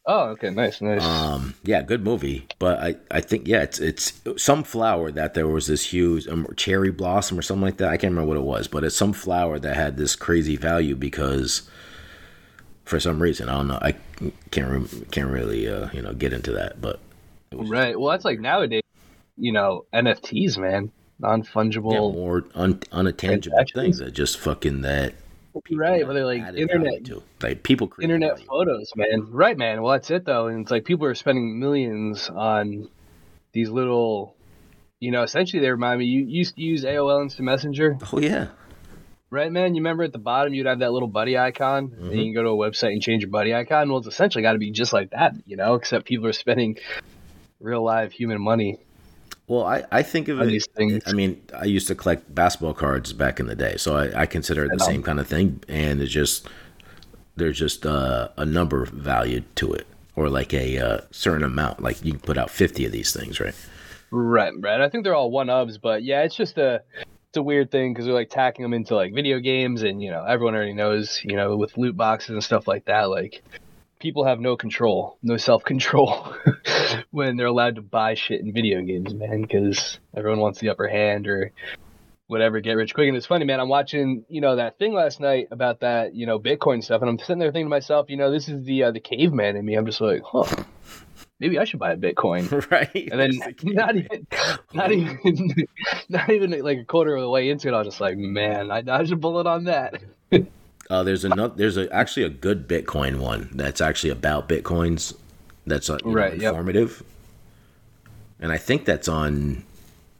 oh, 0.06 0.30
okay, 0.30 0.50
nice, 0.50 0.80
nice. 0.80 1.02
Um, 1.04 1.54
yeah, 1.62 1.82
good 1.82 2.02
movie, 2.04 2.46
but 2.58 2.78
I, 2.80 2.96
I 3.10 3.20
think 3.20 3.46
yeah, 3.46 3.62
it's 3.62 3.78
it's 3.78 4.20
some 4.36 4.64
flower 4.64 5.10
that 5.12 5.34
there 5.34 5.46
was 5.48 5.66
this 5.66 5.86
huge 5.92 6.26
um, 6.28 6.46
cherry 6.56 6.90
blossom 6.90 7.38
or 7.38 7.42
something 7.42 7.62
like 7.62 7.76
that. 7.78 7.88
I 7.88 7.96
can't 7.96 8.10
remember 8.12 8.28
what 8.28 8.36
it 8.36 8.42
was, 8.44 8.66
but 8.68 8.82
it's 8.84 8.96
some 8.96 9.12
flower 9.12 9.58
that 9.60 9.76
had 9.76 9.96
this 9.96 10.16
crazy 10.16 10.56
value 10.56 10.96
because 10.96 11.62
for 12.84 12.98
some 13.00 13.22
reason 13.22 13.48
I 13.48 13.54
don't 13.54 13.68
know. 13.68 13.78
I 13.80 13.94
can't 14.50 14.70
rem- 14.70 15.06
can't 15.10 15.30
really 15.30 15.68
uh, 15.68 15.88
you 15.92 16.02
know 16.02 16.12
get 16.12 16.32
into 16.32 16.52
that, 16.52 16.80
but 16.80 16.98
right. 17.52 17.98
Well, 17.98 18.10
that's 18.10 18.24
like 18.24 18.40
nowadays, 18.40 18.82
you 19.36 19.52
know, 19.52 19.86
NFTs, 19.94 20.58
man, 20.58 20.90
non 21.18 21.42
yeah, 21.42 21.50
fungible. 21.50 22.12
more 22.12 22.44
un, 22.54 22.80
unattainable 22.92 23.64
things 23.74 23.98
that 23.98 24.12
just 24.12 24.38
fucking 24.38 24.82
that 24.82 25.14
right, 25.70 26.06
but 26.06 26.14
they're 26.14 26.26
like 26.26 26.54
internet 26.56 27.04
to. 27.04 27.22
like 27.42 27.62
people 27.62 27.86
create 27.86 28.06
internet 28.06 28.32
value. 28.36 28.46
photos, 28.46 28.92
man. 28.96 29.28
Right, 29.30 29.56
man. 29.56 29.82
Well, 29.82 29.92
that's 29.92 30.10
it 30.10 30.24
though, 30.24 30.48
and 30.48 30.62
it's 30.62 30.70
like 30.70 30.84
people 30.84 31.06
are 31.06 31.14
spending 31.14 31.58
millions 31.60 32.28
on 32.28 32.88
these 33.52 33.70
little. 33.70 34.34
You 35.00 35.10
know, 35.10 35.22
essentially, 35.22 35.60
they 35.60 35.70
remind 35.70 35.98
me. 35.98 36.06
You 36.06 36.24
used 36.24 36.54
to 36.56 36.62
use 36.62 36.84
AOL 36.84 37.22
Instant 37.22 37.44
Messenger, 37.44 37.98
Oh 38.12 38.18
yeah, 38.18 38.48
right, 39.30 39.52
man? 39.52 39.74
You 39.74 39.80
remember 39.80 40.02
at 40.04 40.12
the 40.12 40.18
bottom 40.18 40.54
you'd 40.54 40.66
have 40.66 40.78
that 40.78 40.92
little 40.92 41.08
buddy 41.08 41.36
icon, 41.36 41.92
and 41.98 42.10
Mhm. 42.12 42.16
you 42.16 42.24
can 42.24 42.34
go 42.34 42.42
to 42.42 42.48
a 42.50 42.56
website 42.56 42.92
and 42.92 43.02
change 43.02 43.22
your 43.22 43.30
buddy 43.30 43.54
icon. 43.54 43.88
Well, 43.90 43.98
it's 43.98 44.06
essentially 44.06 44.42
got 44.42 44.54
to 44.54 44.58
be 44.58 44.70
just 44.70 44.92
like 44.92 45.10
that, 45.10 45.34
you 45.46 45.56
know, 45.56 45.74
except 45.74 46.06
people 46.06 46.26
are 46.26 46.32
spending 46.32 46.78
real 47.60 47.82
live 47.84 48.12
human 48.12 48.40
money 48.40 48.78
Well, 49.46 49.64
I, 49.64 49.84
I 49.92 50.02
think 50.02 50.28
of 50.28 50.40
it. 50.40 50.46
these 50.46 50.66
things. 50.74 51.02
I 51.06 51.12
mean, 51.12 51.42
I 51.54 51.64
used 51.64 51.86
to 51.88 51.94
collect 51.94 52.34
basketball 52.34 52.72
cards 52.72 53.12
back 53.12 53.40
in 53.40 53.46
the 53.46 53.54
day, 53.54 53.76
so 53.76 53.96
I, 53.96 54.22
I 54.22 54.26
consider 54.26 54.64
it 54.64 54.70
the 54.72 54.84
same 54.84 55.02
kind 55.02 55.20
of 55.20 55.26
thing. 55.26 55.62
And 55.68 56.00
it's 56.00 56.12
just 56.12 56.48
there's 57.36 57.58
just 57.58 57.84
uh, 57.84 58.28
a 58.36 58.46
number 58.46 58.86
value 58.86 59.42
to 59.56 59.72
it, 59.74 59.86
or 60.16 60.30
like 60.30 60.54
a 60.54 60.78
uh, 60.78 61.00
certain 61.10 61.44
amount. 61.44 61.82
Like 61.82 62.02
you 62.02 62.12
can 62.12 62.20
put 62.20 62.38
out 62.38 62.50
fifty 62.50 62.86
of 62.86 62.92
these 62.92 63.12
things, 63.12 63.38
right? 63.38 63.54
Right, 64.10 64.52
right. 64.58 64.80
I 64.80 64.88
think 64.88 65.04
they're 65.04 65.14
all 65.14 65.30
one 65.30 65.48
ofs, 65.48 65.78
but 65.80 66.02
yeah, 66.04 66.22
it's 66.22 66.36
just 66.36 66.56
a 66.56 66.82
it's 67.28 67.36
a 67.36 67.42
weird 67.42 67.70
thing 67.70 67.92
because 67.92 68.06
they're 68.06 68.14
like 68.14 68.30
tacking 68.30 68.62
them 68.62 68.72
into 68.72 68.94
like 68.94 69.12
video 69.12 69.40
games, 69.40 69.82
and 69.82 70.02
you 70.02 70.10
know 70.10 70.24
everyone 70.24 70.54
already 70.54 70.72
knows, 70.72 71.20
you 71.22 71.36
know, 71.36 71.56
with 71.56 71.76
loot 71.76 71.98
boxes 71.98 72.30
and 72.30 72.42
stuff 72.44 72.66
like 72.66 72.86
that, 72.86 73.10
like 73.10 73.42
people 74.04 74.26
have 74.26 74.38
no 74.38 74.54
control, 74.54 75.16
no 75.22 75.38
self 75.38 75.64
control 75.64 76.34
when 77.10 77.38
they're 77.38 77.46
allowed 77.46 77.76
to 77.76 77.80
buy 77.80 78.12
shit 78.12 78.42
in 78.42 78.52
video 78.52 78.82
games, 78.82 79.14
man, 79.14 79.40
because 79.40 79.98
everyone 80.14 80.40
wants 80.40 80.60
the 80.60 80.68
upper 80.68 80.86
hand 80.86 81.26
or 81.26 81.52
whatever, 82.26 82.60
get 82.60 82.74
rich 82.74 82.92
quick. 82.92 83.08
And 83.08 83.16
it's 83.16 83.24
funny, 83.24 83.46
man. 83.46 83.60
I'm 83.60 83.70
watching, 83.70 84.26
you 84.28 84.42
know, 84.42 84.56
that 84.56 84.78
thing 84.78 84.92
last 84.92 85.20
night 85.20 85.48
about 85.50 85.80
that, 85.80 86.14
you 86.14 86.26
know, 86.26 86.38
Bitcoin 86.38 86.84
stuff, 86.84 87.00
and 87.00 87.08
I'm 87.08 87.18
sitting 87.18 87.38
there 87.38 87.50
thinking 87.50 87.64
to 87.64 87.70
myself, 87.70 88.10
you 88.10 88.18
know, 88.18 88.30
this 88.30 88.46
is 88.46 88.62
the 88.66 88.84
uh, 88.84 88.90
the 88.90 89.00
caveman 89.00 89.56
in 89.56 89.64
me. 89.64 89.74
I'm 89.74 89.86
just 89.86 90.02
like, 90.02 90.20
huh, 90.22 90.64
maybe 91.40 91.58
I 91.58 91.64
should 91.64 91.80
buy 91.80 91.92
a 91.92 91.96
Bitcoin. 91.96 92.70
right. 92.70 93.08
And 93.10 93.18
then 93.18 93.54
not 93.62 93.96
even, 93.96 94.26
not 94.74 94.92
even, 94.92 95.66
not 96.10 96.28
even 96.28 96.62
like 96.62 96.78
a 96.78 96.84
quarter 96.84 97.16
of 97.16 97.22
the 97.22 97.30
way 97.30 97.48
into 97.48 97.68
it, 97.68 97.72
I 97.74 97.78
was 97.78 97.86
just 97.86 98.02
like, 98.02 98.18
man, 98.18 98.70
I 98.70 98.82
dodged 98.82 99.12
a 99.12 99.16
bullet 99.16 99.46
on 99.46 99.64
that. 99.64 99.94
Uh, 100.90 101.02
there's 101.02 101.24
another. 101.24 101.54
There's 101.56 101.76
a, 101.76 101.92
actually 101.92 102.24
a 102.24 102.28
good 102.28 102.68
Bitcoin 102.68 103.18
one 103.18 103.48
that's 103.54 103.80
actually 103.80 104.10
about 104.10 104.48
bitcoins. 104.48 105.14
That's 105.66 105.88
uh, 105.88 105.98
you 106.04 106.10
know, 106.10 106.14
Right, 106.16 106.32
yep. 106.38 106.50
informative. 106.52 107.02
And 108.40 108.52
I 108.52 108.58
think 108.58 108.84
that's 108.84 109.08
on. 109.08 109.64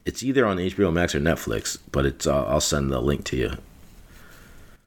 It's 0.06 0.22
either 0.22 0.46
on 0.46 0.56
HBO 0.58 0.92
Max 0.92 1.14
or 1.14 1.20
Netflix, 1.20 1.78
but 1.92 2.06
it's. 2.06 2.26
Uh, 2.26 2.44
I'll 2.46 2.60
send 2.60 2.90
the 2.90 3.00
link 3.00 3.24
to 3.26 3.36
you. 3.36 3.52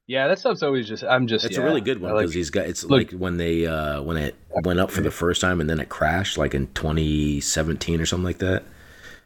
Yeah, 0.07 0.27
that 0.29 0.39
stuff's 0.39 0.63
always 0.63 0.87
just. 0.87 1.03
I'm 1.03 1.27
just. 1.27 1.45
It's 1.45 1.57
yeah, 1.57 1.63
a 1.63 1.65
really 1.65 1.81
good 1.81 1.99
one 2.01 2.11
I 2.11 2.15
like- 2.15 2.21
because 2.23 2.33
he's 2.33 2.49
got. 2.49 2.65
It's 2.65 2.83
Look- 2.83 3.11
like 3.11 3.19
when 3.19 3.37
they 3.37 3.67
uh 3.67 4.01
when 4.01 4.17
it 4.17 4.35
went 4.63 4.79
up 4.79 4.89
for 4.89 5.01
the 5.01 5.11
first 5.11 5.41
time 5.41 5.59
and 5.61 5.69
then 5.69 5.79
it 5.79 5.89
crashed, 5.89 6.37
like 6.37 6.55
in 6.55 6.67
2017 6.73 8.01
or 8.01 8.05
something 8.05 8.23
like 8.25 8.37
that. 8.39 8.63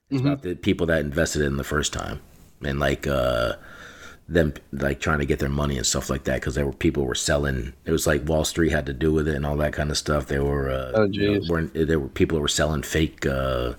It's 0.09 0.21
Mhm. 0.21 0.25
about 0.25 0.41
the 0.41 0.55
people 0.55 0.87
that 0.87 0.99
invested 0.99 1.43
in 1.43 1.55
the 1.55 1.63
first 1.63 1.93
time 1.93 2.19
and 2.63 2.79
like 2.79 3.07
uh 3.07 3.53
them 4.27 4.53
like 4.71 4.99
trying 5.01 5.19
to 5.19 5.25
get 5.25 5.39
their 5.39 5.49
money 5.49 5.75
and 5.77 5.85
stuff 5.85 6.09
like 6.09 6.23
that 6.23 6.35
because 6.35 6.55
there 6.55 6.65
were 6.65 6.71
people 6.73 7.05
were 7.05 7.15
selling. 7.15 7.73
It 7.85 7.91
was 7.91 8.07
like 8.07 8.27
Wall 8.27 8.45
Street 8.45 8.71
had 8.71 8.85
to 8.85 8.93
do 8.93 9.11
with 9.11 9.27
it 9.27 9.35
and 9.35 9.45
all 9.45 9.57
that 9.57 9.73
kind 9.73 9.91
of 9.91 9.97
stuff. 9.97 10.27
They 10.27 10.39
were. 10.39 10.69
Uh, 10.69 10.91
Oh, 10.95 11.03
you 11.05 11.39
know, 11.39 11.41
weren't 11.49 11.73
there 11.73 11.99
were 11.99 12.07
people 12.07 12.39
were 12.39 12.47
selling 12.47 12.83
fake 12.83 13.25
uh 13.25 13.73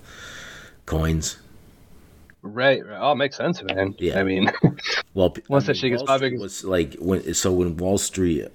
coins. 0.86 1.38
Right, 2.42 2.84
right. 2.84 2.98
Oh, 3.00 3.12
it 3.12 3.16
makes 3.16 3.36
sense, 3.36 3.62
man. 3.62 3.94
Yeah. 3.98 4.18
I 4.18 4.24
mean, 4.24 4.50
Well, 5.14 5.34
Once 5.48 5.66
that 5.66 5.76
shit 5.76 5.92
gets 5.92 6.02
Street 6.02 6.40
was 6.40 6.64
like 6.64 6.96
when 6.98 7.34
so 7.34 7.52
when 7.52 7.76
Wall 7.76 7.98
Street, 7.98 8.48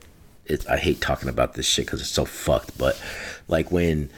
it, 0.46 0.68
I 0.70 0.78
hate 0.78 1.00
talking 1.02 1.30
about 1.30 1.54
this 1.54 1.66
shit 1.66 1.86
because 1.86 2.02
it's 2.02 2.10
so 2.10 2.26
fucked. 2.26 2.78
But 2.78 3.02
like 3.48 3.72
when 3.72 4.10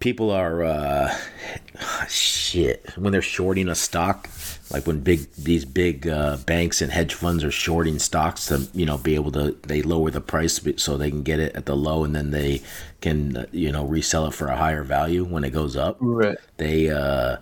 people 0.00 0.30
are 0.30 0.64
uh, 0.64 1.16
shit. 2.08 2.90
When 2.96 3.12
they're 3.12 3.22
shorting 3.22 3.68
a 3.68 3.74
stock, 3.74 4.28
like 4.70 4.86
when 4.86 5.00
big 5.00 5.32
these 5.34 5.64
big 5.64 6.08
uh, 6.08 6.38
banks 6.38 6.82
and 6.82 6.90
hedge 6.90 7.14
funds 7.14 7.44
are 7.44 7.50
shorting 7.50 7.98
stocks 7.98 8.46
to 8.46 8.68
you 8.74 8.84
know 8.84 8.98
be 8.98 9.14
able 9.14 9.30
to 9.32 9.52
they 9.62 9.82
lower 9.82 10.10
the 10.10 10.20
price 10.20 10.60
so 10.76 10.96
they 10.96 11.10
can 11.10 11.22
get 11.22 11.38
it 11.38 11.54
at 11.54 11.66
the 11.66 11.76
low 11.76 12.04
and 12.04 12.14
then 12.16 12.30
they 12.30 12.62
can 13.00 13.46
you 13.52 13.70
know 13.70 13.84
resell 13.84 14.26
it 14.26 14.34
for 14.34 14.48
a 14.48 14.56
higher 14.56 14.82
value 14.82 15.24
when 15.24 15.44
it 15.44 15.50
goes 15.50 15.76
up. 15.76 15.96
Right. 16.00 16.38
they 16.56 16.90
uh 16.90 17.36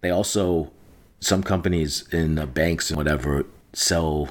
they 0.00 0.10
also 0.10 0.72
some 1.20 1.42
companies 1.42 2.06
in 2.12 2.34
the 2.34 2.46
banks 2.46 2.90
and 2.90 2.96
whatever 2.96 3.46
sell 3.72 4.28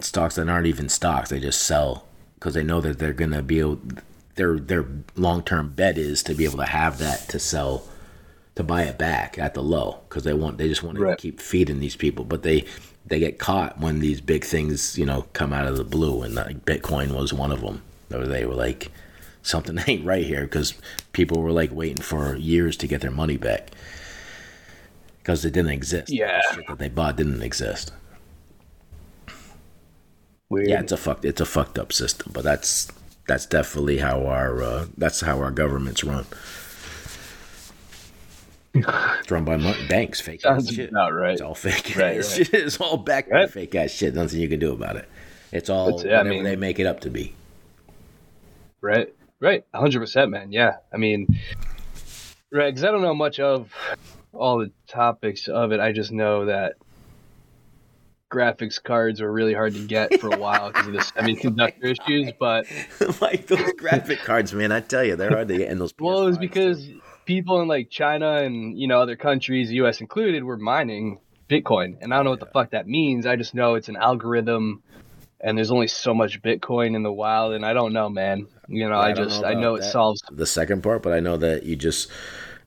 stocks 0.00 0.36
that 0.36 0.48
aren't 0.48 0.66
even 0.66 0.88
stocks. 0.88 1.30
They 1.30 1.40
just 1.40 1.62
sell 1.62 2.06
because 2.34 2.54
they 2.54 2.62
know 2.62 2.80
that 2.80 2.98
they're 2.98 3.12
gonna 3.12 3.42
be 3.42 3.60
able 3.60 3.80
their 4.36 4.58
their 4.58 4.86
long-term 5.16 5.70
bet 5.74 5.98
is 5.98 6.22
to 6.22 6.34
be 6.34 6.44
able 6.44 6.58
to 6.58 6.66
have 6.66 6.98
that 6.98 7.28
to 7.28 7.38
sell 7.38 7.82
to 8.54 8.62
buy 8.62 8.82
it 8.84 8.96
back 8.98 9.38
at 9.38 9.54
the 9.54 9.62
low 9.62 9.98
because 10.08 10.24
they 10.24 10.32
want 10.34 10.58
they 10.58 10.68
just 10.68 10.82
want 10.82 10.98
Right. 10.98 11.16
to 11.18 11.22
keep 11.22 11.40
feeding 11.40 11.80
these 11.80 11.96
people 11.96 12.24
but 12.24 12.42
they 12.42 12.64
they 13.06 13.18
get 13.18 13.38
caught 13.38 13.78
when 13.80 14.00
these 14.00 14.20
big 14.20 14.44
things 14.44 14.96
you 14.98 15.04
know 15.04 15.26
come 15.32 15.52
out 15.52 15.66
of 15.66 15.76
the 15.76 15.84
blue 15.84 16.22
and 16.22 16.34
like 16.34 16.64
bitcoin 16.64 17.12
was 17.14 17.32
one 17.32 17.52
of 17.52 17.60
them 17.60 17.82
or 18.12 18.26
they 18.26 18.44
were 18.46 18.54
like 18.54 18.90
something 19.42 19.78
ain't 19.86 20.04
right 20.04 20.24
here 20.24 20.42
because 20.42 20.74
people 21.12 21.40
were 21.42 21.52
like 21.52 21.70
waiting 21.72 22.02
for 22.02 22.34
years 22.36 22.76
to 22.78 22.86
get 22.86 23.00
their 23.00 23.10
money 23.10 23.36
back 23.36 23.70
because 25.18 25.44
it 25.44 25.52
didn't 25.52 25.72
exist. 25.72 26.08
Yeah. 26.12 26.40
The 26.50 26.54
shit 26.56 26.66
that 26.68 26.78
they 26.78 26.88
bought 26.88 27.16
didn't 27.16 27.42
exist. 27.42 27.92
Weird. 30.48 30.68
Yeah, 30.68 30.80
it's 30.80 30.92
a 30.92 30.96
fucked 30.96 31.24
it's 31.24 31.40
a 31.40 31.44
fucked 31.46 31.78
up 31.78 31.92
system, 31.92 32.30
but 32.32 32.44
that's 32.44 32.88
that's 33.26 33.46
definitely 33.46 33.98
how 33.98 34.26
our 34.26 34.62
uh, 34.62 34.86
that's 34.96 35.20
how 35.20 35.38
our 35.40 35.50
governments 35.50 36.04
run. 36.04 36.26
It's 38.74 39.30
run 39.30 39.44
by 39.44 39.56
mon- 39.56 39.88
banks, 39.88 40.20
fake 40.20 40.44
ass 40.44 40.70
shit. 40.70 40.90
about 40.90 41.12
right. 41.14 41.32
It's 41.32 41.40
all 41.40 41.54
fake 41.54 41.94
Right, 41.96 42.18
ass 42.18 42.36
right. 42.38 42.46
shit. 42.46 42.54
It's 42.66 42.78
all 42.80 42.98
backed 42.98 43.30
by 43.30 43.46
fake 43.46 43.74
ass 43.74 43.90
shit. 43.90 44.14
Nothing 44.14 44.40
you 44.40 44.48
can 44.48 44.60
do 44.60 44.72
about 44.72 44.96
it. 44.96 45.08
It's 45.50 45.70
all 45.70 45.98
It's- 46.00 46.20
I 46.20 46.22
mean- 46.28 46.44
they 46.44 46.56
make 46.56 46.78
it 46.78 46.86
up 46.86 47.00
to 47.00 47.10
be. 47.10 47.34
Right, 48.82 49.12
right, 49.40 49.64
hundred 49.74 50.00
percent, 50.00 50.30
man. 50.30 50.52
Yeah, 50.52 50.76
I 50.92 50.98
mean, 50.98 51.26
right, 52.52 52.66
because 52.72 52.84
I 52.84 52.90
don't 52.90 53.00
know 53.02 53.14
much 53.14 53.40
of 53.40 53.72
all 54.32 54.58
the 54.58 54.70
topics 54.86 55.48
of 55.48 55.72
it. 55.72 55.80
I 55.80 55.92
just 55.92 56.12
know 56.12 56.44
that 56.44 56.74
graphics 58.30 58.82
cards 58.82 59.20
were 59.20 59.30
really 59.32 59.54
hard 59.54 59.74
to 59.74 59.86
get 59.86 60.20
for 60.20 60.34
a 60.34 60.38
while 60.38 60.68
because 60.68 60.86
of 60.88 60.92
the 60.92 60.98
semiconductor 61.20 61.84
issues. 61.84 62.32
But 62.38 62.66
like 63.20 63.46
those 63.46 63.72
graphic 63.72 64.20
cards, 64.20 64.52
man, 64.52 64.72
I 64.72 64.80
tell 64.80 65.04
you, 65.04 65.16
they're 65.16 65.30
hard 65.30 65.48
to 65.48 65.56
get 65.58 65.70
in 65.70 65.78
those. 65.78 65.92
well, 66.00 66.22
it 66.22 66.26
was 66.26 66.38
PS5s, 66.38 66.40
because 66.40 66.88
people 67.24 67.60
in 67.60 67.68
like 67.68 67.90
China 67.90 68.34
and 68.42 68.78
you 68.78 68.88
know 68.88 69.00
other 69.00 69.16
countries, 69.16 69.72
U.S. 69.72 70.00
included, 70.00 70.44
were 70.44 70.56
mining 70.56 71.18
Bitcoin, 71.48 71.96
and 72.00 72.12
I 72.12 72.16
don't 72.16 72.24
know 72.24 72.30
what 72.32 72.40
the 72.40 72.46
fuck 72.46 72.70
that 72.70 72.86
means. 72.88 73.26
I 73.26 73.36
just 73.36 73.54
know 73.54 73.74
it's 73.76 73.88
an 73.88 73.96
algorithm, 73.96 74.82
and 75.40 75.56
there's 75.56 75.70
only 75.70 75.86
so 75.86 76.12
much 76.12 76.42
Bitcoin 76.42 76.96
in 76.96 77.02
the 77.04 77.12
wild, 77.12 77.52
and 77.54 77.64
I 77.64 77.72
don't 77.72 77.92
know, 77.92 78.08
man. 78.08 78.48
You 78.68 78.88
know, 78.88 78.96
Yeah, 78.96 79.00
I, 79.00 79.12
don't 79.12 79.28
just 79.28 79.44
I 79.44 79.52
about 79.52 79.60
know 79.62 79.74
it 79.76 79.80
that- 79.82 79.92
solves. 79.92 80.20
the 80.32 80.46
second 80.46 80.82
part, 80.82 81.02
but 81.02 81.12
I 81.12 81.20
know 81.20 81.36
that 81.36 81.62
you 81.64 81.76
just. 81.76 82.10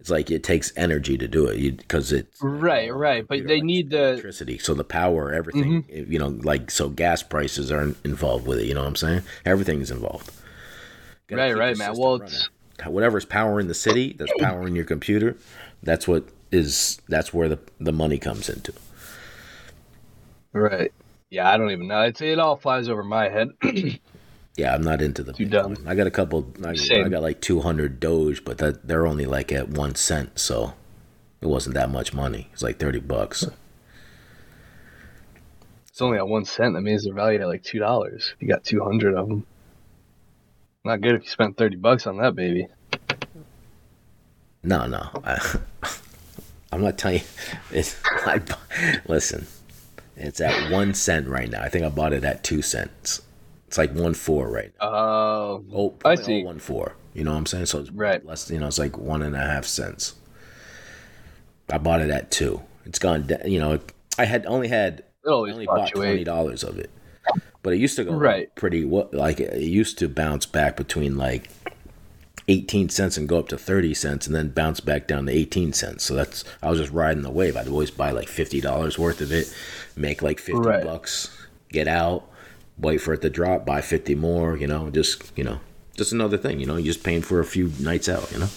It's 0.09 0.11
like 0.11 0.31
it 0.31 0.43
takes 0.43 0.71
energy 0.75 1.17
to 1.17 1.27
do 1.27 1.47
it 1.47 1.77
because 1.77 2.11
it's 2.11 2.41
Right, 2.41 2.93
right, 2.93 3.27
but 3.27 3.47
they 3.47 3.61
likes 3.61 3.61
need 3.61 3.89
the 3.91 3.97
Mm-hmm. 3.97 4.21
electricity, 4.21 4.57
so 4.57 4.73
the 4.73 4.83
power, 4.83 5.31
everything, 5.33 5.83
you 5.89 6.19
know, 6.19 6.29
like 6.29 6.71
so 6.71 6.89
gas 6.89 7.23
prices 7.23 7.71
aren't 7.71 7.97
involved 8.05 8.47
with 8.47 8.59
it. 8.59 8.65
You 8.67 8.73
know 8.73 8.81
what 8.81 8.87
I'm 8.87 8.95
saying? 8.95 9.23
Everything's 9.45 9.91
involved. 9.91 10.31
Right, 11.29 11.53
right, 11.53 11.77
man. 11.77 11.95
Well, 11.97 12.21
whatever's 12.87 13.25
powering 13.25 13.67
the 13.67 13.73
city, 13.73 14.13
that's 14.17 14.33
powering 14.33 14.75
your 14.75 14.85
computer. 14.85 15.37
That's 15.83 16.07
what 16.07 16.25
is. 16.51 16.99
That's 17.07 17.33
where 17.33 17.49
the 17.49 17.59
the 17.79 17.93
money 17.93 18.19
comes 18.19 18.49
into. 18.49 18.73
right. 20.53 20.91
Yeah, 21.29 21.49
I 21.51 21.57
don't 21.57 21.71
even 21.71 21.87
know. 21.87 22.01
It's 22.03 22.21
it 22.21 22.39
all 22.39 22.55
flies 22.55 22.89
over 22.89 23.03
my 23.03 23.29
head. 23.29 23.49
Yeah, 24.59 24.75
I'm 24.75 24.81
not 24.81 25.01
into 25.01 25.23
the. 25.23 25.31
Too 25.31 25.45
Bitcoin. 25.45 25.75
dumb. 25.77 25.87
I 25.87 25.95
got 25.95 26.05
a 26.05 26.11
couple. 26.11 26.51
I, 26.65 26.71
I 26.71 27.07
got 27.07 27.21
like 27.21 27.39
200 27.39 28.01
Doge, 28.01 28.43
but 28.43 28.57
that 28.57 28.85
they're 28.85 29.07
only 29.07 29.25
like 29.25 29.53
at 29.53 29.69
one 29.69 29.95
cent, 29.95 30.37
so 30.37 30.73
it 31.39 31.45
wasn't 31.45 31.75
that 31.75 31.89
much 31.89 32.13
money. 32.13 32.49
It's 32.51 32.61
like 32.61 32.77
30 32.77 32.99
bucks. 32.99 33.45
It's 35.87 36.01
only 36.01 36.17
at 36.17 36.27
one 36.27 36.43
cent. 36.43 36.73
That 36.73 36.81
means 36.81 37.05
they're 37.05 37.13
valued 37.13 37.39
at 37.39 37.47
like 37.47 37.63
two 37.63 37.79
dollars. 37.79 38.33
If 38.35 38.41
you 38.41 38.49
got 38.49 38.65
two 38.65 38.83
hundred 38.83 39.15
of 39.15 39.29
them, 39.29 39.45
not 40.83 40.99
good 40.99 41.15
if 41.15 41.23
you 41.23 41.29
spent 41.29 41.55
thirty 41.55 41.77
bucks 41.77 42.05
on 42.05 42.17
that 42.17 42.35
baby. 42.35 42.67
No, 44.61 44.87
no. 44.87 45.09
I, 45.23 45.57
I'm 46.73 46.81
not 46.81 46.97
telling 46.97 47.19
you. 47.19 47.23
It's 47.71 47.95
I, 48.05 48.41
listen. 49.07 49.47
It's 50.17 50.41
at 50.41 50.69
one 50.69 50.93
cent 50.95 51.29
right 51.29 51.49
now. 51.49 51.61
I 51.61 51.69
think 51.69 51.85
I 51.85 51.89
bought 51.89 52.11
it 52.11 52.25
at 52.25 52.43
two 52.43 52.61
cents. 52.61 53.21
It's 53.69 53.77
like 53.77 53.93
one 53.93 54.15
four 54.15 54.49
right 54.49 54.71
now. 54.81 54.87
Oh, 54.87 55.63
Oh, 55.71 55.93
I 56.03 56.15
see. 56.15 56.43
one 56.43 56.57
four. 56.57 56.95
You 57.13 57.23
know 57.23 57.33
what 57.33 57.37
I'm 57.37 57.45
saying? 57.45 57.67
So 57.67 57.77
it's 57.81 57.91
Right. 57.91 58.25
less. 58.25 58.49
You 58.49 58.57
know, 58.57 58.65
it's 58.65 58.79
like 58.79 58.97
one 58.97 59.21
and 59.21 59.35
a 59.35 59.39
half 59.45 59.65
cents. 59.65 60.15
I 61.69 61.77
bought 61.77 62.01
it 62.01 62.09
at 62.09 62.31
two. 62.31 62.61
It's 62.87 62.97
gone. 62.97 63.27
down 63.27 63.41
You 63.45 63.59
know, 63.59 63.79
I 64.17 64.25
had 64.25 64.47
only 64.47 64.69
had 64.69 65.03
I 65.23 65.29
only 65.29 65.67
bought 65.67 65.91
twenty 65.93 66.23
dollars 66.23 66.63
of 66.63 66.79
it, 66.79 66.89
but 67.61 67.73
it 67.73 67.77
used 67.77 67.95
to 67.97 68.05
go 68.05 68.13
Right. 68.13 68.53
pretty. 68.55 68.85
What 68.85 69.13
like 69.13 69.39
it 69.39 69.61
used 69.61 69.99
to 69.99 70.09
bounce 70.09 70.47
back 70.47 70.75
between 70.75 71.15
like 71.15 71.51
eighteen 72.47 72.89
cents 72.89 73.17
and 73.17 73.29
go 73.29 73.37
up 73.37 73.49
to 73.49 73.57
thirty 73.59 73.93
cents, 73.93 74.25
and 74.25 74.35
then 74.35 74.49
bounce 74.49 74.79
back 74.79 75.07
down 75.07 75.27
to 75.27 75.31
eighteen 75.31 75.73
cents. 75.73 76.05
So 76.05 76.15
that's 76.15 76.43
I 76.63 76.71
was 76.71 76.79
just 76.79 76.91
riding 76.91 77.21
the 77.21 77.29
wave. 77.29 77.55
I'd 77.55 77.67
always 77.67 77.91
buy 77.91 78.09
like 78.09 78.29
fifty 78.29 78.61
dollars 78.61 78.97
worth 78.97 79.21
of 79.21 79.31
it, 79.31 79.53
make 79.95 80.23
like 80.23 80.39
fifty 80.39 80.59
Right. 80.59 80.83
bucks, 80.83 81.29
get 81.71 81.87
out, 81.87 82.27
wait 82.79 82.99
for 82.99 83.13
it 83.13 83.21
to 83.21 83.29
drop, 83.29 83.65
buy 83.65 83.81
fifty 83.81 84.15
more. 84.15 84.57
You 84.57 84.67
know, 84.67 84.89
just 84.89 85.31
you 85.37 85.43
know, 85.43 85.59
just 85.95 86.11
another 86.11 86.37
thing. 86.37 86.59
You 86.59 86.65
know, 86.65 86.75
you're 86.75 86.93
just 86.93 87.03
paying 87.03 87.21
for 87.21 87.39
a 87.39 87.45
few 87.45 87.71
nights 87.79 88.09
out. 88.09 88.31
You 88.31 88.39
know. 88.39 88.49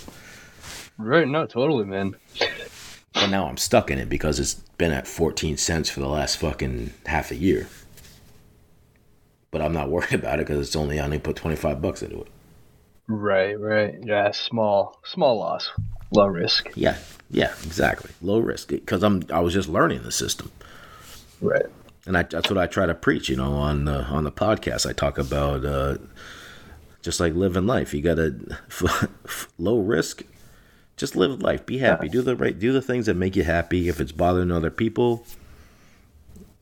Right? 0.99 1.27
No, 1.27 1.47
totally, 1.47 1.85
man. 1.85 2.17
But 3.13 3.27
now 3.29 3.47
I'm 3.47 3.57
stuck 3.57 3.91
in 3.91 3.99
it 3.99 4.09
because 4.09 4.41
it's 4.41 4.55
been 4.55 4.93
at 4.93 5.07
14 5.07 5.57
cents 5.57 5.91
for 5.91 6.01
the 6.01 6.09
last 6.09 6.39
fucking 6.39 6.93
half 7.07 7.31
a 7.31 7.37
year. 7.37 7.69
But 9.51 9.63
I'm 9.63 9.73
not 9.73 9.91
worried 9.91 10.15
about 10.15 10.41
it 10.41 10.47
because 10.47 10.67
it's 10.67 10.77
only 10.77 10.99
I 10.99 11.05
only 11.05 11.19
put 11.19 11.37
25 11.37 11.83
bucks 11.83 12.03
into 12.03 12.21
it. 12.23 12.29
Right, 13.09 13.59
right. 13.59 13.95
Yeah, 14.03 14.31
small, 14.31 15.01
small 15.05 15.39
loss, 15.39 15.71
low 16.15 16.27
risk. 16.27 16.71
Yeah, 16.75 16.97
yeah, 17.31 17.53
exactly. 17.65 18.11
Low 18.23 18.39
risk 18.39 18.69
because 18.69 19.03
I'm 19.03 19.25
I 19.33 19.41
was 19.41 19.53
just 19.53 19.69
learning 19.69 20.03
the 20.03 20.13
system, 20.13 20.51
Right. 21.41 21.67
And 22.07 22.17
I, 22.17 22.23
that's 22.23 22.51
what 22.51 22.59
I 22.59 22.67
try 22.67 22.87
to 22.87 22.95
preach. 22.95 23.29
You 23.29 23.37
know, 23.37 23.53
on 23.53 23.85
the 23.85 24.05
on 24.05 24.25
the 24.25 24.33
podcast, 24.33 24.89
I 24.89 24.93
talk 24.93 25.19
about 25.19 25.65
uh, 25.65 25.99
just 27.03 27.21
like 27.21 27.35
living 27.35 27.67
life. 27.67 27.95
You 27.95 28.03
got 28.03 28.17
to 28.17 28.59
low 29.59 29.79
risk. 29.79 30.23
Just 30.97 31.17
live 31.17 31.41
life. 31.43 31.65
Be 31.65 31.79
happy. 31.79 32.09
Do 32.09 32.23
the 32.23 32.37
right. 32.37 32.59
Do 32.59 32.73
the 32.73 32.83
things 32.83 33.07
that 33.07 33.15
make 33.15 33.35
you 33.37 33.45
happy. 33.45 33.89
If 33.89 34.01
it's 34.01 34.13
bothering 34.13 34.51
other 34.53 34.71
people 34.71 35.25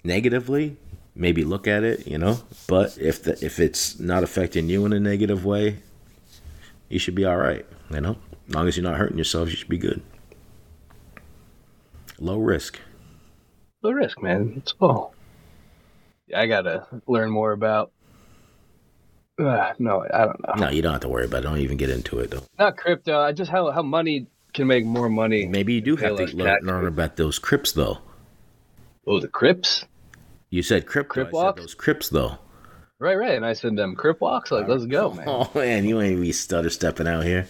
negatively, 0.05 0.77
maybe 1.15 1.45
look 1.45 1.67
at 1.67 1.85
it. 1.85 2.07
You 2.07 2.19
know. 2.19 2.41
But 2.67 2.97
if 2.99 3.23
the, 3.23 3.33
if 3.45 3.59
it's 3.59 3.99
not 3.99 4.23
affecting 4.23 4.69
you 4.69 4.85
in 4.85 4.93
a 4.93 5.01
negative 5.01 5.45
way, 5.45 5.79
you 6.89 6.99
should 6.99 7.15
be 7.15 7.25
all 7.25 7.37
right. 7.37 7.67
You 7.91 8.01
know, 8.01 8.17
as 8.49 8.55
long 8.55 8.69
as 8.69 8.77
you're 8.77 8.85
not 8.85 8.99
hurting 8.99 9.19
yourself, 9.19 9.51
you 9.51 9.57
should 9.57 9.69
be 9.69 9.79
good. 9.79 10.03
Low 12.19 12.39
risk. 12.39 12.79
Low 13.83 13.93
risk, 13.93 14.23
man. 14.23 14.53
It's 14.57 14.75
all. 14.79 15.15
I 16.35 16.47
gotta 16.47 16.87
learn 17.07 17.31
more 17.31 17.53
about. 17.53 17.93
Uh, 19.39 19.73
no, 19.79 20.05
I 20.13 20.27
don't 20.27 20.41
know. 20.47 20.67
No, 20.67 20.71
you 20.71 20.83
don't 20.83 20.93
have 20.93 21.01
to 21.03 21.09
worry 21.09 21.25
about 21.25 21.39
it. 21.39 21.43
Don't 21.43 21.59
even 21.59 21.77
get 21.79 21.89
into 21.91 22.19
it 22.19 22.31
though. 22.31 22.43
Not 22.59 22.77
crypto. 22.77 23.19
I 23.21 23.33
just 23.33 23.51
how 23.51 23.71
how 23.71 23.83
money 23.83 24.27
can 24.53 24.67
make 24.67 24.85
more 24.85 25.09
money. 25.09 25.47
Maybe 25.47 25.75
you 25.75 25.81
do 25.81 25.97
have 25.97 26.17
to 26.17 26.25
learn, 26.37 26.59
learn 26.63 26.87
about 26.87 27.17
those 27.17 27.39
crypts 27.39 27.73
though. 27.73 27.99
Oh, 29.07 29.19
the 29.19 29.29
Crips. 29.29 29.85
You 30.51 30.63
said 30.63 30.87
crypto. 30.87 31.13
Crip 31.13 31.27
I 31.29 31.31
said 31.31 31.35
walks? 31.35 31.61
those 31.61 31.75
crypts 31.75 32.09
though. 32.11 32.39
Right, 32.99 33.15
right. 33.15 33.35
And 33.35 33.47
I 33.47 33.55
said 33.55 33.77
them 33.77 33.95
Crip 33.97 34.21
walks. 34.21 34.51
Like, 34.51 34.69
let's 34.69 34.85
go, 34.85 35.13
man. 35.15 35.25
Oh 35.29 35.51
man, 35.55 35.85
you 35.87 36.01
ain't 36.01 36.21
be 36.21 36.33
stutter 36.33 36.69
stepping 36.71 37.09
out 37.09 37.25
here. 37.25 37.47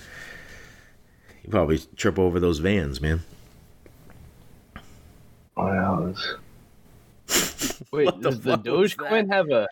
You 1.43 1.51
probably 1.51 1.79
trip 1.97 2.19
over 2.19 2.39
those 2.39 2.59
vans, 2.59 3.01
man. 3.01 3.21
Wow. 5.57 6.07
it's- 6.09 6.35
Wait, 7.93 8.07
What 8.07 8.21
does 8.21 8.41
the 8.41 8.57
fuck 8.57 8.65
was 8.65 8.95
Dogecoin 8.95 9.33
have 9.33 9.51
a? 9.51 9.67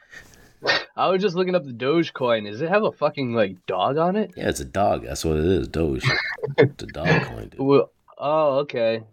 I 0.96 1.08
was 1.08 1.22
just 1.22 1.36
looking 1.36 1.54
up 1.54 1.64
the 1.64 1.72
Dogecoin. 1.72 2.50
Does 2.50 2.60
it 2.60 2.68
have 2.68 2.82
a 2.82 2.90
fucking 2.90 3.32
like 3.32 3.64
dog 3.66 3.96
on 3.96 4.16
it? 4.16 4.32
Yeah, 4.36 4.48
it's 4.48 4.58
a 4.58 4.64
dog. 4.64 5.04
That's 5.04 5.24
what 5.24 5.36
it 5.36 5.44
is. 5.44 5.68
Doge. 5.68 6.04
it's 6.58 6.82
a 6.82 6.86
dog 6.86 7.22
coin, 7.22 7.48
dude. 7.48 7.60
Well, 7.60 7.92
oh, 8.18 8.58
okay. 8.60 9.04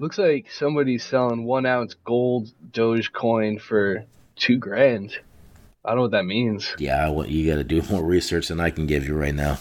Looks 0.00 0.18
like 0.18 0.50
somebody's 0.50 1.04
selling 1.04 1.44
one 1.44 1.66
ounce 1.66 1.94
gold 1.94 2.50
Dogecoin 2.72 3.60
for 3.60 4.04
two 4.34 4.56
grand. 4.56 5.16
I 5.84 5.90
don't 5.90 5.98
know 5.98 6.02
what 6.02 6.10
that 6.10 6.26
means. 6.26 6.74
Yeah, 6.78 7.06
I 7.06 7.10
want 7.10 7.28
you 7.28 7.48
got 7.48 7.58
to 7.58 7.64
do 7.64 7.80
more 7.88 8.02
research 8.02 8.48
than 8.48 8.58
I 8.58 8.70
can 8.70 8.88
give 8.88 9.06
you 9.06 9.14
right 9.14 9.34
now. 9.34 9.58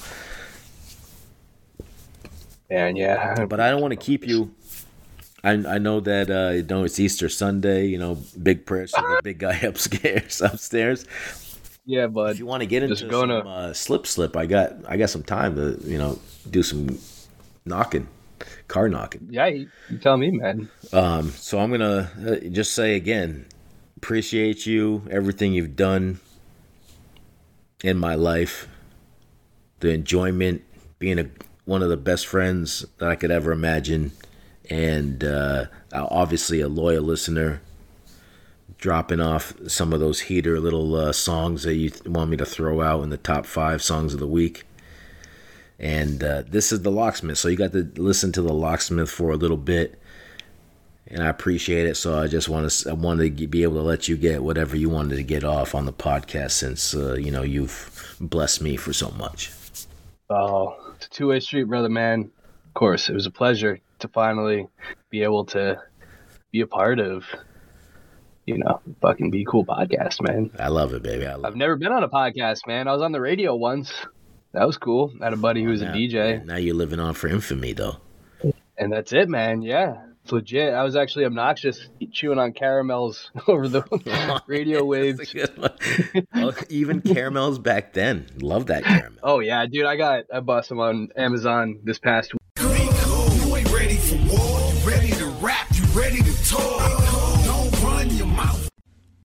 And 2.68 2.98
yeah, 2.98 3.46
But 3.46 3.60
I 3.60 3.70
don't 3.70 3.82
want 3.82 3.92
to 3.92 3.98
keep 3.98 4.28
you. 4.28 4.52
I, 5.46 5.76
I 5.76 5.78
know 5.78 6.00
that 6.02 6.30
uh, 6.30 6.54
you 6.56 6.64
know 6.64 6.84
it's 6.84 7.00
Easter 7.00 7.30
Sunday. 7.30 7.86
You 7.88 7.98
know, 8.00 8.18
big 8.42 8.66
prayers 8.66 8.92
to 8.92 9.02
the 9.02 9.22
big 9.24 9.38
guy 9.40 9.56
upstairs. 9.64 10.42
Upstairs. 10.42 11.06
yeah, 11.86 12.08
bud. 12.08 12.32
If 12.32 12.40
you 12.40 12.46
want 12.46 12.62
to 12.62 12.68
get 12.68 12.84
into 12.84 13.06
gonna- 13.08 13.40
some 13.42 13.48
uh, 13.48 13.74
slip 13.74 14.08
slip, 14.08 14.36
I 14.36 14.46
got 14.48 14.74
I 14.88 14.98
got 14.98 15.10
some 15.10 15.24
time 15.24 15.56
to 15.56 15.78
you 15.84 15.98
know 15.98 16.20
do 16.50 16.64
some 16.64 16.98
knocking, 17.66 18.08
car 18.68 18.90
knocking. 18.90 19.28
yeah, 19.30 19.48
you, 19.48 19.70
you 19.90 19.98
tell 20.00 20.18
me, 20.18 20.32
man. 20.32 20.70
Um, 20.92 21.30
so 21.32 21.60
I'm 21.60 21.70
gonna 21.72 22.10
uh, 22.28 22.36
just 22.50 22.74
say 22.74 22.96
again, 22.96 23.46
appreciate 23.98 24.66
you, 24.66 25.08
everything 25.12 25.54
you've 25.54 25.76
done 25.76 26.20
in 27.84 27.98
my 27.98 28.16
life, 28.16 28.68
the 29.80 29.90
enjoyment, 29.92 30.64
being 31.00 31.20
a 31.20 31.30
one 31.66 31.82
of 31.84 31.90
the 31.90 31.98
best 31.98 32.28
friends 32.28 32.86
that 33.00 33.10
I 33.10 33.16
could 33.16 33.32
ever 33.32 33.52
imagine, 33.52 34.12
and 34.70 35.24
uh, 35.24 35.66
obviously 35.94 36.62
a 36.62 36.68
loyal 36.68 37.04
listener. 37.04 37.62
Dropping 38.78 39.22
off 39.22 39.54
some 39.68 39.94
of 39.94 40.00
those 40.00 40.22
heater 40.22 40.60
little 40.60 40.96
uh, 40.96 41.14
songs 41.14 41.64
that 41.64 41.76
you 41.76 41.92
want 42.06 42.30
me 42.30 42.38
to 42.38 42.46
throw 42.46 42.82
out 42.82 43.04
in 43.04 43.10
the 43.10 43.18
top 43.18 43.46
five 43.46 43.82
songs 43.82 44.14
of 44.14 44.20
the 44.20 44.28
week. 44.28 44.64
And 45.80 46.22
uh, 46.24 46.44
this 46.48 46.72
is 46.72 46.82
the 46.82 46.92
locksmith, 46.92 47.38
so 47.38 47.48
you 47.48 47.58
got 47.58 47.72
to 47.72 47.90
listen 47.96 48.32
to 48.34 48.42
the 48.42 48.54
locksmith 48.54 49.10
for 49.10 49.32
a 49.32 49.38
little 49.38 49.58
bit 49.58 50.00
and 51.08 51.24
I 51.24 51.28
appreciate 51.28 51.88
it. 51.88 51.96
So 51.96 52.20
I 52.20 52.28
just 52.28 52.50
want 52.50 52.70
to 52.70 52.90
I 52.90 52.94
wanted 52.94 53.38
to 53.38 53.48
be 53.48 53.64
able 53.64 53.76
to 53.76 53.82
let 53.82 54.08
you 54.08 54.18
get 54.18 54.44
whatever 54.44 54.76
you 54.76 54.90
wanted 54.90 55.16
to 55.16 55.24
get 55.24 55.44
off 55.44 55.76
on 55.76 55.86
the 55.86 55.94
podcast 55.94 56.52
since 56.52 56.96
uh, 56.96 57.14
you 57.14 57.32
know 57.32 57.44
you've 57.44 58.18
blessed 58.20 58.62
me 58.62 58.76
for 58.78 58.94
so 58.94 59.12
much. 59.12 59.52
Oh, 60.30 60.76
it's 60.96 61.06
a 61.06 61.10
two 61.10 61.28
way 61.28 61.40
street, 61.40 61.64
brother, 61.66 61.90
man. 61.90 62.32
Of 62.68 62.74
course, 62.74 63.10
it 63.10 63.14
was 63.14 63.26
a 63.26 63.32
pleasure 63.32 63.80
to 64.06 64.12
finally 64.14 64.68
be 65.10 65.24
able 65.24 65.46
to 65.46 65.82
be 66.52 66.62
a 66.62 66.68
part 66.68 67.00
of, 67.00 67.24
you 68.46 68.58
know, 68.58 68.82
fucking 69.02 69.32
be 69.32 69.46
cool 69.46 69.66
podcast, 69.66 70.22
man. 70.22 70.52
I 70.60 70.68
love 70.70 70.94
it, 70.94 71.04
baby. 71.04 71.26
I 71.26 71.34
love 71.36 71.46
I've 71.46 71.56
never 71.56 71.76
been 71.76 71.92
on 71.92 72.04
a 72.04 72.10
podcast, 72.10 72.68
man. 72.68 72.88
I 72.88 72.94
was 72.94 73.02
on 73.02 73.12
the 73.12 73.22
radio 73.22 73.56
once. 73.56 73.92
That 74.54 74.66
was 74.66 74.78
cool. 74.78 75.12
I 75.20 75.26
had 75.26 75.34
a 75.34 75.38
buddy 75.38 75.64
who 75.64 75.70
was 75.70 75.82
a 75.82 75.88
DJ. 75.88 76.46
Now 76.46 76.56
you're 76.56 76.76
living 76.76 77.00
on 77.00 77.14
for 77.14 77.28
infamy, 77.28 77.74
though. 77.74 77.98
and 78.78 78.92
that's 78.94 79.12
it, 79.12 79.28
man. 79.28 79.62
Yeah, 79.62 79.98
it's 80.24 80.32
legit. 80.32 80.74
I 80.74 80.84
was 80.84 80.96
actually 80.96 81.26
obnoxious 81.26 81.90
chewing 82.14 82.40
on 82.40 82.54
caramels 82.54 83.32
over 83.48 83.68
the 83.68 84.42
radio 84.48 84.86
waves. 84.86 85.36
oh, 86.36 86.54
even 86.70 87.02
caramels 87.02 87.60
back 87.60 87.92
then. 87.94 88.28
Love 88.40 88.68
that 88.68 88.86
caramel. 88.86 89.20
Oh 89.24 89.40
yeah, 89.40 89.66
dude. 89.66 89.86
I 89.86 89.98
got 89.98 90.24
I 90.34 90.40
bought 90.40 90.66
some 90.66 90.80
on 90.80 91.10
Amazon 91.18 91.80
this 91.84 92.00
past 92.00 92.34